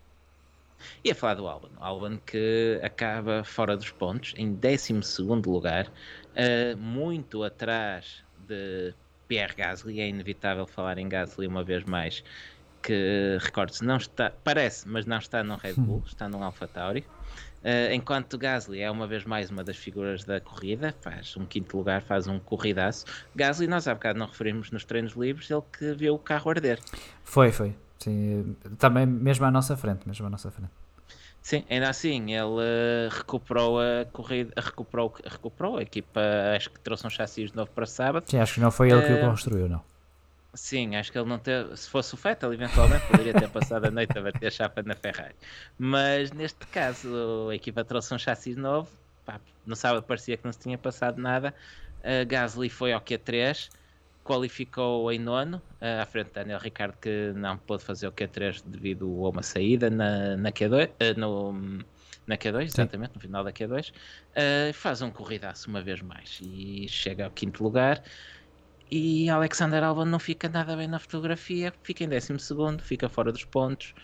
Ia 1.04 1.14
falar 1.16 1.34
do 1.34 1.48
Albon. 1.48 1.68
Albon 1.80 2.16
que 2.24 2.80
acaba 2.80 3.42
fora 3.42 3.76
dos 3.76 3.90
pontos, 3.90 4.34
em 4.36 4.52
12 4.52 4.92
lugar, 5.46 5.86
uh, 5.86 6.76
muito 6.76 7.42
atrás 7.42 8.22
de 8.46 8.94
Pierre 9.32 9.54
Gasly, 9.56 9.98
é 9.98 10.08
inevitável 10.10 10.66
falar 10.66 10.98
em 10.98 11.08
Gasly 11.08 11.46
uma 11.46 11.64
vez 11.64 11.84
mais, 11.84 12.22
que 12.82 13.38
recorde-se, 13.40 13.82
não 13.82 13.96
está, 13.96 14.30
parece, 14.44 14.86
mas 14.86 15.06
não 15.06 15.16
está 15.16 15.42
no 15.42 15.56
Red 15.56 15.72
Bull, 15.72 16.02
está 16.06 16.28
no 16.28 16.42
AlphaTauri. 16.42 17.00
Uh, 17.64 17.94
enquanto 17.94 18.36
Gasly 18.36 18.80
é 18.80 18.90
uma 18.90 19.06
vez 19.06 19.24
mais 19.24 19.48
uma 19.48 19.64
das 19.64 19.78
figuras 19.78 20.22
da 20.22 20.38
corrida, 20.38 20.94
faz 21.00 21.34
um 21.34 21.46
quinto 21.46 21.78
lugar, 21.78 22.02
faz 22.02 22.26
um 22.26 22.38
corridaço. 22.38 23.06
Gasly, 23.34 23.66
nós 23.66 23.88
há 23.88 23.94
bocado 23.94 24.18
não 24.18 24.26
referimos 24.26 24.70
nos 24.70 24.84
treinos 24.84 25.14
livres, 25.14 25.50
ele 25.50 25.62
que 25.78 25.94
viu 25.94 26.14
o 26.14 26.18
carro 26.18 26.50
arder. 26.50 26.78
Foi, 27.24 27.50
foi. 27.50 27.74
Sim, 28.00 28.54
também 28.76 29.06
mesmo 29.06 29.46
à 29.46 29.50
nossa 29.50 29.78
frente, 29.78 30.06
mesmo 30.06 30.26
à 30.26 30.28
nossa 30.28 30.50
frente. 30.50 30.81
Sim, 31.42 31.64
ainda 31.68 31.90
assim, 31.90 32.32
ele 32.32 32.44
uh, 32.44 33.08
recuperou 33.10 33.80
a 33.80 34.04
corrida, 34.12 34.52
recuperou, 34.56 35.12
recuperou 35.24 35.78
a 35.78 35.82
equipa, 35.82 36.20
acho 36.56 36.70
que 36.70 36.78
trouxe 36.78 37.04
um 37.04 37.10
chassi 37.10 37.50
novo 37.52 37.68
para 37.72 37.84
sábado. 37.84 38.24
Sim, 38.28 38.38
acho 38.38 38.54
que 38.54 38.60
não 38.60 38.70
foi 38.70 38.92
ele 38.92 39.02
que 39.02 39.12
o 39.12 39.16
eh, 39.16 39.20
construiu, 39.20 39.68
não. 39.68 39.82
Sim, 40.54 40.94
acho 40.94 41.10
que 41.10 41.18
ele 41.18 41.28
não 41.28 41.40
teve. 41.40 41.76
Se 41.76 41.90
fosse 41.90 42.14
o 42.14 42.16
Fettel, 42.16 42.54
eventualmente 42.54 43.04
poderia 43.06 43.34
ter 43.34 43.48
passado 43.48 43.86
a 43.86 43.90
noite 43.90 44.16
a 44.16 44.22
bater 44.22 44.46
a 44.46 44.50
chapa 44.50 44.82
na 44.84 44.94
Ferrari. 44.94 45.34
Mas 45.76 46.30
neste 46.30 46.64
caso, 46.66 47.48
a 47.50 47.54
equipa 47.56 47.84
trouxe 47.84 48.14
um 48.14 48.18
chassi 48.18 48.54
novo. 48.54 48.88
Pá, 49.24 49.40
no 49.66 49.74
sábado 49.74 50.04
parecia 50.04 50.36
que 50.36 50.44
não 50.44 50.52
se 50.52 50.60
tinha 50.60 50.78
passado 50.78 51.20
nada. 51.20 51.52
Uh, 52.00 52.24
Gasly 52.26 52.68
foi 52.68 52.92
ao 52.92 53.00
Q3 53.00 53.68
qualificou 54.24 55.10
em 55.10 55.18
nono, 55.18 55.56
uh, 55.80 56.02
à 56.02 56.06
frente 56.06 56.28
de 56.28 56.34
Daniel 56.34 56.58
Ricardo, 56.58 56.96
que 57.00 57.32
não 57.34 57.58
pôde 57.58 57.84
fazer 57.84 58.06
o 58.06 58.12
Q3 58.12 58.62
devido 58.66 59.06
a 59.24 59.30
uma 59.30 59.42
saída 59.42 59.90
na, 59.90 60.36
na 60.36 60.52
Q2, 60.52 60.88
uh, 60.88 60.92
eh, 61.00 61.14
no, 61.14 61.52
na 62.26 62.36
Q2, 62.36 62.62
exatamente, 62.62 63.14
no 63.14 63.20
final 63.20 63.44
da 63.44 63.52
Q2, 63.52 63.90
uh, 63.90 63.92
eh, 64.34 64.72
faz 64.72 65.02
um 65.02 65.10
corridaço 65.10 65.68
uma 65.68 65.82
vez 65.82 66.00
mais 66.00 66.38
e 66.42 66.86
chega 66.88 67.24
ao 67.24 67.30
quinto 67.30 67.62
lugar. 67.62 68.02
E 68.90 69.30
Alexander 69.30 69.82
Albon 69.82 70.04
não 70.04 70.18
fica 70.18 70.48
nada 70.48 70.76
bem 70.76 70.86
na 70.86 70.98
fotografia, 70.98 71.72
fica 71.82 72.04
em 72.04 72.08
décimo 72.08 72.38
segundo, 72.38 72.82
fica 72.82 73.08
fora 73.08 73.32
dos 73.32 73.44
pontos. 73.44 73.94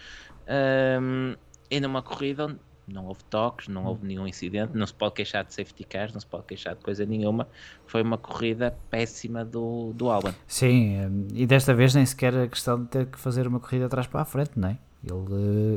Um, 0.48 1.36
e 1.70 1.78
numa 1.78 2.00
corrida 2.00 2.46
onde 2.46 2.58
não 2.92 3.06
houve 3.06 3.22
toques, 3.24 3.68
não 3.68 3.84
houve 3.84 4.06
nenhum 4.06 4.26
incidente, 4.26 4.76
não 4.76 4.86
se 4.86 4.94
pode 4.94 5.14
queixar 5.14 5.44
de 5.44 5.54
safety 5.54 5.84
cars, 5.84 6.12
não 6.12 6.20
se 6.20 6.26
pode 6.26 6.44
queixar 6.44 6.74
de 6.74 6.82
coisa 6.82 7.04
nenhuma. 7.04 7.48
Foi 7.86 8.02
uma 8.02 8.18
corrida 8.18 8.76
péssima 8.90 9.44
do, 9.44 9.92
do 9.94 10.10
Albon. 10.10 10.32
Sim, 10.46 11.28
e 11.34 11.46
desta 11.46 11.74
vez 11.74 11.94
nem 11.94 12.04
sequer 12.04 12.36
a 12.36 12.48
questão 12.48 12.82
de 12.82 12.88
ter 12.88 13.06
que 13.06 13.18
fazer 13.18 13.46
uma 13.46 13.60
corrida 13.60 13.86
atrás 13.86 14.06
para 14.06 14.22
a 14.22 14.24
frente, 14.24 14.52
não 14.56 14.68
é? 14.68 14.78
Ele 15.04 15.14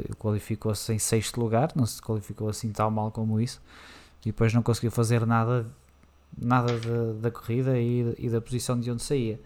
uh, 0.09 0.15
qualificou-se 0.17 0.91
em 0.91 0.99
sexto 0.99 1.39
lugar, 1.39 1.71
não 1.75 1.85
se 1.85 2.01
qualificou 2.01 2.49
assim 2.49 2.71
tão 2.71 2.89
mal 2.89 3.11
como 3.11 3.39
isso, 3.39 3.61
e 4.21 4.25
depois 4.25 4.53
não 4.53 4.63
conseguiu 4.63 4.91
fazer 4.91 5.25
nada, 5.25 5.65
nada 6.37 6.73
da 7.13 7.29
corrida 7.29 7.77
e, 7.77 8.15
e 8.17 8.29
da 8.29 8.41
posição 8.41 8.79
de 8.79 8.89
onde 8.89 9.03
saía. 9.03 9.39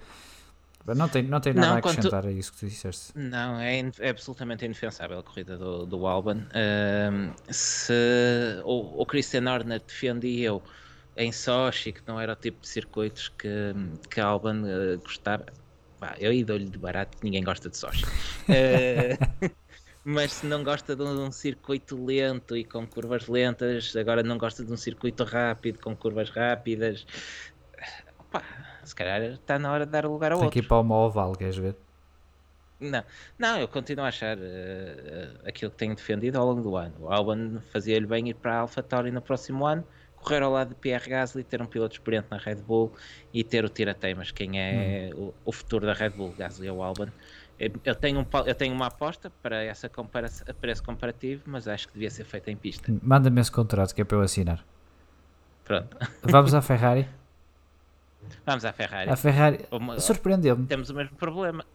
Não 0.93 1.09
tem, 1.09 1.23
não 1.23 1.39
tem 1.39 1.53
nada 1.53 1.67
não, 1.67 1.75
a 1.75 1.79
acrescentar 1.79 2.21
quanto... 2.21 2.27
a 2.27 2.31
isso 2.31 2.51
que 2.51 2.59
tu 2.59 2.67
disseste. 2.67 3.11
Não, 3.15 3.59
é, 3.59 3.79
é 3.99 4.09
absolutamente 4.09 4.65
indefensável 4.65 5.19
a 5.19 5.23
corrida 5.23 5.57
do, 5.57 5.85
do 5.85 6.05
Alban. 6.05 6.45
se 7.49 7.93
o, 8.63 9.01
o 9.01 9.05
Christian 9.05 9.51
Horner 9.51 9.79
defendia 9.79 10.47
eu 10.47 10.61
em 11.17 11.31
Sochi, 11.31 11.93
que 11.93 12.01
não 12.07 12.19
era 12.19 12.33
o 12.33 12.35
tipo 12.35 12.61
de 12.61 12.67
circuitos 12.67 13.29
que, 13.29 13.73
que 14.09 14.19
Alban 14.19 14.63
uh, 14.63 14.97
gostava, 14.99 15.45
bah, 15.99 16.15
eu 16.19 16.45
dou-lhe 16.45 16.65
de 16.65 16.77
barato, 16.77 17.17
ninguém 17.23 17.43
gosta 17.43 17.69
de 17.69 17.77
Sochi. 17.77 18.03
uh, 18.05 19.49
mas 20.03 20.33
se 20.33 20.45
não 20.45 20.63
gosta 20.63 20.95
de 20.95 21.03
um, 21.03 21.31
circuito 21.31 22.03
lento 22.03 22.55
e 22.55 22.63
com 22.63 22.85
curvas 22.85 23.27
lentas, 23.27 23.95
agora 23.95 24.21
não 24.21 24.37
gosta 24.37 24.63
de 24.63 24.71
um 24.71 24.77
circuito 24.77 25.23
rápido 25.23 25.79
com 25.79 25.95
curvas 25.95 26.29
rápidas, 26.29 27.07
pá, 28.29 28.43
se 28.85 28.95
calhar 28.95 29.21
está 29.21 29.59
na 29.59 29.71
hora 29.71 29.85
de 29.85 29.91
dar 29.91 30.05
o 30.05 30.11
lugar 30.11 30.31
ao 30.31 30.37
Tem 30.37 30.45
outro. 30.45 30.59
Ir 30.59 30.67
para 30.67 30.79
uma 30.79 30.95
oval, 30.95 31.33
queres 31.33 31.57
ver? 31.57 31.75
Não, 32.79 33.03
não, 33.39 33.57
eu 33.57 33.67
continuo 33.67 34.03
a 34.03 34.09
achar 34.09 34.37
uh, 34.37 35.47
aquilo 35.47 35.71
que 35.71 35.77
tenho 35.77 35.95
defendido 35.95 36.37
ao 36.37 36.45
longo 36.45 36.61
do 36.61 36.75
ano. 36.75 36.93
O 36.99 37.11
Albon 37.11 37.59
fazia-lhe 37.71 38.05
bem 38.05 38.29
ir 38.29 38.35
para 38.35 38.55
a 38.55 38.59
AlphaTauri 38.59 39.11
no 39.11 39.21
próximo 39.21 39.65
ano, 39.65 39.83
correr 40.17 40.41
ao 40.43 40.51
lado 40.51 40.69
de 40.69 40.75
Pierre 40.75 41.09
Gasly, 41.09 41.43
ter 41.43 41.61
um 41.61 41.65
piloto 41.65 41.95
experiente 41.95 42.27
na 42.29 42.37
Red 42.37 42.55
Bull 42.55 42.91
e 43.33 43.43
ter 43.43 43.63
o 43.63 43.69
tira-teimas, 43.69 44.31
quem 44.31 44.59
é 44.59 45.11
hum. 45.15 45.33
o, 45.45 45.49
o, 45.49 45.51
futuro 45.51 45.85
da 45.85 45.93
Red 45.93 46.11
Bull, 46.11 46.33
Gasly 46.37 46.69
ou 46.69 46.83
Albon. 46.83 47.07
Eu 47.85 47.95
tenho, 47.95 48.19
um, 48.19 48.25
eu 48.45 48.53
tenho 48.53 48.73
uma 48.73 48.87
aposta 48.87 49.31
para, 49.41 49.63
essa 49.63 49.89
para 49.89 50.71
esse 50.71 50.83
comparativo, 50.83 51.43
mas 51.45 51.69
acho 51.69 51.87
que 51.87 51.93
devia 51.93 52.09
ser 52.09 52.25
feita 52.25 52.51
em 52.51 52.57
pista. 52.57 52.93
Manda-me 53.01 53.39
esse 53.39 53.51
contrato 53.51 53.95
que 53.95 54.01
é 54.01 54.03
para 54.03 54.17
eu 54.17 54.21
assinar. 54.21 54.61
Pronto. 55.63 55.97
Vamos 56.21 56.53
à 56.53 56.61
Ferrari. 56.61 57.07
Vamos 58.45 58.65
à 58.65 58.73
Ferrari. 58.73 59.09
A 59.09 59.15
Ferrari 59.15 59.59
surpreendeu-me. 59.99 60.65
Temos 60.67 60.89
o 60.89 60.93
mesmo 60.93 61.15
problema. 61.17 61.65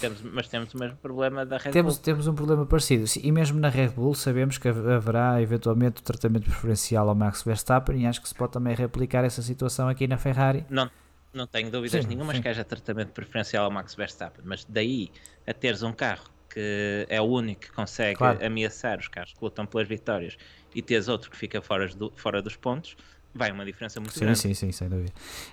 Temos, 0.00 0.22
mas 0.22 0.48
temos 0.48 0.72
o 0.74 0.78
mesmo 0.78 0.96
problema 0.98 1.44
da 1.44 1.56
Red 1.56 1.72
temos, 1.72 1.96
Bull. 1.96 2.04
Temos 2.04 2.26
um 2.28 2.34
problema 2.34 2.66
parecido. 2.66 3.04
E 3.22 3.32
mesmo 3.32 3.58
na 3.58 3.68
Red 3.68 3.88
Bull 3.88 4.14
sabemos 4.14 4.58
que 4.58 4.68
haverá 4.68 5.40
eventualmente 5.42 6.00
o 6.00 6.04
tratamento 6.04 6.44
preferencial 6.44 7.08
ao 7.08 7.14
Max 7.14 7.42
Verstappen 7.42 8.02
e 8.02 8.06
acho 8.06 8.22
que 8.22 8.28
se 8.28 8.34
pode 8.34 8.52
também 8.52 8.74
replicar 8.74 9.24
essa 9.24 9.42
situação 9.42 9.88
aqui 9.88 10.06
na 10.06 10.16
Ferrari. 10.18 10.64
Não, 10.68 10.90
não 11.32 11.46
tenho 11.46 11.70
dúvidas 11.70 12.04
sim, 12.04 12.08
nenhumas 12.08 12.36
sim. 12.36 12.42
que 12.42 12.48
haja 12.48 12.64
tratamento 12.64 13.10
preferencial 13.10 13.64
ao 13.64 13.70
Max 13.70 13.94
Verstappen, 13.94 14.44
mas 14.44 14.64
daí 14.64 15.10
a 15.46 15.52
teres 15.52 15.82
um 15.82 15.92
carro 15.92 16.24
que 16.48 17.06
é 17.08 17.20
o 17.20 17.24
único 17.24 17.60
que 17.62 17.72
consegue 17.72 18.16
claro. 18.16 18.44
ameaçar 18.44 18.98
os 18.98 19.08
carros 19.08 19.34
que 19.34 19.44
lutam 19.44 19.66
pelas 19.66 19.86
vitórias 19.86 20.36
e 20.74 20.80
teres 20.80 21.08
outro 21.08 21.30
que 21.30 21.36
fica 21.36 21.60
fora, 21.60 21.86
do, 21.88 22.12
fora 22.16 22.40
dos 22.40 22.56
pontos, 22.56 22.96
vai 23.38 23.52
uma 23.52 23.64
diferença 23.64 24.00
muito 24.00 24.12
sim, 24.12 24.20
grande. 24.20 24.38
Sim, 24.38 24.52
sim, 24.52 24.72
sem 24.72 24.88
dúvida. 24.88 25.12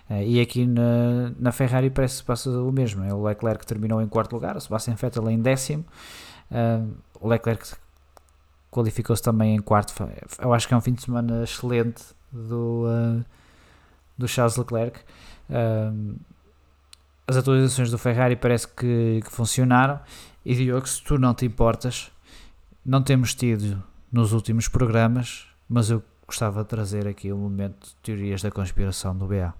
Uh, 0.09 0.23
e 0.23 0.41
aqui 0.41 0.65
na, 0.65 1.31
na 1.39 1.51
Ferrari 1.51 1.89
parece 1.89 2.21
que 2.21 2.27
passa 2.27 2.49
o 2.49 2.71
mesmo. 2.71 3.03
É 3.03 3.13
o 3.13 3.23
Leclerc 3.23 3.65
terminou 3.65 4.01
em 4.01 4.07
quarto 4.07 4.33
lugar, 4.33 4.57
o 4.57 4.61
Sebastian 4.61 4.95
Vettel 4.95 5.29
em 5.29 5.39
décimo. 5.39 5.85
Uh, 6.51 6.93
o 7.21 7.29
Leclerc 7.29 7.73
qualificou-se 8.71 9.21
também 9.21 9.55
em 9.55 9.59
quarto. 9.59 9.93
Eu 10.41 10.53
acho 10.53 10.67
que 10.67 10.73
é 10.73 10.77
um 10.77 10.81
fim 10.81 10.93
de 10.93 11.03
semana 11.03 11.43
excelente 11.43 12.03
do, 12.31 12.85
uh, 12.87 13.23
do 14.17 14.27
Charles 14.27 14.57
Leclerc. 14.57 14.99
As 17.27 17.37
atualizações 17.37 17.89
do 17.89 17.97
Ferrari 17.97 18.35
parece 18.35 18.67
que, 18.67 19.21
que 19.23 19.31
funcionaram. 19.31 19.99
E 20.43 20.53
Diogo, 20.53 20.87
se 20.87 21.01
tu 21.03 21.17
não 21.17 21.33
te 21.33 21.45
importas, 21.45 22.11
não 22.85 23.01
temos 23.01 23.33
tido 23.33 23.81
nos 24.11 24.31
últimos 24.31 24.67
programas, 24.67 25.47
mas 25.67 25.89
eu 25.89 26.03
gostava 26.27 26.63
de 26.63 26.69
trazer 26.69 27.07
aqui 27.07 27.31
um 27.31 27.37
momento 27.37 27.87
de 27.87 27.95
teorias 27.97 28.41
da 28.41 28.51
conspiração 28.51 29.15
do 29.15 29.27
BA. 29.27 29.53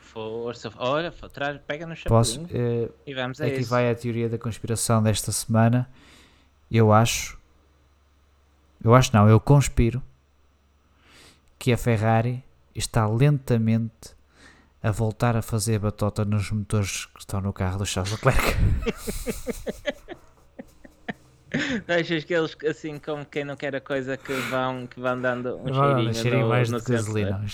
Força, 0.00 0.72
olha, 0.76 1.12
traz, 1.32 1.60
pega 1.66 1.86
no 1.86 1.94
Posso, 1.96 2.40
uh, 2.42 2.92
e 3.06 3.14
vamos 3.14 3.40
a 3.40 3.46
Aqui 3.46 3.60
isso. 3.60 3.70
vai 3.70 3.88
a 3.90 3.94
teoria 3.94 4.28
da 4.28 4.38
conspiração 4.38 5.02
desta 5.02 5.30
semana. 5.30 5.88
Eu 6.70 6.92
acho, 6.92 7.38
eu 8.82 8.94
acho 8.94 9.14
não, 9.14 9.28
eu 9.28 9.38
conspiro 9.38 10.02
que 11.58 11.72
a 11.72 11.76
Ferrari 11.76 12.42
está 12.74 13.06
lentamente 13.06 14.14
a 14.82 14.90
voltar 14.90 15.36
a 15.36 15.42
fazer 15.42 15.78
batota 15.78 16.24
nos 16.24 16.50
motores 16.50 17.06
que 17.06 17.20
estão 17.20 17.40
no 17.40 17.52
carro 17.52 17.78
do 17.78 17.86
Charles 17.86 18.12
Leclerc. 18.12 18.56
Achas 21.88 22.24
que 22.24 22.34
eles, 22.34 22.56
assim 22.68 22.98
como 22.98 23.24
quem 23.24 23.44
não 23.44 23.56
quer 23.56 23.74
a 23.74 23.80
coisa, 23.80 24.16
que 24.16 24.32
vão, 24.32 24.86
que 24.86 25.00
vão 25.00 25.20
dando 25.20 25.56
um 25.56 25.72
cheirinho, 25.72 26.14
cheirinho 26.14 26.42
no, 26.42 26.48
mais 26.48 26.70
no 26.70 26.80
de 26.80 26.92
gasolina. 26.92 27.40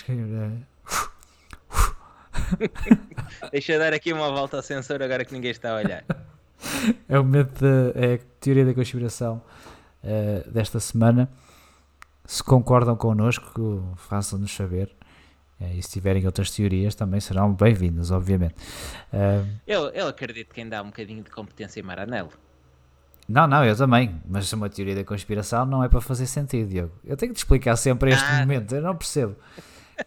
Deixa 3.50 3.72
eu 3.72 3.78
dar 3.78 3.94
aqui 3.94 4.12
uma 4.12 4.30
volta 4.30 4.58
ao 4.58 4.62
sensor 4.62 5.02
agora 5.02 5.24
que 5.24 5.32
ninguém 5.32 5.50
está 5.50 5.72
a 5.72 5.76
olhar. 5.76 6.04
É 7.08 7.18
o 7.18 7.22
momento 7.22 7.60
da 7.60 7.92
é 7.94 8.14
a 8.14 8.18
teoria 8.40 8.64
da 8.64 8.72
conspiração 8.72 9.42
uh, 10.02 10.50
desta 10.50 10.80
semana. 10.80 11.30
Se 12.24 12.42
concordam 12.42 12.96
connosco, 12.96 13.94
façam-nos 13.96 14.54
saber. 14.54 14.90
Uh, 15.60 15.76
e 15.76 15.82
se 15.82 15.90
tiverem 15.90 16.24
outras 16.24 16.50
teorias, 16.50 16.94
também 16.94 17.20
serão 17.20 17.52
bem-vindas, 17.52 18.10
obviamente. 18.10 18.54
Uh, 19.12 19.46
eu, 19.66 19.90
eu 19.90 20.08
acredito 20.08 20.54
que 20.54 20.62
ainda 20.62 20.78
há 20.78 20.82
um 20.82 20.86
bocadinho 20.86 21.22
de 21.22 21.30
competência 21.30 21.78
em 21.78 21.82
Maranello. 21.82 22.32
Não, 23.28 23.46
não, 23.46 23.64
eu 23.64 23.76
também. 23.76 24.20
Mas 24.28 24.52
uma 24.52 24.68
teoria 24.68 24.94
da 24.94 25.04
conspiração 25.04 25.66
não 25.66 25.82
é 25.82 25.88
para 25.88 26.00
fazer 26.00 26.26
sentido, 26.26 26.68
Diogo. 26.68 26.92
Eu 27.04 27.16
tenho 27.16 27.32
que 27.32 27.36
te 27.36 27.42
explicar 27.42 27.76
sempre 27.76 28.12
este 28.12 28.24
ah. 28.24 28.40
momento. 28.40 28.74
Eu 28.74 28.82
não 28.82 28.96
percebo. 28.96 29.36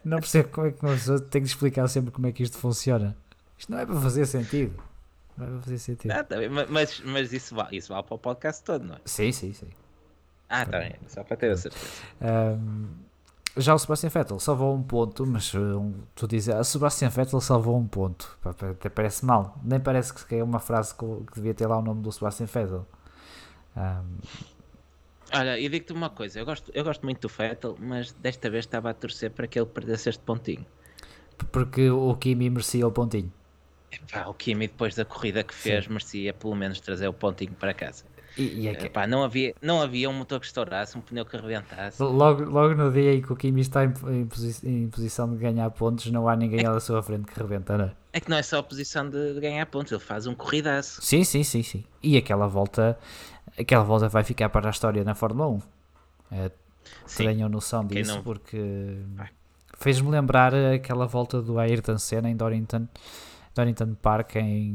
Não 0.04 0.18
percebo 0.18 0.48
como 0.48 0.66
é 0.66 0.72
que 0.72 0.84
uma 0.84 0.92
pessoa 0.92 1.20
tem 1.20 1.42
que 1.42 1.48
explicar 1.48 1.88
sempre 1.88 2.10
como 2.10 2.26
é 2.26 2.32
que 2.32 2.42
isto 2.42 2.56
funciona. 2.56 3.16
Isto 3.58 3.72
não 3.72 3.78
é 3.78 3.84
para 3.84 4.00
fazer 4.00 4.24
sentido. 4.26 4.82
Não 5.36 5.46
é 5.46 5.50
para 5.50 5.60
fazer 5.60 5.78
sentido. 5.78 6.10
Ah, 6.12 6.24
tá 6.24 6.36
mas, 6.68 7.00
mas 7.04 7.32
isso, 7.32 7.54
vale, 7.54 7.76
isso 7.76 7.92
vale 7.92 8.04
para 8.04 8.14
o 8.14 8.18
podcast 8.18 8.62
todo, 8.62 8.84
não 8.84 8.94
é? 8.94 9.00
Sim, 9.04 9.32
sim, 9.32 9.52
sim. 9.52 9.68
Ah, 10.48 10.64
tá 10.64 10.78
bem. 10.78 10.94
Só 11.06 11.22
para 11.22 11.36
ter 11.36 11.50
a 11.50 11.56
certeza. 11.56 11.84
Um, 12.20 12.88
já 13.56 13.74
o 13.74 13.78
Sebastian 13.78 14.10
Vettel 14.10 14.38
salvou 14.40 14.74
um 14.74 14.82
ponto, 14.82 15.26
mas 15.26 15.54
um, 15.54 15.92
tu 16.14 16.26
dizes, 16.26 16.54
a 16.54 16.60
ah, 16.60 16.64
Sebastian 16.64 17.08
Vettel 17.08 17.40
salvou 17.40 17.76
um 17.76 17.86
ponto. 17.86 18.38
Até 18.44 18.88
parece 18.88 19.24
mal. 19.24 19.58
Nem 19.62 19.80
parece 19.80 20.14
que 20.14 20.36
é 20.36 20.42
uma 20.42 20.60
frase 20.60 20.94
que, 20.94 21.04
que 21.26 21.34
devia 21.34 21.54
ter 21.54 21.66
lá 21.66 21.78
o 21.78 21.82
nome 21.82 22.02
do 22.02 22.10
Sebastian 22.10 22.46
Vettel. 22.46 22.86
Um, 23.76 24.18
Olha, 25.32 25.58
e 25.58 25.68
digo-te 25.68 25.92
uma 25.92 26.10
coisa, 26.10 26.40
eu 26.40 26.44
gosto, 26.44 26.72
eu 26.74 26.82
gosto 26.82 27.02
muito 27.04 27.20
do 27.20 27.32
Vettel, 27.32 27.76
mas 27.78 28.12
desta 28.12 28.50
vez 28.50 28.64
estava 28.64 28.90
a 28.90 28.94
torcer 28.94 29.30
para 29.30 29.46
que 29.46 29.58
ele 29.58 29.66
perdesse 29.66 30.08
este 30.08 30.22
pontinho. 30.22 30.66
Porque 31.52 31.88
o 31.88 32.14
Kimi 32.16 32.50
merecia 32.50 32.86
o 32.86 32.90
pontinho. 32.90 33.32
Epá, 33.92 34.26
o 34.26 34.34
Kimi 34.34 34.66
depois 34.66 34.94
da 34.94 35.04
corrida 35.04 35.42
que 35.42 35.54
fez 35.54 35.84
Sim. 35.84 35.90
merecia 35.90 36.34
pelo 36.34 36.54
menos 36.54 36.80
trazer 36.80 37.08
o 37.08 37.12
pontinho 37.12 37.52
para 37.52 37.72
casa. 37.72 38.04
E, 38.36 38.60
e 38.60 38.68
é 38.68 38.74
que... 38.74 38.86
Epá, 38.86 39.06
não, 39.06 39.22
havia, 39.22 39.54
não 39.60 39.80
havia 39.80 40.08
um 40.08 40.12
motor 40.12 40.38
que 40.40 40.46
estourasse, 40.46 40.96
um 40.96 41.00
pneu 41.00 41.24
que 41.24 41.36
arrebentasse. 41.36 42.02
Logo, 42.02 42.44
logo 42.44 42.74
no 42.74 42.92
dia 42.92 43.14
em 43.14 43.22
que 43.22 43.32
o 43.32 43.36
Kimi 43.36 43.60
está 43.60 43.84
em, 43.84 43.92
em, 44.08 44.26
posi 44.26 44.66
em 44.66 44.88
posição 44.88 45.30
de 45.30 45.36
ganhar 45.36 45.70
pontos, 45.70 46.10
não 46.10 46.28
há 46.28 46.36
ninguém 46.36 46.64
é 46.64 46.68
à 46.68 46.78
sua 46.80 47.02
frente 47.02 47.26
que 47.26 47.38
rebenta, 47.38 47.76
não 47.76 47.84
é? 47.86 47.92
É 48.12 48.20
que 48.20 48.28
não 48.28 48.36
é 48.36 48.42
só 48.42 48.58
a 48.58 48.62
posição 48.62 49.08
de, 49.08 49.34
de 49.34 49.40
ganhar 49.40 49.64
pontos, 49.66 49.92
ele 49.92 50.00
faz 50.00 50.26
um 50.26 50.34
corridaço. 50.34 51.00
Sim, 51.00 51.22
sim, 51.22 51.44
sim, 51.44 51.62
sim. 51.62 51.84
E 52.02 52.16
aquela 52.16 52.46
volta 52.46 52.98
aquela 53.60 53.84
volta 53.84 54.08
vai 54.08 54.24
ficar 54.24 54.48
para 54.48 54.68
a 54.68 54.70
história 54.70 55.04
na 55.04 55.14
Fórmula 55.14 55.48
1. 55.48 55.62
É, 56.32 56.50
tenham 57.16 57.48
noção 57.48 57.84
disso, 57.86 58.16
não... 58.16 58.22
porque 58.22 58.96
fez-me 59.78 60.10
lembrar 60.10 60.54
aquela 60.54 61.06
volta 61.06 61.40
do 61.40 61.58
Ayrton 61.58 61.98
Senna 61.98 62.30
em 62.30 62.36
Dorrington, 62.36 62.86
Dorrington 63.54 63.94
Park 63.94 64.36
em 64.36 64.72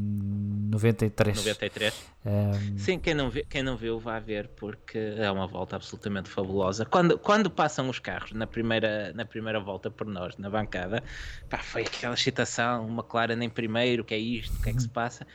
93. 0.69 1.37
93. 1.37 2.05
Um... 2.25 2.77
Sim, 2.77 2.99
quem 2.99 3.13
não, 3.13 3.29
viu, 3.29 3.45
quem 3.49 3.63
não 3.63 3.77
viu, 3.77 3.99
vai 3.99 4.19
ver, 4.19 4.49
porque 4.49 4.97
é 4.97 5.31
uma 5.31 5.47
volta 5.47 5.75
absolutamente 5.75 6.29
fabulosa. 6.29 6.85
Quando, 6.85 7.17
quando 7.17 7.49
passam 7.49 7.89
os 7.89 7.99
carros 7.99 8.33
na 8.33 8.45
primeira, 8.45 9.13
na 9.13 9.25
primeira 9.25 9.59
volta 9.59 9.89
por 9.89 10.07
nós, 10.07 10.35
na 10.37 10.49
bancada, 10.49 11.01
pá, 11.49 11.59
foi 11.59 11.83
aquela 11.83 12.13
excitação, 12.13 12.85
uma 12.85 13.03
clara 13.03 13.35
nem 13.35 13.49
primeiro, 13.49 14.03
o 14.03 14.05
que 14.05 14.13
é 14.13 14.19
isto, 14.19 14.57
o 14.57 14.61
que 14.61 14.69
é 14.69 14.73
que 14.73 14.81
se 14.81 14.89
passa 14.89 15.25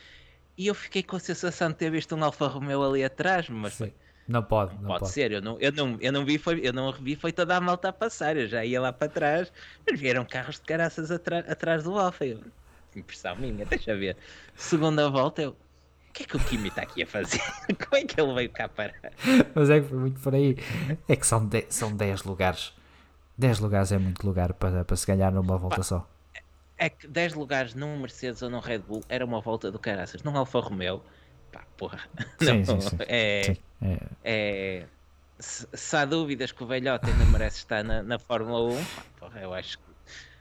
e 0.61 0.67
eu 0.67 0.75
fiquei 0.75 1.01
com 1.01 1.15
a 1.15 1.19
sensação 1.19 1.69
de 1.69 1.75
ter 1.75 1.89
visto 1.89 2.15
um 2.15 2.23
Alfa 2.23 2.45
Romeo 2.45 2.83
ali 2.83 3.03
atrás, 3.03 3.49
mas 3.49 3.73
foi. 3.73 3.91
Não 4.27 4.43
pode, 4.43 4.75
não 4.75 4.89
pode, 4.89 4.99
pode. 4.99 5.11
ser. 5.11 5.31
Eu 5.31 5.41
não, 5.41 5.59
eu 5.59 5.71
não, 5.71 5.97
eu 5.99 6.13
não 6.13 6.23
vi, 6.23 6.37
foi, 6.37 6.59
eu 6.63 6.71
não 6.71 6.91
revi, 6.91 7.15
foi 7.15 7.31
toda 7.31 7.57
a 7.57 7.59
malta 7.59 7.89
a 7.89 7.93
passar. 7.93 8.37
Eu 8.37 8.47
já 8.47 8.63
ia 8.63 8.79
lá 8.79 8.93
para 8.93 9.07
trás, 9.07 9.51
mas 9.89 9.99
vieram 9.99 10.23
carros 10.23 10.57
de 10.57 10.61
caraças 10.61 11.09
atrás 11.09 11.83
do 11.83 11.97
Alfa. 11.97 12.27
Eu, 12.27 12.41
impressão 12.95 13.35
minha, 13.37 13.65
deixa 13.65 13.95
ver. 13.95 14.15
Segunda 14.55 15.09
volta, 15.09 15.41
eu. 15.41 15.49
O 15.49 16.13
que 16.13 16.23
é 16.23 16.25
que 16.27 16.37
o 16.37 16.39
Kimi 16.41 16.67
está 16.67 16.83
aqui 16.83 17.01
a 17.01 17.07
fazer? 17.07 17.41
Como 17.83 17.95
é 17.95 18.05
que 18.05 18.21
ele 18.21 18.31
veio 18.35 18.49
cá 18.51 18.69
parar? 18.69 18.93
Mas 19.55 19.67
é 19.67 19.79
que 19.79 19.87
foi 19.87 19.97
muito 19.97 20.19
por 20.19 20.35
aí. 20.35 20.57
É 21.07 21.15
que 21.15 21.25
são 21.25 21.43
10 21.43 21.73
são 21.73 21.97
dez 21.97 22.21
lugares. 22.23 22.71
10 23.35 23.57
lugares 23.57 23.91
é 23.91 23.97
muito 23.97 24.23
lugar 24.27 24.53
para, 24.53 24.85
para 24.85 24.95
se 24.95 25.07
ganhar 25.07 25.31
numa 25.31 25.57
volta 25.57 25.77
Pá, 25.77 25.83
só 25.83 26.07
é 26.81 26.89
que 26.89 27.07
10 27.07 27.35
lugares 27.35 27.75
num 27.75 27.95
Mercedes 27.99 28.41
ou 28.41 28.49
num 28.49 28.59
Red 28.59 28.79
Bull 28.79 29.03
era 29.07 29.23
uma 29.23 29.39
volta 29.39 29.71
do 29.71 29.77
caraças. 29.77 30.23
Num 30.23 30.35
Alfa 30.35 30.59
Romeo, 30.59 31.03
pá, 31.51 31.63
porra. 31.77 31.99
Sim, 32.41 32.63
não, 32.65 32.81
sim, 32.81 32.89
sim. 32.89 32.97
É, 33.01 33.43
sim, 33.43 33.57
é... 33.83 33.97
é 34.23 34.85
se, 35.37 35.67
se, 35.71 35.95
há 35.95 36.05
dúvidas 36.05 36.51
que 36.51 36.63
o 36.63 36.67
velhote 36.67 37.07
ainda 37.07 37.25
merece 37.25 37.57
estar 37.57 37.83
na, 37.83 38.01
na 38.01 38.17
Fórmula 38.17 38.73
1, 38.73 38.75
pá, 38.77 39.03
porra, 39.19 39.39
eu 39.41 39.53
acho 39.53 39.77
que 39.77 39.91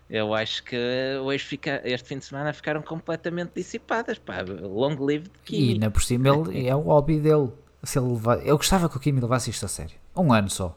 eu 0.09 0.35
acho 0.35 0.65
que 0.65 0.77
hoje 1.23 1.45
fica, 1.45 1.81
este 1.85 2.09
fim 2.09 2.19
de 2.19 2.25
semana 2.25 2.53
ficaram 2.53 2.83
completamente 2.83 3.53
dissipadas. 3.55 4.19
Pá. 4.19 4.41
Long 4.43 4.97
live 4.99 5.31
Kimi. 5.45 5.69
E 5.69 5.73
ainda 5.75 5.91
por 5.91 6.03
cima 6.03 6.29
ele, 6.29 6.67
é 6.67 6.75
o 6.75 6.81
hobby 6.81 7.21
dele. 7.21 7.53
Se 7.83 7.99
ele 7.99 8.09
leva... 8.09 8.37
Eu 8.37 8.57
gostava 8.57 8.89
que 8.89 8.97
o 8.97 9.01
Kimi 9.01 9.21
levasse 9.21 9.51
isto 9.51 9.65
a 9.67 9.69
sério. 9.69 9.97
Um 10.17 10.33
ano 10.33 10.51
só. 10.51 10.77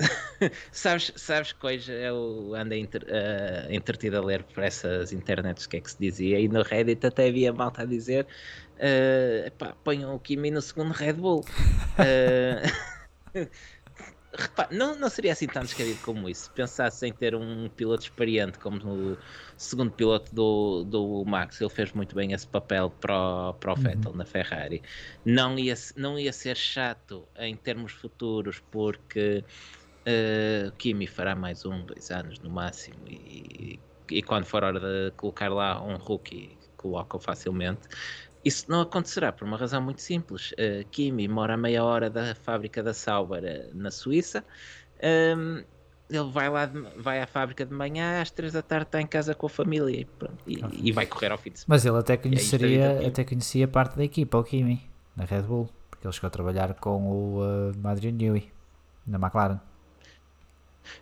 sabes, 0.72 1.12
sabes 1.16 1.54
hoje 1.62 1.92
eu 1.92 2.54
andei 2.54 2.80
inter, 2.80 3.02
uh, 3.04 3.72
entretido 3.72 4.18
a 4.18 4.24
ler 4.24 4.42
por 4.42 4.62
essas 4.62 5.12
internets 5.12 5.64
o 5.64 5.68
que 5.68 5.76
é 5.78 5.80
que 5.80 5.90
se 5.90 5.98
dizia 5.98 6.38
e 6.38 6.48
no 6.48 6.62
Reddit 6.62 7.06
até 7.06 7.28
havia 7.28 7.52
malta 7.52 7.82
a 7.82 7.84
dizer 7.84 8.26
uh, 8.76 9.50
pá, 9.52 9.74
ponham 9.82 10.14
o 10.14 10.18
Kimi 10.20 10.50
no 10.50 10.62
segundo 10.62 10.92
Red 10.92 11.14
Bull. 11.14 11.44
Uh, 11.98 12.96
repá, 14.36 14.68
não, 14.70 14.96
não 14.96 15.08
seria 15.08 15.32
assim 15.32 15.46
tão 15.46 15.62
descabido 15.62 15.98
como 16.02 16.28
isso. 16.28 16.44
Se 16.44 16.50
pensasse 16.50 17.06
em 17.06 17.12
ter 17.12 17.34
um 17.34 17.68
piloto 17.68 18.04
experiente 18.04 18.58
como 18.58 18.78
o 18.86 19.18
segundo 19.56 19.90
piloto 19.90 20.34
do, 20.34 20.84
do 20.84 21.24
Max, 21.24 21.60
ele 21.60 21.70
fez 21.70 21.92
muito 21.92 22.14
bem 22.14 22.32
esse 22.32 22.46
papel 22.46 22.90
para 23.00 23.50
o, 23.50 23.54
para 23.54 23.72
o 23.72 23.76
uhum. 23.76 23.82
Vettel 23.82 24.12
na 24.14 24.24
Ferrari. 24.24 24.82
Não 25.24 25.58
ia, 25.58 25.74
não 25.96 26.18
ia 26.18 26.32
ser 26.32 26.56
chato 26.56 27.26
em 27.38 27.56
termos 27.56 27.92
futuros, 27.92 28.62
porque 28.70 29.42
Uh, 30.06 30.70
Kimi 30.78 31.06
fará 31.06 31.34
mais 31.34 31.66
um, 31.66 31.84
dois 31.84 32.12
anos 32.12 32.38
no 32.38 32.48
máximo 32.48 32.96
e, 33.08 33.80
e 34.08 34.22
quando 34.22 34.44
for 34.44 34.62
hora 34.62 34.78
de 34.78 35.10
colocar 35.16 35.48
lá 35.48 35.82
um 35.82 35.96
rookie, 35.96 36.56
colocam 36.76 37.18
facilmente. 37.18 37.88
Isso 38.44 38.70
não 38.70 38.82
acontecerá 38.82 39.32
por 39.32 39.44
uma 39.48 39.56
razão 39.56 39.82
muito 39.82 40.00
simples. 40.00 40.52
Uh, 40.52 40.86
Kimi 40.92 41.26
mora 41.26 41.54
a 41.54 41.56
meia 41.56 41.82
hora 41.82 42.08
da 42.08 42.36
fábrica 42.36 42.82
da 42.84 42.94
Sauber 42.94 43.42
uh, 43.42 43.76
na 43.76 43.90
Suíça. 43.90 44.44
Um, 45.02 45.64
ele 46.08 46.30
vai 46.30 46.48
lá, 46.48 46.66
de, 46.66 46.80
vai 46.96 47.20
à 47.20 47.26
fábrica 47.26 47.66
de 47.66 47.74
manhã, 47.74 48.22
às 48.22 48.30
três 48.30 48.52
da 48.52 48.62
tarde 48.62 48.86
está 48.86 49.00
em 49.00 49.06
casa 49.06 49.34
com 49.34 49.46
a 49.46 49.50
família 49.50 50.02
e, 50.02 50.04
pronto, 50.04 50.38
e, 50.46 50.62
e 50.88 50.92
vai 50.92 51.04
correr 51.04 51.32
ao 51.32 51.38
fim 51.38 51.50
de 51.50 51.58
semana. 51.58 51.74
Mas 51.74 51.84
ele 51.84 51.98
até 51.98 52.12
é 52.12 52.16
conheceria, 52.16 53.08
até 53.08 53.24
conhecia 53.24 53.66
parte 53.66 53.96
da 53.96 54.04
equipa, 54.04 54.38
o 54.38 54.44
Kimi, 54.44 54.88
na 55.16 55.24
Red 55.24 55.42
Bull, 55.42 55.68
porque 55.90 56.06
ele 56.06 56.12
chegou 56.12 56.28
a 56.28 56.30
trabalhar 56.30 56.74
com 56.74 57.10
o 57.10 57.40
uh, 57.40 57.88
Adrian 57.88 58.12
Newey, 58.12 58.52
na 59.04 59.18
McLaren. 59.18 59.58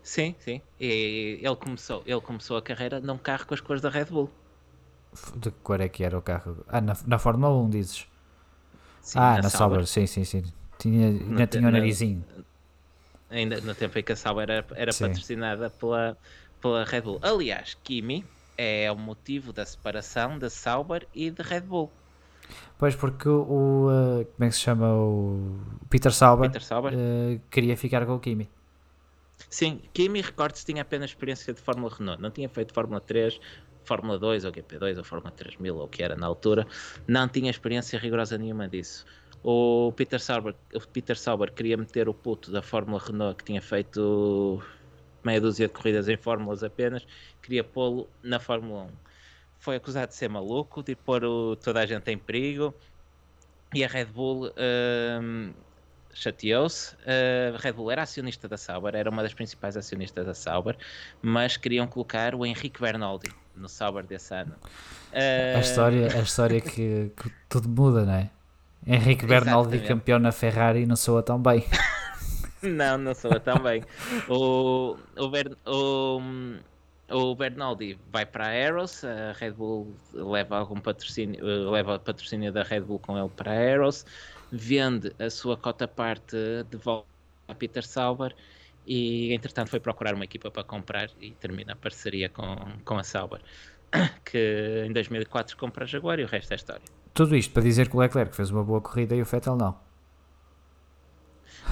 Sim, 0.02 0.35
sim. 0.39 0.61
E 0.81 1.40
ele 1.43 1.56
começou, 1.56 2.02
ele 2.06 2.20
começou 2.20 2.56
a 2.56 2.62
carreira 2.62 3.01
num 3.01 3.19
carro 3.19 3.47
com 3.47 3.55
as 3.55 3.61
cores 3.61 3.82
da 3.82 3.89
Red 3.89 4.06
Bull. 4.06 4.31
De 5.36 5.51
cor 5.51 5.81
é 5.81 5.89
que 5.89 6.02
era 6.02 6.19
o 6.19 6.23
carro? 6.23 6.65
Ah, 6.69 6.81
na, 6.81 6.97
na 7.06 7.19
Fórmula 7.19 7.55
1 7.65 7.70
dizes? 7.70 8.06
Sim, 9.01 9.19
ah, 9.19 9.36
na, 9.36 9.43
na 9.43 9.51
Sauber. 9.51 9.86
sim, 9.86 10.06
sim, 10.06 10.24
sim. 10.24 10.44
Tinha, 10.78 11.09
ainda 11.09 11.47
tinha 11.47 11.65
o 11.65 11.69
um 11.69 11.70
narizinho. 11.70 12.24
Ainda 13.31 13.61
no 13.61 13.74
tempo 13.74 13.98
em 13.98 14.02
que 14.02 14.12
a 14.12 14.16
Sauber 14.16 14.51
era, 14.51 14.66
era 14.74 14.93
patrocinada 14.93 15.70
pela, 15.70 16.16
pela 16.61 16.85
Red 16.85 17.02
Bull. 17.02 17.19
Aliás, 17.23 17.77
Kimi 17.82 18.24
é 18.56 18.90
o 18.90 18.97
motivo 18.97 19.52
da 19.52 19.65
separação 19.65 20.39
da 20.39 20.51
Sauber 20.51 21.06
e 21.15 21.31
de 21.31 21.43
Red 21.43 21.62
Bull. 21.62 21.90
Pois, 22.78 22.94
porque 22.94 23.28
o. 23.28 23.89
Uh, 23.89 24.24
como 24.24 24.47
é 24.47 24.48
que 24.48 24.55
se 24.55 24.61
chama? 24.61 24.93
O 24.93 25.59
Peter 25.89 26.12
Sauber, 26.12 26.51
Peter 26.51 26.65
Sauber? 26.65 26.93
Uh, 26.93 27.40
queria 27.51 27.77
ficar 27.77 28.05
com 28.05 28.15
o 28.15 28.20
Kimi. 28.20 28.48
Sim, 29.55 29.81
Kimi, 29.93 30.21
recordo-se, 30.21 30.67
tinha 30.67 30.83
apenas 30.83 31.11
experiência 31.11 31.55
de 31.55 31.61
Fórmula 31.61 31.95
Renault, 31.97 32.21
não 32.21 32.29
tinha 32.29 32.49
feito 32.49 32.75
Fórmula 32.75 33.01
3, 33.01 33.39
Fórmula 33.85 34.19
2 34.19 34.45
ou 34.45 34.51
GP2 34.51 34.99
ou 34.99 35.05
Fórmula 35.05 35.31
3000 35.31 35.77
ou 35.77 35.85
o 35.85 35.89
que 35.89 36.03
era 36.03 36.17
na 36.17 36.27
altura, 36.27 36.67
não 37.07 37.29
tinha 37.29 37.49
experiência 37.49 37.97
rigorosa 37.97 38.37
nenhuma 38.37 38.67
disso. 38.67 39.07
O 39.45 39.93
Peter 39.95 40.19
Sauber, 40.19 40.57
o 40.75 40.81
Peter 40.89 41.17
Sauber 41.17 41.53
queria 41.53 41.77
meter 41.77 42.09
o 42.09 42.15
puto 42.15 42.51
da 42.51 42.63
Fórmula 42.63 43.01
Renault 43.01 43.37
que 43.37 43.45
tinha 43.45 43.63
feito 43.63 44.61
meia 45.25 45.41
dúzia 45.41 45.69
de 45.69 45.73
corridas 45.73 46.09
em 46.09 46.17
fórmulas 46.17 46.65
apenas, 46.65 47.07
queria 47.41 47.63
pô-lo 47.63 48.09
na 48.25 48.41
Fórmula 48.41 48.87
1. 48.87 48.89
Foi 49.61 49.77
acusado 49.77 50.09
de 50.09 50.17
ser 50.17 50.29
maluco, 50.29 50.83
de 50.83 50.97
pôr 50.97 51.25
o, 51.25 51.55
toda 51.55 51.79
a 51.79 51.87
gente 51.87 52.11
em 52.11 52.19
perigo 52.19 52.75
e 53.73 53.85
a 53.85 53.87
Red 53.87 54.07
Bull 54.07 54.53
hum, 55.23 55.53
chateou-se. 56.15 56.97
A 57.05 57.59
Red 57.59 57.73
Bull 57.73 57.91
era 57.91 58.03
acionista 58.03 58.49
da 58.49 58.57
Sauber, 58.57 58.95
era 58.95 59.11
uma 59.11 59.23
das 59.23 59.35
principais 59.35 59.77
acionistas 59.77 60.24
da 60.24 60.35
Sauber, 60.35 60.77
mas 61.20 61.57
queriam 61.57 61.86
colocar 61.86 62.35
o 62.35 62.47
Henrique 62.47 62.81
Bernaldi 62.81 63.31
no 63.57 63.69
Sauber 63.69 64.05
desse 64.07 64.35
ano. 64.35 64.55
A 65.12 65.61
história, 65.61 66.16
a 66.16 66.20
história 66.20 66.61
que, 66.61 67.12
que 67.16 67.32
tudo 67.49 67.69
muda, 67.69 68.05
não 68.05 68.15
é? 68.15 68.31
Henrique 68.86 69.27
Bernaldi 69.27 69.81
campeão 69.81 70.19
na 70.19 70.32
Ferrari 70.32 70.85
não 70.86 70.97
soa 70.97 71.23
tão 71.23 71.41
bem. 71.41 71.65
não, 72.62 72.99
não 72.99 73.15
soa 73.15 73.41
tão 73.41 73.59
bem. 73.59 73.82
O, 74.28 74.97
o, 75.16 75.31
o, 75.66 76.20
o 77.11 77.35
Bernaldi 77.35 77.99
vai 78.12 78.27
para 78.27 78.45
a 78.45 78.49
Aeros, 78.49 79.05
a 79.05 79.32
Red 79.32 79.53
Bull 79.53 79.95
leva 80.12 80.59
algum 80.59 80.78
patrocínio, 80.81 81.70
leva 81.70 81.99
patrocínio 81.99 82.53
da 82.53 82.62
Red 82.62 82.81
Bull 82.82 82.99
com 82.99 83.19
ele 83.19 83.31
para 83.35 83.53
a 83.53 83.55
Aeros, 83.55 84.05
vende 84.57 85.13
a 85.19 85.29
sua 85.31 85.57
cota 85.57 85.89
parte 85.89 86.37
de 86.71 86.77
volta 86.77 87.09
a 87.49 87.55
Peter 87.55 87.85
Sauber 87.85 88.35
e 88.87 89.33
entretanto 89.35 89.71
foi 89.71 89.81
procurar 89.81 90.15
uma 90.15 90.25
equipa 90.25 90.51
para 90.51 90.63
comprar 90.65 91.11
e 91.21 91.33
termina 91.33 91.73
a 91.73 91.77
parceria 91.77 92.29
com, 92.29 92.57
com 92.85 92.99
a 92.99 93.03
Sauber 93.03 93.41
que 94.25 94.85
em 94.87 94.93
2004 94.93 95.57
compra 95.57 95.85
a 95.85 95.87
Jaguar 95.87 96.19
e 96.19 96.25
o 96.25 96.27
resto 96.27 96.53
é 96.53 96.57
história. 96.57 96.83
Tudo 97.13 97.37
isto 97.37 97.53
para 97.53 97.63
dizer 97.63 97.89
que 97.89 97.97
o 97.97 98.01
Leclerc 98.01 98.35
fez 98.35 98.51
uma 98.51 98.65
boa 98.65 98.81
corrida 98.81 99.15
e 99.15 99.23
o 99.23 99.25
Vettel 99.25 99.57
não. 99.57 99.77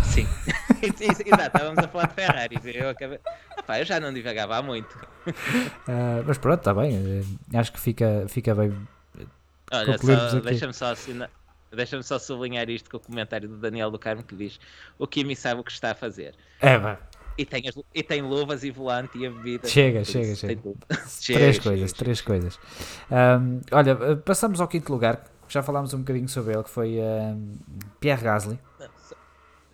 Sim, 0.04 0.26
exato, 0.82 1.46
estávamos 1.46 1.84
a 1.84 1.88
falar 1.88 2.06
de 2.06 2.14
Ferrari. 2.14 2.60
Eu, 2.74 2.90
acabei... 2.90 3.18
Epá, 3.58 3.80
eu 3.80 3.84
já 3.84 3.98
não 3.98 4.12
divagava 4.12 4.62
muito. 4.62 4.94
Uh, 5.26 6.24
mas 6.26 6.38
pronto, 6.38 6.58
está 6.60 6.72
bem. 6.74 6.96
Uh, 6.96 7.58
acho 7.58 7.72
que 7.72 7.80
fica, 7.80 8.26
fica 8.28 8.54
bem. 8.54 8.76
Olha, 9.72 9.98
só, 9.98 10.40
deixa-me 10.40 10.72
só 10.72 10.92
assinar. 10.92 11.30
Deixa-me 11.74 12.02
só 12.02 12.18
sublinhar 12.18 12.68
isto 12.68 12.90
com 12.90 12.96
o 12.96 13.00
comentário 13.00 13.48
do 13.48 13.56
Daniel 13.56 13.90
do 13.90 13.98
Carmo 13.98 14.22
que 14.22 14.34
diz: 14.34 14.60
O 14.98 15.06
Kimi 15.06 15.34
sabe 15.34 15.60
o 15.60 15.64
que 15.64 15.72
está 15.72 15.92
a 15.92 15.94
fazer. 15.94 16.34
É. 16.60 16.96
E 17.36 17.46
tem, 17.46 17.66
as, 17.66 17.74
e 17.94 18.02
tem 18.02 18.20
luvas 18.20 18.62
e 18.62 18.70
volante 18.70 19.16
e 19.16 19.26
a 19.26 19.30
bebida. 19.30 19.66
Chega, 19.66 20.04
chega, 20.04 20.34
chega. 20.34 20.60
chega. 21.08 21.38
Três 21.38 21.58
coisas, 21.58 21.92
três 21.92 22.20
coisas. 22.20 22.60
Um, 23.10 23.60
olha, 23.70 24.16
passamos 24.16 24.60
ao 24.60 24.68
quinto 24.68 24.92
lugar. 24.92 25.24
Já 25.48 25.62
falámos 25.62 25.92
um 25.92 25.98
bocadinho 25.98 26.28
sobre 26.28 26.54
ele, 26.54 26.62
que 26.62 26.70
foi 26.70 26.98
um, 26.98 27.56
Pierre 28.00 28.22
Gasly. 28.22 28.58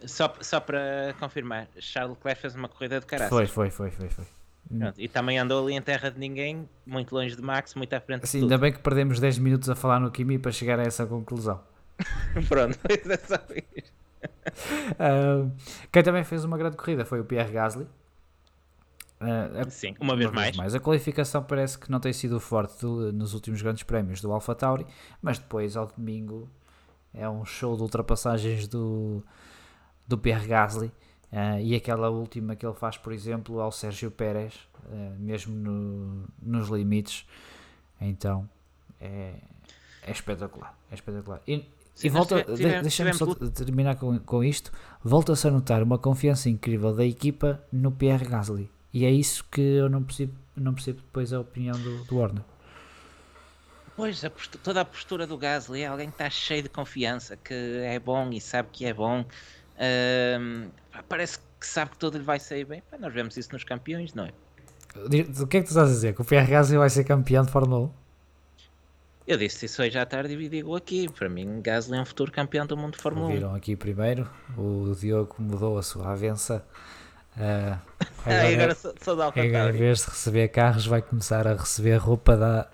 Só, 0.07 0.33
só 0.41 0.61
para 0.61 1.15
confirmar, 1.19 1.69
Charles 1.79 2.16
Leclerc 2.16 2.41
fez 2.41 2.55
uma 2.55 2.69
corrida 2.69 3.01
de 3.01 3.07
caraças. 3.07 3.31
Foi, 3.31 3.47
foi, 3.47 3.70
foi, 3.70 3.91
foi. 3.91 4.09
foi. 4.09 4.25
Pronto, 4.77 5.01
e 5.01 5.09
também 5.09 5.39
andou 5.39 5.65
ali 5.65 5.75
em 5.75 5.81
terra 5.81 6.11
de 6.11 6.19
ninguém, 6.19 6.69
muito 6.85 7.15
longe 7.15 7.35
de 7.35 7.41
Max, 7.41 7.75
muito 7.75 7.95
à 7.95 8.01
frente 8.01 8.29
Sim, 8.29 8.43
ainda 8.43 8.59
bem 8.59 8.70
que 8.70 8.81
perdemos 8.81 9.19
10 9.19 9.39
minutos 9.39 9.70
a 9.70 9.75
falar 9.75 9.99
no 9.99 10.11
Kimi 10.11 10.39
para 10.39 10.53
chegar 10.53 10.79
a 10.79 10.83
essa 10.83 11.07
conclusão. 11.07 11.61
Pronto, 12.49 12.79
é 12.89 13.16
só 13.16 13.37
isso. 13.77 13.93
Uh, 14.93 15.53
quem 15.93 16.03
também 16.03 16.25
fez 16.25 16.45
uma 16.45 16.57
grande 16.57 16.77
corrida 16.77 17.05
foi 17.05 17.20
o 17.20 17.25
Pierre 17.25 17.53
Gasly. 17.53 17.87
Uh, 19.20 19.69
Sim, 19.69 19.97
uma, 20.01 20.16
vez, 20.16 20.31
uma 20.31 20.35
mais. 20.35 20.47
vez, 20.49 20.57
mais. 20.57 20.75
A 20.75 20.81
qualificação 20.81 21.43
parece 21.43 21.79
que 21.79 21.91
não 21.91 21.99
tem 21.99 22.12
sido 22.12 22.39
forte 22.39 22.81
do, 22.81 23.12
nos 23.12 23.35
últimos 23.35 23.61
grandes 23.61 23.83
prémios 23.83 24.20
do 24.20 24.33
Alpha 24.33 24.55
Tauri, 24.55 24.87
mas 25.20 25.39
depois 25.39 25.77
ao 25.77 25.87
domingo 25.87 26.49
é 27.12 27.29
um 27.29 27.45
show 27.45 27.77
de 27.77 27.83
ultrapassagens 27.83 28.69
do, 28.69 29.23
do 30.07 30.16
Pierre 30.16 30.47
Gasly. 30.47 30.93
Uh, 31.31 31.61
e 31.61 31.75
aquela 31.75 32.09
última 32.09 32.57
que 32.57 32.65
ele 32.65 32.75
faz, 32.75 32.97
por 32.97 33.12
exemplo, 33.12 33.61
ao 33.61 33.70
Sérgio 33.70 34.11
Pérez, 34.11 34.55
mesmo 35.19 35.55
no, 35.55 36.25
nos 36.41 36.69
limites. 36.69 37.27
Então 38.01 38.49
é, 39.01 39.35
é 40.03 40.11
espetacular. 40.11 40.75
É 40.91 40.95
espetacular. 40.95 41.41
E, 41.47 41.65
Sim, 41.99 42.07
e 42.07 42.11
volta, 42.11 42.45
deixa-me 42.81 43.12
só 43.12 43.35
terminar 43.35 43.97
com, 43.97 44.16
com 44.20 44.45
isto. 44.45 44.70
Volta-se 45.03 45.49
a 45.49 45.51
notar 45.51 45.83
uma 45.83 45.99
confiança 45.99 46.49
incrível 46.49 46.95
da 46.95 47.05
equipa 47.05 47.61
no 47.73 47.91
Pierre 47.91 48.25
Gasly. 48.25 48.70
E 48.95 49.05
é 49.05 49.11
isso 49.11 49.45
que 49.51 49.61
eu 49.61 49.89
não 49.89 50.05
percebo, 50.05 50.33
não 50.55 50.73
percebo 50.73 51.01
depois 51.01 51.33
a 51.33 51.41
opinião 51.41 51.77
do, 51.77 52.05
do 52.05 52.16
Warner. 52.16 52.45
Pois, 53.97 54.25
a 54.25 54.31
postura, 54.31 54.62
toda 54.62 54.81
a 54.81 54.85
postura 54.85 55.27
do 55.27 55.37
Gasly 55.37 55.81
é 55.81 55.87
alguém 55.89 56.07
que 56.07 56.15
está 56.15 56.31
cheio 56.31 56.62
de 56.62 56.69
confiança, 56.69 57.37
que 57.37 57.53
é 57.53 57.99
bom 57.99 58.31
e 58.31 58.41
sabe 58.41 58.69
que 58.70 58.87
é 58.87 58.95
bom. 58.95 59.23
Uh, 59.23 60.70
parece 61.09 61.41
que 61.59 61.66
sabe 61.66 61.91
que 61.91 61.99
tudo 61.99 62.16
lhe 62.16 62.23
vai 62.23 62.39
sair 62.39 62.65
bem. 62.65 62.81
Pá, 62.89 62.97
nós 62.97 63.12
vemos 63.12 63.37
isso 63.37 63.53
nos 63.53 63.65
campeões, 63.65 64.15
não 64.15 64.25
é? 64.25 64.33
O 65.43 65.47
que 65.49 65.57
é 65.57 65.61
que 65.61 65.66
tu 65.66 65.70
estás 65.70 65.91
a 65.91 65.93
dizer? 65.93 66.15
Que 66.15 66.23
o 66.23 66.25
Pierre 66.25 66.49
Gasly 66.49 66.79
vai 66.79 66.91
ser 66.91 67.03
campeão 67.03 67.45
de 67.45 67.51
Fórmula 67.51 67.87
1? 67.87 68.08
Eu 69.29 69.37
disse 69.37 69.67
isso 69.67 69.83
hoje 69.83 69.99
à 69.99 70.07
tarde 70.07 70.33
e 70.33 70.49
digo 70.49 70.75
aqui. 70.75 71.07
Para 71.07 71.29
mim, 71.29 71.61
Gasly 71.61 71.99
é 71.99 72.01
um 72.01 72.05
futuro 72.07 72.33
campeão 72.33 72.67
do 72.67 72.75
mundo 72.79 72.95
de 72.95 73.03
Fórmula 73.03 73.29
1. 73.29 73.33
Viram 73.33 73.55
aqui 73.55 73.77
primeiro, 73.77 74.27
o 74.57 74.95
Diogo 74.99 75.37
mudou 75.39 75.77
a 75.77 75.83
sua 75.83 76.13
avença. 76.13 76.65
Uh, 77.37 77.79
agora, 78.25 78.55
agora 78.55 78.75
sou, 78.75 78.95
sou 79.03 79.15
da 79.15 79.31
Em 79.37 79.73
vez 79.73 79.99
de 79.99 80.07
receber 80.07 80.49
carros, 80.49 80.87
vai 80.87 81.03
começar 81.03 81.47
a 81.47 81.53
receber 81.53 81.97
roupa 81.97 82.39
da. 82.39 82.71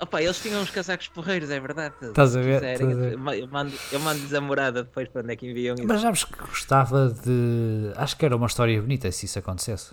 Opa, 0.00 0.22
eles 0.22 0.40
tinham 0.40 0.62
uns 0.62 0.70
casacos 0.70 1.08
porreiros, 1.08 1.50
é 1.50 1.60
verdade. 1.60 1.94
Estás 2.00 2.34
a 2.34 2.40
ver? 2.40 2.60
Quiserem, 2.60 2.90
eu 3.38 3.48
mando-lhes 3.48 3.92
mando 4.02 4.36
a 4.36 4.40
morada 4.40 4.82
depois 4.82 5.08
para 5.08 5.20
onde 5.20 5.34
é 5.34 5.36
que 5.36 5.46
enviam 5.46 5.74
isso. 5.74 5.86
Mas 5.86 6.00
sabes 6.00 6.24
que 6.24 6.38
gostava 6.38 7.10
de. 7.10 7.92
Acho 7.96 8.16
que 8.16 8.24
era 8.24 8.34
uma 8.34 8.46
história 8.46 8.80
bonita 8.80 9.12
se 9.12 9.26
isso 9.26 9.38
acontecesse. 9.38 9.92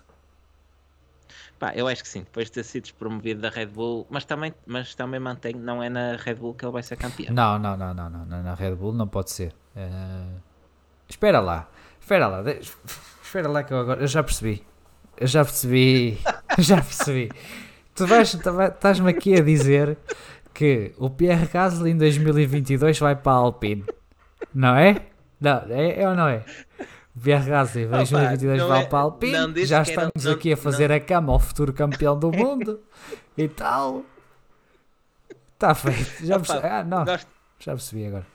Pá, 1.60 1.74
eu 1.76 1.88
acho 1.88 2.04
que 2.04 2.10
sim, 2.10 2.20
depois 2.20 2.46
de 2.48 2.54
ter 2.54 2.64
sido 2.64 2.94
promovido 2.94 3.42
da 3.42 3.50
Red 3.50 3.68
Bull, 3.68 4.06
mas 4.10 4.26
também, 4.26 4.54
mas 4.66 4.94
também 4.94 5.20
mantenho, 5.20 5.58
não 5.58 5.82
é 5.82 5.90
na 5.90 6.16
Red 6.16 6.36
Bull 6.36 6.54
que 6.54 6.64
ele 6.64 6.72
vai 6.72 6.84
ser 6.84 6.98
campeão. 6.98 7.34
Não, 7.34 7.58
não, 7.58 7.76
não, 7.76 7.94
não, 7.94 8.10
não, 8.10 8.44
na 8.44 8.54
Red 8.54 8.76
Bull 8.76 8.94
não 8.94 9.08
pode 9.08 9.32
ser. 9.32 9.54
Uh... 9.76 10.40
Espera 11.10 11.40
lá, 11.40 11.68
espera 12.00 12.28
lá, 12.28 12.44
espera 13.24 13.48
lá 13.48 13.64
que 13.64 13.74
eu 13.74 13.80
agora, 13.80 14.02
eu 14.02 14.08
já 14.08 14.22
percebi, 14.22 14.64
eu 15.18 15.26
já 15.26 15.44
percebi, 15.44 16.20
já 16.60 16.76
percebi. 16.76 17.32
Tu 17.96 18.06
vais, 18.06 18.32
estás-me 18.32 19.10
aqui 19.10 19.36
a 19.36 19.42
dizer 19.42 19.98
que 20.54 20.94
o 20.98 21.10
Pierre 21.10 21.48
Gasly 21.48 21.92
em 21.92 21.98
2022 21.98 23.00
vai 23.00 23.16
para 23.16 23.32
a 23.32 23.36
Alpine, 23.36 23.86
não 24.54 24.76
é? 24.76 25.08
Não, 25.40 25.64
é, 25.70 26.02
é 26.02 26.10
ou 26.10 26.16
não 26.16 26.28
é? 26.28 26.44
Gasly, 27.18 27.88
2022 27.88 28.64
vai 28.64 28.88
para 28.88 29.00
a 29.00 29.02
Alpine. 29.02 29.66
Já 29.66 29.82
estamos 29.82 30.26
era, 30.26 30.36
aqui 30.36 30.54
a 30.54 30.58
fazer 30.58 30.90
não. 30.90 30.96
a 30.96 31.00
cama 31.00 31.34
ao 31.34 31.40
futuro 31.40 31.74
campeão 31.74 32.18
do 32.18 32.32
mundo 32.32 32.80
e 33.38 33.48
tal. 33.48 34.06
Está 35.54 35.74
feito. 35.74 36.26
Já 36.26 36.38
percebi. 36.38 36.68
Ah, 36.68 36.84
não. 36.84 37.06
Gosto... 37.06 37.28
Já 37.60 37.72
percebi 37.74 38.06
agora. 38.06 38.28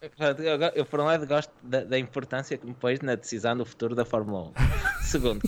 Eu, 0.00 0.60
eu, 0.74 0.86
por 0.86 1.00
um 1.00 1.04
lado, 1.04 1.26
gosto 1.26 1.52
da, 1.62 1.82
da, 1.82 1.98
importância 1.98 2.56
que 2.56 2.66
me 2.66 2.74
pôs 2.74 3.00
na 3.00 3.14
decisão 3.14 3.56
do 3.56 3.64
futuro 3.64 3.94
da 3.94 4.04
Fórmula 4.04 4.48
1. 4.48 4.52
segundo, 5.02 5.42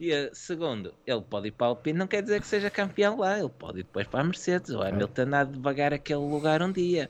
e, 0.00 0.12
uh, 0.12 0.30
segundo, 0.32 0.92
ele 1.06 1.20
pode 1.20 1.48
ir 1.48 1.52
para 1.52 1.68
a 1.68 1.70
Alpine, 1.70 1.98
não 1.98 2.08
quer 2.08 2.22
dizer 2.22 2.40
que 2.40 2.46
seja 2.46 2.68
campeão 2.70 3.18
lá. 3.18 3.38
Ele 3.38 3.48
pode 3.48 3.80
ir 3.80 3.82
depois 3.84 4.06
para 4.06 4.20
a 4.20 4.24
Mercedes. 4.24 4.70
Ou 4.70 4.82
Hamilton 4.82 5.28
há 5.32 5.44
de 5.44 5.52
devagar 5.52 5.92
aquele 5.92 6.20
lugar 6.20 6.60
um 6.60 6.72
dia. 6.72 7.08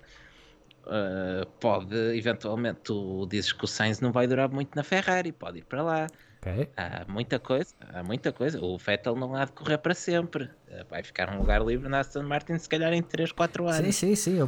Uh, 0.84 1.46
pode 1.60 1.96
eventualmente, 2.16 2.80
tu 2.84 3.26
dizes 3.26 3.52
que 3.52 3.64
o 3.64 3.68
Sainz 3.68 4.00
não 4.00 4.10
vai 4.10 4.26
durar 4.26 4.50
muito 4.50 4.74
na 4.74 4.82
Ferrari, 4.82 5.30
pode 5.30 5.58
ir 5.58 5.64
para 5.64 5.82
lá. 5.82 6.06
Okay. 6.44 6.68
Há 6.76 7.04
muita 7.08 7.38
coisa, 7.38 7.72
há 7.94 8.02
muita 8.02 8.32
coisa. 8.32 8.60
O 8.60 8.76
Vettel 8.76 9.14
não 9.14 9.32
há 9.36 9.44
de 9.44 9.52
correr 9.52 9.78
para 9.78 9.94
sempre. 9.94 10.44
Uh, 10.44 10.84
vai 10.90 11.00
ficar 11.04 11.32
um 11.32 11.38
lugar 11.38 11.64
livre 11.64 11.88
na 11.88 12.00
Aston 12.00 12.24
Martin, 12.24 12.58
se 12.58 12.68
calhar 12.68 12.92
em 12.92 13.00
3, 13.00 13.30
4 13.30 13.68
anos. 13.68 13.94
Sim, 13.94 14.14
sim, 14.14 14.16
sim. 14.16 14.38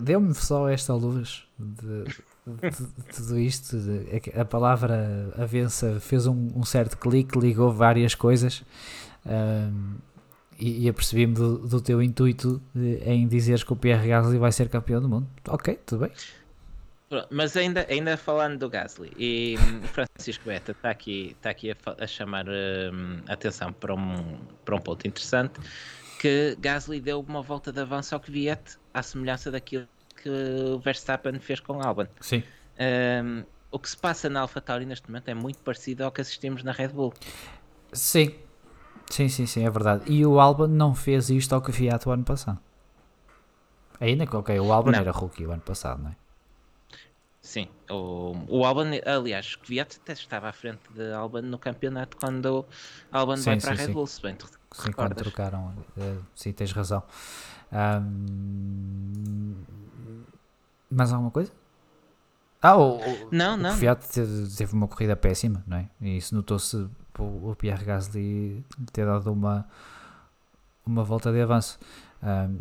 Deu-me 0.00 0.34
só 0.34 0.68
esta 0.68 0.92
luz 0.94 1.46
de, 1.56 2.04
de, 2.04 2.70
de, 2.70 3.04
tudo 3.14 3.38
isto. 3.38 3.78
De, 3.78 4.32
a 4.36 4.44
palavra 4.44 5.32
avença 5.38 6.00
fez 6.00 6.26
um, 6.26 6.48
um, 6.56 6.64
certo 6.64 6.98
clique, 6.98 7.38
ligou 7.38 7.72
várias 7.72 8.16
coisas. 8.16 8.64
Um, 9.24 9.94
e, 10.58 10.84
e 10.84 10.88
apercebi-me 10.88 11.34
do, 11.34 11.58
do, 11.58 11.80
teu 11.80 12.02
intuito 12.02 12.60
de, 12.74 12.96
em 13.04 13.26
dizeres 13.26 13.62
que 13.62 13.72
o 13.72 13.76
Pierre 13.76 14.08
Gasly 14.08 14.38
vai 14.38 14.52
ser 14.52 14.68
campeão 14.68 15.00
do 15.00 15.08
mundo. 15.08 15.28
Ok, 15.48 15.78
tudo 15.86 16.06
bem. 16.06 16.12
Mas 17.30 17.56
ainda, 17.56 17.86
ainda 17.88 18.16
falando 18.16 18.58
do 18.58 18.68
Gasly, 18.68 19.12
e 19.16 19.56
hum, 19.58 19.82
Francisco 19.82 20.44
Beta 20.46 20.72
está 20.72 20.90
aqui, 20.90 21.36
está 21.36 21.50
aqui 21.50 21.70
a, 21.70 21.76
a 21.98 22.06
chamar 22.06 22.46
um, 22.48 23.20
atenção 23.28 23.72
para 23.72 23.94
um, 23.94 24.38
para 24.64 24.74
um 24.74 24.80
ponto 24.80 25.06
interessante, 25.06 25.60
que 26.20 26.56
Gasly 26.58 27.00
deu 27.00 27.20
uma 27.20 27.42
volta 27.42 27.72
de 27.72 27.80
avanço 27.80 28.14
ao 28.14 28.20
Kvyat, 28.20 28.78
à 28.92 29.02
semelhança 29.02 29.50
daquilo 29.50 29.86
que 30.22 30.28
o 30.28 30.78
Verstappen 30.78 31.38
fez 31.38 31.60
com 31.60 31.80
Albon. 31.80 32.06
Sim. 32.20 32.42
Um, 32.80 33.44
o 33.70 33.78
que 33.78 33.90
se 33.90 33.96
passa 33.96 34.28
na 34.28 34.40
AlphaTauri 34.40 34.86
neste 34.86 35.08
momento 35.08 35.28
é 35.28 35.34
muito 35.34 35.58
parecido 35.58 36.04
ao 36.04 36.10
que 36.10 36.20
assistimos 36.20 36.62
na 36.62 36.72
Red 36.72 36.88
Bull. 36.88 37.12
Sim, 37.92 38.34
Sim, 39.10 39.28
sim, 39.28 39.46
sim, 39.46 39.64
é 39.64 39.70
verdade. 39.70 40.10
E 40.12 40.24
o 40.26 40.40
Albon 40.40 40.66
não 40.66 40.94
fez 40.94 41.30
isto 41.30 41.54
ao 41.54 41.62
que 41.62 41.72
Fiat 41.72 42.06
o 42.08 42.12
ano 42.12 42.24
passado. 42.24 42.58
Ainda 44.04 44.26
que, 44.28 44.36
ok, 44.40 44.50
o 44.60 44.70
Não. 44.84 45.02
era 45.02 45.10
rookie 45.20 45.46
o 45.46 45.52
ano 45.56 45.62
passado, 45.70 46.00
não 46.02 46.10
é? 46.10 46.16
Sim, 47.40 47.68
o, 47.90 48.32
o 48.48 48.64
Albon, 48.64 48.90
aliás, 49.06 49.54
o 49.54 49.58
Kvyat 49.60 49.98
até 49.98 50.12
estava 50.14 50.48
à 50.48 50.52
frente 50.52 50.92
de 50.92 51.12
Albon 51.12 51.42
no 51.42 51.58
campeonato 51.58 52.16
quando 52.16 52.60
o 52.60 52.66
Albon 53.12 53.42
vai 53.44 53.56
Sim, 53.56 53.60
para 53.60 53.70
a 53.72 53.74
sim, 53.74 53.76
Red 53.80 53.88
sim. 53.88 53.96
Bull, 53.96 54.06
se 54.06 54.20
bem 54.22 54.34
te 54.34 54.46
Sim, 54.72 54.92
quando 54.92 55.14
trocaram. 55.16 55.74
eh, 55.96 56.18
sim, 56.34 56.52
tens 56.52 56.72
razão. 56.72 57.02
Ahm, 57.72 59.54
mais 60.90 61.12
alguma 61.12 61.30
coisa? 61.30 61.52
Ah, 62.62 62.76
o, 62.78 63.28
o, 63.28 63.30
Não, 63.30 63.56
o 63.58 63.64
não. 63.64 63.76
Fiat 63.76 64.08
teve, 64.08 64.48
teve 64.56 64.72
uma 64.74 64.88
corrida 64.88 65.14
péssima, 65.16 65.62
não 65.66 65.76
é? 65.76 65.88
E 66.00 66.16
isso 66.16 66.34
notou-se 66.34 66.88
o, 67.22 67.50
o 67.50 67.56
Pierre 67.56 67.84
Gasly 67.84 68.64
ter 68.92 69.06
dado 69.06 69.32
uma, 69.32 69.66
uma 70.86 71.04
volta 71.04 71.32
de 71.32 71.40
avanço. 71.40 71.78
Ahm, 72.22 72.56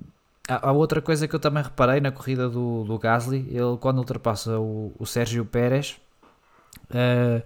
há, 0.47 0.69
há 0.69 0.71
outra 0.71 1.01
coisa 1.01 1.27
que 1.27 1.35
eu 1.35 1.39
também 1.39 1.63
reparei 1.63 1.99
na 2.01 2.11
corrida 2.11 2.49
do, 2.49 2.83
do 2.83 2.97
Gasly, 2.99 3.47
ele 3.49 3.77
quando 3.79 3.97
ultrapassa 3.99 4.59
o, 4.59 4.93
o 4.99 5.05
Sérgio 5.05 5.45
Pérez 5.45 5.99
eh, 6.93 7.41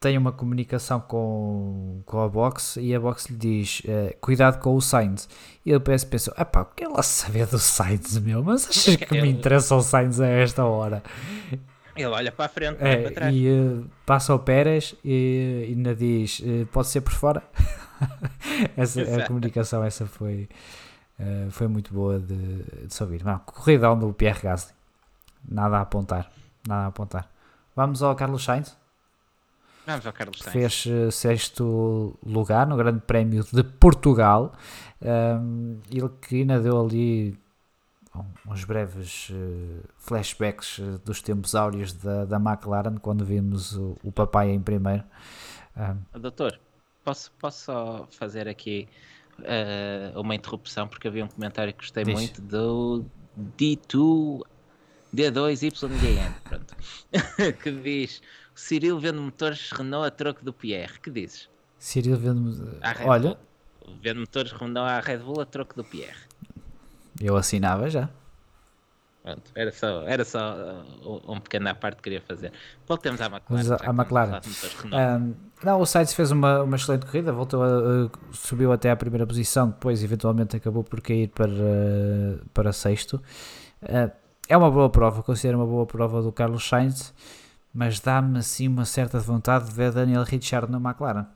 tem 0.00 0.18
uma 0.18 0.32
comunicação 0.32 0.98
com, 1.00 2.00
com 2.04 2.20
a 2.20 2.28
box 2.28 2.76
e 2.80 2.92
a 2.92 2.98
box 2.98 3.26
lhe 3.30 3.36
diz 3.36 3.82
eh, 3.86 4.16
cuidado 4.20 4.58
com 4.60 4.74
o 4.74 4.80
Sainz. 4.80 5.28
E 5.64 5.70
ele 5.70 5.78
parece 5.78 6.04
pensou, 6.06 6.34
epá, 6.36 6.62
o 6.62 6.64
que 6.66 6.82
ela 6.82 7.02
saber 7.04 7.46
do 7.46 7.58
Sainz 7.58 8.18
meu, 8.18 8.42
mas 8.42 8.68
achas 8.68 8.96
que 8.96 9.12
me 9.12 9.18
Ele- 9.22 9.30
interessa 9.30 9.76
o 9.76 9.80
Sainz 9.82 10.20
a 10.20 10.26
esta 10.26 10.64
hora 10.64 11.02
Ele 11.94 12.06
olha 12.06 12.32
para 12.32 12.46
a 12.46 12.48
frente, 12.48 12.80
não 12.80 12.86
é 12.86 12.96
para 13.02 13.10
trás. 13.12 13.34
e 13.34 13.46
eh, 13.48 13.84
passa 14.06 14.34
o 14.34 14.38
Pérez 14.38 14.94
e 15.04 15.66
ainda 15.68 15.94
diz 15.94 16.40
eh, 16.44 16.64
pode 16.72 16.88
ser 16.88 17.00
por 17.02 17.12
fora 17.12 17.42
essa, 18.76 19.02
a 19.02 19.26
comunicação 19.26 19.84
essa 19.84 20.06
foi 20.06 20.48
eh, 21.18 21.46
foi 21.50 21.68
muito 21.68 21.92
boa 21.92 22.18
de, 22.18 22.34
de 22.86 22.94
se 22.94 23.02
ouvir 23.02 23.22
Não, 23.24 23.38
corridão 23.40 23.98
do 23.98 24.12
Pierre 24.14 24.40
Gasly 24.42 24.72
nada 25.46 25.76
a 25.76 25.80
apontar 25.82 26.30
nada 26.66 26.84
a 26.84 26.86
apontar 26.86 27.28
vamos 27.76 28.02
ao 28.02 28.14
Carlos 28.16 28.42
Sainz 28.44 28.74
Vamos 29.84 30.06
ao 30.06 30.12
Carlos 30.12 30.38
Sainz. 30.38 30.52
fez 30.52 30.84
eh, 30.86 31.10
sexto 31.10 32.16
lugar 32.24 32.66
no 32.68 32.76
Grande 32.76 33.00
Prémio 33.00 33.44
de 33.52 33.64
Portugal. 33.64 34.52
Um, 35.02 35.80
ele 35.90 36.08
que 36.20 36.36
ainda 36.42 36.60
deu 36.60 36.80
ali 36.80 37.36
uns 38.46 38.64
breves 38.64 39.28
eh, 39.30 39.86
flashbacks 39.98 40.78
eh, 40.78 40.98
dos 41.04 41.22
tempos 41.22 41.54
áureos 41.54 41.92
da, 41.92 42.24
da 42.24 42.36
McLaren 42.36 42.96
quando 42.98 43.24
vimos 43.24 43.74
o, 43.74 43.96
o 44.02 44.12
papai 44.12 44.50
em 44.50 44.60
primeiro. 44.60 45.04
Um, 45.76 46.20
Doutor, 46.20 46.60
posso, 47.04 47.32
posso 47.32 47.64
só 47.64 48.08
fazer 48.10 48.48
aqui 48.48 48.88
eh, 49.42 50.12
uma 50.14 50.34
interrupção 50.34 50.86
porque 50.86 51.08
havia 51.08 51.24
um 51.24 51.28
comentário 51.28 51.72
que 51.72 51.80
gostei 51.80 52.04
Diz. 52.04 52.14
muito 52.14 52.42
do 52.42 53.04
D2 53.58 54.42
D2YGN, 55.14 56.32
pronto, 56.44 56.74
que 57.62 57.70
diz 57.70 58.22
Cyril 58.54 58.98
vende 58.98 59.18
motores 59.18 59.70
Renault 59.70 60.06
a 60.06 60.10
troco 60.10 60.44
do 60.44 60.52
Pierre. 60.52 60.98
Que 61.00 61.10
dizes? 61.10 61.50
Cyril 61.78 62.16
vendo 62.16 62.78
olha, 63.04 63.34
Bull. 63.34 63.96
Vende 64.00 64.20
motores 64.20 64.52
Renault 64.52 64.88
à 64.88 65.00
Red 65.00 65.18
Bull 65.18 65.40
a 65.40 65.46
troco 65.46 65.74
do 65.74 65.84
Pierre. 65.84 66.31
Eu 67.26 67.36
assinava 67.36 67.88
já. 67.90 68.08
Pronto, 69.22 69.52
era 69.54 69.70
só, 69.70 70.02
era 70.02 70.24
só 70.24 70.56
uh, 70.56 71.32
um 71.32 71.38
pequeno 71.38 71.68
à 71.68 71.74
parte 71.76 71.98
que 71.98 72.02
queria 72.02 72.20
fazer. 72.20 72.52
Voltemos 72.88 73.20
à 73.20 73.26
McLaren. 73.26 73.72
A- 73.74 73.90
à 73.90 73.92
McLaren. 73.94 74.40
Um, 74.86 75.34
não, 75.62 75.80
o 75.80 75.86
Sainz 75.86 76.12
fez 76.12 76.32
uma, 76.32 76.62
uma 76.64 76.74
excelente 76.74 77.06
corrida, 77.06 77.32
voltou 77.32 77.62
a- 77.62 78.10
subiu 78.32 78.72
até 78.72 78.90
à 78.90 78.96
primeira 78.96 79.24
posição, 79.24 79.68
depois 79.68 80.02
eventualmente 80.02 80.56
acabou 80.56 80.82
por 80.82 81.00
cair 81.00 81.28
para, 81.28 81.52
para 82.52 82.72
sexto. 82.72 83.22
Uh, 83.80 84.10
é 84.48 84.56
uma 84.56 84.70
boa 84.72 84.90
prova, 84.90 85.22
considero 85.22 85.56
uma 85.58 85.66
boa 85.66 85.86
prova 85.86 86.20
do 86.20 86.32
Carlos 86.32 86.68
Sainz, 86.68 87.14
mas 87.72 88.00
dá-me 88.00 88.40
assim 88.40 88.66
uma 88.66 88.84
certa 88.84 89.20
vontade 89.20 89.66
de 89.66 89.70
ver 89.72 89.92
Daniel 89.92 90.24
Ricciardo 90.24 90.72
na 90.76 90.78
McLaren. 90.90 91.26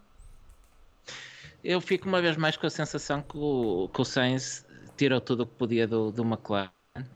Eu 1.62 1.80
fico 1.80 2.08
uma 2.08 2.20
vez 2.20 2.36
mais 2.36 2.56
com 2.56 2.66
a 2.66 2.70
sensação 2.70 3.22
que 3.22 3.36
o, 3.38 3.88
que 3.94 4.00
o 4.00 4.04
Sainz 4.04 4.65
tirou 4.97 5.20
tudo 5.20 5.43
o 5.43 5.47
que 5.47 5.55
podia 5.55 5.86
do, 5.86 6.10
do 6.10 6.23
McLaren 6.23 6.70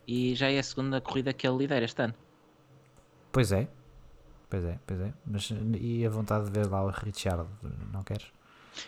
e 0.07 0.35
já 0.35 0.51
é 0.51 0.59
a 0.59 0.63
segunda 0.63 1.01
corrida 1.01 1.33
que 1.33 1.47
ele 1.47 1.59
lidera 1.59 1.85
este 1.85 2.03
ano. 2.03 2.15
Pois 3.33 3.53
é, 3.53 3.69
pois 4.49 4.65
é, 4.65 4.79
pois 4.87 5.01
é. 5.01 5.13
Mas 5.27 5.51
e 5.81 6.05
a 6.05 6.11
vontade 6.11 6.47
de 6.47 6.51
ver 6.51 6.67
lá 6.67 6.85
o 6.85 6.91
Ricciardo, 6.91 7.49
não 7.93 8.03
queres? 8.03 8.27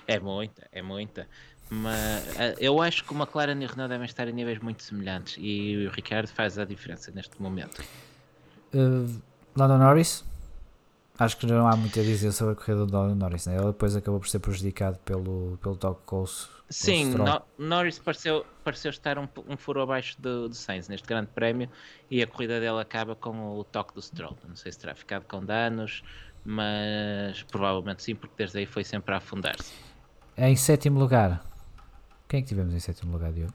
É 0.06 0.18
muita, 0.18 0.68
é 0.72 0.82
muita. 0.82 1.28
Mas 1.70 2.38
eh, 2.38 2.54
eu 2.60 2.82
acho 2.82 3.04
que 3.04 3.14
o 3.14 3.16
McLaren 3.16 3.60
e 3.62 3.64
o 3.64 3.68
Renault 3.68 3.88
devem 3.88 4.04
estar 4.04 4.28
em 4.28 4.32
níveis 4.32 4.58
muito 4.58 4.82
semelhantes 4.82 5.36
e 5.38 5.86
o 5.86 5.90
Ricardo 5.90 6.28
faz 6.28 6.58
a 6.58 6.64
diferença 6.64 7.10
neste 7.12 7.40
momento. 7.40 7.82
Uh, 8.74 9.22
Lando 9.56 9.78
Norris, 9.78 10.24
acho 11.18 11.36
que 11.38 11.46
não 11.46 11.66
há 11.66 11.76
muito 11.76 11.98
a 11.98 12.02
dizer 12.02 12.32
sobre 12.32 12.52
a 12.52 12.56
corrida 12.56 12.84
do 12.84 12.92
Lando 12.92 13.14
Norris, 13.14 13.46
né? 13.46 13.56
ele 13.56 13.66
depois 13.66 13.96
acabou 13.96 14.20
por 14.20 14.28
ser 14.28 14.40
prejudicado 14.40 14.98
pelo, 14.98 15.58
pelo 15.62 15.76
com 16.04 16.22
o 16.22 16.26
Sim. 16.72 17.14
No- 17.14 17.42
Norris 17.58 17.98
pareceu, 17.98 18.46
pareceu 18.64 18.90
estar 18.90 19.18
um, 19.18 19.28
um 19.46 19.56
furo 19.56 19.82
abaixo 19.82 20.20
do, 20.20 20.48
do 20.48 20.54
Sainz 20.54 20.88
neste 20.88 21.06
grande 21.06 21.28
prémio 21.28 21.68
e 22.10 22.22
a 22.22 22.26
corrida 22.26 22.58
dele 22.58 22.80
acaba 22.80 23.14
com 23.14 23.58
o 23.58 23.64
toque 23.64 23.94
do 23.94 24.00
Stroll. 24.02 24.36
Não 24.48 24.56
sei 24.56 24.72
se 24.72 24.78
terá 24.78 24.94
ficado 24.94 25.24
com 25.26 25.44
danos, 25.44 26.02
mas 26.44 27.42
provavelmente 27.44 28.02
sim, 28.02 28.14
porque 28.14 28.34
desde 28.36 28.58
aí 28.58 28.66
foi 28.66 28.84
sempre 28.84 29.14
a 29.14 29.18
afundar-se. 29.18 29.72
Em 30.36 30.56
sétimo 30.56 30.98
lugar, 30.98 31.44
quem 32.28 32.38
é 32.38 32.42
que 32.42 32.48
tivemos 32.48 32.72
em 32.74 32.80
sétimo 32.80 33.12
lugar, 33.12 33.32
Diogo? 33.32 33.52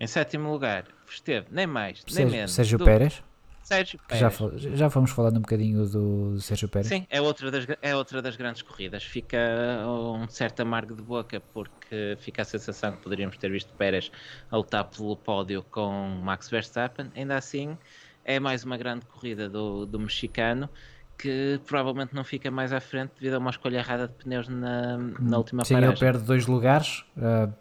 Em 0.00 0.06
sétimo 0.06 0.50
lugar, 0.50 0.86
esteve 1.08 1.46
nem 1.50 1.66
mais, 1.66 2.04
nem 2.04 2.14
Sérgio, 2.14 2.30
menos. 2.32 2.52
Sérgio 2.52 2.78
do 2.78 2.84
Pérez, 2.84 3.22
Sérgio 3.66 3.98
já, 4.12 4.16
Pérez. 4.30 4.34
fal- 4.36 4.52
já 4.56 4.88
fomos 4.90 5.10
falando 5.10 5.38
um 5.38 5.40
bocadinho 5.40 5.84
do, 5.86 6.40
Sérgio 6.40 6.68
Pérez. 6.68 6.86
Sim, 6.86 7.04
é 7.10 7.20
outra, 7.20 7.50
das, 7.50 7.66
é 7.82 7.96
outra 7.96 8.22
das 8.22 8.36
grandes 8.36 8.62
corridas. 8.62 9.02
Fica 9.02 9.38
um 9.84 10.28
certo 10.28 10.60
amargo 10.60 10.94
de 10.94 11.02
boca 11.02 11.42
porque 11.52 12.16
fica 12.20 12.42
a 12.42 12.44
sensação 12.44 12.92
que 12.92 12.98
poderíamos 13.02 13.36
ter 13.36 13.50
visto 13.50 13.72
Pérez 13.74 14.12
a 14.50 14.56
lutar 14.56 14.84
pelo 14.84 15.16
pódio 15.16 15.64
com 15.70 16.20
Max 16.22 16.48
Verstappen. 16.48 17.10
Ainda 17.16 17.36
assim, 17.36 17.76
é 18.24 18.38
mais 18.38 18.62
uma 18.62 18.76
grande 18.76 19.04
corrida 19.06 19.48
do, 19.48 19.84
do 19.84 19.98
mexicano 19.98 20.70
que 21.18 21.60
provavelmente 21.66 22.14
não 22.14 22.22
fica 22.22 22.50
mais 22.52 22.72
à 22.72 22.78
frente 22.80 23.12
devido 23.18 23.34
a 23.34 23.38
uma 23.38 23.50
escolha 23.50 23.78
errada 23.78 24.06
de 24.06 24.14
pneus 24.14 24.46
na, 24.48 24.96
na 25.18 25.38
última 25.38 25.64
Sim, 25.64 25.74
ele 25.74 25.86
paragem. 25.86 26.00
perde 26.00 26.24
dois 26.24 26.46
lugares 26.46 27.04
uh, 27.16 27.52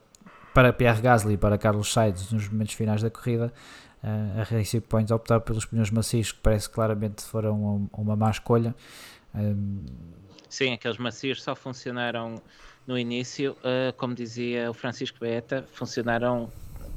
para 0.53 0.71
Pierre 0.71 1.01
Gasly 1.01 1.33
e 1.33 1.37
para 1.37 1.57
Carlos 1.57 1.91
Sainz 1.91 2.31
nos 2.31 2.47
momentos 2.49 2.73
finais 2.75 3.01
da 3.01 3.09
corrida. 3.09 3.51
A 4.39 4.43
Racing 4.43 4.81
Point 4.81 5.11
optar 5.11 5.39
pelos 5.39 5.65
pneus 5.65 5.89
macios, 5.89 6.31
que 6.31 6.39
parece 6.39 6.69
que 6.69 6.75
claramente 6.75 7.23
foram 7.23 7.89
uma, 7.91 8.15
má 8.15 8.29
escolha. 8.29 8.75
Um, 9.33 9.83
Sim, 10.47 10.73
aqueles 10.73 10.97
macios 10.97 11.41
só 11.41 11.55
funcionaram 11.55 12.41
no 12.87 12.97
início, 12.97 13.57
eh, 13.63 13.93
como 13.97 14.13
dizia 14.13 14.69
o 14.69 14.73
Francisco 14.73 15.17
Beeta, 15.19 15.65
funcionaram 15.73 16.51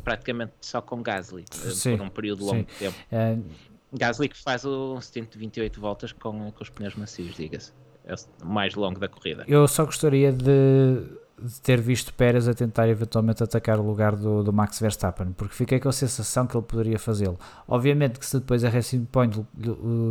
praticamente 0.05 0.52
só 0.60 0.80
com 0.80 1.02
Gasly 1.02 1.44
Sim, 1.51 1.97
por 1.97 2.05
um 2.05 2.09
período 2.09 2.44
longo 2.44 2.59
sim. 2.59 2.64
de 2.64 2.74
tempo. 2.74 2.97
uh, 3.12 3.44
Gasly 3.93 4.28
que 4.28 4.36
faz 4.36 4.64
o 4.64 5.01
stint 5.01 5.30
de 5.30 5.39
28 5.39 5.80
voltas 5.80 6.12
com, 6.12 6.52
com 6.52 6.62
os 6.62 6.68
pneus 6.68 6.94
macios, 6.94 7.35
diga-se. 7.35 7.72
É 8.05 8.14
o 8.43 8.47
mais 8.47 8.74
longo 8.74 8.98
da 8.98 9.09
corrida. 9.09 9.44
eu 9.47 9.66
só 9.66 9.85
gostaria 9.85 10.32
de, 10.32 11.05
de 11.40 11.60
ter 11.60 11.81
visto 11.81 12.12
Pérez 12.15 12.48
a 12.48 12.55
tentar 12.55 12.89
eventualmente 12.89 13.43
atacar 13.43 13.78
o 13.78 13.82
lugar 13.82 14.16
do, 14.16 14.43
do 14.43 14.52
Max 14.52 14.81
Verstappen, 14.81 15.32
porque 15.32 15.55
fiquei 15.55 15.78
com 15.78 15.89
a 15.89 15.93
sensação 15.93 16.47
que 16.47 16.56
ele 16.56 16.65
poderia 16.66 16.98
fazê-lo. 16.98 17.39
Obviamente 17.66 18.19
que 18.19 18.27
se 18.27 18.39
depois 18.39 18.65
a 18.65 18.69
Racing 18.69 19.05
Point 19.05 19.47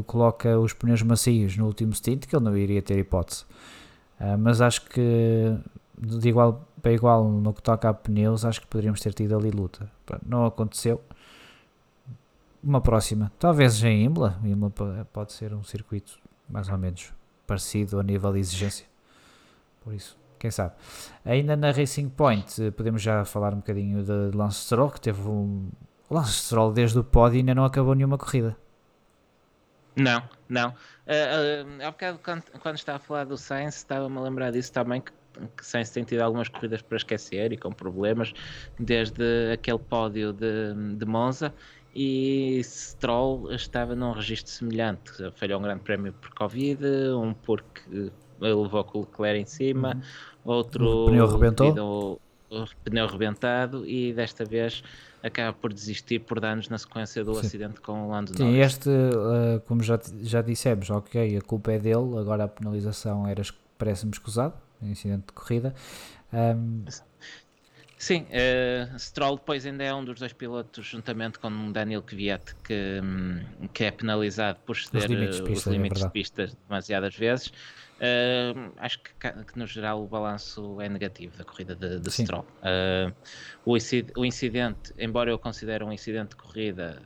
coloca 0.06 0.58
os 0.60 0.74
pneus 0.74 1.02
macios 1.02 1.58
no 1.58 1.66
último 1.66 1.94
stint, 1.94 2.26
que 2.26 2.36
ele 2.36 2.45
não 2.45 2.56
iria 2.58 2.82
ter 2.82 2.98
hipótese. 2.98 3.44
Uh, 4.20 4.38
mas 4.40 4.62
acho 4.62 4.82
que 4.90 5.56
de 5.99 6.30
igual 6.30 6.68
para 6.82 6.91
igual 6.94 7.28
no 7.28 7.54
que 7.54 7.62
toca 7.62 7.90
a 7.90 7.94
pneus, 7.94 8.45
acho 8.45 8.62
que 8.62 8.68
poderíamos 8.68 8.99
ter 9.02 9.14
tido 9.14 9.36
ali 9.36 9.52
luta. 9.52 9.91
Pronto, 10.06 10.24
Não 10.28 10.45
aconteceu. 10.45 11.02
Uma 12.64 12.82
próxima, 12.82 13.32
talvez 13.40 13.84
em 13.84 14.06
Imola. 14.06 14.40
Imola 14.44 14.72
po- 14.72 15.06
pode 15.14 15.34
ser 15.34 15.54
um 15.54 15.64
circuito 15.64 16.18
mais 16.49 16.70
ou 16.70 16.78
menos 16.78 17.12
parecido 17.45 17.99
a 17.99 18.04
nível 18.04 18.32
de 18.34 18.40
exigência. 18.40 18.86
Por 19.84 19.94
isso, 19.94 20.18
quem 20.39 20.51
sabe. 20.51 20.76
Ainda 21.26 21.55
na 21.55 21.72
Racing 21.72 22.09
Point, 22.09 22.64
eh, 22.64 22.72
podemos 22.72 23.01
já 23.01 23.26
falar 23.26 23.53
um 23.53 23.57
bocadinho 23.57 24.03
de 24.03 24.35
Lance 24.35 24.65
Stroll, 24.65 24.91
que 24.91 25.01
teve 25.01 25.22
um. 25.27 25.69
Lance 26.09 26.31
Stroll 26.31 26.72
desde 26.72 26.97
o 26.99 27.03
pódio 27.03 27.39
ainda 27.39 27.53
não 27.53 27.65
acabou 27.65 27.93
nenhuma 27.93 28.18
corrida. 28.18 28.55
Não, 29.97 30.22
não. 30.47 30.69
Uh, 30.69 31.84
uh, 31.84 31.91
bocado, 31.91 32.19
quando, 32.23 32.43
quando 32.59 32.76
estava 32.76 32.97
a 32.97 33.01
falar 33.01 33.23
do 33.26 33.35
Sainz, 33.35 33.77
estava-me 33.77 34.15
a 34.18 34.22
lembrar 34.22 34.51
disso 34.51 34.72
também, 34.72 35.01
que, 35.01 35.11
que 35.57 35.65
Sainz 35.65 35.89
tem 35.89 36.03
tido 36.03 36.22
algumas 36.22 36.47
corridas 36.47 36.84
para 36.84 36.97
esquecer 36.97 37.51
e 37.51 37.57
com 37.57 37.72
problemas, 37.72 38.31
desde 38.80 39.51
aquele 39.51 39.80
pódio 39.80 40.34
de, 40.34 40.95
de 40.95 41.05
Monza, 41.05 41.51
e 41.95 42.61
Stroll 42.64 43.51
estava 43.51 43.95
num 43.95 44.11
registro 44.11 44.51
semelhante. 44.51 45.11
Falhou 45.35 45.59
um 45.59 45.64
grande 45.64 45.81
prémio 45.81 46.14
por 46.14 46.30
Covid, 46.35 46.85
um 47.15 47.34
porque 47.34 48.11
levou 48.39 48.84
com 48.84 48.99
o 48.99 49.01
Leclerc 49.01 49.41
em 49.41 49.45
cima, 49.45 49.93
uhum. 49.95 50.01
outro 50.53 50.85
o 50.85 51.05
pneu 51.07 51.27
rebentou. 51.27 52.19
o 52.49 52.65
pneu 52.84 53.07
rebentado 53.07 53.85
e 53.85 54.14
desta 54.14 54.45
vez 54.45 54.84
acaba 55.23 55.53
por 55.53 55.73
desistir 55.73 56.19
por 56.19 56.39
danos 56.39 56.69
na 56.69 56.77
sequência 56.77 57.23
do 57.23 57.34
Sim. 57.35 57.39
acidente 57.41 57.81
com 57.81 58.07
o 58.07 58.09
Lando 58.09 58.35
Sim, 58.35 58.43
Norris. 58.43 58.65
este, 58.65 58.89
uh, 58.89 59.59
como 59.68 59.84
já, 59.84 59.99
já 60.22 60.41
dissemos, 60.41 60.89
ok, 60.89 61.38
a 61.38 61.41
culpa 61.41 61.72
é 61.72 61.80
dele, 61.80 62.18
agora 62.18 62.45
a 62.45 62.47
penalização 62.47 63.27
era, 63.27 63.41
parece-me 63.77 64.11
escusado, 64.11 64.53
incidente 64.81 65.27
de 65.27 65.34
corrida. 65.34 65.73
Um, 66.31 66.85
Sim, 67.97 68.27
uh, 68.30 68.99
Stroll 68.99 69.38
depois 69.38 69.65
ainda 69.65 69.84
é 69.84 69.91
um 69.91 70.05
dos 70.05 70.19
dois 70.19 70.31
pilotos, 70.31 70.85
juntamente 70.85 71.39
com 71.39 71.72
Daniel 71.72 72.03
Kvyat, 72.03 72.53
que, 72.64 73.01
hum, 73.03 73.39
que 73.73 73.85
é 73.85 73.91
penalizado 73.91 74.59
por 74.65 74.77
ceder 74.77 75.01
os 75.01 75.09
limites 75.09 75.38
de 75.38 75.43
pista, 75.43 75.69
os 75.69 75.76
limites 75.76 76.03
é 76.03 76.05
de 76.05 76.11
pista 76.11 76.51
demasiadas 76.68 77.15
vezes. 77.15 77.51
Uh, 77.98 78.72
acho 78.78 78.99
que, 78.99 79.11
que, 79.11 79.57
no 79.57 79.65
geral 79.65 80.03
o 80.03 80.07
balanço 80.07 80.80
é 80.80 80.88
negativo 80.88 81.36
da 81.38 81.44
corrida 81.44 81.76
de, 81.76 81.99
de 81.99 82.11
Stroll. 82.11 82.45
Uh, 82.61 83.14
o, 83.65 83.76
o 84.19 84.26
incidente, 84.26 84.94
embora 84.99 85.32
eu 85.32 85.40
considere 85.40 85.84
um 85.84 85.91
incidente 85.91 86.30
de 86.30 86.36
corrida 86.36 87.02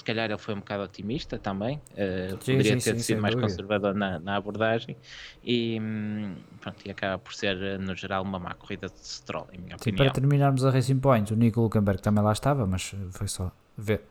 se 0.00 0.04
calhar 0.04 0.30
ele 0.30 0.38
foi 0.38 0.54
um 0.54 0.58
bocado 0.58 0.82
otimista 0.82 1.38
também, 1.38 1.76
uh, 1.76 2.30
sim, 2.42 2.56
poderia 2.56 2.80
sim, 2.80 2.90
ter 2.90 2.96
sim, 2.96 3.02
sido 3.02 3.20
mais 3.20 3.34
dúvida. 3.34 3.50
conservador 3.50 3.94
na, 3.94 4.18
na, 4.18 4.36
abordagem 4.36 4.96
e, 5.44 5.78
hum, 5.78 6.36
pronto, 6.58 6.78
e 6.86 6.90
acaba 6.90 7.18
por 7.18 7.34
ser, 7.34 7.78
no 7.78 7.94
geral, 7.94 8.22
uma 8.22 8.38
má 8.38 8.54
corrida 8.54 8.88
de 8.88 9.06
Stroll, 9.06 9.48
em 9.52 9.58
minha 9.58 9.76
opinião. 9.76 10.04
Para 10.04 10.14
terminarmos 10.14 10.64
a 10.64 10.70
Racing 10.70 11.00
Point, 11.00 11.32
o 11.32 11.36
Nico 11.36 11.60
Hulkenberg 11.60 12.00
também 12.00 12.24
lá 12.24 12.32
estava, 12.32 12.66
mas 12.66 12.94
foi 13.10 13.28
só 13.28 13.52
ver. 13.76 14.02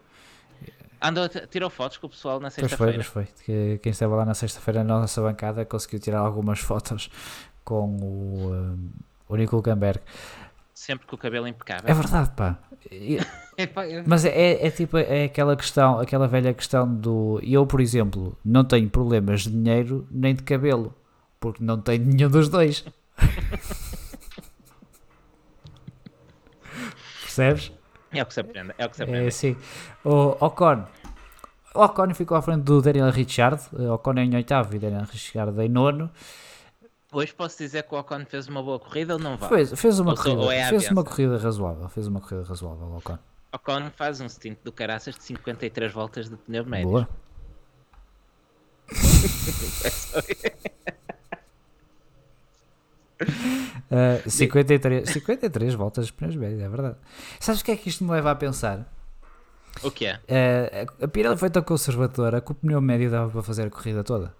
Andou, 1.01 1.30
tirou 1.49 1.69
fotos 1.69 1.97
com 1.97 2.07
o 2.07 2.09
pessoal 2.09 2.39
na 2.39 2.49
sexta-feira. 2.49 2.93
Pois 2.93 3.05
foi, 3.07 3.26
pois 3.26 3.41
foi. 3.45 3.77
Quem 3.77 3.91
estava 3.91 4.15
lá 4.15 4.26
na 4.26 4.34
sexta-feira 4.34 4.84
na 4.84 4.99
nossa 4.99 5.21
bancada 5.21 5.65
conseguiu 5.65 5.99
tirar 5.99 6.19
algumas 6.19 6.59
fotos 6.59 7.09
com 7.63 7.95
o, 7.97 8.53
um, 8.53 8.89
o 9.27 9.35
Nico 9.35 9.55
Hulkenberg 9.55 10.01
sempre 10.80 11.05
com 11.05 11.15
o 11.15 11.19
cabelo 11.19 11.45
impecável. 11.45 11.89
É 11.89 11.93
verdade, 11.93 12.31
pá. 12.38 12.57
Mas 14.07 14.23
é, 14.23 14.30
é, 14.30 14.67
é, 14.67 14.71
tipo 14.71 14.97
é 14.97 15.26
aquela 15.26 15.53
questão, 15.57 15.99
aquela 15.99 16.26
velha 16.26 16.53
questão 16.53 16.88
do 16.88 17.41
eu, 17.43 17.67
por 17.67 17.81
exemplo, 17.81 18.38
não 18.45 18.63
tenho 18.63 18.89
problemas 18.89 19.41
de 19.41 19.51
dinheiro 19.51 20.07
nem 20.09 20.34
de 20.34 20.41
cabelo, 20.43 20.95
porque 21.38 21.61
não 21.61 21.81
tenho 21.81 22.05
nenhum 22.05 22.30
dos 22.30 22.47
dois. 22.47 22.85
Percebes? 27.21 27.73
É 28.11 28.23
o 28.23 28.26
que 28.26 28.34
se 28.34 28.40
aprende, 28.40 28.73
é 28.77 28.86
o 28.86 28.90
que 28.90 28.95
se 28.95 29.03
aprende. 29.03 29.27
É, 29.27 29.31
sim. 29.31 29.56
O 30.03 30.36
Ocon. 30.44 30.84
O 31.76 31.84
Ocon 31.84 32.14
ficou 32.14 32.38
à 32.38 32.41
frente 32.41 32.64
do 32.64 32.81
Daniel 32.81 33.11
Richard, 33.11 33.61
o 33.72 33.94
Ocon 33.94 34.18
em 34.18 34.36
oitavo 34.36 34.76
e 34.76 34.80
Daniel 34.80 35.03
Richard 35.03 35.60
em 35.61 35.69
nono. 35.69 36.10
Hoje 37.11 37.34
posso 37.34 37.57
dizer 37.57 37.84
que 37.84 37.94
o 37.94 37.99
Ocon 37.99 38.26
fez 38.26 38.48
uma 38.48 38.64
boa 38.64 38.80
corrida 38.80 39.14
ou 39.14 39.19
não 39.19 39.38
vai? 39.38 39.49
Fez, 39.49 39.80
fez 39.80 39.99
uma, 39.99 40.11
ou 40.11 40.18
corrida, 40.18 40.53
é 40.53 40.69
fez 40.69 40.90
uma 40.90 41.03
corrida 41.03 41.38
razoável. 41.38 41.90
Fez 41.90 42.07
uma 42.07 42.19
corrida 42.19 42.44
razoável, 42.44 42.88
o 42.88 42.98
Ocon. 42.98 43.19
Ocon 43.53 43.91
faz 43.95 44.22
um 44.22 44.30
stint 44.30 44.57
do 44.64 44.72
caraças 44.72 45.15
de 45.15 45.23
53 45.23 45.91
voltas 45.91 46.30
de 46.30 46.38
pneu 46.38 46.65
médio. 46.65 46.90
Boa. 46.90 47.10
uh, 53.21 54.29
53, 54.29 55.09
53 55.09 55.73
voltas 55.73 56.07
de 56.07 56.13
pneus 56.13 56.35
médios, 56.35 56.61
é 56.61 56.69
verdade. 56.69 56.97
Sabes 57.39 57.61
o 57.61 57.65
que 57.65 57.71
é 57.71 57.75
que 57.75 57.89
isto 57.89 58.03
me 58.03 58.11
leva 58.11 58.31
a 58.31 58.35
pensar? 58.35 58.87
O 59.83 59.91
que 59.91 60.05
é? 60.05 60.15
Uh, 60.15 61.05
a 61.05 61.07
Pirelli 61.07 61.37
foi 61.37 61.49
tão 61.49 61.61
conservadora 61.61 62.41
que 62.41 62.51
o 62.51 62.55
pneu 62.55 62.81
médio 62.81 63.09
dava 63.09 63.29
para 63.29 63.43
fazer 63.43 63.67
a 63.67 63.69
corrida 63.69 64.03
toda. 64.03 64.33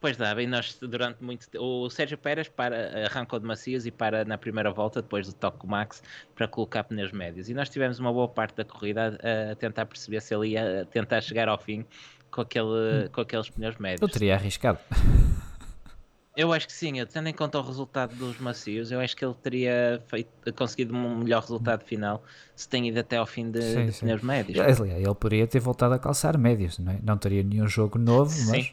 Pois 0.00 0.16
dá, 0.16 0.32
e 0.40 0.46
nós 0.46 0.78
durante 0.80 1.22
muito 1.22 1.46
o 1.58 1.90
Sérgio 1.90 2.16
Pérez 2.16 2.48
para, 2.48 3.04
arrancou 3.04 3.38
de 3.38 3.44
macios 3.44 3.84
e 3.84 3.90
para 3.90 4.24
na 4.24 4.38
primeira 4.38 4.70
volta, 4.70 5.02
depois 5.02 5.26
do 5.26 5.34
toque 5.34 5.66
Max, 5.66 6.02
para 6.34 6.48
colocar 6.48 6.84
pneus 6.84 7.12
médios. 7.12 7.50
E 7.50 7.54
nós 7.54 7.68
tivemos 7.68 7.98
uma 7.98 8.10
boa 8.10 8.26
parte 8.26 8.56
da 8.56 8.64
corrida 8.64 9.18
a, 9.22 9.52
a 9.52 9.56
tentar 9.56 9.84
perceber 9.84 10.22
se 10.22 10.34
ele 10.34 10.48
ia 10.48 10.88
tentar 10.90 11.20
chegar 11.20 11.50
ao 11.50 11.58
fim 11.58 11.84
com, 12.30 12.40
aquele, 12.40 12.66
hum. 12.66 13.08
com 13.12 13.20
aqueles 13.20 13.50
pneus 13.50 13.76
médios. 13.76 14.00
Eu 14.00 14.08
teria 14.08 14.36
arriscado. 14.36 14.78
Eu 16.36 16.52
acho 16.52 16.66
que 16.66 16.72
sim, 16.72 16.92
tendo 17.06 17.28
em 17.28 17.34
conta 17.34 17.58
o 17.58 17.62
resultado 17.62 18.14
dos 18.14 18.38
macios, 18.38 18.92
eu 18.92 19.00
acho 19.00 19.16
que 19.16 19.24
ele 19.24 19.34
teria 19.34 20.02
feito, 20.06 20.30
conseguido 20.54 20.94
um 20.94 21.18
melhor 21.18 21.42
resultado 21.42 21.84
final 21.84 22.22
se 22.54 22.68
tem 22.68 22.88
ido 22.88 23.00
até 23.00 23.16
ao 23.16 23.26
fim 23.26 23.50
de, 23.50 23.60
sim, 23.60 23.86
de 23.86 23.92
sim. 23.92 24.00
pneus 24.00 24.22
médios. 24.22 24.58
Ele 24.78 25.14
poderia 25.14 25.46
ter 25.46 25.58
voltado 25.58 25.94
a 25.94 25.98
calçar 25.98 26.38
médios, 26.38 26.78
não, 26.78 26.92
é? 26.92 27.00
não 27.02 27.18
teria 27.18 27.42
nenhum 27.42 27.66
jogo 27.66 27.98
novo, 27.98 28.30
sim. 28.30 28.50
mas 28.50 28.72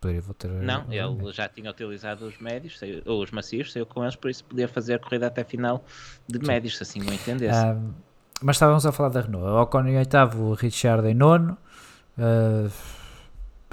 Poderia 0.00 0.22
ter. 0.38 0.50
Não, 0.50 0.84
ele 0.90 1.32
já 1.32 1.48
tinha 1.48 1.70
utilizado 1.70 2.26
os 2.26 2.38
médios, 2.38 2.78
saiu, 2.78 3.02
ou 3.06 3.22
os 3.22 3.30
macios, 3.30 3.72
saiu 3.72 3.86
com 3.86 4.02
eles, 4.02 4.14
por 4.14 4.30
isso 4.30 4.44
podia 4.44 4.68
fazer 4.68 4.94
a 4.94 4.98
corrida 4.98 5.26
até 5.26 5.42
final 5.42 5.84
de 6.28 6.38
médios, 6.38 6.76
se 6.76 6.82
assim 6.82 7.00
não 7.00 7.12
entendesse. 7.12 7.58
Um, 7.58 7.94
mas 8.42 8.56
estávamos 8.56 8.84
a 8.84 8.92
falar 8.92 9.08
da 9.08 9.22
Renault. 9.22 9.46
Ocon 9.46 9.86
em 9.86 9.96
oitavo, 9.96 10.52
Richard 10.52 11.08
em 11.08 11.14
nono. 11.14 11.56
Uh, 12.18 12.70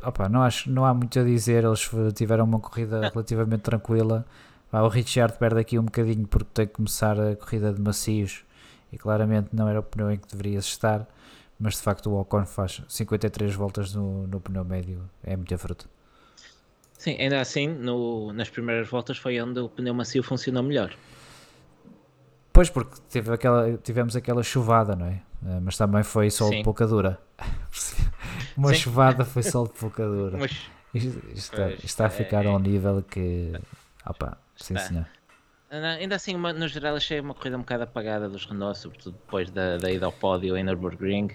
opa, 0.06 0.30
não, 0.30 0.42
acho, 0.44 0.70
não 0.70 0.86
há 0.86 0.94
muito 0.94 1.20
a 1.20 1.24
dizer, 1.24 1.64
eles 1.64 1.90
tiveram 2.16 2.46
uma 2.46 2.60
corrida 2.60 3.10
relativamente 3.14 3.62
tranquila. 3.62 4.26
O 4.72 4.88
Richard 4.88 5.38
perde 5.38 5.60
aqui 5.60 5.78
um 5.78 5.84
bocadinho 5.84 6.28
porque 6.28 6.50
tem 6.54 6.68
que 6.68 6.74
começar 6.74 7.20
a 7.20 7.36
corrida 7.36 7.72
de 7.72 7.80
macios 7.80 8.44
e 8.92 8.98
claramente 8.98 9.50
não 9.54 9.68
era 9.68 9.80
o 9.80 9.84
pneu 9.84 10.12
em 10.12 10.18
que 10.18 10.28
deveria 10.28 10.58
estar, 10.58 11.08
mas 11.60 11.76
de 11.76 11.82
facto 11.82 12.10
o 12.10 12.20
Ocon 12.20 12.46
faz 12.46 12.82
53 12.88 13.54
voltas 13.54 13.94
no, 13.94 14.26
no 14.26 14.40
pneu 14.40 14.66
médio, 14.66 15.08
é 15.24 15.36
muita 15.36 15.58
fruta. 15.58 15.86
Sim, 16.98 17.18
ainda 17.20 17.40
assim, 17.40 17.68
no, 17.68 18.32
nas 18.34 18.50
primeiras 18.50 18.88
voltas 18.88 19.18
foi 19.18 19.40
onde 19.42 19.60
o 19.60 19.70
pneu 19.70 19.94
macio 19.94 20.24
funcionou 20.24 20.64
melhor. 20.64 20.96
Pois, 22.52 22.70
porque 22.70 22.96
teve 23.10 23.34
aquela, 23.34 23.78
tivemos 23.78 24.16
aquela 24.16 24.44
chuvada, 24.44 24.96
não 24.96 25.08
é? 25.08 25.22
Eh, 25.46 25.60
mas 25.62 25.76
também 25.76 26.04
foi 26.04 26.30
sol 26.30 26.50
Sim. 26.50 26.58
de 26.58 26.64
pouca 26.64 26.86
dura. 26.88 27.20
Uma 28.58 28.70
Sim. 28.70 28.76
chuvada 28.76 29.26
foi 29.26 29.44
sol 29.44 29.68
de 29.68 29.74
pouca 29.74 30.06
dura. 30.06 30.38
Mas, 30.38 30.52
isto, 30.94 31.22
isto, 31.34 31.56
pois, 31.56 31.74
isto, 31.74 31.86
está 31.86 32.06
a 32.06 32.10
ficar 32.10 32.46
é, 32.46 32.48
a 32.48 32.52
um 32.52 32.60
nível 32.60 33.02
que. 33.02 33.54
Opa, 34.06 34.38
sim 34.56 34.78
senhor. 34.78 35.08
Ainda 36.00 36.16
assim, 36.16 36.36
uma, 36.36 36.54
no 36.54 36.68
geral, 36.68 36.96
achei 36.96 37.20
uma 37.20 37.34
corrida 37.34 37.58
um 37.58 37.62
bocado 37.62 37.84
apagada 37.84 38.30
dos 38.30 38.46
Renault, 38.46 38.78
sobretudo 38.78 39.18
depois 39.18 39.50
da, 39.50 39.78
da 39.78 39.92
ida 39.92 40.06
ao 40.06 40.12
pódio 40.12 40.56
em 40.56 40.64
Nürburgring. 40.64 41.30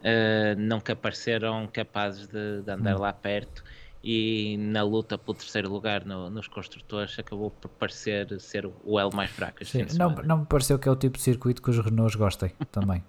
Uh, 0.00 0.58
nunca 0.58 0.94
apareceram 0.94 1.68
capazes 1.72 2.26
de, 2.26 2.62
de 2.62 2.70
andar 2.72 2.96
hum. 2.96 3.00
lá 3.00 3.12
perto 3.12 3.62
e 4.02 4.56
na 4.58 4.82
luta 4.82 5.16
pelo 5.16 5.34
terceiro 5.34 5.70
lugar 5.72 6.04
no, 6.04 6.28
nos 6.28 6.46
construtores 6.46 7.18
acabou 7.18 7.50
por 7.50 7.70
parecer 7.70 8.38
ser 8.38 8.66
o 8.66 9.00
L 9.00 9.10
mais 9.14 9.30
fraco. 9.30 9.64
Sim, 9.64 9.86
não, 9.96 10.10
não 10.16 10.38
me 10.38 10.46
pareceu 10.46 10.78
que 10.78 10.88
é 10.88 10.92
o 10.92 10.96
tipo 10.96 11.16
de 11.16 11.22
circuito 11.22 11.62
que 11.62 11.70
os 11.70 11.78
Renaults 11.78 12.16
gostem 12.16 12.50
também. 12.70 13.02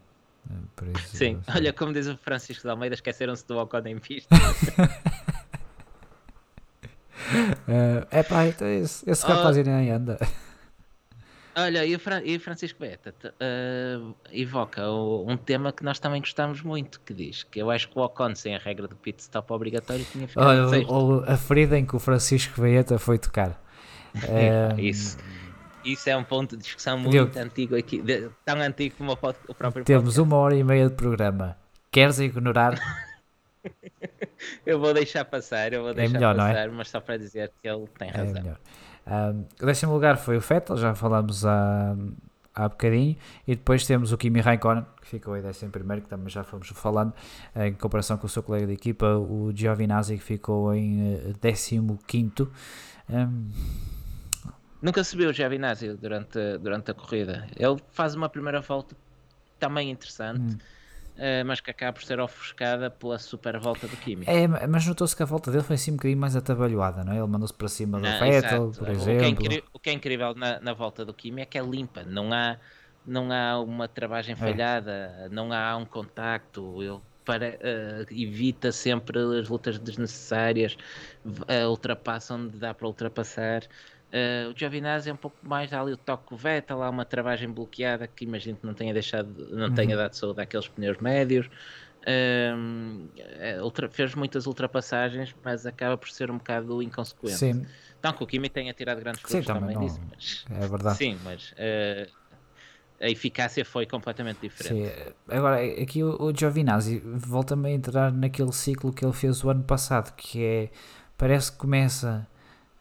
Isso, 0.97 1.17
Sim, 1.17 1.41
olha 1.53 1.73
como 1.73 1.93
diz 1.93 2.07
o 2.07 2.17
Francisco 2.17 2.63
de 2.63 2.69
Almeida, 2.69 2.95
esqueceram-se 2.95 3.45
do 3.47 3.57
Ocon 3.57 3.81
em 3.85 3.97
pista. 3.97 4.35
uh, 4.35 4.39
é 8.11 8.23
pá, 8.23 8.45
então 8.45 8.67
esse, 8.67 9.09
esse 9.09 9.25
rapaz 9.25 9.57
oh. 9.57 9.63
nem 9.63 9.91
anda. 9.91 10.19
Olha, 11.57 11.85
e 11.85 11.95
o, 11.95 11.99
Fran 11.99 12.21
e 12.25 12.35
o 12.35 12.39
Francisco 12.39 12.79
Beta 12.81 13.15
uh, 13.23 14.13
evoca 14.29 14.89
o, 14.89 15.25
um 15.25 15.37
tema 15.37 15.71
que 15.71 15.85
nós 15.85 15.99
também 15.99 16.19
gostamos 16.19 16.61
muito, 16.61 16.99
que 16.99 17.13
diz 17.13 17.43
que 17.43 17.61
eu 17.61 17.71
acho 17.71 17.87
que 17.87 17.97
o 17.97 18.01
Ocon 18.01 18.35
sem 18.35 18.53
a 18.53 18.59
regra 18.59 18.89
do 18.89 18.95
pit 18.95 19.21
stop 19.21 19.53
obrigatório 19.53 20.05
tinha 20.11 20.27
ficado 20.27 20.45
Olha, 20.45 20.85
o, 20.85 21.23
a 21.25 21.37
ferida 21.37 21.79
em 21.79 21.85
que 21.85 21.95
o 21.95 21.99
Francisco 21.99 22.61
Beta 22.61 22.99
foi 22.99 23.17
tocar. 23.17 23.61
É, 24.29 24.81
isso. 24.81 25.17
Isso 25.85 26.09
é 26.09 26.17
um 26.17 26.23
ponto 26.23 26.57
de 26.57 26.63
discussão 26.63 26.97
muito 26.97 27.11
Diogo, 27.11 27.39
antigo 27.39 27.75
aqui, 27.77 28.01
de, 28.01 28.29
tão 28.43 28.59
antigo 28.59 28.95
como 28.97 29.11
o, 29.11 29.13
o 29.13 29.53
próprio 29.53 29.85
Temos 29.85 30.15
podcast. 30.15 30.19
uma 30.21 30.37
hora 30.37 30.55
e 30.55 30.63
meia 30.63 30.89
de 30.89 30.95
programa. 30.95 31.55
Queres 31.91 32.19
ignorar? 32.19 32.79
eu 34.65 34.79
vou 34.79 34.93
deixar 34.93 35.23
passar, 35.25 35.71
eu 35.71 35.83
vou 35.83 35.91
é 35.91 35.93
deixar 35.93 36.15
é 36.15 36.19
melhor, 36.19 36.35
passar, 36.35 36.67
é? 36.67 36.71
mas 36.71 36.89
só 36.89 36.99
para 36.99 37.17
dizer 37.17 37.51
que 37.61 37.69
ele 37.69 37.85
tem 37.99 38.09
é 38.09 38.11
razão. 38.11 38.57
É 39.05 39.15
um, 39.31 39.45
o 39.61 39.65
décimo 39.65 39.93
lugar 39.93 40.17
foi 40.17 40.37
o 40.37 40.41
Vettel, 40.41 40.75
já 40.77 40.95
falamos 40.95 41.45
há, 41.45 41.95
há 42.55 42.67
bocadinho, 42.67 43.15
e 43.47 43.55
depois 43.55 43.85
temos 43.85 44.11
o 44.11 44.17
Kimi 44.17 44.41
Raikkonen, 44.41 44.85
que 45.01 45.07
ficou 45.07 45.35
aí 45.35 45.43
décimo 45.43 45.71
primeiro, 45.71 46.01
que 46.01 46.09
também 46.09 46.29
já 46.29 46.43
fomos 46.43 46.67
falando, 46.69 47.13
em 47.55 47.73
comparação 47.73 48.17
com 48.17 48.25
o 48.25 48.29
seu 48.29 48.41
colega 48.41 48.65
de 48.65 48.73
equipa, 48.73 49.15
o 49.17 49.51
Giovinazzi, 49.55 50.17
que 50.17 50.23
ficou 50.23 50.73
em 50.73 51.13
eh, 51.13 51.33
décimo 51.39 51.99
quinto. 52.07 52.51
Um, 53.07 53.51
Nunca 54.85 55.03
subiu 55.03 55.29
o 55.29 55.33
Giovinazzi 55.33 55.93
durante, 55.93 56.57
durante 56.59 56.91
a 56.91 56.93
corrida. 56.93 57.47
Ele 57.55 57.77
faz 57.91 58.15
uma 58.15 58.29
primeira 58.29 58.61
volta 58.61 58.95
também 59.59 59.89
interessante. 59.89 60.55
Hum 60.55 60.57
uh, 61.15 61.45
mas 61.45 61.61
que 61.61 61.71
acaba 61.71 61.93
por 61.93 62.03
ser 62.03 62.19
ofuscada 62.19 62.89
pela 62.89 63.17
super 63.19 63.59
volta 63.59 63.87
do 63.87 63.97
Kimi. 63.97 64.25
É, 64.27 64.47
mas 64.67 64.85
notou-se 64.85 65.15
que 65.15 65.23
a 65.23 65.25
volta 65.25 65.51
dele 65.51 65.63
foi 65.63 65.75
assim 65.75 65.91
um 65.91 65.95
bocadinho 65.95 66.19
mais 66.19 66.35
atabalhoada, 66.35 67.03
não 67.03 67.13
é? 67.13 67.17
Ele 67.17 67.27
mandou-se 67.27 67.53
para 67.53 67.67
cima 67.67 67.99
do 67.99 68.07
Vettel, 68.19 68.71
por 68.77 68.89
exemplo. 68.89 69.31
O 69.31 69.35
que 69.35 69.57
é, 69.57 69.63
o 69.73 69.79
que 69.79 69.89
é 69.89 69.93
incrível 69.93 70.35
na, 70.35 70.59
na, 70.59 70.73
volta 70.73 71.05
do 71.05 71.13
Kimi 71.13 71.41
é 71.41 71.45
que 71.45 71.57
é 71.57 71.61
limpa, 71.61 72.03
não 72.03 72.33
há, 72.33 72.57
não 73.05 73.31
há 73.31 73.59
uma 73.59 73.87
travagem 73.87 74.33
é. 74.33 74.35
falhada, 74.35 75.29
não 75.31 75.51
há 75.51 75.75
um 75.77 75.85
contacto. 75.85 76.81
Ele 76.81 76.99
para, 77.23 77.49
uh, 77.49 78.05
evita 78.11 78.71
sempre 78.71 79.17
as 79.39 79.49
lutas 79.49 79.79
desnecessárias, 79.79 80.77
uh, 81.25 81.67
ultrapassa 81.67 82.35
onde 82.35 82.57
dá 82.57 82.73
para 82.73 82.85
ultrapassar. 82.85 83.63
Uh, 84.13 84.51
o 84.51 84.57
Giovinazzi 84.57 85.09
é 85.09 85.13
um 85.13 85.17
pouco 85.17 85.35
mais 85.43 85.73
ali 85.73 85.91
o 85.91 85.97
toque 85.97 86.35
Vettel, 86.35 86.81
há 86.81 86.89
uma 86.89 87.03
travagem 87.03 87.49
bloqueada 87.49 88.07
que 88.07 88.23
imagino 88.23 88.57
que 88.57 88.65
não 88.65 88.73
tenha 88.73 88.93
deixado, 88.93 89.27
não 89.51 89.67
uhum. 89.67 89.73
tenha 89.73 89.97
dado 89.97 90.13
saúde 90.13 90.41
àqueles 90.41 90.67
pneus 90.67 90.97
médios. 90.99 91.49
Uh, 92.07 93.63
ultra, 93.63 93.89
fez 93.89 94.13
muitas 94.13 94.45
ultrapassagens, 94.45 95.35
mas 95.43 95.65
acaba 95.65 95.97
por 95.97 96.09
ser 96.09 96.29
um 96.29 96.37
bocado 96.37 96.81
inconsequente. 96.81 97.35
Sim. 97.35 97.65
Então 97.99 98.13
que 98.13 98.23
o 98.23 98.27
Kimi 98.27 98.47
tenha 98.47 98.71
tirado 98.73 98.99
grandes 98.99 99.21
frutos 99.21 99.45
também, 99.45 99.73
também 99.73 99.87
disso, 99.87 99.99
mas, 100.11 100.45
é 100.51 100.67
verdade. 100.67 100.97
Sim, 100.97 101.17
mas 101.23 101.51
uh, 101.53 102.11
a 103.01 103.09
eficácia 103.09 103.65
foi 103.65 103.87
completamente 103.87 104.39
diferente. 104.41 104.87
Sim. 104.87 105.13
Agora, 105.27 105.57
aqui 105.81 106.03
o, 106.03 106.21
o 106.21 106.33
Giovinazzi 106.33 106.99
volta-me 107.03 107.69
a 107.69 107.71
entrar 107.71 108.13
naquele 108.13 108.53
ciclo 108.53 108.93
que 108.93 109.03
ele 109.03 109.13
fez 109.13 109.43
o 109.43 109.49
ano 109.49 109.63
passado, 109.63 110.15
que 110.15 110.43
é 110.43 110.69
parece 111.17 111.51
que 111.51 111.57
começa 111.57 112.27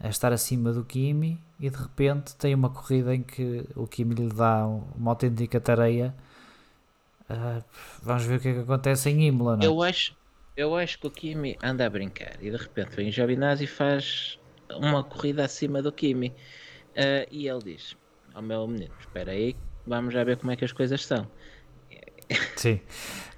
a 0.04 0.08
estar 0.10 0.34
acima 0.34 0.70
do 0.70 0.84
Kimi 0.84 1.40
e 1.58 1.70
de 1.70 1.76
repente 1.76 2.36
tem 2.36 2.54
uma 2.54 2.68
corrida 2.68 3.14
em 3.14 3.22
que 3.22 3.66
o 3.74 3.86
Kimi 3.86 4.14
lhe 4.14 4.28
dá 4.28 4.66
uma 4.66 5.12
autêntica 5.12 5.58
tarefa. 5.58 6.14
Uh, 7.30 7.64
vamos 8.02 8.24
ver 8.24 8.36
o 8.36 8.40
que 8.40 8.48
é 8.48 8.52
que 8.52 8.60
acontece 8.60 9.08
em 9.08 9.26
Imola, 9.26 9.56
não 9.56 9.62
é? 9.62 9.66
Eu 9.66 9.82
acho, 9.82 10.14
eu 10.54 10.76
acho 10.76 10.98
que 10.98 11.06
o 11.06 11.10
Kimi 11.10 11.56
anda 11.62 11.86
a 11.86 11.90
brincar 11.90 12.36
e 12.42 12.50
de 12.50 12.56
repente 12.56 12.94
vem 12.94 13.08
o 13.08 13.12
Giovinazzi 13.12 13.64
e 13.64 13.66
faz 13.66 14.38
uma 14.76 15.02
corrida 15.02 15.42
acima 15.42 15.80
do 15.80 15.90
Kimi. 15.90 16.28
Uh, 16.28 17.26
e 17.30 17.48
ele 17.48 17.62
diz 17.64 17.96
ao 18.34 18.42
meu 18.42 18.68
menino: 18.68 18.92
Espera 19.00 19.32
aí, 19.32 19.56
vamos 19.86 20.12
já 20.12 20.22
ver 20.22 20.36
como 20.36 20.52
é 20.52 20.56
que 20.56 20.66
as 20.66 20.72
coisas 20.72 21.02
são. 21.02 21.26
Sim. 22.56 22.78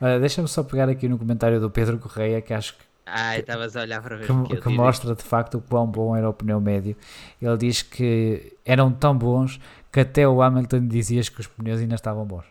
Uh, 0.00 0.18
Deixa-me 0.18 0.48
só 0.48 0.64
pegar 0.64 0.88
aqui 0.88 1.08
no 1.08 1.16
comentário 1.16 1.60
do 1.60 1.70
Pedro 1.70 1.96
Correia, 2.00 2.42
que 2.42 2.52
acho 2.52 2.76
que 2.76 2.85
ah, 3.06 3.38
estavas 3.38 3.76
a 3.76 3.82
olhar 3.82 4.02
para 4.02 4.16
ver 4.16 4.26
que, 4.26 4.56
que, 4.56 4.60
que 4.62 4.68
mostra 4.68 5.14
de 5.14 5.22
facto 5.22 5.58
o 5.58 5.60
quão 5.60 5.86
bom 5.86 6.16
era 6.16 6.28
o 6.28 6.32
pneu 6.34 6.60
médio. 6.60 6.96
Ele 7.40 7.56
diz 7.56 7.80
que 7.80 8.52
eram 8.64 8.92
tão 8.92 9.16
bons 9.16 9.60
que 9.92 10.00
até 10.00 10.26
o 10.26 10.42
Hamilton 10.42 10.88
dizia 10.88 11.22
que 11.22 11.40
os 11.40 11.46
pneus 11.46 11.80
ainda 11.80 11.94
estavam 11.94 12.26
bons. 12.26 12.44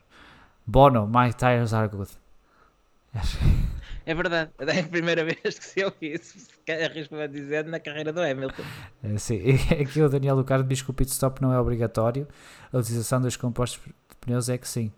Bono, 0.65 1.05
my 1.05 1.33
tires 1.33 1.73
are 1.73 1.89
good. 1.89 2.09
É 4.05 4.13
verdade, 4.13 4.51
é 4.59 4.79
a 4.79 4.83
primeira 4.83 5.25
vez 5.25 5.57
que 5.57 5.65
se 5.65 5.83
ouve 5.83 6.13
isso, 6.13 6.47
arrisco 6.69 7.15
a 7.15 7.25
dizer, 7.25 7.65
na 7.65 7.79
carreira 7.79 8.13
do 8.13 8.21
Hamilton. 8.21 8.63
É, 9.03 9.17
sim, 9.17 9.41
aqui 9.81 10.01
o 10.01 10.09
Daniel 10.09 10.35
Lucardo 10.35 10.67
diz 10.67 10.81
que 10.81 10.89
o 10.89 10.93
pit 10.93 11.11
stop 11.11 11.41
não 11.41 11.51
é 11.51 11.59
obrigatório, 11.59 12.27
a 12.71 12.77
utilização 12.77 13.19
dos 13.19 13.35
compostos 13.35 13.81
de 13.83 14.15
pneus 14.21 14.47
é 14.47 14.57
que 14.57 14.67
sim. 14.67 14.91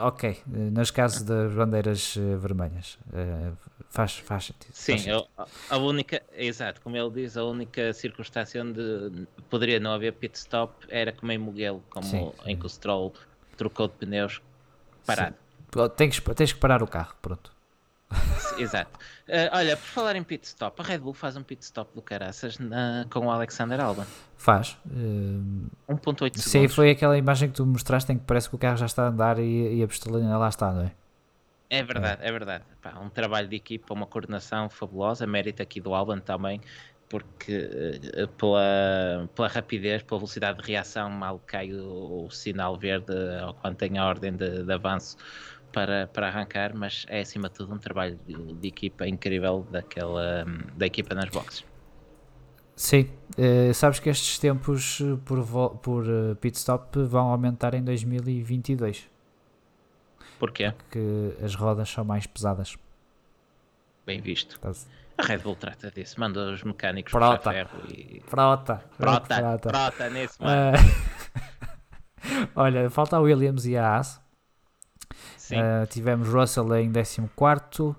Ok, 0.00 0.42
nos 0.46 0.92
casos 0.92 1.22
das 1.22 1.52
bandeiras 1.52 2.16
eh, 2.16 2.36
vermelhas, 2.36 2.98
eh, 3.12 3.50
faz, 3.90 4.16
faz 4.18 4.46
sentido. 4.46 4.72
Sim, 4.72 4.92
faz 4.92 5.02
sentido. 5.02 5.28
a 5.70 5.76
única, 5.78 6.22
exato, 6.32 6.80
como 6.80 6.96
ele 6.96 7.10
diz, 7.10 7.36
a 7.36 7.44
única 7.44 7.92
circunstância 7.92 8.62
onde 8.62 9.26
poderia 9.50 9.80
não 9.80 9.92
haver 9.92 10.12
pit 10.12 10.36
stop 10.36 10.86
era 10.88 11.12
como 11.12 11.32
em 11.32 11.38
Mugello, 11.38 11.82
como 11.90 12.06
Sim. 12.06 12.32
em 12.46 12.56
que 12.56 12.64
o 12.64 12.68
Stroll 12.68 13.12
trocou 13.56 13.88
de 13.88 13.94
pneus 13.94 14.40
parado. 15.04 15.34
Sim. 15.34 15.88
Tens, 15.96 16.20
tens 16.36 16.52
que 16.52 16.60
parar 16.60 16.80
o 16.82 16.86
carro, 16.86 17.14
pronto. 17.20 17.57
Exato. 18.58 18.98
Uh, 19.28 19.52
olha, 19.52 19.76
por 19.76 19.84
falar 19.84 20.16
em 20.16 20.22
pit 20.22 20.46
stop, 20.46 20.80
a 20.80 20.84
Red 20.84 20.98
Bull 20.98 21.12
faz 21.12 21.36
um 21.36 21.42
pit 21.42 21.62
stop 21.62 21.94
do 21.94 22.02
caraças 22.02 22.58
na, 22.58 23.06
com 23.10 23.26
o 23.26 23.30
Alexander 23.30 23.80
Alba. 23.80 24.06
Faz. 24.36 24.78
Uh, 24.86 25.68
eh, 25.88 25.94
1.8 25.94 26.16
segundos. 26.16 26.44
Sim, 26.44 26.68
foi 26.68 26.90
aquela 26.90 27.18
imagem 27.18 27.48
que 27.48 27.56
tu 27.56 27.66
mostraste 27.66 28.12
em 28.12 28.18
que 28.18 28.24
parece 28.24 28.48
que 28.48 28.54
o 28.54 28.58
carro 28.58 28.76
já 28.76 28.86
está 28.86 29.04
a 29.04 29.08
andar 29.08 29.38
e, 29.38 29.76
e 29.76 29.82
a 29.82 29.88
pistola 29.88 30.18
ainda 30.18 30.38
lá 30.38 30.48
está, 30.48 30.72
não 30.72 30.82
é? 30.82 30.92
É 31.70 31.82
verdade, 31.82 32.22
é, 32.22 32.28
é 32.28 32.32
verdade. 32.32 32.64
Pá, 32.80 32.98
um 32.98 33.10
trabalho 33.10 33.46
de 33.46 33.56
equipa, 33.56 33.92
uma 33.92 34.06
coordenação 34.06 34.70
fabulosa, 34.70 35.26
mérito 35.26 35.62
aqui 35.62 35.80
do 35.80 35.92
Alban 35.94 36.18
também, 36.18 36.62
porque 37.10 38.00
uh, 38.16 38.28
pela, 38.28 39.28
pela 39.34 39.48
rapidez, 39.48 40.02
pela 40.02 40.18
velocidade 40.18 40.62
de 40.62 40.66
reação, 40.66 41.10
mal 41.10 41.38
cai 41.46 41.70
o, 41.72 42.24
o 42.26 42.30
sinal 42.30 42.78
verde 42.78 43.12
ou 43.46 43.52
quando 43.52 43.76
tem 43.76 43.98
a 43.98 44.06
ordem 44.06 44.32
de, 44.32 44.62
de 44.62 44.72
avanço 44.72 45.18
para, 45.78 46.08
para 46.08 46.26
arrancar, 46.26 46.74
mas 46.74 47.06
é 47.08 47.20
acima 47.20 47.48
de 47.48 47.54
tudo 47.54 47.72
um 47.72 47.78
trabalho 47.78 48.18
de, 48.26 48.34
de 48.34 48.68
equipa 48.68 49.06
incrível 49.06 49.64
daquela, 49.70 50.44
da 50.76 50.86
equipa 50.86 51.14
nas 51.14 51.28
boxes. 51.28 51.64
Sim, 52.74 53.08
uh, 53.38 53.72
sabes 53.72 54.00
que 54.00 54.08
estes 54.08 54.40
tempos 54.40 55.00
por, 55.24 55.78
por 55.78 56.04
uh, 56.04 56.34
pit 56.36 56.56
stop 56.56 56.98
vão 57.04 57.28
aumentar 57.28 57.74
em 57.74 57.82
2022. 57.84 59.08
Porquê? 60.40 60.72
Porque 60.72 61.36
as 61.44 61.54
rodas 61.54 61.88
são 61.88 62.04
mais 62.04 62.26
pesadas. 62.26 62.76
Bem 64.04 64.20
visto. 64.20 64.58
A 65.16 65.22
Red 65.22 65.38
Bull 65.38 65.54
trata 65.56 65.92
disso, 65.92 66.18
manda 66.18 66.52
os 66.52 66.64
mecânicos 66.64 67.12
prota. 67.12 67.52
ferro 67.52 67.78
e. 67.88 68.20
Prota. 68.28 68.82
Prota, 68.96 69.36
prota, 69.36 69.68
prota 69.68 70.10
nesse 70.10 70.38
uh, 70.42 70.74
Olha, 72.54 72.90
falta 72.90 73.16
a 73.16 73.20
Williams 73.20 73.64
e 73.64 73.76
a 73.76 73.86
Haas. 73.86 74.27
Uh, 75.54 75.86
tivemos 75.88 76.28
Russell 76.28 76.76
em 76.76 76.92
14, 76.92 77.96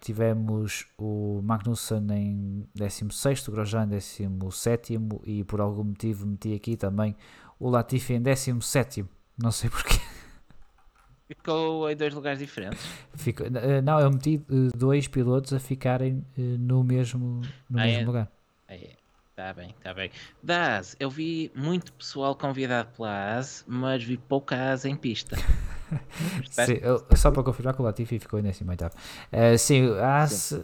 tivemos 0.00 0.86
o 0.98 1.40
Magnussen 1.42 2.06
em 2.12 2.68
16, 2.74 3.48
o 3.48 3.52
Grosjean 3.52 3.84
em 3.84 3.88
17 3.88 4.98
e 5.24 5.44
por 5.44 5.60
algum 5.60 5.84
motivo 5.84 6.26
meti 6.26 6.54
aqui 6.54 6.76
também 6.76 7.16
o 7.58 7.68
Latifi 7.68 8.14
em 8.14 8.22
17. 8.22 9.04
Não 9.36 9.50
sei 9.50 9.68
porquê. 9.68 9.98
Ficou 11.28 11.90
em 11.90 11.96
dois 11.96 12.14
lugares 12.14 12.38
diferentes. 12.38 12.86
Fico, 13.14 13.42
eh, 13.42 13.82
não, 13.82 13.98
eu 13.98 14.10
meti 14.10 14.40
eh, 14.48 14.76
dois 14.76 15.08
pilotos 15.08 15.52
a 15.52 15.58
ficarem 15.58 16.24
no 16.36 16.84
mesmo, 16.84 17.42
no 17.68 17.80
ah, 17.80 17.84
mesmo 17.84 18.02
é? 18.02 18.04
lugar. 18.04 18.32
É. 18.68 18.96
Está 19.36 19.52
bem, 19.52 19.68
está 19.76 19.92
bem. 19.92 20.10
Da 20.42 20.78
AS, 20.78 20.96
eu 20.98 21.10
vi 21.10 21.52
muito 21.54 21.92
pessoal 21.92 22.34
convidado 22.34 22.88
pela 22.96 23.36
AS, 23.36 23.66
mas 23.68 24.02
vi 24.02 24.16
pouca 24.16 24.72
AS 24.72 24.86
em 24.86 24.96
pista. 24.96 25.36
sim, 26.50 26.80
só 27.16 27.30
para 27.30 27.42
confirmar 27.42 27.74
que 27.74 27.80
o 27.80 27.84
Latifi 27.84 28.18
ficou 28.18 28.38
em 28.38 28.42
18. 28.42 28.86
Uh, 28.86 29.58
sim, 29.58 29.98
AS. 29.98 30.32
Sim. 30.32 30.62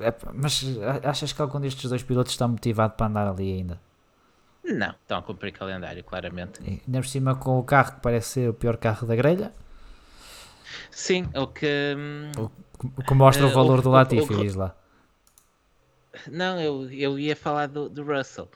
É, 0.00 0.14
mas 0.32 0.64
achas 1.04 1.32
que 1.32 1.42
algum 1.42 1.60
destes 1.60 1.88
dois 1.88 2.02
pilotos 2.02 2.32
está 2.32 2.48
motivado 2.48 2.94
para 2.94 3.06
andar 3.06 3.28
ali 3.28 3.52
ainda? 3.52 3.80
Não, 4.64 4.90
estão 4.90 5.18
a 5.18 5.22
cumprir 5.22 5.52
calendário, 5.52 6.02
claramente. 6.04 6.60
E, 6.62 6.82
ainda 6.86 7.00
por 7.00 7.06
cima 7.06 7.34
com 7.34 7.58
o 7.58 7.64
carro 7.64 7.94
que 7.94 8.00
parece 8.00 8.28
ser 8.28 8.50
o 8.50 8.54
pior 8.54 8.76
carro 8.76 9.06
da 9.06 9.14
grelha. 9.14 9.52
Sim, 10.90 11.28
o 11.34 11.46
que. 11.46 11.94
O, 12.38 13.02
que 13.02 13.14
mostra 13.14 13.46
o 13.46 13.50
valor 13.50 13.80
o, 13.80 13.82
do 13.82 13.90
Latifi, 13.90 14.34
diz 14.36 14.54
lá. 14.54 14.74
Não, 16.26 16.60
eu, 16.60 16.90
eu 16.90 17.18
ia 17.18 17.36
falar 17.36 17.66
do, 17.66 17.88
do 17.88 18.02
Russell. 18.02 18.48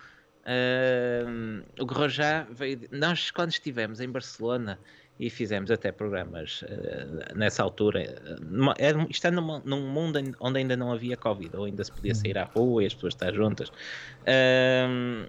Uh, 0.44 1.64
o 1.80 1.86
Grosjean 1.86 2.46
veio. 2.50 2.80
Nós, 2.90 3.30
quando 3.30 3.50
estivemos 3.50 4.00
em 4.00 4.08
Barcelona 4.08 4.78
e 5.19 5.31
fizemos 5.31 5.70
até 5.70 5.93
programas 5.93 6.62
uh, 6.62 7.36
nessa 7.36 7.62
altura, 7.62 8.39
numa, 8.41 8.74
era, 8.78 9.07
isto 9.09 9.27
é 9.27 9.31
numa, 9.31 9.61
num 9.65 9.86
mundo 9.89 10.19
onde 10.41 10.59
ainda 10.59 10.77
não 10.77 10.93
havia 10.93 11.16
Covid, 11.16 11.57
ou 11.57 11.65
ainda 11.65 11.85
se 11.85 11.93
podia 11.93 12.15
sair 12.15 12.36
à 12.36 12.45
rua 12.45 12.82
e 12.82 12.86
as 12.86 12.95
pessoas 12.95 13.15
estar 13.15 13.32
juntas. 13.32 13.69
Uh, 13.69 15.28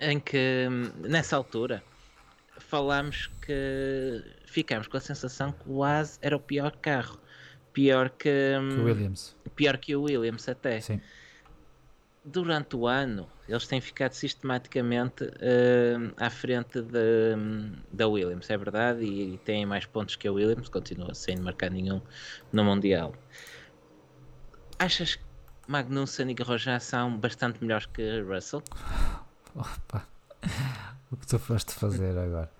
em 0.00 0.18
que, 0.20 0.68
nessa 1.00 1.36
altura, 1.36 1.82
falámos 2.58 3.28
que 3.44 4.22
ficámos 4.46 4.86
com 4.86 4.96
a 4.96 5.00
sensação 5.00 5.52
que 5.52 5.68
o 5.68 5.82
AS 5.82 6.18
era 6.22 6.36
o 6.36 6.40
pior 6.40 6.72
carro 6.80 7.22
pior 7.72 8.10
que, 8.10 8.52
que 8.74 8.80
o 8.80 8.84
Williams. 8.84 9.36
Pior 9.56 9.76
que 9.78 9.96
o 9.96 10.02
Williams 10.02 10.48
até. 10.48 10.80
Sim. 10.80 11.00
Durante 12.24 12.76
o 12.76 12.86
ano, 12.86 13.28
eles 13.52 13.66
têm 13.66 13.82
ficado 13.82 14.12
sistematicamente 14.14 15.24
uh, 15.24 16.14
à 16.16 16.30
frente 16.30 16.80
de, 16.80 17.36
da 17.92 18.08
Williams, 18.08 18.48
é 18.48 18.56
verdade, 18.56 19.04
e, 19.04 19.34
e 19.34 19.38
têm 19.38 19.66
mais 19.66 19.84
pontos 19.84 20.16
que 20.16 20.26
a 20.26 20.32
Williams, 20.32 20.70
continua 20.70 21.14
sem 21.14 21.36
marcar 21.36 21.70
nenhum 21.70 22.00
no 22.50 22.64
Mundial. 22.64 23.14
Achas 24.78 25.16
que 25.16 25.24
Magnussen 25.68 26.30
e 26.30 26.34
Grosjean 26.34 26.80
são 26.80 27.14
bastante 27.18 27.62
melhores 27.62 27.84
que 27.84 28.22
Russell? 28.22 28.62
Opa, 29.54 30.06
o 31.10 31.16
que 31.18 31.26
tu 31.26 31.38
foste 31.38 31.74
fazer 31.74 32.16
agora? 32.16 32.50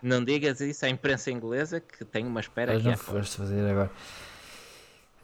Não 0.00 0.24
digas 0.24 0.60
isso 0.60 0.86
à 0.86 0.88
imprensa 0.88 1.32
inglesa 1.32 1.80
que 1.80 2.04
tem 2.04 2.24
uma 2.24 2.38
espera 2.38 2.72
Mas 2.72 2.82
aqui. 2.82 2.90
Não 2.90 2.96
foste 2.96 3.36
fazer 3.36 3.68
agora. 3.68 3.90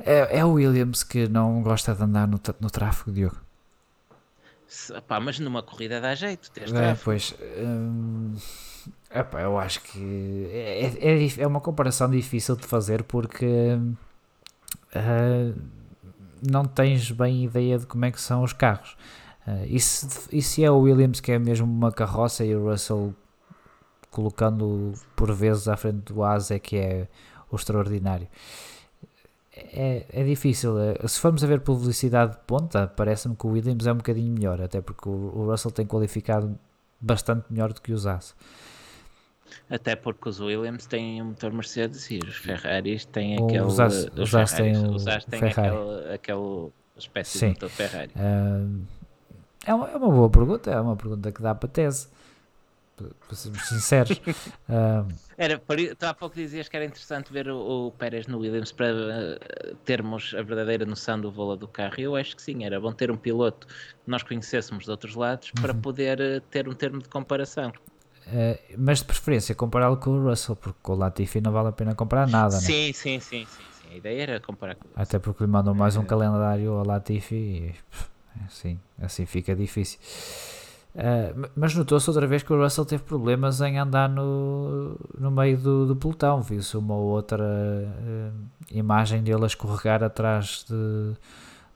É, 0.01 0.39
é 0.39 0.45
o 0.45 0.55
Williams 0.55 1.05
que 1.05 1.29
não 1.29 1.63
gosta 1.63 1.95
de 1.95 2.03
andar 2.03 2.27
no, 2.27 2.41
no 2.59 2.71
tráfego, 2.71 3.13
Diogo. 3.13 3.52
Mas 5.23 5.39
numa 5.39 5.63
corrida 5.63 6.01
dá 6.01 6.15
jeito, 6.15 6.51
tens 6.51 6.73
é, 6.73 6.95
Pois, 7.03 7.35
hum, 7.59 8.35
eu 9.41 9.59
acho 9.59 9.81
que 9.83 10.49
é, 10.51 10.87
é, 10.87 11.43
é, 11.43 11.47
uma 11.47 11.61
comparação 11.61 12.11
difícil 12.11 12.57
de 12.57 12.67
fazer 12.67 13.03
porque 13.05 13.79
uh, 14.97 15.63
não 16.51 16.65
tens 16.65 17.11
bem 17.11 17.45
ideia 17.45 17.79
de 17.79 17.87
como 17.87 18.05
é 18.05 18.11
que 18.11 18.21
são 18.21 18.43
os 18.43 18.53
carros. 18.53 18.97
Uh, 19.47 19.67
e, 19.67 19.81
se, 19.81 20.29
e 20.33 20.41
se 20.41 20.65
é 20.65 20.71
o 20.71 20.79
Williams 20.79 21.21
que 21.21 21.33
é 21.33 21.39
mesmo 21.39 21.67
uma 21.67 21.93
carroça 21.93 22.45
e 22.45 22.55
o 22.55 22.71
Russell 22.71 23.15
colocando 24.11 24.93
por 25.17 25.33
vezes 25.33 25.69
à 25.69 25.77
frente 25.77 26.13
do 26.13 26.23
Asa 26.23 26.55
é 26.55 26.59
que 26.59 26.77
é 26.77 27.09
o 27.51 27.57
extraordinário. 27.57 28.29
É, 29.73 30.07
é 30.11 30.25
difícil. 30.25 30.79
É, 30.79 31.07
se 31.07 31.21
formos 31.21 31.43
a 31.45 31.47
ver 31.47 31.61
publicidade 31.61 32.33
de 32.33 32.39
ponta, 32.47 32.87
parece-me 32.87 33.37
que 33.37 33.47
o 33.47 33.51
Williams 33.51 33.87
é 33.87 33.93
um 33.93 33.97
bocadinho 33.97 34.33
melhor, 34.33 34.61
até 34.61 34.81
porque 34.81 35.09
o, 35.09 35.13
o 35.13 35.51
Russell 35.51 35.71
tem 35.71 35.87
qualificado 35.87 36.59
bastante 37.01 37.45
melhor 37.51 37.73
do 37.73 37.81
que 37.81 37.93
os 37.93 38.07
As. 38.07 38.35
Até 39.69 39.97
porque 39.97 40.29
os 40.29 40.41
Williams 40.41 40.87
têm 40.87 41.21
um 41.23 41.27
motor 41.27 41.53
Mercedes 41.53 42.11
e 42.11 42.19
os 42.19 42.37
Ferraris 42.37 43.05
têm 43.05 43.35
aquele. 43.35 43.63
Os 43.63 43.79
As, 43.79 44.07
os 44.17 44.35
As 44.35 44.53
têm, 44.53 44.87
os 44.87 45.07
As 45.07 45.25
têm 45.25 45.43
aquele, 45.43 46.15
aquele 46.15 46.71
espécie 46.97 47.39
Sim. 47.39 47.47
de 47.49 47.53
motor 47.55 47.69
Ferrari. 47.71 48.11
Uh, 48.17 48.83
é, 49.67 49.75
uma, 49.75 49.91
é 49.91 49.97
uma 49.97 50.11
boa 50.11 50.31
pergunta, 50.31 50.71
é 50.71 50.81
uma 50.81 50.97
pergunta 50.97 51.31
que 51.31 51.43
dá 51.43 51.55
para 51.55 51.69
tese 51.69 52.09
para 52.97 53.37
sermos 53.37 53.63
sinceros. 53.69 54.19
uh, 54.69 55.07
era, 55.37 55.59
tu 55.59 56.05
há 56.05 56.15
pouco 56.15 56.37
dizias 56.37 56.69
que 56.69 56.77
era 56.77 56.85
interessante 56.85 57.33
ver 57.33 57.49
o, 57.49 57.87
o 57.87 57.91
Pérez 57.93 58.27
no 58.27 58.39
Williams 58.39 58.73
para 58.73 58.93
uh, 58.93 59.75
termos 59.85 60.35
a 60.37 60.43
verdadeira 60.43 60.85
noção 60.85 61.21
do 61.21 61.31
voo 61.31 61.57
do 61.57 61.67
carro. 61.67 61.95
Eu 61.99 62.17
acho 62.17 62.37
que 62.37 62.43
sim, 62.43 62.65
era 62.65 62.81
bom 62.81 62.93
ter 62.93 63.11
um 63.11 63.17
piloto 63.17 63.67
que 63.67 64.11
nós 64.11 64.23
conhecêssemos 64.23 64.85
de 64.85 64.91
outros 64.91 65.15
lados 65.15 65.51
para 65.53 65.73
uhum. 65.73 65.81
poder 65.81 66.21
uh, 66.21 66.41
ter 66.51 66.69
um 66.69 66.75
termo 66.75 67.03
de 67.03 67.09
comparação. 67.09 67.73
Uh, 68.27 68.59
mas 68.79 68.99
de 68.99 69.05
preferência 69.05 69.55
compará-lo 69.55 69.97
com 69.97 70.11
o 70.11 70.29
Russell, 70.29 70.55
porque 70.55 70.79
com 70.83 70.93
o 70.93 70.97
Latifi 70.97 71.41
não 71.41 71.53
vale 71.53 71.69
a 71.69 71.73
pena 71.73 71.95
comparar 71.95 72.29
nada. 72.29 72.53
Sim, 72.53 72.89
né? 72.89 72.93
sim, 72.93 73.21
sim, 73.21 73.47
sim, 73.47 73.47
sim. 73.47 73.93
A 73.93 73.97
ideia 73.97 74.23
era 74.23 74.41
comparar 74.41 74.75
com 74.77 74.89
Até 74.95 75.19
porque 75.19 75.43
lhe 75.43 75.51
mandam 75.51 75.75
mais 75.75 75.97
um 75.97 76.05
calendário 76.05 76.73
ao 76.73 76.87
Latifi 76.87 77.35
e 77.35 77.75
assim, 78.47 78.79
assim 79.01 79.27
fica 79.27 79.55
difícil. 79.57 79.99
Uh, 80.95 81.49
mas 81.57 81.75
notou-se 81.75 82.09
outra 82.11 82.27
vez 82.27 82.43
que 82.43 82.53
o 82.53 82.63
Russell 82.63 82.85
teve 82.85 83.03
problemas 83.03 83.63
em 83.63 83.79
andar 83.79 84.11
no, 84.11 84.99
no 85.19 85.31
meio 85.31 85.57
do, 85.57 85.87
do 85.87 85.97
pelotão. 85.97 86.43
Viu-se 86.43 86.77
uma 86.77 86.95
outra 86.95 87.43
uh, 87.43 88.33
imagem 88.71 89.23
dele 89.23 89.45
a 89.45 89.47
escorregar 89.47 90.03
atrás 90.03 90.65
de, 90.69 91.15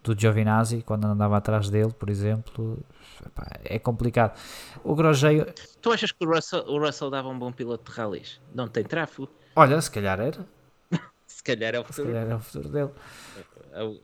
do 0.02 0.18
Giovinazzi, 0.18 0.82
quando 0.82 1.06
andava 1.06 1.36
atrás 1.36 1.70
dele, 1.70 1.92
por 1.92 2.10
exemplo. 2.10 2.78
Epá, 3.24 3.46
é 3.64 3.78
complicado. 3.78 4.38
O 4.84 4.94
Grosjeio. 4.94 5.46
Tu 5.80 5.90
achas 5.90 6.12
que 6.12 6.24
o 6.24 6.28
Russell, 6.28 6.64
o 6.66 6.78
Russell 6.78 7.10
dava 7.10 7.28
um 7.28 7.38
bom 7.38 7.50
piloto 7.50 7.90
de 7.90 7.96
rallies? 7.96 8.38
Não 8.54 8.68
tem 8.68 8.84
tráfego? 8.84 9.28
Olha, 9.54 9.80
se 9.80 9.90
calhar 9.90 10.20
era. 10.20 10.46
se 11.26 11.42
calhar 11.42 11.74
é 11.74 11.80
o 11.80 11.84
futuro. 11.84 12.08
Se 12.08 12.12
calhar 12.12 12.30
é 12.30 12.34
o 12.34 12.40
futuro 12.40 12.68
dele 12.68 12.90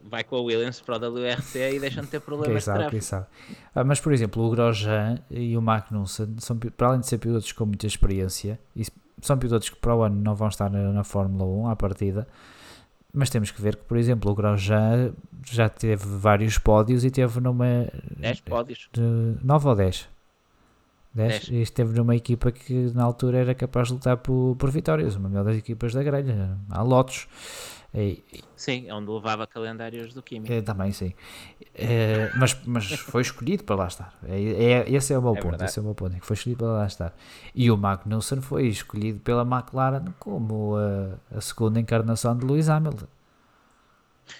vai 0.05 0.25
com 0.25 0.37
a 0.37 0.41
Williams 0.41 0.81
para 0.81 0.97
o 0.97 1.13
WRC 1.13 1.77
e 1.77 1.81
deixam 1.81 2.03
de 2.03 2.11
ter 2.11 2.21
problemas 2.21 2.65
quem 2.65 2.75
sabe, 2.75 2.91
quem 2.91 3.01
sabe. 3.01 3.27
Ah, 3.75 3.85
mas, 3.85 4.01
por 4.01 4.13
exemplo, 4.13 4.45
o 4.45 4.51
Grosjean 4.51 5.19
e 5.31 5.57
o 5.57 5.63
Magnussen, 5.63 6.37
são, 6.39 6.57
para 6.59 6.89
além 6.89 7.01
de 7.01 7.07
ser 7.07 7.19
pilotos 7.19 7.53
com 7.53 7.67
muita 7.67 7.87
experiência, 7.87 8.59
e 8.77 8.85
são 9.21 9.39
pilotos 9.39 9.69
que 9.69 9.77
para 9.77 9.95
o 9.95 10.03
ano 10.03 10.17
não 10.17 10.35
vão 10.35 10.49
estar 10.49 10.71
na, 10.71 10.93
na 10.93 11.05
Fórmula 11.05 11.45
1 11.45 11.69
à 11.69 11.77
partida, 11.77 12.27
mas 13.13 13.31
temos 13.31 13.51
que 13.51 13.61
ver 13.61 13.77
que, 13.77 13.85
por 13.85 13.97
exemplo, 13.97 14.31
o 14.31 14.35
Grosjean 14.35 15.13
já 15.45 15.69
teve 15.69 16.05
vários 16.05 16.59
pódios 16.59 17.05
e 17.05 17.11
teve 17.11 17.41
numa... 17.41 17.87
10 18.17 18.41
pódios. 18.41 18.89
De 18.93 19.37
9 19.43 19.69
ou 19.69 19.75
10? 19.75 20.09
10. 21.15 21.49
E 21.49 21.61
esteve 21.61 21.95
numa 21.95 22.17
equipa 22.17 22.51
que 22.51 22.91
na 22.95 23.05
altura 23.05 23.39
era 23.39 23.55
capaz 23.55 23.89
de 23.89 23.95
lutar 23.95 24.17
por, 24.17 24.57
por 24.57 24.71
vitórias, 24.71 25.15
uma 25.15 25.29
melhor 25.29 25.45
das 25.45 25.57
equipas 25.57 25.93
da 25.93 26.03
grelha, 26.03 26.57
há 26.71 26.83
lotos. 26.83 27.29
E, 27.95 28.25
sim, 28.57 28.89
é 28.89 28.95
onde 28.95 29.11
levava 29.11 29.47
calendários 29.47 30.15
do 30.15 30.23
Químico. 30.23 30.51
É, 30.51 30.63
também, 30.63 30.93
sim. 30.93 31.13
É, 31.75 32.31
mas, 32.37 32.59
mas 32.65 32.91
foi 32.91 33.21
escolhido 33.21 33.65
para 33.65 33.77
lá 33.77 33.87
estar. 33.87 34.19
É, 34.27 34.41
é, 34.41 34.91
esse 34.91 35.13
é 35.13 35.19
o 35.19 35.23
meu 35.23 35.37
é 35.37 35.41
ponto. 35.41 35.63
Esse 35.63 35.79
é 35.79 35.83
o 35.83 35.85
meu 35.85 35.95
ponto. 35.95 36.17
É 36.17 36.19
que 36.19 36.25
foi 36.25 36.35
escolhido 36.35 36.65
para 36.65 36.73
lá 36.73 36.87
estar. 36.87 37.15
E 37.55 37.71
o 37.71 37.77
Magnussen 37.77 38.41
foi 38.41 38.67
escolhido 38.67 39.21
pela 39.21 39.43
McLaren 39.43 40.07
como 40.19 40.77
a, 40.77 41.37
a 41.37 41.41
segunda 41.43 41.79
encarnação 41.79 42.37
de 42.37 42.47
Lewis 42.47 42.71
Hamilton. 42.71 43.07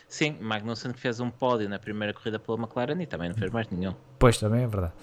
Sim, 0.09 0.39
Magnussen 0.41 0.95
fez 0.95 1.21
um 1.21 1.31
pódio 1.31 1.69
na 1.69 1.79
primeira 1.79 2.15
corrida 2.15 2.39
pela 2.39 2.57
McLaren 2.57 3.03
e 3.03 3.07
também 3.07 3.29
não 3.29 3.37
fez 3.37 3.51
mais 3.51 3.69
nenhum. 3.69 3.95
Pois, 4.19 4.39
também 4.39 4.63
é 4.63 4.67
verdade. 4.67 4.95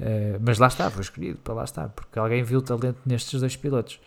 É, 0.00 0.38
mas 0.40 0.58
lá 0.58 0.68
está, 0.68 0.88
foi 0.90 1.02
escolhido 1.02 1.38
para 1.38 1.54
lá 1.54 1.64
estar, 1.64 1.88
porque 1.88 2.18
alguém 2.18 2.44
viu 2.44 2.62
talento 2.62 3.00
nestes 3.04 3.40
dois 3.40 3.56
pilotos. 3.56 3.98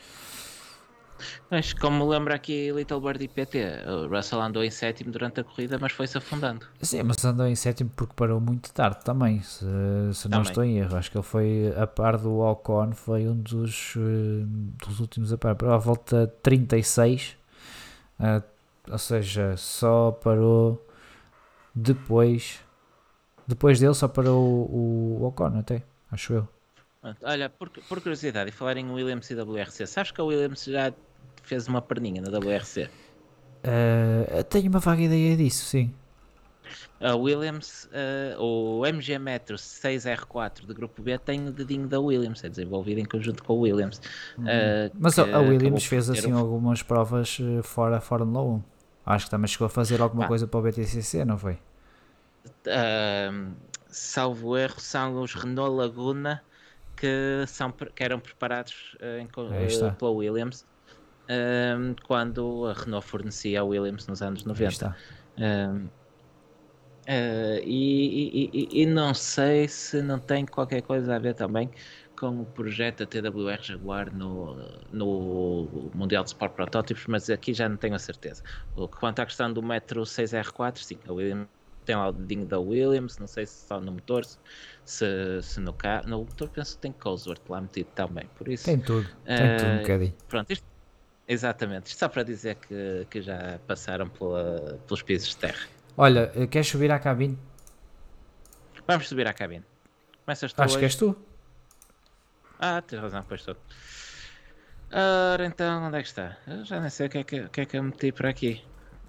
Mas 1.50 1.74
como 1.74 2.08
lembra 2.08 2.36
aqui 2.36 2.72
Little 2.72 3.02
Birdie 3.02 3.28
PT, 3.28 3.60
o 3.88 4.08
Russell 4.08 4.42
andou 4.42 4.64
em 4.64 4.72
sétimo 4.72 5.12
durante 5.12 5.40
a 5.42 5.44
corrida, 5.44 5.78
mas 5.80 5.92
foi-se 5.92 6.18
afundando. 6.18 6.66
Sim, 6.82 7.04
mas 7.04 7.24
andou 7.24 7.48
em 7.48 7.56
sétimo 7.56 7.92
porque 7.96 8.14
parou 8.16 8.40
muito 8.40 8.72
tarde 8.74 9.04
também, 9.04 9.42
se, 9.42 9.66
se 10.14 10.30
não 10.30 10.42
estou 10.42 10.64
em 10.64 10.78
erro. 10.78 10.96
Acho 10.96 11.12
que 11.12 11.18
ele 11.18 11.24
foi 11.24 11.74
a 11.78 11.88
par 11.88 12.18
do 12.18 12.40
Ocon, 12.40 12.92
foi 12.94 13.28
um 13.28 13.36
dos, 13.36 13.96
eh, 13.98 14.46
dos 14.86 15.00
últimos 15.00 15.32
a 15.34 15.38
par, 15.38 15.56
para 15.56 15.76
a 15.76 15.78
volta 15.78 16.28
36, 16.42 17.38
uh, 18.20 18.24
eh, 18.24 18.44
ou 18.90 18.98
seja, 18.98 19.56
só 19.58 20.12
parou 20.12 20.86
depois, 21.74 22.60
depois 23.48 23.80
dele 23.80 23.94
só 23.94 24.08
parou 24.08 24.44
o, 24.44 25.20
o 25.22 25.26
Ocon 25.28 25.60
até, 25.60 25.84
acho 26.12 26.34
eu. 26.34 26.48
Olha, 27.24 27.50
por, 27.50 27.70
por 27.70 28.00
curiosidade, 28.00 28.50
e 28.50 28.54
falar 28.54 28.78
em 28.78 28.92
Williams 28.92 29.30
e 29.32 29.36
WRC, 29.36 29.88
sabes 29.88 30.12
que 30.12 30.22
a 30.22 30.24
Williams 30.24 30.64
já 30.66 30.94
fez 31.44 31.68
uma 31.68 31.82
perninha 31.82 32.22
na 32.22 32.30
WRC. 32.38 32.90
Uh, 33.64 34.44
tenho 34.46 34.70
uma 34.70 34.80
vaga 34.80 35.02
ideia 35.02 35.36
disso, 35.38 35.66
sim. 35.66 35.94
A 37.00 37.16
Williams, 37.16 37.90
uh, 37.92 38.42
o 38.42 38.86
MG 38.86 39.18
Metro 39.18 39.56
6R4 39.56 40.66
do 40.66 40.74
grupo 40.74 41.02
B 41.02 41.18
tem 41.18 41.48
o 41.48 41.52
dedinho 41.52 41.88
da 41.88 42.00
Williams, 42.00 42.44
é 42.44 42.50
desenvolvido 42.50 43.00
em 43.00 43.06
conjunto 43.06 43.44
com 43.44 43.54
a 43.54 43.56
Williams. 43.56 43.98
Uh, 44.38 44.92
Mas 44.94 45.18
a 45.18 45.40
Williams 45.40 45.86
fez 45.86 46.10
assim 46.10 46.32
algumas 46.32 46.84
provas 46.84 47.38
fora 47.64 47.98
a 47.98 48.02
Fórmula 48.02 48.44
1. 48.44 48.64
Acho 49.06 49.26
que 49.26 49.32
também 49.32 49.48
chegou 49.48 49.66
a 49.66 49.70
fazer 49.70 50.00
alguma 50.00 50.26
ah. 50.26 50.28
coisa 50.28 50.48
para 50.48 50.60
o 50.60 50.64
BTCC, 50.64 51.26
não 51.26 51.38
foi? 51.38 51.58
Uh, 52.68 53.52
salvo 53.90 54.56
erro, 54.56 54.80
são 54.80 55.22
os 55.22 55.34
Renault 55.34 55.76
Laguna 55.76 56.42
que, 56.96 57.44
são, 57.48 57.72
que 57.72 58.04
eram 58.04 58.20
preparados 58.20 58.96
em, 59.20 59.28
pela 59.28 60.12
Williams 60.12 60.66
um, 61.30 61.96
quando 62.06 62.68
a 62.68 62.74
Renault 62.74 63.08
fornecia 63.08 63.62
a 63.62 63.64
Williams 63.64 64.08
nos 64.08 64.22
anos 64.22 64.44
90. 64.44 64.96
Um, 65.38 65.88
Uh, 67.08 67.58
e, 67.64 68.50
e, 68.54 68.84
e, 68.84 68.86
não 68.86 69.12
sei 69.12 69.68
se 69.68 70.04
não 70.04 70.20
tem 70.20 70.46
qualquer 70.46 70.84
coisa 70.84 71.16
a 71.16 71.20
ver 71.20 71.34
também 71.34 71.68
com 72.16 72.42
o 72.42 72.46
projeto 72.46 73.00
da 73.00 73.06
TWR 73.08 73.60
Jaguar 73.60 74.16
no, 74.16 74.56
no 74.94 75.90
Mundial 75.96 76.24
de 76.24 76.30
Sport 76.30 76.54
Protótipos, 76.54 77.08
mas 77.08 77.28
aqui 77.32 77.56
já 77.56 77.68
não 77.68 77.76
tenho 77.76 77.96
a 77.96 78.00
certeza. 78.00 78.44
Quanto 79.00 79.20
à 79.20 79.26
questão 79.26 79.52
do 79.52 79.64
Metro 79.64 80.04
6R4, 80.04 80.78
sim, 80.78 81.00
a 81.08 81.12
Williams 81.12 81.48
tem 81.84 81.96
lá 81.96 82.10
o 82.10 82.12
dedinho 82.12 82.46
da 82.46 82.60
Williams, 82.60 83.18
não 83.18 83.26
sei 83.26 83.48
se 83.48 83.66
só 83.66 83.82
no 83.82 83.94
motor, 83.94 84.24
se, 84.86 85.42
se 85.42 85.60
no 85.60 85.74
carro. 85.74 86.08
No 86.08 86.20
motor 86.20 86.50
penso 86.50 86.76
que 86.76 86.82
tem 86.84 86.92
Cosworth 86.92 87.42
lá 87.50 87.60
metido 87.60 87.90
também, 87.96 88.30
por 88.38 88.48
isso. 88.48 88.66
Tem 88.66 88.80
tudo, 88.80 89.10
tem 89.26 89.58
tudo 89.58 89.70
um 89.72 89.78
bocadinho. 89.80 90.14
Pronto, 90.30 90.54
isto 90.54 90.71
Exatamente, 91.32 91.96
só 91.96 92.10
para 92.10 92.24
dizer 92.24 92.56
que, 92.56 93.08
que 93.10 93.22
já 93.22 93.58
passaram 93.66 94.10
pela, 94.10 94.78
pelos 94.86 95.02
pisos 95.02 95.30
de 95.30 95.38
terra. 95.38 95.66
Olha, 95.96 96.30
eh, 96.36 96.46
queres 96.46 96.68
subir 96.68 96.92
à 96.92 97.00
cabine? 97.00 97.40
Vamos 98.86 99.08
subir 99.08 99.26
à 99.26 99.32
cabine. 99.32 99.64
Começas 100.26 100.52
tu 100.52 100.62
Acho 100.62 100.74
hoje? 100.74 100.80
que 100.80 100.86
és 100.86 100.96
tu. 100.96 101.16
Ah, 102.60 102.82
tens 102.82 103.00
razão, 103.00 103.24
pois 103.26 103.40
estou. 103.40 103.56
Ora, 104.92 105.46
então, 105.46 105.86
onde 105.86 106.00
é 106.00 106.02
que 106.02 106.10
está? 106.10 106.36
Eu 106.46 106.66
já 106.66 106.82
nem 106.82 106.90
sei 106.90 107.08
o 107.08 107.10
que 107.10 107.18
é 107.20 107.24
que, 107.24 107.48
que, 107.48 107.62
é 107.62 107.66
que 107.66 107.78
eu 107.78 107.84
meti 107.84 108.12
por 108.12 108.26
aqui. 108.26 108.62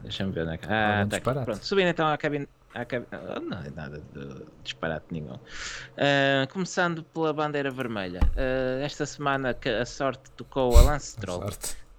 Deixa-me 0.03 0.31
ver 0.31 0.43
onde 0.43 0.55
é 0.55 0.59
que. 0.59 0.67
Ah, 0.71 1.03
está 1.03 1.17
aqui. 1.17 1.45
Pronto, 1.45 1.67
subindo 1.67 1.89
então 1.89 2.07
à 2.07 2.17
cabine. 2.17 2.49
À 2.73 2.85
cabine... 2.85 3.09
Oh, 3.37 3.41
não 3.41 3.59
é 3.59 3.71
nada 3.71 4.01
de 4.15 4.47
disparate 4.63 5.07
nenhum. 5.11 5.35
Uh, 5.35 6.47
começando 6.53 7.03
pela 7.03 7.33
bandeira 7.33 7.71
vermelha. 7.73 8.21
Uh, 8.37 8.85
esta 8.85 9.05
semana 9.07 9.57
a 9.81 9.85
sorte 9.85 10.31
tocou 10.37 10.77
a 10.79 10.83
Lance 10.83 11.15
Stroll. 11.15 11.51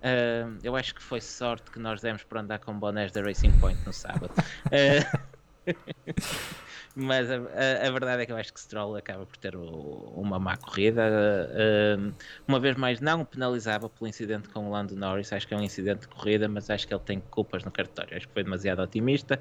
Uh, 0.04 0.60
eu 0.62 0.76
acho 0.76 0.94
que 0.94 1.02
foi 1.02 1.22
sorte 1.22 1.72
que 1.72 1.80
nós 1.80 2.02
demos 2.02 2.24
para 2.24 2.42
andar 2.42 2.60
com 2.60 2.78
bonés 2.78 3.12
da 3.14 3.22
Racing 3.22 3.52
Point 3.60 3.80
no 3.86 3.94
sábado. 3.94 4.34
Uh, 4.68 5.34
mas 6.94 7.32
a, 7.32 7.36
a, 7.36 7.88
a, 7.88 7.92
verdade 7.92 8.24
é 8.24 8.26
que 8.26 8.32
eu 8.34 8.36
acho 8.36 8.54
que 8.54 8.60
Stroll 8.60 8.98
acaba 8.98 9.26
por 9.26 9.38
ter 9.38 9.56
o, 9.56 10.12
uma 10.16 10.38
má 10.38 10.58
corrida. 10.58 11.02
Uh, 11.02 12.14
uma 12.46 12.60
vez 12.60 12.76
mais, 12.76 13.00
não 13.00 13.24
penalizava 13.24 13.88
pelo 13.88 14.10
incidente 14.10 14.50
com 14.50 14.68
o 14.68 14.72
Lando 14.72 14.94
Norris. 14.94 15.32
Acho 15.32 15.48
que 15.48 15.54
é 15.54 15.58
um 15.58 15.64
incidente 15.64 16.02
de 16.02 16.08
corrida, 16.10 16.50
mas 16.50 16.70
acho 16.70 16.86
que 16.86 16.94
ele 16.94 17.04
tem 17.04 17.22
culpas 17.22 17.64
no 17.64 17.72
cartório. 17.72 18.18
Acho 18.18 18.28
que 18.28 18.34
foi 18.34 18.44
demasiado 18.44 18.82
otimista. 18.82 19.40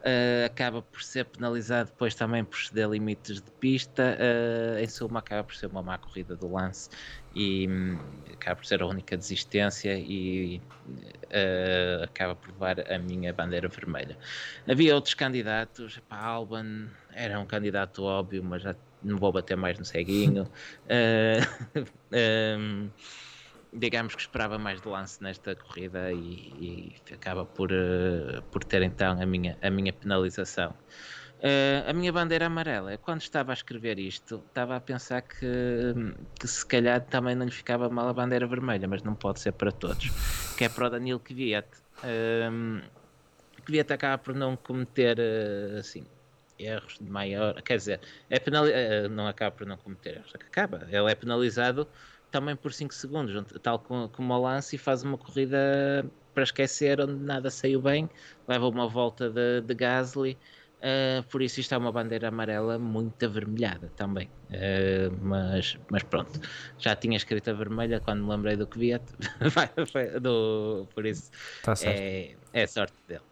Uh, 0.00 0.44
acaba 0.44 0.82
por 0.82 1.02
ser 1.02 1.24
penalizado 1.24 1.90
depois 1.90 2.14
também 2.14 2.44
por 2.44 2.58
ceder 2.58 2.88
limites 2.90 3.40
de 3.40 3.50
pista. 3.52 4.18
Uh, 4.18 4.78
em 4.78 4.86
suma, 4.86 5.20
acaba 5.20 5.44
por 5.44 5.54
ser 5.54 5.68
uma 5.68 5.82
má 5.82 5.96
corrida 5.96 6.36
do 6.36 6.52
lance 6.52 6.90
e 7.34 7.66
um, 7.68 7.98
acaba 8.32 8.56
por 8.56 8.66
ser 8.66 8.82
a 8.82 8.86
única 8.86 9.16
desistência 9.16 9.96
e 9.98 10.60
uh, 10.86 12.04
acaba 12.04 12.34
por 12.36 12.50
levar 12.50 12.80
a 12.92 12.98
minha 12.98 13.32
bandeira 13.32 13.68
vermelha. 13.68 14.18
Havia 14.68 14.94
outros 14.94 15.14
candidatos, 15.14 15.98
para 16.08 16.18
Alban 16.18 16.88
era 17.10 17.38
um 17.40 17.46
candidato 17.46 18.04
óbvio, 18.04 18.42
mas 18.44 18.62
já 18.62 18.76
não 19.02 19.18
vou 19.18 19.32
bater 19.32 19.56
mais 19.56 19.78
no 19.78 19.84
ceguinho. 19.84 20.44
uh, 20.44 21.72
um, 22.58 22.90
digamos 23.72 24.14
que 24.14 24.20
esperava 24.20 24.58
mais 24.58 24.80
de 24.80 24.88
lance 24.88 25.22
nesta 25.22 25.56
corrida 25.56 26.12
e, 26.12 26.94
e 27.08 27.14
acaba 27.14 27.46
por, 27.46 27.72
uh, 27.72 28.42
por 28.50 28.64
ter 28.64 28.82
então 28.82 29.20
a 29.20 29.26
minha, 29.26 29.58
a 29.62 29.70
minha 29.70 29.92
penalização. 29.92 30.74
Uh, 31.42 31.90
a 31.90 31.92
minha 31.92 32.12
bandeira 32.12 32.46
amarela, 32.46 32.96
quando 32.98 33.20
estava 33.20 33.50
a 33.50 33.54
escrever 33.54 33.98
isto, 33.98 34.40
estava 34.46 34.76
a 34.76 34.80
pensar 34.80 35.22
que, 35.22 35.92
que 36.38 36.46
se 36.46 36.64
calhar 36.64 37.00
também 37.00 37.34
não 37.34 37.44
lhe 37.44 37.50
ficava 37.50 37.88
mal 37.88 38.08
a 38.08 38.12
bandeira 38.12 38.46
vermelha, 38.46 38.86
mas 38.86 39.02
não 39.02 39.16
pode 39.16 39.40
ser 39.40 39.50
para 39.50 39.72
todos. 39.72 40.08
Que 40.56 40.66
é 40.66 40.68
para 40.68 40.86
o 40.86 40.90
Danilo 40.90 41.18
Kvyat. 41.18 41.66
Uh, 41.98 42.80
Kvyat 43.64 43.92
acaba 43.92 44.18
por 44.18 44.36
não 44.36 44.56
cometer 44.56 45.18
uh, 45.18 45.78
assim 45.80 46.06
erros 46.60 46.98
de 47.00 47.10
maior. 47.10 47.60
Quer 47.62 47.76
dizer, 47.76 48.00
é 48.30 48.38
penali... 48.38 48.70
Uh, 48.70 49.08
não 49.08 49.26
acaba 49.26 49.50
por 49.56 49.66
não 49.66 49.76
cometer 49.76 50.18
erros, 50.18 50.32
acaba. 50.36 50.86
Ele 50.88 51.10
é 51.10 51.14
penalizado 51.16 51.88
também 52.30 52.54
por 52.54 52.72
5 52.72 52.94
segundos, 52.94 53.44
tal 53.60 53.80
como, 53.80 54.08
como 54.08 54.32
o 54.32 54.40
lance, 54.40 54.76
e 54.76 54.78
faz 54.78 55.02
uma 55.02 55.18
corrida 55.18 56.06
para 56.32 56.44
esquecer 56.44 57.00
onde 57.00 57.14
nada 57.14 57.50
saiu 57.50 57.80
bem, 57.82 58.08
leva 58.48 58.68
uma 58.68 58.88
volta 58.88 59.28
de, 59.28 59.60
de 59.60 59.74
Gasly. 59.74 60.38
Uh, 60.82 61.22
por 61.28 61.40
isso 61.40 61.60
isto 61.60 61.72
é 61.74 61.78
uma 61.78 61.92
bandeira 61.92 62.26
amarela 62.26 62.76
muito 62.76 63.24
avermelhada 63.24 63.88
também. 63.96 64.28
Uh, 64.50 65.16
mas, 65.20 65.78
mas 65.88 66.02
pronto, 66.02 66.40
já 66.76 66.96
tinha 66.96 67.16
escrito 67.16 67.50
a 67.50 67.52
vermelha 67.52 68.00
quando 68.00 68.24
me 68.24 68.30
lembrei 68.30 68.56
do 68.56 68.66
que 68.66 68.78
via. 68.80 69.00
do, 70.20 70.88
por 70.92 71.06
isso 71.06 71.30
tá 71.62 71.74
é, 71.82 72.34
é 72.52 72.66
sorte 72.66 72.94
dele. 73.06 73.22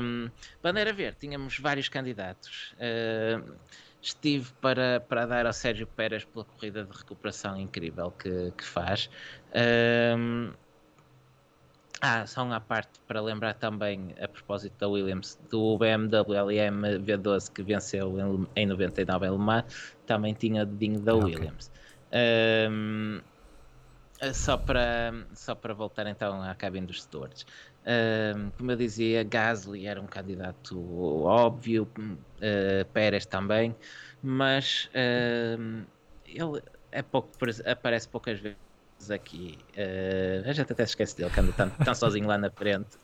Um, 0.00 0.30
bandeira 0.62 0.92
verde, 0.92 1.18
tínhamos 1.20 1.58
vários 1.58 1.88
candidatos. 1.88 2.74
Uh, 2.74 3.54
estive 4.00 4.50
para, 4.60 5.00
para 5.00 5.26
dar 5.26 5.46
ao 5.46 5.52
Sérgio 5.52 5.86
Pérez 5.86 6.24
pela 6.24 6.44
corrida 6.44 6.84
de 6.84 6.96
recuperação 6.96 7.60
incrível 7.60 8.10
que, 8.10 8.52
que 8.56 8.64
faz. 8.64 9.10
Um, 10.16 10.52
ah, 12.00 12.26
só 12.26 12.42
uma 12.42 12.60
parte 12.60 13.00
para 13.06 13.20
lembrar 13.20 13.54
também, 13.54 14.14
a 14.20 14.28
propósito 14.28 14.74
da 14.78 14.88
Williams, 14.88 15.38
do 15.50 15.78
BMW 15.78 16.34
LM 16.34 17.04
V12 17.04 17.50
que 17.52 17.62
venceu 17.62 18.14
em 18.54 18.66
99 18.66 19.26
em 19.26 19.30
Le 19.30 19.38
Mans, 19.38 19.94
também 20.06 20.34
tinha 20.34 20.62
o 20.62 20.66
dedinho 20.66 21.00
da 21.00 21.14
okay. 21.14 21.34
Williams. 21.34 21.70
Um, 22.70 23.20
só, 24.32 24.56
para, 24.56 25.12
só 25.34 25.54
para 25.54 25.74
voltar 25.74 26.06
então 26.06 26.42
à 26.42 26.54
cabine 26.54 26.86
dos 26.86 27.02
stewards. 27.02 27.46
Um, 27.86 28.50
como 28.58 28.72
eu 28.72 28.76
dizia, 28.76 29.22
Gasly 29.22 29.86
era 29.86 30.00
um 30.00 30.06
candidato 30.06 31.24
óbvio, 31.24 31.88
uh, 31.98 32.84
Pérez 32.92 33.24
também, 33.24 33.74
mas 34.22 34.90
ele 36.26 36.62
é 36.92 37.02
pouco, 37.02 37.30
aparece 37.64 38.08
poucas 38.08 38.38
vezes 38.40 38.65
aqui. 39.10 39.58
Uh, 39.76 40.48
a 40.48 40.52
gente 40.52 40.72
até 40.72 40.82
esquece 40.82 41.16
dele, 41.16 41.30
que 41.30 41.40
anda 41.40 41.52
tão, 41.52 41.70
tão 41.70 41.94
sozinho 41.94 42.26
lá 42.26 42.38
na 42.38 42.50
frente. 42.50 42.96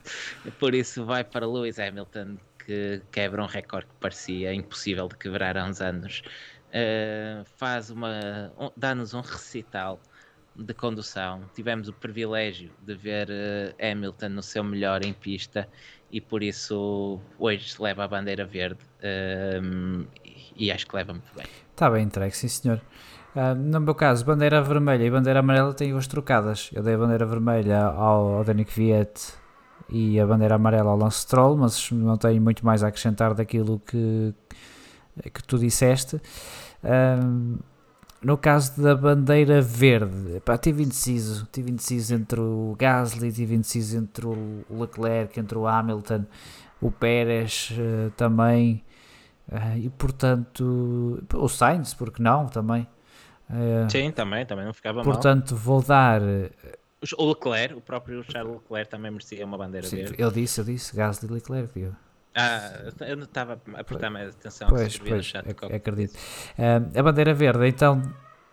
Por 0.59 0.73
isso 0.73 1.05
vai 1.05 1.23
para 1.23 1.47
Lewis 1.47 1.79
Hamilton, 1.79 2.37
que 2.65 3.01
quebra 3.11 3.41
um 3.43 3.45
recorde 3.45 3.87
que 3.87 3.95
parecia 3.99 4.53
impossível 4.53 5.07
de 5.07 5.15
quebrar 5.17 5.57
há 5.57 5.65
uns 5.65 5.81
anos. 5.81 6.23
Uh, 6.69 7.45
faz 7.57 7.89
uma. 7.89 8.51
Um, 8.59 8.69
dá-nos 8.75 9.13
um 9.13 9.21
recital 9.21 9.99
de 10.55 10.73
condução. 10.73 11.43
Tivemos 11.53 11.87
o 11.87 11.93
privilégio 11.93 12.71
de 12.81 12.95
ver 12.95 13.29
uh, 13.29 13.91
Hamilton 13.91 14.29
no 14.29 14.43
seu 14.43 14.63
melhor 14.63 15.03
em 15.03 15.13
pista 15.13 15.67
e 16.11 16.21
por 16.21 16.43
isso 16.43 17.19
hoje 17.39 17.75
leva 17.79 18.03
a 18.03 18.07
bandeira 18.07 18.45
verde 18.45 18.79
uh, 18.99 20.07
e 20.55 20.71
acho 20.71 20.85
que 20.87 20.95
leva 20.95 21.13
muito 21.13 21.33
bem. 21.35 21.45
Está 21.71 21.89
bem 21.89 22.03
entregue, 22.03 22.35
sim 22.35 22.47
senhor. 22.47 22.81
Uh, 23.35 23.55
no 23.55 23.81
meu 23.81 23.95
caso, 23.95 24.23
bandeira 24.23 24.61
vermelha 24.61 25.03
e 25.03 25.09
bandeira 25.09 25.39
amarela 25.39 25.73
têm 25.73 25.91
duas 25.91 26.05
trocadas. 26.05 26.69
Eu 26.73 26.83
dei 26.83 26.93
a 26.93 26.97
bandeira 26.97 27.25
vermelha 27.25 27.83
ao, 27.83 28.37
ao 28.37 28.43
Danick 28.43 28.71
Viet 28.71 29.33
e 29.89 30.19
a 30.19 30.25
bandeira 30.25 30.55
amarela 30.55 30.91
ao 30.91 30.97
Lance 30.97 31.21
Stroll, 31.21 31.57
mas 31.57 31.91
não 31.91 32.15
tenho 32.17 32.41
muito 32.41 32.63
mais 32.65 32.83
a 32.83 32.87
acrescentar 32.87 33.33
daquilo 33.33 33.79
que, 33.79 34.33
que 35.33 35.43
tu 35.43 35.57
disseste. 35.57 36.17
Uh, 36.83 37.57
no 38.23 38.37
caso 38.37 38.81
da 38.81 38.95
bandeira 38.95 39.61
verde, 39.61 40.39
pá, 40.45 40.57
tive 40.57 40.83
indeciso, 40.83 41.47
tive 41.51 41.71
indeciso 41.71 42.13
entre 42.15 42.39
o 42.39 42.75
Gasly, 42.79 43.31
tive 43.31 43.55
indeciso 43.55 43.97
entre 43.97 44.25
o 44.25 44.63
Leclerc, 44.69 45.39
entre 45.39 45.57
o 45.57 45.67
Hamilton, 45.67 46.23
o 46.79 46.89
Pérez 46.89 47.71
uh, 47.71 48.11
também, 48.11 48.83
uh, 49.51 49.77
e 49.77 49.89
portanto, 49.89 51.21
o 51.33 51.49
Sainz, 51.49 51.93
porque 51.93 52.21
não, 52.21 52.45
também. 52.45 52.87
Uh, 53.53 53.89
Sim, 53.89 54.11
também, 54.11 54.45
também 54.45 54.65
não 54.65 54.73
ficava 54.73 55.03
portanto, 55.03 55.13
mal. 55.13 55.35
Portanto, 55.35 55.55
vou 55.55 55.81
dar. 55.83 56.21
O 57.17 57.29
Leclerc, 57.29 57.75
o 57.75 57.81
próprio 57.81 58.23
Charles 58.23 58.53
Leclerc 58.53 58.89
também 58.89 59.11
merecia 59.11 59.45
uma 59.45 59.57
bandeira 59.57 59.85
Sim, 59.85 59.97
verde. 59.97 60.15
Eu 60.17 60.31
disse, 60.31 60.59
eu 60.59 60.65
disse, 60.65 60.95
Gasly 60.95 61.29
e 61.29 61.33
Leclerc, 61.33 61.71
viu? 61.73 61.93
Ah, 62.33 62.91
eu 63.01 63.15
não 63.15 63.25
estava 63.25 63.61
a 63.75 63.83
prestar 63.83 64.09
mais 64.09 64.29
atenção. 64.29 64.67
Pois, 64.69 64.97
pois, 64.97 65.25
chat, 65.25 65.47
ac 65.47 65.65
acredito. 65.71 66.15
Uh, 66.57 66.99
a 66.99 67.03
bandeira 67.03 67.33
verde, 67.33 67.67
então 67.67 68.01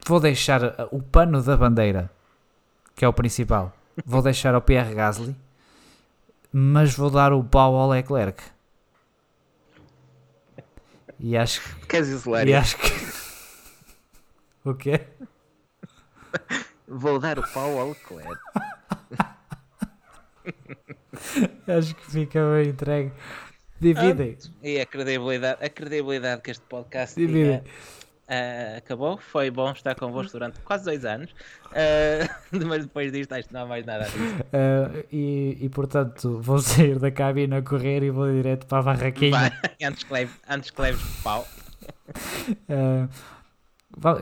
vou 0.06 0.20
deixar 0.20 0.60
o 0.90 1.00
pano 1.00 1.42
da 1.42 1.56
bandeira, 1.56 2.10
que 2.94 3.04
é 3.04 3.08
o 3.08 3.12
principal, 3.12 3.72
vou 4.04 4.20
deixar 4.20 4.54
ao 4.54 4.60
Pierre 4.60 4.94
Gasly, 4.94 5.34
mas 6.52 6.94
vou 6.94 7.08
dar 7.08 7.32
o 7.32 7.42
pau 7.42 7.74
ao 7.74 7.88
Leclerc. 7.88 8.42
E 11.18 11.36
acho 11.36 11.60
que. 11.62 11.86
Queres 11.86 12.08
isolar? 12.08 12.46
E 12.46 12.54
acho 12.54 12.76
que. 12.76 12.99
O 14.64 14.74
quê? 14.74 15.00
Vou 16.86 17.18
dar 17.18 17.38
o 17.38 17.52
pau 17.52 17.78
ao 17.78 17.88
Leclerc. 17.90 18.40
acho 21.78 21.94
que 21.94 22.10
fica 22.10 22.40
bem 22.54 22.68
entregue. 22.70 23.12
Dividem. 23.80 24.36
Ah, 24.42 24.48
e 24.62 24.80
a 24.80 24.86
credibilidade, 24.86 25.64
a 25.64 25.68
credibilidade 25.68 26.42
que 26.42 26.50
este 26.50 26.64
podcast 26.64 27.16
Dividem. 27.16 27.60
tinha 27.60 27.64
uh, 28.30 28.78
acabou. 28.78 29.18
Foi 29.18 29.50
bom 29.50 29.70
estar 29.72 29.94
convosco 29.94 30.32
durante 30.32 30.60
quase 30.60 30.84
dois 30.84 31.04
anos. 31.04 31.30
Uh, 31.66 32.28
mas 32.66 32.84
depois 32.84 33.10
disto, 33.12 33.32
acho 33.32 33.48
que 33.48 33.54
não 33.54 33.62
há 33.62 33.66
mais 33.66 33.84
nada 33.84 34.04
a 34.04 34.08
dizer. 34.08 34.40
Uh, 34.40 35.06
e, 35.10 35.58
e 35.60 35.68
portanto, 35.68 36.38
vou 36.40 36.58
sair 36.60 36.98
da 36.98 37.10
cabine 37.10 37.56
a 37.56 37.62
correr 37.62 38.02
e 38.02 38.10
vou 38.10 38.30
direto 38.30 38.66
para 38.66 38.78
a 38.78 38.82
barraquinha. 38.82 39.30
Vai, 39.30 39.52
antes 39.82 40.04
que 40.04 40.12
leves, 40.12 40.36
leves 40.78 41.02
pau. 41.22 41.46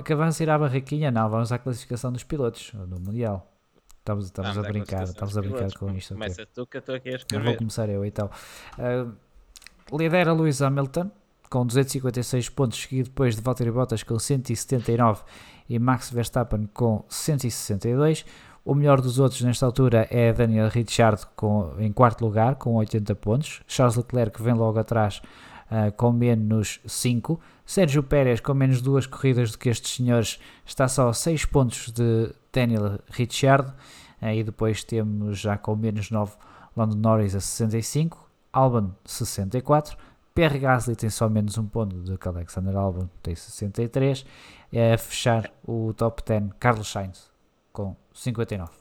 Que 0.05 0.15
vamos 0.15 0.40
ir 0.40 0.51
à 0.51 0.59
barraquinha? 0.59 1.11
Não, 1.11 1.28
vamos 1.28 1.53
à 1.53 1.59
classificação 1.59 2.12
dos 2.12 2.24
pilotos 2.24 2.73
no 2.74 2.99
Mundial. 2.99 3.53
Estamos, 3.99 4.24
estamos 4.24 4.59
a 4.59 4.62
brincar, 4.62 5.05
estamos 5.05 5.36
a 5.36 5.40
brincar 5.40 5.73
com 5.74 5.90
isto. 5.90 6.15
Começa 6.15 6.43
okay. 6.43 6.55
tu 6.55 6.66
que 6.66 6.77
eu 6.77 6.81
estou 6.81 6.95
aqui 6.95 7.11
a 7.11 7.16
escrever. 7.16 7.45
Vou 7.45 7.57
começar 7.57 7.89
eu 7.90 8.05
então. 8.05 8.31
Uh, 8.78 9.97
lidera 9.97 10.32
Lewis 10.32 10.62
Hamilton 10.62 11.11
com 11.51 11.66
256 11.66 12.49
pontos, 12.51 12.81
seguido 12.81 13.09
depois 13.09 13.36
de 13.36 13.43
Valtteri 13.43 13.70
Bottas 13.70 14.03
com 14.03 14.19
179 14.19 15.23
e 15.69 15.78
Max 15.78 16.11
Verstappen 16.11 16.69
com 16.73 17.05
162. 17.09 18.24
O 18.65 18.74
melhor 18.74 19.01
dos 19.01 19.19
outros 19.19 19.40
nesta 19.43 19.65
altura 19.65 20.07
é 20.11 20.32
Daniel 20.32 20.69
Ricciardo 20.69 21.27
com, 21.35 21.74
em 21.78 21.93
quarto 21.93 22.23
lugar 22.23 22.57
com 22.57 22.74
80 22.74 23.15
pontos. 23.15 23.62
Charles 23.66 23.97
Leclerc 23.97 24.43
vem 24.43 24.55
logo 24.55 24.78
atrás 24.78 25.23
uh, 25.70 25.93
com 25.97 26.12
menos 26.12 26.81
5. 26.86 27.40
Sérgio 27.65 28.03
Pérez 28.03 28.40
com 28.40 28.55
menos 28.55 28.81
duas 28.81 29.07
corridas 29.07 29.53
do 29.53 29.59
que 29.59 29.69
estes 29.69 29.97
senhores 29.97 30.39
está 30.65 30.89
só 30.89 31.09
a 31.09 31.15
6 31.15 31.45
pontos 31.47 31.90
de 31.90 32.32
Daniel 32.53 32.99
Ricciardo. 33.11 33.73
Uh, 34.20 34.28
e 34.28 34.43
depois 34.43 34.85
temos 34.85 35.39
já 35.39 35.57
com 35.57 35.77
menos 35.77 36.11
9 36.11 36.32
Lando 36.77 36.97
Norris 36.97 37.35
a 37.35 37.40
65. 37.40 38.28
Albon 38.53 38.93
64. 39.05 39.97
Pierre 40.35 40.61
Gasly 40.61 40.95
tem 40.95 41.11
só 41.11 41.28
menos 41.28 41.59
um 41.59 41.66
ponto 41.66 41.97
do 41.97 42.16
que 42.16 42.28
Alexander 42.28 42.77
Albon, 42.77 43.09
tem 43.23 43.35
63. 43.35 44.24
É 44.73 44.95
a 44.95 44.99
fechar 44.99 45.51
o 45.66 45.93
top 45.95 46.23
10 46.24 46.53
Carlos 46.61 46.89
Sainz 46.89 47.28
com 47.73 47.97
59. 48.15 48.78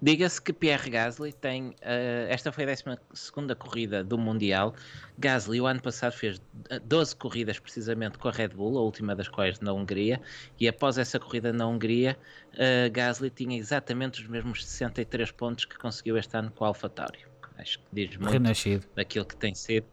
Diga-se 0.00 0.40
que 0.40 0.52
Pierre 0.52 0.90
Gasly 0.90 1.32
tem. 1.32 1.68
Uh, 1.68 2.28
esta 2.28 2.52
foi 2.52 2.64
a 2.64 2.66
12 2.66 3.54
corrida 3.58 4.04
do 4.04 4.18
Mundial. 4.18 4.74
Gasly, 5.18 5.60
o 5.60 5.66
ano 5.66 5.80
passado, 5.80 6.12
fez 6.12 6.40
12 6.84 7.16
corridas 7.16 7.58
precisamente 7.58 8.18
com 8.18 8.28
a 8.28 8.32
Red 8.32 8.48
Bull, 8.48 8.78
a 8.78 8.82
última 8.82 9.14
das 9.14 9.28
quais 9.28 9.60
na 9.60 9.72
Hungria. 9.72 10.20
E 10.58 10.68
após 10.68 10.98
essa 10.98 11.18
corrida 11.18 11.52
na 11.52 11.66
Hungria, 11.66 12.18
uh, 12.54 12.90
Gasly 12.92 13.30
tinha 13.30 13.58
exatamente 13.58 14.20
os 14.20 14.28
mesmos 14.28 14.64
63 14.64 15.30
pontos 15.32 15.64
que 15.64 15.76
conseguiu 15.78 16.16
este 16.16 16.36
ano 16.36 16.50
com 16.50 16.64
a 16.64 16.68
AlphaTauri. 16.68 17.18
Acho 17.56 17.78
que 17.78 17.84
diz 17.92 18.16
muito 18.16 18.32
Renascido. 18.32 18.84
daquilo 18.94 19.24
que 19.24 19.36
tem 19.36 19.54
sido 19.54 19.86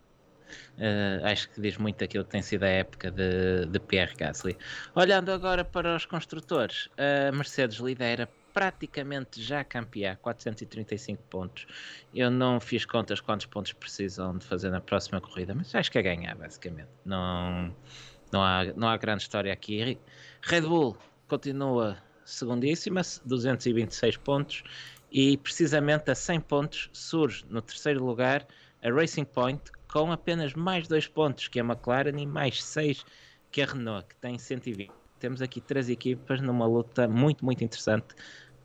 Uh, 0.77 1.23
acho 1.25 1.49
que 1.49 1.61
diz 1.61 1.77
muito 1.77 2.03
aquilo 2.03 2.25
que 2.25 2.31
tem 2.31 2.41
sido 2.41 2.63
a 2.63 2.67
época 2.67 3.11
de, 3.11 3.65
de 3.67 3.79
Pierre 3.79 4.13
Gasly. 4.17 4.57
Olhando 4.95 5.31
agora 5.31 5.63
para 5.63 5.95
os 5.95 6.05
construtores, 6.05 6.89
a 6.97 7.31
Mercedes 7.31 7.77
lidera 7.77 8.27
praticamente 8.53 9.41
já 9.41 9.63
campeã, 9.63 10.17
435 10.21 11.23
pontos. 11.23 11.67
Eu 12.13 12.29
não 12.29 12.59
fiz 12.59 12.85
contas 12.85 13.19
quantos 13.19 13.45
pontos 13.45 13.73
precisam 13.73 14.37
de 14.37 14.45
fazer 14.45 14.69
na 14.69 14.81
próxima 14.81 15.19
corrida, 15.21 15.53
mas 15.53 15.73
acho 15.73 15.91
que 15.91 15.97
é 15.97 16.01
ganhar, 16.01 16.35
basicamente. 16.35 16.89
Não, 17.05 17.75
não, 18.31 18.43
há, 18.43 18.65
não 18.75 18.87
há 18.87 18.97
grande 18.97 19.23
história 19.23 19.51
aqui. 19.51 19.97
Red 20.41 20.61
Bull 20.61 20.97
continua 21.27 21.97
segundíssima, 22.25 23.01
226 23.25 24.17
pontos, 24.17 24.63
e 25.11 25.37
precisamente 25.37 26.09
a 26.09 26.15
100 26.15 26.39
pontos 26.41 26.89
surge 26.93 27.45
no 27.49 27.61
terceiro 27.61 28.03
lugar 28.03 28.47
a 28.81 28.89
Racing 28.89 29.25
Point 29.25 29.61
com 29.91 30.11
apenas 30.11 30.53
mais 30.53 30.87
2 30.87 31.07
pontos 31.09 31.47
que 31.47 31.59
a 31.59 31.63
McLaren 31.63 32.17
e 32.17 32.25
mais 32.25 32.63
6 32.63 33.05
que 33.51 33.61
a 33.61 33.65
Renault, 33.65 34.07
que 34.07 34.15
tem 34.15 34.37
120. 34.37 35.00
Temos 35.21 35.39
aqui 35.39 35.61
três 35.61 35.87
equipas 35.87 36.41
numa 36.41 36.65
luta 36.65 37.07
muito, 37.07 37.45
muito 37.45 37.63
interessante 37.63 38.07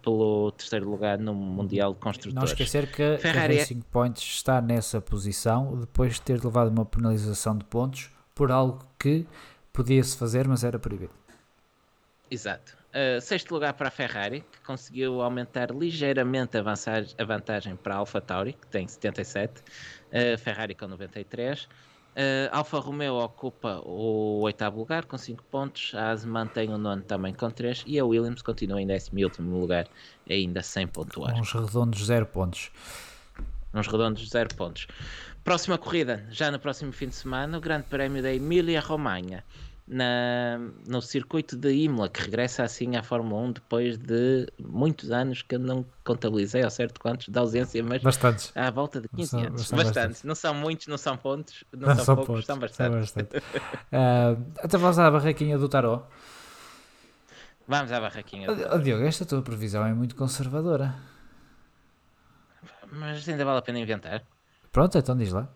pelo 0.02 0.50
terceiro 0.52 0.88
lugar 0.88 1.18
no 1.18 1.34
Mundial 1.34 1.92
de 1.92 2.00
Construtores. 2.00 2.34
Não 2.34 2.44
esquecer 2.44 2.90
que 2.90 3.18
Ferrari 3.18 3.52
a 3.52 3.56
é 3.56 3.60
Racing 3.60 3.82
Point 3.82 4.18
está 4.18 4.62
nessa 4.62 4.98
posição 4.98 5.78
depois 5.78 6.14
de 6.14 6.22
ter 6.22 6.42
levado 6.42 6.68
uma 6.68 6.86
penalização 6.86 7.58
de 7.58 7.64
pontos 7.66 8.10
por 8.34 8.50
algo 8.50 8.82
que 8.98 9.26
podia-se 9.70 10.16
fazer, 10.16 10.48
mas 10.48 10.64
era 10.64 10.78
proibido. 10.78 11.12
Exato. 12.30 12.74
Uh, 12.88 13.20
sexto 13.20 13.52
lugar 13.52 13.74
para 13.74 13.88
a 13.88 13.90
Ferrari, 13.90 14.40
que 14.40 14.60
conseguiu 14.60 15.20
aumentar 15.20 15.70
ligeiramente 15.70 16.56
a, 16.56 16.62
a 16.62 17.24
vantagem 17.24 17.76
para 17.76 17.96
a 17.96 17.98
Alfa 17.98 18.18
Tauri, 18.22 18.54
que 18.54 18.66
tem 18.68 18.88
77, 18.88 19.60
uh, 19.60 20.38
Ferrari 20.38 20.74
com 20.74 20.86
93. 20.86 21.68
Uh, 22.16 22.48
Alfa 22.50 22.78
Romeo 22.78 23.16
ocupa 23.16 23.82
o 23.84 24.40
oitavo 24.40 24.78
lugar 24.78 25.04
com 25.04 25.18
5 25.18 25.44
pontos, 25.50 25.94
a 25.94 26.12
AS 26.12 26.24
mantém 26.24 26.72
o 26.72 26.78
nono 26.78 27.02
também 27.02 27.34
com 27.34 27.50
3 27.50 27.84
e 27.86 27.98
a 27.98 28.06
Williams 28.06 28.40
continua 28.40 28.80
em 28.80 28.86
décimo 28.86 29.18
e 29.18 29.24
último 29.24 29.60
lugar, 29.60 29.86
ainda 30.28 30.62
sem 30.62 30.86
pontuar. 30.86 31.38
Uns 31.38 31.52
redondos 31.52 32.06
0 32.06 32.24
pontos. 32.24 32.70
Uns 33.74 33.86
redondos 33.86 34.30
0 34.30 34.48
pontos. 34.54 34.86
Próxima 35.44 35.76
corrida, 35.76 36.26
já 36.30 36.50
no 36.50 36.58
próximo 36.58 36.90
fim 36.90 37.08
de 37.08 37.14
semana, 37.14 37.58
o 37.58 37.60
Grande 37.60 37.84
Prémio 37.84 38.22
da 38.22 38.32
Emília-Romanha 38.32 39.44
na, 39.86 40.58
no 40.86 41.00
circuito 41.00 41.56
de 41.56 41.72
Imola, 41.72 42.08
que 42.08 42.20
regressa 42.20 42.64
assim 42.64 42.96
à 42.96 43.02
Fórmula 43.02 43.40
1 43.42 43.52
depois 43.52 43.96
de 43.96 44.48
muitos 44.58 45.10
anos 45.12 45.42
que 45.42 45.54
eu 45.54 45.58
não 45.60 45.86
contabilizei 46.02 46.62
ao 46.62 46.70
certo 46.70 47.00
quantos 47.00 47.28
de 47.28 47.38
ausência, 47.38 47.82
mas 47.84 48.02
bastantes. 48.02 48.52
à 48.56 48.70
volta 48.70 49.00
de 49.00 49.08
15 49.08 49.28
são, 49.28 49.40
anos. 49.40 49.52
Bastantes. 49.52 49.84
bastantes. 49.84 50.22
Não 50.24 50.34
são 50.34 50.54
muitos, 50.54 50.86
não 50.88 50.98
são 50.98 51.16
pontos, 51.16 51.64
não, 51.72 51.88
não 51.88 51.96
são, 51.96 52.04
são, 52.04 52.16
poucos, 52.16 52.34
pontos, 52.34 52.46
são 52.46 52.58
bastantes. 52.58 53.10
São 53.10 53.22
bastante. 53.22 53.36
uh, 53.38 54.52
até 54.58 54.76
vamos 54.76 54.98
à 54.98 55.10
barraquinha 55.10 55.56
do 55.56 55.68
Tarot. 55.68 56.04
Vamos 57.68 57.92
à 57.92 58.00
barraquinha. 58.00 58.48
Do 58.48 58.56
tarot. 58.60 58.82
Diogo, 58.82 59.04
esta 59.04 59.24
tua 59.24 59.42
previsão 59.42 59.86
é 59.86 59.94
muito 59.94 60.16
conservadora. 60.16 60.94
Mas 62.90 63.28
ainda 63.28 63.44
vale 63.44 63.58
a 63.58 63.62
pena 63.62 63.78
inventar. 63.78 64.22
Pronto, 64.72 64.98
então 64.98 65.16
diz 65.16 65.32
lá. 65.32 65.48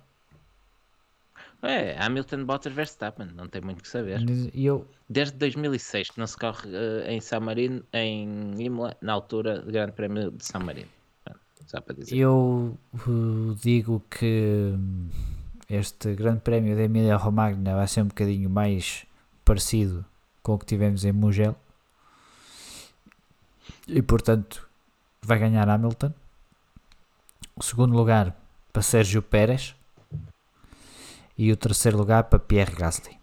É, 1.62 2.02
Hamilton, 2.02 2.44
Bottas, 2.44 2.72
Verstappen, 2.72 3.28
não 3.34 3.46
tem 3.46 3.60
muito 3.60 3.82
que 3.82 3.88
saber. 3.88 4.20
Eu... 4.54 4.86
Desde 5.08 5.36
2006 5.36 6.10
que 6.10 6.18
não 6.18 6.26
se 6.26 6.36
corre 6.36 6.68
uh, 6.68 7.06
em 7.06 7.20
San 7.20 7.40
Marino, 7.40 7.82
em 7.92 8.54
Imola, 8.58 8.96
na 9.02 9.12
altura 9.12 9.60
do 9.60 9.70
Grande 9.70 9.92
Prémio 9.92 10.30
de 10.30 10.44
San 10.44 10.60
Marino. 10.60 10.88
Só 11.66 11.80
para 11.80 11.94
dizer. 11.94 12.16
Eu 12.16 12.76
uh, 13.06 13.54
digo 13.62 14.02
que 14.10 14.74
este 15.68 16.14
Grande 16.14 16.40
Prémio 16.40 16.74
da 16.74 16.82
Emília 16.82 17.16
Romagna 17.16 17.76
vai 17.76 17.86
ser 17.86 18.02
um 18.02 18.08
bocadinho 18.08 18.48
mais 18.48 19.06
parecido 19.44 20.04
com 20.42 20.54
o 20.54 20.58
que 20.58 20.66
tivemos 20.66 21.04
em 21.04 21.12
Mugello. 21.12 21.56
E 23.86 24.02
portanto 24.02 24.68
vai 25.22 25.38
ganhar 25.38 25.68
Hamilton. 25.68 26.12
O 27.54 27.62
segundo 27.62 27.94
lugar 27.94 28.36
para 28.72 28.82
Sérgio 28.82 29.22
Pérez 29.22 29.76
e 31.40 31.50
o 31.50 31.56
terceiro 31.56 31.96
lugar 31.96 32.24
para 32.24 32.38
Pierre 32.38 32.76
Gasly. 32.76 33.18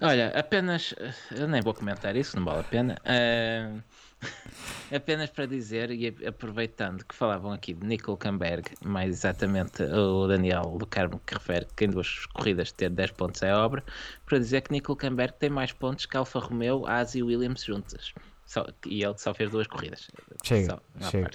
Olha, 0.00 0.32
apenas. 0.36 0.92
Eu 1.30 1.46
nem 1.46 1.62
vou 1.62 1.72
comentar 1.72 2.16
isso, 2.16 2.36
não 2.36 2.44
vale 2.44 2.58
a 2.58 2.64
pena. 2.64 2.96
Uh, 3.06 3.80
apenas 4.92 5.30
para 5.30 5.46
dizer, 5.46 5.92
e 5.92 6.08
aproveitando 6.26 7.04
que 7.04 7.14
falavam 7.14 7.52
aqui 7.52 7.72
de 7.72 7.86
Nico 7.86 8.16
Camberg, 8.16 8.68
mais 8.84 9.10
exatamente 9.10 9.84
o 9.84 10.26
Daniel 10.26 10.76
do 10.76 10.86
Carmo 10.86 11.20
que 11.24 11.34
refere 11.34 11.68
que 11.76 11.84
em 11.84 11.90
duas 11.90 12.26
corridas 12.26 12.72
ter 12.72 12.90
10 12.90 13.12
pontos 13.12 13.40
é 13.42 13.54
obra, 13.54 13.84
para 14.26 14.38
dizer 14.38 14.62
que 14.62 14.72
Nico 14.72 14.96
Camberg 14.96 15.34
tem 15.38 15.50
mais 15.50 15.70
pontos 15.70 16.04
que 16.04 16.16
Alfa 16.16 16.40
Romeo, 16.40 16.84
Asi 16.84 17.20
e 17.20 17.22
Williams 17.22 17.62
juntas. 17.62 18.12
Só, 18.44 18.66
e 18.86 19.04
ele 19.04 19.16
só 19.18 19.32
fez 19.32 19.52
duas 19.52 19.68
corridas. 19.68 20.10
Chega, 20.42 20.82
chega, 21.08 21.30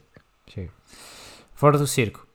chega. 0.46 0.74
Fora 1.54 1.78
do 1.78 1.88
circo. 1.88 2.28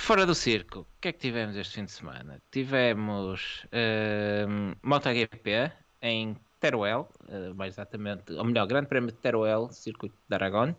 Fora 0.00 0.24
do 0.24 0.34
circo, 0.34 0.80
o 0.80 1.00
que 1.00 1.08
é 1.08 1.12
que 1.12 1.18
tivemos 1.18 1.54
este 1.54 1.74
fim 1.74 1.84
de 1.84 1.90
semana? 1.90 2.40
Tivemos 2.50 3.66
uh, 3.66 4.78
MotoGP 4.82 5.70
em 6.00 6.34
Teruel, 6.60 7.06
uh, 7.28 7.54
mais 7.54 7.74
exatamente, 7.74 8.32
ou 8.32 8.44
melhor, 8.44 8.66
Grande 8.66 8.86
Prémio 8.86 9.10
de 9.10 9.18
Teruel, 9.18 9.68
Circuito 9.70 10.16
de 10.26 10.34
Aragón. 10.34 10.70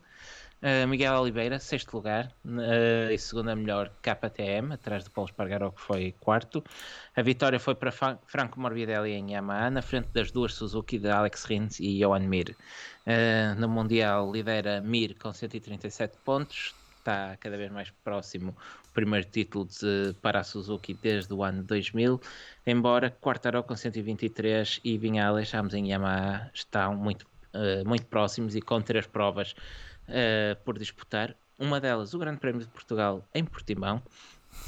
Uh, 0.63 0.87
Miguel 0.87 1.13
Oliveira, 1.21 1.59
sexto 1.59 1.93
lugar, 1.93 2.33
uh, 2.43 3.11
e 3.11 3.17
segunda 3.19 3.55
melhor 3.55 3.91
KTM, 4.01 4.73
atrás 4.73 5.03
de 5.03 5.11
Paulo 5.11 5.29
Espargaró, 5.29 5.71
que 5.71 5.81
foi 5.81 6.15
quarto. 6.19 6.63
A 7.15 7.21
vitória 7.21 7.59
foi 7.59 7.75
para 7.75 7.91
Franco 7.91 8.59
Morbidelli 8.59 9.11
em 9.11 9.33
Yamaha, 9.33 9.69
na 9.69 9.81
frente 9.83 10.07
das 10.11 10.31
duas 10.31 10.53
Suzuki 10.55 10.97
de 10.97 11.09
Alex 11.09 11.43
Rins 11.43 11.79
e 11.79 11.99
Johan 11.99 12.27
Mir. 12.27 12.55
Uh, 13.05 13.59
no 13.59 13.67
Mundial 13.69 14.31
lidera 14.31 14.81
Mir 14.81 15.15
com 15.19 15.31
137 15.31 16.17
pontos, 16.25 16.73
está 16.99 17.35
cada 17.38 17.57
vez 17.57 17.71
mais 17.71 17.89
próximo 18.03 18.55
o 18.89 18.93
primeiro 18.93 19.27
título 19.27 19.65
de, 19.65 20.13
para 20.21 20.39
a 20.39 20.43
Suzuki 20.43 20.93
desde 20.93 21.34
o 21.34 21.43
ano 21.43 21.63
2000, 21.63 22.19
embora 22.65 23.09
Quartararo 23.09 23.63
com 23.63 23.76
123 23.76 24.81
e 24.84 24.97
Vinhales, 24.97 25.53
ambos 25.53 25.73
em 25.73 25.91
Yamaha, 25.91 26.49
estão 26.53 26.95
muito, 26.95 27.26
uh, 27.53 27.88
muito 27.88 28.05
próximos 28.05 28.55
e 28.55 28.61
com 28.61 28.81
três 28.81 29.07
provas 29.07 29.53
uh, 30.07 30.55
por 30.63 30.77
disputar. 30.77 31.35
Uma 31.57 31.80
delas, 31.80 32.13
o 32.13 32.19
Grande 32.19 32.39
Prémio 32.39 32.61
de 32.61 32.67
Portugal 32.67 33.27
em 33.34 33.43
Portimão. 33.43 34.01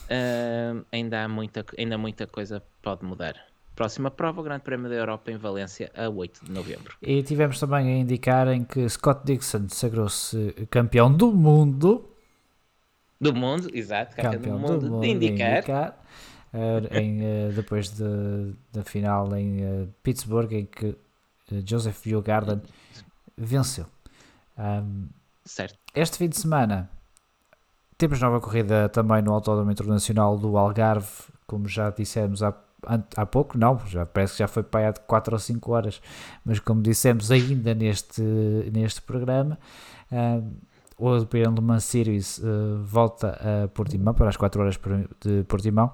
Uh, 0.05 0.85
ainda 0.91 1.23
há 1.23 1.27
muita, 1.27 1.65
ainda 1.77 1.97
muita 1.97 2.27
coisa 2.27 2.61
pode 2.81 3.03
mudar. 3.03 3.35
Próxima 3.75 4.11
prova, 4.11 4.41
o 4.41 4.43
Grande 4.43 4.61
Prémio 4.61 4.89
da 4.89 4.95
Europa 4.95 5.31
em 5.31 5.37
Valência, 5.37 5.89
a 5.95 6.07
8 6.09 6.45
de 6.45 6.51
novembro. 6.51 6.95
E 7.01 7.23
tivemos 7.23 7.59
também 7.59 7.87
a 7.87 7.97
indicar 7.97 8.47
em 8.49 8.63
que 8.63 8.87
Scott 8.87 9.21
Dixon 9.25 9.67
sagrou-se 9.69 10.53
campeão 10.69 11.11
do 11.11 11.31
mundo 11.31 12.10
do 13.21 13.33
mundo, 13.35 13.69
exato, 13.71 14.15
campeão, 14.15 14.57
do 14.57 14.59
mundo, 14.59 14.79
do 14.79 14.89
mundo 14.89 15.01
de 15.01 15.09
indicar. 15.09 15.57
indicar 15.57 16.03
uh, 16.53 16.97
em, 16.97 17.21
uh, 17.21 17.53
depois 17.53 17.89
de, 17.91 18.55
da 18.73 18.83
final 18.83 19.35
em 19.35 19.63
uh, 19.63 19.87
Pittsburgh, 20.01 20.51
em 20.51 20.65
que 20.65 20.95
Joseph 21.65 22.01
Biogarden 22.03 22.61
venceu. 23.37 23.85
Um, 24.57 25.07
certo. 25.45 25.77
Este 25.93 26.17
fim 26.17 26.29
de 26.29 26.37
semana 26.37 26.89
temos 27.97 28.19
nova 28.19 28.39
corrida 28.41 28.89
também 28.89 29.21
no 29.21 29.33
Autódromo 29.33 29.71
Internacional 29.71 30.37
do 30.37 30.57
Algarve, 30.57 31.07
como 31.45 31.67
já 31.67 31.91
dissemos 31.91 32.41
há, 32.41 32.53
há 33.15 33.25
pouco, 33.25 33.57
não, 33.57 33.79
já 33.85 34.05
parece 34.05 34.33
que 34.33 34.39
já 34.39 34.47
foi 34.47 34.63
para 34.63 34.89
há 34.89 34.93
4 34.93 35.33
ou 35.33 35.39
5 35.39 35.71
horas, 35.71 36.01
mas 36.43 36.59
como 36.59 36.81
dissemos 36.81 37.29
ainda 37.29 37.75
neste, 37.75 38.21
neste 38.73 39.01
programa, 39.01 39.59
um, 40.11 40.53
o 41.01 41.09
European 41.09 41.53
Le 41.55 41.61
Mans 41.61 41.83
Series 41.83 42.37
uh, 42.37 42.83
volta 42.83 43.37
a 43.63 43.67
Portimão 43.67 44.13
para 44.13 44.29
as 44.29 44.37
4 44.37 44.61
horas 44.61 44.79
de 45.19 45.43
Portimão 45.45 45.91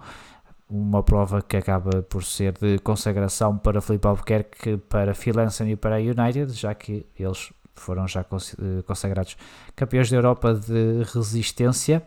uma 0.69 1.01
prova 1.01 1.41
que 1.41 1.55
acaba 1.55 2.03
por 2.03 2.23
ser 2.23 2.53
de 2.53 2.77
consagração 2.79 3.57
para 3.57 3.79
Felipe 3.79 4.05
Albuquerque, 4.05 4.77
para 4.77 5.13
Phil 5.13 5.39
Hansen 5.39 5.71
e 5.71 5.75
para 5.75 5.95
a 5.95 5.99
United, 5.99 6.51
já 6.51 6.75
que 6.75 7.05
eles 7.17 7.53
foram 7.73 8.07
já 8.07 8.21
eh, 8.21 8.81
consagrados 8.85 9.37
campeões 9.75 10.09
da 10.09 10.17
Europa 10.17 10.53
de 10.53 11.03
resistência. 11.13 12.05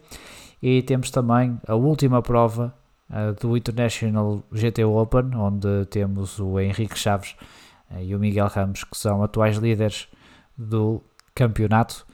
E 0.63 0.83
temos 0.83 1.11
também 1.11 1.59
a 1.67 1.75
última 1.75 2.21
prova 2.21 2.75
uh, 3.09 3.33
do 3.41 3.57
International 3.57 4.43
GT 4.53 4.85
Open, 4.85 5.35
onde 5.35 5.87
temos 5.87 6.39
o 6.39 6.61
Henrique 6.61 6.99
Chaves 6.99 7.35
uh, 7.91 7.99
e 8.03 8.15
o 8.15 8.19
Miguel 8.19 8.47
Ramos, 8.49 8.85
que 8.85 8.95
são 8.95 9.23
atuais 9.23 9.57
líderes 9.57 10.07
do 10.59 11.01
campeonato. 11.35 12.05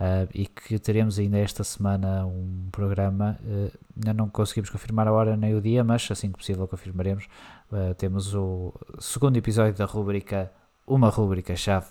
Uh, 0.00 0.24
e 0.32 0.46
que 0.46 0.78
teremos 0.78 1.18
ainda 1.18 1.36
esta 1.36 1.62
semana 1.62 2.24
um 2.24 2.70
programa. 2.72 3.38
Uh, 3.42 3.70
ainda 3.94 4.14
não 4.14 4.30
conseguimos 4.30 4.70
confirmar 4.70 5.06
a 5.06 5.12
hora 5.12 5.36
nem 5.36 5.54
o 5.54 5.60
dia, 5.60 5.84
mas 5.84 6.10
assim 6.10 6.32
que 6.32 6.38
possível 6.38 6.66
confirmaremos. 6.66 7.26
Uh, 7.70 7.92
temos 7.94 8.34
o 8.34 8.72
segundo 8.98 9.36
episódio 9.36 9.74
da 9.74 9.84
rubrica 9.84 10.50
Uma 10.86 11.10
Rubrica 11.10 11.54
Chave 11.54 11.88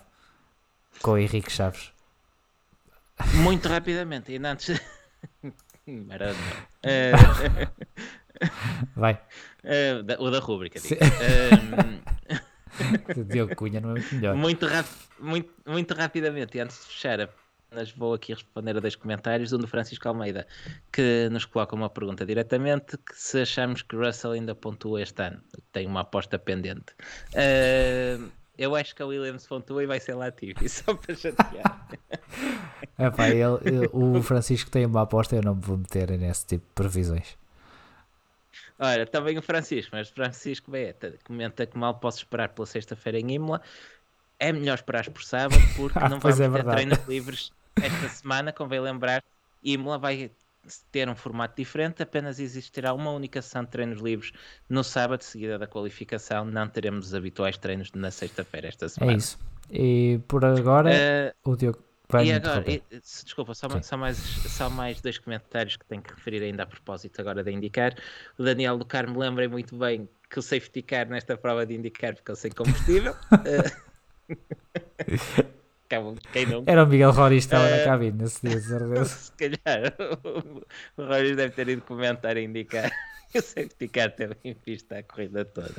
com 1.00 1.12
o 1.12 1.18
Henrique 1.18 1.52
Chaves. 1.52 1.92
Muito 3.34 3.68
rapidamente, 3.68 4.32
ainda 4.32 4.50
antes. 4.50 4.80
Vai. 8.96 9.20
o 10.18 10.30
da 10.30 10.40
rubrica, 10.40 10.80
digo. 10.80 10.96
Diogo 13.28 13.54
Cunha 13.54 13.80
não 13.80 13.90
é 13.90 13.92
muito 13.92 14.14
melhor. 14.16 14.34
Muito, 14.34 14.66
muito, 15.20 15.52
muito 15.64 15.94
rapidamente, 15.94 16.58
e 16.58 16.60
antes 16.60 16.80
de 16.80 16.86
fechar 16.86 17.20
a 17.20 17.28
mas 17.74 17.90
vou 17.92 18.14
aqui 18.14 18.32
responder 18.32 18.76
a 18.76 18.80
dois 18.80 18.96
comentários. 18.96 19.52
Um 19.52 19.58
do 19.58 19.66
Francisco 19.66 20.08
Almeida, 20.08 20.46
que 20.92 21.28
nos 21.30 21.44
coloca 21.44 21.74
uma 21.74 21.90
pergunta 21.90 22.24
diretamente: 22.26 22.96
que 22.98 23.14
se 23.14 23.42
achamos 23.42 23.82
que 23.82 23.96
Russell 23.96 24.32
ainda 24.32 24.54
pontua 24.54 25.02
este 25.02 25.22
ano. 25.22 25.40
Tem 25.72 25.86
uma 25.86 26.00
aposta 26.00 26.38
pendente. 26.38 26.92
Uh, 27.34 28.30
Eu 28.58 28.76
acho 28.76 28.94
que 28.94 29.02
a 29.02 29.06
Williams 29.06 29.46
pontua 29.46 29.82
e 29.82 29.86
vai 29.86 29.98
ser 29.98 30.14
Latifi, 30.14 30.68
só 30.68 30.94
para 30.94 31.14
chatear. 31.14 31.88
Epá, 32.98 33.30
ele, 33.30 33.88
o 33.90 34.22
Francisco 34.22 34.70
tem 34.70 34.84
uma 34.84 35.00
aposta, 35.02 35.34
eu 35.34 35.42
não 35.42 35.54
me 35.54 35.62
vou 35.62 35.78
meter 35.78 36.10
nesse 36.18 36.44
tipo 36.44 36.66
de 36.66 36.72
previsões. 36.74 37.38
Ora, 38.78 39.06
também 39.06 39.38
o 39.38 39.42
Francisco, 39.42 39.90
mas 39.94 40.10
Francisco 40.10 40.70
Beta 40.70 41.14
comenta 41.24 41.64
que 41.66 41.78
mal 41.78 41.94
posso 41.94 42.18
esperar 42.18 42.50
pela 42.50 42.66
sexta-feira 42.66 43.18
em 43.18 43.32
Imola. 43.32 43.62
É 44.38 44.52
melhor 44.52 44.74
esperar 44.74 45.08
por 45.10 45.22
sábado 45.22 45.60
porque 45.76 45.98
Ah, 46.00 46.08
não 46.08 46.18
vamos 46.18 46.40
é 46.40 46.48
ter 46.48 46.64
treinos 46.64 46.98
livres 47.06 47.52
esta 47.76 48.08
semana, 48.08 48.52
convém 48.52 48.80
lembrar. 48.80 49.22
Imola 49.62 49.98
vai 49.98 50.30
ter 50.92 51.08
um 51.08 51.16
formato 51.16 51.56
diferente, 51.56 52.02
apenas 52.02 52.38
existirá 52.38 52.92
uma 52.92 53.10
única 53.12 53.40
sessão 53.40 53.64
de 53.64 53.70
treinos 53.70 54.00
livres 54.00 54.32
no 54.68 54.84
sábado, 54.84 55.22
seguida 55.22 55.58
da 55.58 55.66
qualificação. 55.66 56.44
Não 56.44 56.68
teremos 56.68 57.06
os 57.08 57.14
habituais 57.14 57.56
treinos 57.56 57.90
na 57.92 58.10
sexta-feira 58.10 58.68
esta 58.68 58.86
É 58.86 58.88
semana. 58.88 59.16
isso. 59.16 59.38
E 59.70 60.20
por 60.28 60.44
agora, 60.44 60.92
Eh, 60.92 61.34
o 61.44 61.56
Diogo 61.56 61.82
vai 62.08 62.26
e 62.26 62.32
agora, 62.32 62.70
e- 62.70 62.82
desculpa, 62.90 63.54
só, 63.54 63.68
só 63.80 63.96
mais, 63.96 64.16
só 64.18 64.68
mais 64.68 65.00
dois 65.00 65.16
comentários 65.18 65.76
que 65.76 65.84
tenho 65.86 66.02
que 66.02 66.12
referir 66.12 66.42
ainda 66.42 66.64
a 66.64 66.66
propósito 66.66 67.20
agora 67.20 67.42
de 67.42 67.50
indicar. 67.52 67.94
O 68.38 68.42
Daniel 68.42 68.76
do 68.76 68.84
Carmo 68.84 69.18
lembrei 69.18 69.48
muito 69.48 69.76
bem 69.78 70.08
que 70.28 70.38
o 70.38 70.42
safety 70.42 70.82
car 70.82 71.08
nesta 71.08 71.36
prova 71.38 71.64
de 71.64 71.74
indicar 71.74 72.14
ficou 72.16 72.36
sem 72.36 72.50
combustível. 72.50 73.14
Acabam- 73.30 73.72
Quem 76.32 76.46
não 76.46 76.62
Era 76.66 76.84
o 76.84 76.86
Miguel 76.86 77.10
Rory 77.10 77.34
que 77.36 77.40
estava 77.40 77.68
na 77.68 77.76
Eh, 77.76 77.84
cabine 77.84 78.18
nesse 78.22 78.46
dia, 78.46 78.60
se 79.04 79.32
calhar 79.32 79.94
o 80.96 81.02
Rogers 81.04 81.36
deve 81.36 81.50
ter 81.54 81.68
ido 81.68 81.82
comentar 81.82 82.36
a 82.36 82.40
indicar. 82.40 82.90
Eu 83.32 83.42
sei 83.42 83.68
que 83.68 83.86
Car 83.86 84.10
teve 84.10 84.34
em 84.42 84.54
pista 84.54 84.98
a 84.98 85.02
corrida 85.04 85.44
toda. 85.44 85.74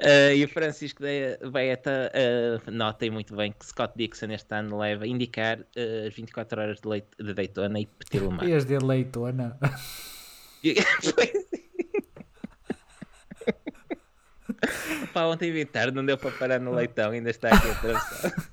Eh, 0.00 0.36
e 0.38 0.44
o 0.44 0.48
Francisco 0.48 1.04
Baeta 1.52 2.10
uh, 2.12 2.70
notem 2.70 3.10
muito 3.12 3.34
bem 3.36 3.52
que 3.52 3.64
Scott 3.64 3.92
Dixon 3.96 4.32
este 4.32 4.52
ano 4.52 4.76
leva 4.76 5.04
a 5.04 5.06
indicar 5.06 5.60
eh, 5.76 6.06
as 6.08 6.14
24 6.14 6.60
horas 6.60 6.80
de, 6.80 6.88
leite, 6.88 7.06
de 7.16 7.32
Daytona 7.32 7.78
e 7.78 7.86
Petit 7.86 8.18
Le 8.18 8.28
Mans. 8.28 8.48
E 8.48 8.52
as 8.52 8.64
de 8.64 8.78
leitona. 8.78 9.56
E- 10.64 10.74
Pá, 15.12 15.26
ontem 15.26 15.52
vi 15.52 15.64
tarde, 15.64 15.94
não 15.94 16.04
deu 16.04 16.18
para 16.18 16.30
parar 16.32 16.60
no 16.60 16.72
leitão, 16.72 17.10
ainda 17.12 17.30
está 17.30 17.48
aqui 17.54 17.70
atravessado. 17.70 18.48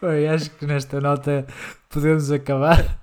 Bem, 0.00 0.28
acho 0.28 0.50
que 0.50 0.66
nesta 0.66 1.00
nota 1.00 1.46
podemos 1.88 2.30
acabar. 2.30 3.00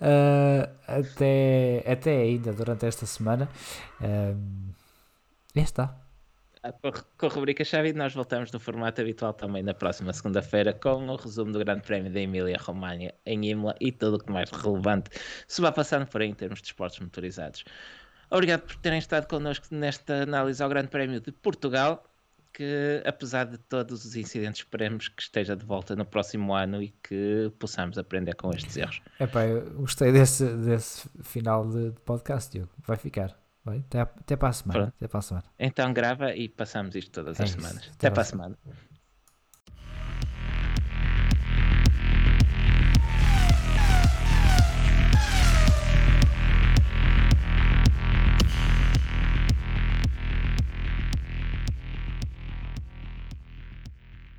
Ah, 0.00 0.68
até, 0.88 1.84
até 1.86 2.10
ainda 2.22 2.52
durante 2.52 2.86
esta 2.86 3.06
semana. 3.06 3.48
Um, 4.00 4.72
e 5.54 5.60
está. 5.60 5.96
Ah, 6.60 6.72
Com 6.72 6.90
com 7.18 7.26
a 7.26 7.28
rubrica 7.28 7.64
chave 7.64 7.92
nós 7.92 8.12
voltamos 8.14 8.50
no 8.50 8.58
formato 8.58 9.00
habitual 9.00 9.32
também 9.32 9.62
na 9.62 9.72
próxima 9.72 10.12
segunda-feira 10.12 10.72
com 10.72 11.06
o 11.06 11.14
resumo 11.14 11.52
do 11.52 11.60
Grande 11.60 11.82
Prémio 11.82 12.12
da 12.12 12.20
Emília-Romanha 12.20 13.14
em 13.24 13.44
Imola 13.50 13.76
e 13.80 13.92
tudo 13.92 14.16
o 14.16 14.18
que 14.18 14.32
mais 14.32 14.50
relevante 14.50 15.10
se 15.46 15.60
vai 15.60 15.70
passando 15.70 16.06
por 16.06 16.20
aí 16.20 16.28
em 16.30 16.34
termos 16.34 16.60
de 16.60 16.66
esportes 16.66 16.98
motorizados. 16.98 17.64
Obrigado 18.30 18.62
por 18.62 18.76
terem 18.76 18.98
estado 18.98 19.28
connosco 19.28 19.66
nesta 19.70 20.22
análise 20.22 20.62
ao 20.62 20.68
Grande 20.68 20.88
Prémio 20.88 21.20
de 21.20 21.30
Portugal, 21.30 22.02
que 22.54 23.02
apesar 23.04 23.44
de 23.44 23.58
todos 23.58 24.04
os 24.04 24.16
incidentes 24.16 24.60
esperemos 24.60 25.08
que 25.08 25.20
esteja 25.20 25.54
de 25.56 25.64
volta 25.66 25.94
no 25.96 26.06
próximo 26.06 26.54
ano 26.54 26.80
e 26.82 26.94
que 27.02 27.52
possamos 27.58 27.98
aprender 27.98 28.34
com 28.36 28.50
estes 28.50 28.76
erros. 28.76 29.02
Epá, 29.20 29.44
eu 29.44 29.74
gostei 29.74 30.12
desse, 30.12 30.46
desse 30.56 31.08
final 31.22 31.68
de, 31.68 31.90
de 31.90 32.00
podcast, 32.00 32.50
Diogo. 32.52 32.70
Vai 32.86 32.96
ficar. 32.96 33.36
Vai? 33.64 33.78
Até, 33.78 34.00
até 34.00 34.36
para 34.36 34.50
a 34.50 34.52
semana. 34.52 34.78
Pronto. 34.80 34.94
Até 34.96 35.08
para 35.08 35.18
a 35.18 35.22
semana. 35.22 35.44
Então 35.58 35.92
grava 35.92 36.34
e 36.36 36.48
passamos 36.48 36.94
isto 36.94 37.10
todas 37.10 37.40
É 37.40 37.42
as 37.44 37.50
isso. 37.50 37.60
semanas. 37.60 37.90
Até 37.94 38.08
Até 38.08 38.10
para 38.10 38.20
a 38.20 38.24
lá. 38.24 38.30
semana. 38.30 38.58